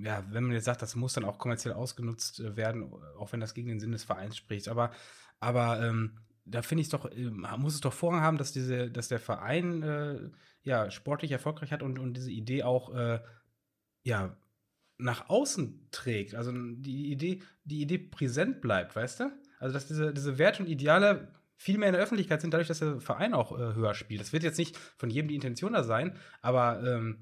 ja, 0.02 0.24
wenn 0.30 0.44
man 0.44 0.52
jetzt 0.52 0.64
sagt, 0.64 0.82
das 0.82 0.96
muss 0.96 1.12
dann 1.12 1.24
auch 1.24 1.38
kommerziell 1.38 1.74
ausgenutzt 1.74 2.40
äh, 2.40 2.56
werden, 2.56 2.92
auch 3.18 3.32
wenn 3.32 3.40
das 3.40 3.54
gegen 3.54 3.68
den 3.68 3.80
Sinn 3.80 3.92
des 3.92 4.04
Vereins 4.04 4.36
spricht. 4.36 4.68
Aber, 4.68 4.90
aber 5.38 5.80
ähm, 5.82 6.18
da 6.44 6.62
finde 6.62 6.82
ich 6.82 6.88
doch, 6.88 7.10
äh, 7.12 7.30
muss 7.58 7.74
es 7.74 7.80
doch 7.80 7.92
Vorrang 7.92 8.22
haben, 8.22 8.38
dass 8.38 8.52
diese, 8.52 8.90
dass 8.90 9.06
der 9.06 9.20
Verein 9.20 9.82
äh, 9.82 10.30
ja 10.62 10.90
sportlich 10.90 11.30
erfolgreich 11.30 11.70
hat 11.70 11.82
und, 11.82 12.00
und 12.00 12.16
diese 12.16 12.30
Idee 12.30 12.64
auch 12.64 12.92
ja 14.02 14.36
nach 15.04 15.28
außen 15.28 15.88
trägt, 15.90 16.34
also 16.34 16.50
die 16.50 17.12
Idee, 17.12 17.42
die 17.64 17.82
Idee 17.82 17.98
präsent 17.98 18.62
bleibt, 18.62 18.96
weißt 18.96 19.20
du? 19.20 19.32
Also 19.58 19.74
dass 19.74 19.86
diese, 19.86 20.14
diese 20.14 20.38
Werte 20.38 20.62
und 20.62 20.68
Ideale 20.68 21.28
viel 21.56 21.76
mehr 21.76 21.88
in 21.88 21.92
der 21.92 22.02
Öffentlichkeit 22.02 22.40
sind, 22.40 22.54
dadurch, 22.54 22.68
dass 22.68 22.78
der 22.78 23.00
Verein 23.02 23.34
auch 23.34 23.52
äh, 23.52 23.74
höher 23.74 23.94
spielt. 23.94 24.22
Das 24.22 24.32
wird 24.32 24.44
jetzt 24.44 24.56
nicht 24.56 24.78
von 24.96 25.10
jedem 25.10 25.28
die 25.28 25.34
Intention 25.34 25.74
da 25.74 25.84
sein, 25.84 26.16
aber 26.40 26.82
ähm, 26.82 27.18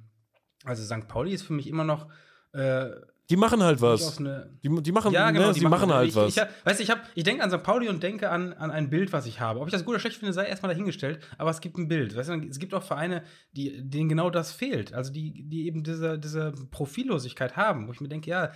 also 0.65 0.85
St. 0.85 1.09
Pauli 1.09 1.33
ist 1.33 1.43
für 1.43 1.55
mich 1.55 1.67
immer 1.67 1.83
noch 1.83 2.09
äh, 2.53 2.91
die 3.31 3.37
machen 3.37 3.63
halt 3.63 3.81
was. 3.81 4.17
Die, 4.17 4.53
die, 4.63 4.93
machen, 4.93 5.13
ja, 5.13 5.31
genau, 5.31 5.49
ne, 5.49 5.53
die, 5.53 5.61
die 5.61 5.67
machen, 5.67 5.89
machen, 5.89 5.95
halt 5.95 6.09
ich, 6.09 6.17
was. 6.17 6.37
Ich, 6.37 6.43
ich, 6.43 6.49
weißt, 6.65 6.81
ich, 6.81 6.93
ich 7.15 7.25
denke 7.25 7.43
an 7.43 7.51
St. 7.51 7.63
Pauli 7.63 7.89
und 7.89 8.03
denke 8.03 8.31
an, 8.31 8.53
an 8.53 8.71
ein 8.71 8.91
Bild, 8.91 9.13
was 9.13 9.27
ich 9.27 9.41
habe. 9.41 9.61
Ob 9.61 9.69
ich 9.69 9.73
das 9.73 9.85
gut 9.85 9.95
oder 9.95 10.01
schlecht 10.01 10.17
finde, 10.17 10.33
sei 10.33 10.47
erstmal 10.47 10.73
dahingestellt, 10.73 11.21
aber 11.39 11.51
es 11.51 11.61
gibt 11.61 11.79
ein 11.79 11.89
Bild. 11.89 12.17
Weißt 12.17 12.29
du, 12.29 12.35
es 12.49 12.59
gibt 12.59 12.75
auch 12.75 12.83
Vereine, 12.83 13.23
die, 13.53 13.89
denen 13.89 14.09
genau 14.09 14.29
das 14.29 14.53
fehlt. 14.53 14.93
Also 14.93 15.13
die, 15.13 15.49
die 15.49 15.67
eben 15.67 15.85
diese, 15.85 16.19
diese 16.19 16.53
Profillosigkeit 16.71 17.57
haben, 17.57 17.87
wo 17.89 17.93
ich 17.93 18.01
mir 18.01 18.09
denke, 18.09 18.29
ja, 18.29 18.53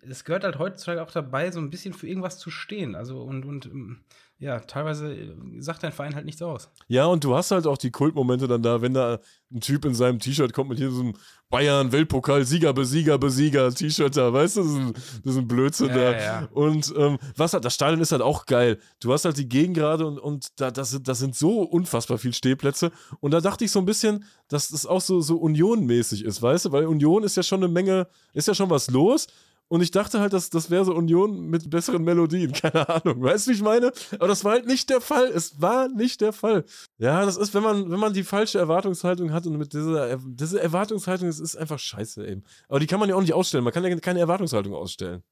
es 0.00 0.24
gehört 0.24 0.44
halt 0.44 0.58
heutzutage 0.58 1.02
auch 1.02 1.10
dabei, 1.10 1.50
so 1.50 1.60
ein 1.60 1.70
bisschen 1.70 1.92
für 1.92 2.06
irgendwas 2.06 2.38
zu 2.38 2.50
stehen. 2.50 2.94
Also 2.94 3.22
und, 3.22 3.44
und 3.44 3.66
ähm, 3.66 4.04
ja, 4.40 4.60
teilweise 4.60 5.12
äh, 5.12 5.34
sagt 5.58 5.82
dein 5.82 5.90
Verein 5.90 6.14
halt 6.14 6.24
nichts 6.24 6.40
aus. 6.42 6.70
Ja, 6.86 7.06
und 7.06 7.24
du 7.24 7.34
hast 7.34 7.50
halt 7.50 7.66
auch 7.66 7.76
die 7.76 7.90
Kultmomente 7.90 8.46
dann 8.46 8.62
da, 8.62 8.80
wenn 8.80 8.94
da 8.94 9.18
ein 9.50 9.60
Typ 9.60 9.84
in 9.84 9.94
seinem 9.94 10.20
T-Shirt 10.20 10.52
kommt 10.52 10.70
mit 10.70 10.78
hier 10.78 10.92
so 10.92 11.00
einem 11.00 11.14
Bayern-Weltpokal, 11.50 12.44
Sieger, 12.44 12.72
Besieger, 12.72 13.18
Besieger, 13.18 13.74
T-Shirt 13.74 14.16
da, 14.16 14.32
weißt 14.32 14.58
du, 14.58 14.62
das 14.62 14.70
ist 14.70 14.76
ein, 14.76 14.92
das 14.92 15.32
ist 15.32 15.38
ein 15.38 15.48
Blödsinn 15.48 15.88
ja, 15.88 15.94
da. 15.94 16.12
Ja. 16.18 16.48
Und 16.52 16.94
ähm, 16.96 17.18
was 17.36 17.52
halt, 17.52 17.64
das 17.64 17.74
Stadion 17.74 18.00
ist 18.00 18.12
halt 18.12 18.22
auch 18.22 18.46
geil. 18.46 18.78
Du 19.00 19.12
hast 19.12 19.24
halt 19.24 19.38
die 19.38 19.48
Gegend 19.48 19.76
gerade 19.76 20.06
und, 20.06 20.18
und 20.18 20.60
da, 20.60 20.70
das, 20.70 20.96
das 21.02 21.18
sind 21.18 21.34
so 21.34 21.62
unfassbar 21.62 22.18
viele 22.18 22.34
Stehplätze. 22.34 22.92
Und 23.18 23.32
da 23.32 23.40
dachte 23.40 23.64
ich 23.64 23.72
so 23.72 23.80
ein 23.80 23.86
bisschen, 23.86 24.24
dass 24.46 24.68
das 24.68 24.86
auch 24.86 25.00
so, 25.00 25.20
so 25.20 25.38
Union-mäßig 25.38 26.24
ist, 26.24 26.40
weißt 26.40 26.66
du, 26.66 26.72
weil 26.72 26.86
Union 26.86 27.24
ist 27.24 27.36
ja 27.36 27.42
schon 27.42 27.64
eine 27.64 27.72
Menge, 27.72 28.06
ist 28.34 28.46
ja 28.46 28.54
schon 28.54 28.70
was 28.70 28.88
los. 28.88 29.26
Und 29.68 29.82
ich 29.82 29.90
dachte 29.90 30.20
halt, 30.20 30.32
dass 30.32 30.48
das 30.48 30.70
wäre 30.70 30.84
so 30.84 30.94
Union 30.94 31.48
mit 31.48 31.68
besseren 31.68 32.02
Melodien. 32.02 32.52
Keine 32.54 32.88
Ahnung. 32.88 33.22
Weißt 33.22 33.46
du, 33.46 33.50
wie 33.50 33.54
ich 33.54 33.62
meine? 33.62 33.92
Aber 34.14 34.28
das 34.28 34.44
war 34.44 34.52
halt 34.52 34.66
nicht 34.66 34.88
der 34.88 35.00
Fall. 35.00 35.26
Es 35.26 35.60
war 35.60 35.88
nicht 35.88 36.20
der 36.20 36.32
Fall. 36.32 36.64
Ja, 36.96 37.24
das 37.24 37.36
ist, 37.36 37.52
wenn 37.54 37.62
man, 37.62 37.90
wenn 37.90 38.00
man 38.00 38.14
die 38.14 38.24
falsche 38.24 38.58
Erwartungshaltung 38.58 39.32
hat 39.32 39.46
und 39.46 39.58
mit 39.58 39.74
dieser, 39.74 40.16
diese 40.16 40.60
Erwartungshaltung, 40.62 41.28
das 41.28 41.38
ist 41.38 41.56
einfach 41.56 41.78
scheiße 41.78 42.26
eben. 42.26 42.44
Aber 42.68 42.80
die 42.80 42.86
kann 42.86 42.98
man 42.98 43.08
ja 43.08 43.14
auch 43.14 43.20
nicht 43.20 43.34
ausstellen. 43.34 43.64
Man 43.64 43.72
kann 43.72 43.84
ja 43.84 43.94
keine 43.98 44.20
Erwartungshaltung 44.20 44.74
ausstellen. 44.74 45.22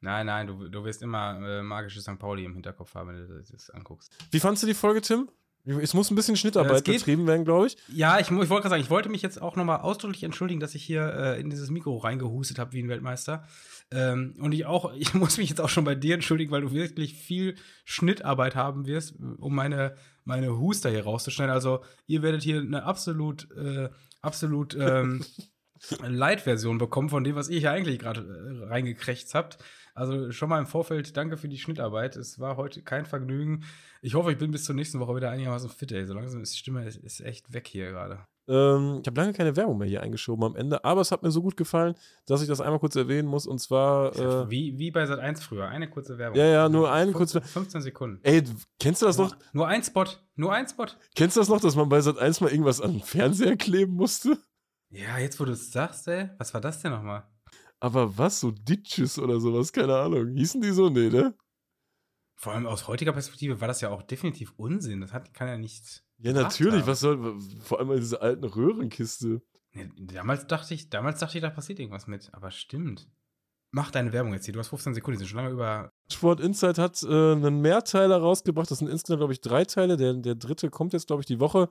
Nein, 0.00 0.26
nein, 0.26 0.46
du, 0.46 0.68
du 0.68 0.84
wirst 0.84 1.02
immer 1.02 1.38
äh, 1.40 1.62
magische 1.62 2.00
St. 2.00 2.18
Pauli 2.18 2.44
im 2.44 2.52
Hinterkopf 2.52 2.94
haben, 2.94 3.08
wenn 3.08 3.26
du 3.26 3.42
das 3.50 3.70
anguckst. 3.70 4.12
Wie 4.32 4.40
fandst 4.40 4.62
du 4.62 4.66
die 4.66 4.74
Folge, 4.74 5.00
Tim? 5.00 5.30
Es 5.66 5.94
muss 5.94 6.10
ein 6.10 6.14
bisschen 6.14 6.36
Schnittarbeit 6.36 6.84
betrieben 6.84 7.26
werden, 7.26 7.44
glaube 7.44 7.68
ich. 7.68 7.76
Ja, 7.88 8.18
ich, 8.18 8.30
ich 8.30 8.32
wollte 8.32 8.48
gerade 8.48 8.68
sagen, 8.68 8.82
ich 8.82 8.90
wollte 8.90 9.08
mich 9.08 9.22
jetzt 9.22 9.40
auch 9.40 9.56
nochmal 9.56 9.80
ausdrücklich 9.80 10.22
entschuldigen, 10.22 10.60
dass 10.60 10.74
ich 10.74 10.84
hier 10.84 11.14
äh, 11.14 11.40
in 11.40 11.48
dieses 11.48 11.70
Mikro 11.70 11.96
reingehustet 11.96 12.58
habe 12.58 12.72
wie 12.74 12.82
ein 12.82 12.88
Weltmeister. 12.88 13.46
Ähm, 13.90 14.34
und 14.40 14.52
ich 14.52 14.66
auch, 14.66 14.92
ich 14.98 15.14
muss 15.14 15.38
mich 15.38 15.48
jetzt 15.48 15.60
auch 15.60 15.70
schon 15.70 15.84
bei 15.84 15.94
dir 15.94 16.14
entschuldigen, 16.14 16.50
weil 16.50 16.60
du 16.60 16.72
wirklich 16.72 17.14
viel 17.14 17.56
Schnittarbeit 17.84 18.54
haben 18.56 18.86
wirst, 18.86 19.14
um 19.38 19.54
meine, 19.54 19.94
meine 20.24 20.58
Huster 20.58 20.90
hier 20.90 21.04
rauszuschneiden. 21.04 21.54
Also, 21.54 21.82
ihr 22.06 22.20
werdet 22.20 22.42
hier 22.42 22.60
eine 22.60 22.84
absolut, 22.84 23.50
äh, 23.52 23.88
absolut 24.20 24.76
ähm, 24.78 25.24
Light-Version 26.06 26.76
bekommen 26.76 27.08
von 27.08 27.24
dem, 27.24 27.36
was 27.36 27.48
ihr 27.48 27.60
hier 27.60 27.72
eigentlich 27.72 27.98
gerade 27.98 28.20
äh, 28.20 28.66
reingekrächzt 28.66 29.34
habt. 29.34 29.56
Also 29.94 30.32
schon 30.32 30.48
mal 30.48 30.58
im 30.58 30.66
Vorfeld 30.66 31.16
danke 31.16 31.36
für 31.36 31.48
die 31.48 31.58
Schnittarbeit. 31.58 32.16
Es 32.16 32.40
war 32.40 32.56
heute 32.56 32.82
kein 32.82 33.06
Vergnügen. 33.06 33.64
Ich 34.02 34.14
hoffe, 34.14 34.32
ich 34.32 34.38
bin 34.38 34.50
bis 34.50 34.64
zur 34.64 34.74
nächsten 34.74 34.98
Woche 34.98 35.14
wieder 35.14 35.30
einigermaßen 35.30 35.70
fit, 35.70 35.92
ey. 35.92 36.04
So 36.06 36.14
langsam 36.14 36.42
ist 36.42 36.52
die 36.52 36.58
Stimme 36.58 36.84
ist, 36.84 37.20
echt 37.20 37.52
weg 37.52 37.68
hier 37.68 37.90
gerade. 37.90 38.18
Ähm, 38.46 38.98
ich 39.00 39.06
habe 39.06 39.20
lange 39.20 39.32
keine 39.32 39.56
Werbung 39.56 39.78
mehr 39.78 39.86
hier 39.88 40.02
eingeschoben 40.02 40.44
am 40.44 40.56
Ende, 40.56 40.84
aber 40.84 41.00
es 41.00 41.12
hat 41.12 41.22
mir 41.22 41.30
so 41.30 41.40
gut 41.40 41.56
gefallen, 41.56 41.94
dass 42.26 42.42
ich 42.42 42.48
das 42.48 42.60
einmal 42.60 42.80
kurz 42.80 42.96
erwähnen 42.96 43.28
muss. 43.28 43.46
Und 43.46 43.60
zwar. 43.60 44.14
Äh, 44.16 44.50
wie, 44.50 44.76
wie 44.78 44.90
bei 44.90 45.06
Sat 45.06 45.20
1 45.20 45.42
früher. 45.44 45.68
Eine 45.68 45.88
kurze 45.88 46.18
Werbung. 46.18 46.38
Ja, 46.38 46.46
ja, 46.46 46.68
nur 46.68 46.92
eine 46.92 47.12
kurze 47.12 47.40
15 47.40 47.80
Sekunden. 47.80 48.18
Ey, 48.24 48.42
kennst 48.80 49.00
du 49.00 49.06
das 49.06 49.16
nur, 49.16 49.28
noch? 49.28 49.36
Nur 49.52 49.68
ein 49.68 49.82
Spot. 49.84 50.06
Nur 50.34 50.52
ein 50.52 50.68
Spot. 50.68 50.86
Kennst 51.14 51.36
du 51.36 51.40
das 51.40 51.48
noch, 51.48 51.60
dass 51.60 51.76
man 51.76 51.88
bei 51.88 52.00
Sat 52.00 52.18
1 52.18 52.40
mal 52.40 52.50
irgendwas 52.50 52.80
an 52.80 52.92
den 52.94 53.02
Fernseher 53.02 53.56
kleben 53.56 53.94
musste? 53.94 54.38
Ja, 54.90 55.18
jetzt 55.18 55.38
wo 55.40 55.44
du 55.44 55.52
es 55.52 55.70
sagst, 55.70 56.08
ey. 56.08 56.30
Was 56.38 56.52
war 56.52 56.60
das 56.60 56.80
denn 56.82 56.90
nochmal? 56.90 57.24
Aber 57.84 58.16
was, 58.16 58.40
so 58.40 58.50
Ditches 58.50 59.18
oder 59.18 59.38
sowas, 59.40 59.70
keine 59.70 59.94
Ahnung. 59.94 60.32
Hießen 60.36 60.58
die 60.62 60.70
so? 60.70 60.88
Nee, 60.88 61.10
ne? 61.10 61.34
Vor 62.34 62.54
allem 62.54 62.66
aus 62.66 62.88
heutiger 62.88 63.12
Perspektive 63.12 63.60
war 63.60 63.68
das 63.68 63.82
ja 63.82 63.90
auch 63.90 64.02
definitiv 64.02 64.54
Unsinn. 64.56 65.02
Das 65.02 65.12
hat, 65.12 65.34
kann 65.34 65.48
ja 65.48 65.58
nichts. 65.58 66.02
Ja, 66.16 66.32
natürlich. 66.32 66.80
Haben. 66.80 66.86
Was 66.86 67.00
soll. 67.00 67.38
Vor 67.60 67.80
allem 67.80 67.90
in 67.90 68.00
dieser 68.00 68.22
alten 68.22 68.44
Röhrenkiste. 68.44 69.42
Nee, 69.72 69.90
damals, 69.98 70.46
dachte 70.46 70.72
ich, 70.72 70.88
damals 70.88 71.20
dachte 71.20 71.36
ich, 71.36 71.42
da 71.42 71.50
passiert 71.50 71.78
irgendwas 71.78 72.06
mit. 72.06 72.32
Aber 72.32 72.50
stimmt. 72.50 73.06
Mach 73.70 73.90
deine 73.90 74.14
Werbung 74.14 74.32
jetzt 74.32 74.46
hier. 74.46 74.54
Du 74.54 74.60
hast 74.60 74.68
15 74.68 74.94
Sekunden, 74.94 75.18
die 75.18 75.26
sind 75.26 75.32
schon 75.32 75.40
lange 75.40 75.50
über. 75.50 75.90
Sport 76.10 76.40
Insight 76.40 76.78
hat 76.78 77.02
äh, 77.02 77.32
einen 77.32 77.60
Mehrteiler 77.60 78.16
rausgebracht. 78.16 78.70
Das 78.70 78.78
sind 78.78 78.88
insgesamt, 78.88 79.20
glaube 79.20 79.34
ich, 79.34 79.42
drei 79.42 79.66
Teile. 79.66 79.98
Der, 79.98 80.14
der 80.14 80.36
dritte 80.36 80.70
kommt 80.70 80.94
jetzt, 80.94 81.08
glaube 81.08 81.20
ich, 81.20 81.26
die 81.26 81.38
Woche 81.38 81.68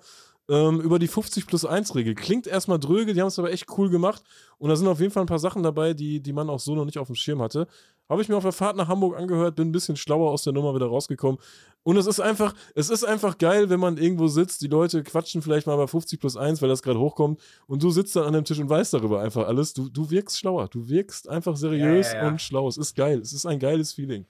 ähm, 0.50 0.82
über 0.82 1.00
die 1.00 1.08
50 1.08 1.48
plus 1.48 1.66
1 1.66 1.96
Regel. 1.96 2.16
Klingt 2.16 2.48
erstmal 2.48 2.80
dröge, 2.80 3.14
die 3.14 3.22
haben 3.22 3.28
es 3.28 3.40
aber 3.40 3.52
echt 3.52 3.66
cool 3.78 3.90
gemacht. 3.90 4.24
Und 4.58 4.70
da 4.70 4.76
sind 4.76 4.88
auf 4.88 5.00
jeden 5.00 5.12
Fall 5.12 5.24
ein 5.24 5.28
paar 5.28 5.40
Sachen 5.40 5.64
dabei, 5.64 5.94
die, 5.94 6.20
die 6.22 6.34
man 6.34 6.50
auch 6.50 6.60
so 6.60 6.76
noch 6.76 6.86
nicht 6.86 6.98
auf 6.98 7.08
dem 7.08 7.16
Schirm 7.16 7.42
hatte. 7.42 7.68
Habe 8.10 8.22
ich 8.22 8.28
mir 8.28 8.36
auf 8.36 8.44
der 8.44 8.52
Fahrt 8.52 8.76
nach 8.76 8.90
Hamburg 8.90 9.18
angehört, 9.18 9.56
bin 9.56 9.70
ein 9.70 9.72
bisschen 9.72 9.96
schlauer 9.96 10.30
aus 10.32 10.44
der 10.44 10.52
Nummer 10.52 10.76
wieder 10.76 10.88
rausgekommen. 10.88 11.40
Und 11.84 11.98
es 11.98 12.06
ist 12.06 12.20
einfach, 12.20 12.54
es 12.76 12.90
ist 12.90 13.04
einfach 13.04 13.38
geil, 13.38 13.70
wenn 13.70 13.80
man 13.80 13.98
irgendwo 13.98 14.28
sitzt, 14.28 14.62
die 14.62 14.68
Leute 14.68 15.04
quatschen 15.04 15.42
vielleicht 15.42 15.68
mal 15.68 15.78
bei 15.78 15.88
50 15.88 16.20
plus 16.20 16.36
1, 16.38 16.62
weil 16.62 16.70
das 16.70 16.84
gerade 16.84 17.00
hochkommt, 17.00 17.42
und 17.68 17.82
du 17.82 17.90
sitzt 17.92 18.16
dann 18.16 18.26
an 18.26 18.34
dem 18.34 18.44
Tisch 18.44 18.60
und 18.60 18.70
weißt 18.70 18.94
darüber 18.94 19.22
einfach 19.22 19.48
alles. 19.48 19.74
Du, 19.74 19.90
du 19.90 20.10
wirkst 20.10 20.38
schlauer, 20.38 20.68
du 20.68 20.88
wirkst 20.90 21.30
einfach 21.30 21.56
seriös 21.56 22.12
Ja, 22.12 22.18
ja, 22.18 22.24
ja. 22.24 22.30
und 22.30 22.42
schlau. 22.42 22.68
Es 22.68 22.78
ist 22.78 22.96
geil, 22.96 23.20
es 23.20 23.32
ist 23.34 23.46
ein 23.46 23.60
geiles 23.60 23.94
Feeling. 23.94 24.26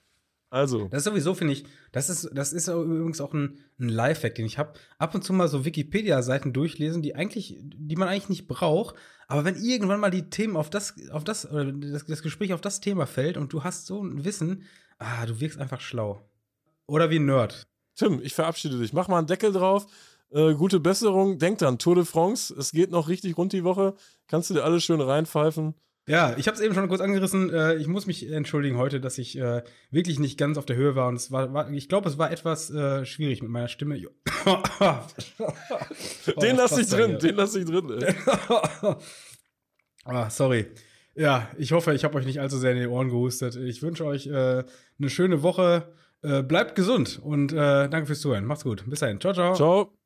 Also, 0.54 0.86
Das 0.86 0.98
ist 0.98 1.04
sowieso, 1.06 1.34
finde 1.34 1.52
ich, 1.52 1.64
das 1.90 2.08
ist, 2.08 2.30
das 2.32 2.52
ist 2.52 2.68
übrigens 2.68 3.20
auch 3.20 3.34
ein, 3.34 3.58
ein 3.80 3.88
Lifehack, 3.88 4.36
den 4.36 4.46
ich 4.46 4.56
habe. 4.56 4.74
Ab 4.98 5.12
und 5.12 5.24
zu 5.24 5.32
mal 5.32 5.48
so 5.48 5.64
Wikipedia-Seiten 5.64 6.52
durchlesen, 6.52 7.02
die 7.02 7.16
eigentlich, 7.16 7.58
die 7.60 7.96
man 7.96 8.06
eigentlich 8.06 8.28
nicht 8.28 8.46
braucht. 8.46 8.94
Aber 9.26 9.44
wenn 9.44 9.56
irgendwann 9.56 9.98
mal 9.98 10.12
die 10.12 10.30
Themen 10.30 10.56
auf 10.56 10.70
das, 10.70 10.94
auf 11.10 11.24
das, 11.24 11.50
oder 11.50 11.72
das, 11.72 12.06
das 12.06 12.22
Gespräch 12.22 12.52
auf 12.52 12.60
das 12.60 12.80
Thema 12.80 13.06
fällt 13.06 13.36
und 13.36 13.52
du 13.52 13.64
hast 13.64 13.86
so 13.86 14.00
ein 14.00 14.24
Wissen, 14.24 14.62
ah, 14.98 15.26
du 15.26 15.40
wirkst 15.40 15.58
einfach 15.58 15.80
schlau. 15.80 16.22
Oder 16.86 17.10
wie 17.10 17.18
ein 17.18 17.26
Nerd. 17.26 17.66
Tim, 17.96 18.20
ich 18.22 18.34
verabschiede 18.34 18.78
dich. 18.78 18.92
Mach 18.92 19.08
mal 19.08 19.18
einen 19.18 19.26
Deckel 19.26 19.50
drauf. 19.50 19.88
Äh, 20.30 20.54
gute 20.54 20.78
Besserung. 20.78 21.40
Denk 21.40 21.58
dran, 21.58 21.78
Tour 21.78 21.96
de 21.96 22.04
France, 22.04 22.54
es 22.56 22.70
geht 22.70 22.92
noch 22.92 23.08
richtig 23.08 23.36
rund 23.36 23.52
die 23.52 23.64
Woche. 23.64 23.94
Kannst 24.28 24.50
du 24.50 24.54
dir 24.54 24.62
alles 24.62 24.84
schön 24.84 25.00
reinpfeifen. 25.00 25.74
Ja, 26.06 26.36
ich 26.36 26.46
habe 26.46 26.56
es 26.56 26.62
eben 26.62 26.74
schon 26.74 26.86
kurz 26.88 27.00
angerissen. 27.00 27.50
Äh, 27.52 27.76
ich 27.76 27.86
muss 27.86 28.06
mich 28.06 28.30
entschuldigen 28.30 28.76
heute, 28.76 29.00
dass 29.00 29.16
ich 29.16 29.38
äh, 29.38 29.62
wirklich 29.90 30.18
nicht 30.18 30.38
ganz 30.38 30.58
auf 30.58 30.66
der 30.66 30.76
Höhe 30.76 30.94
war. 30.94 31.08
Und 31.08 31.14
es 31.16 31.32
war, 31.32 31.54
war 31.54 31.70
ich 31.70 31.88
glaube, 31.88 32.08
es 32.08 32.18
war 32.18 32.30
etwas 32.30 32.70
äh, 32.70 33.06
schwierig 33.06 33.40
mit 33.40 33.50
meiner 33.50 33.68
Stimme. 33.68 33.96
den 33.96 34.10
lass 36.56 36.76
ich 36.76 36.92
Oh, 36.92 36.96
drin, 36.96 37.18
den 37.18 37.36
lass 37.36 37.54
ich 37.54 37.64
drin. 37.64 38.02
Ey. 38.02 38.14
ah, 40.04 40.28
sorry. 40.28 40.66
Ja, 41.14 41.48
ich 41.56 41.72
hoffe, 41.72 41.94
ich 41.94 42.04
habe 42.04 42.18
euch 42.18 42.26
nicht 42.26 42.40
allzu 42.40 42.58
sehr 42.58 42.72
in 42.72 42.80
die 42.80 42.86
Ohren 42.86 43.08
gehustet. 43.08 43.56
Ich 43.56 43.82
wünsche 43.82 44.04
euch 44.04 44.26
äh, 44.26 44.64
eine 44.98 45.10
schöne 45.10 45.42
Woche. 45.42 45.90
Äh, 46.22 46.42
bleibt 46.42 46.74
gesund 46.74 47.20
und 47.22 47.52
äh, 47.52 47.88
danke 47.88 48.06
fürs 48.06 48.20
Zuhören. 48.20 48.44
Macht's 48.46 48.64
gut. 48.64 48.84
Bis 48.86 49.00
dahin. 49.00 49.20
Ciao, 49.20 49.32
ciao. 49.32 49.54
Ciao. 49.54 50.03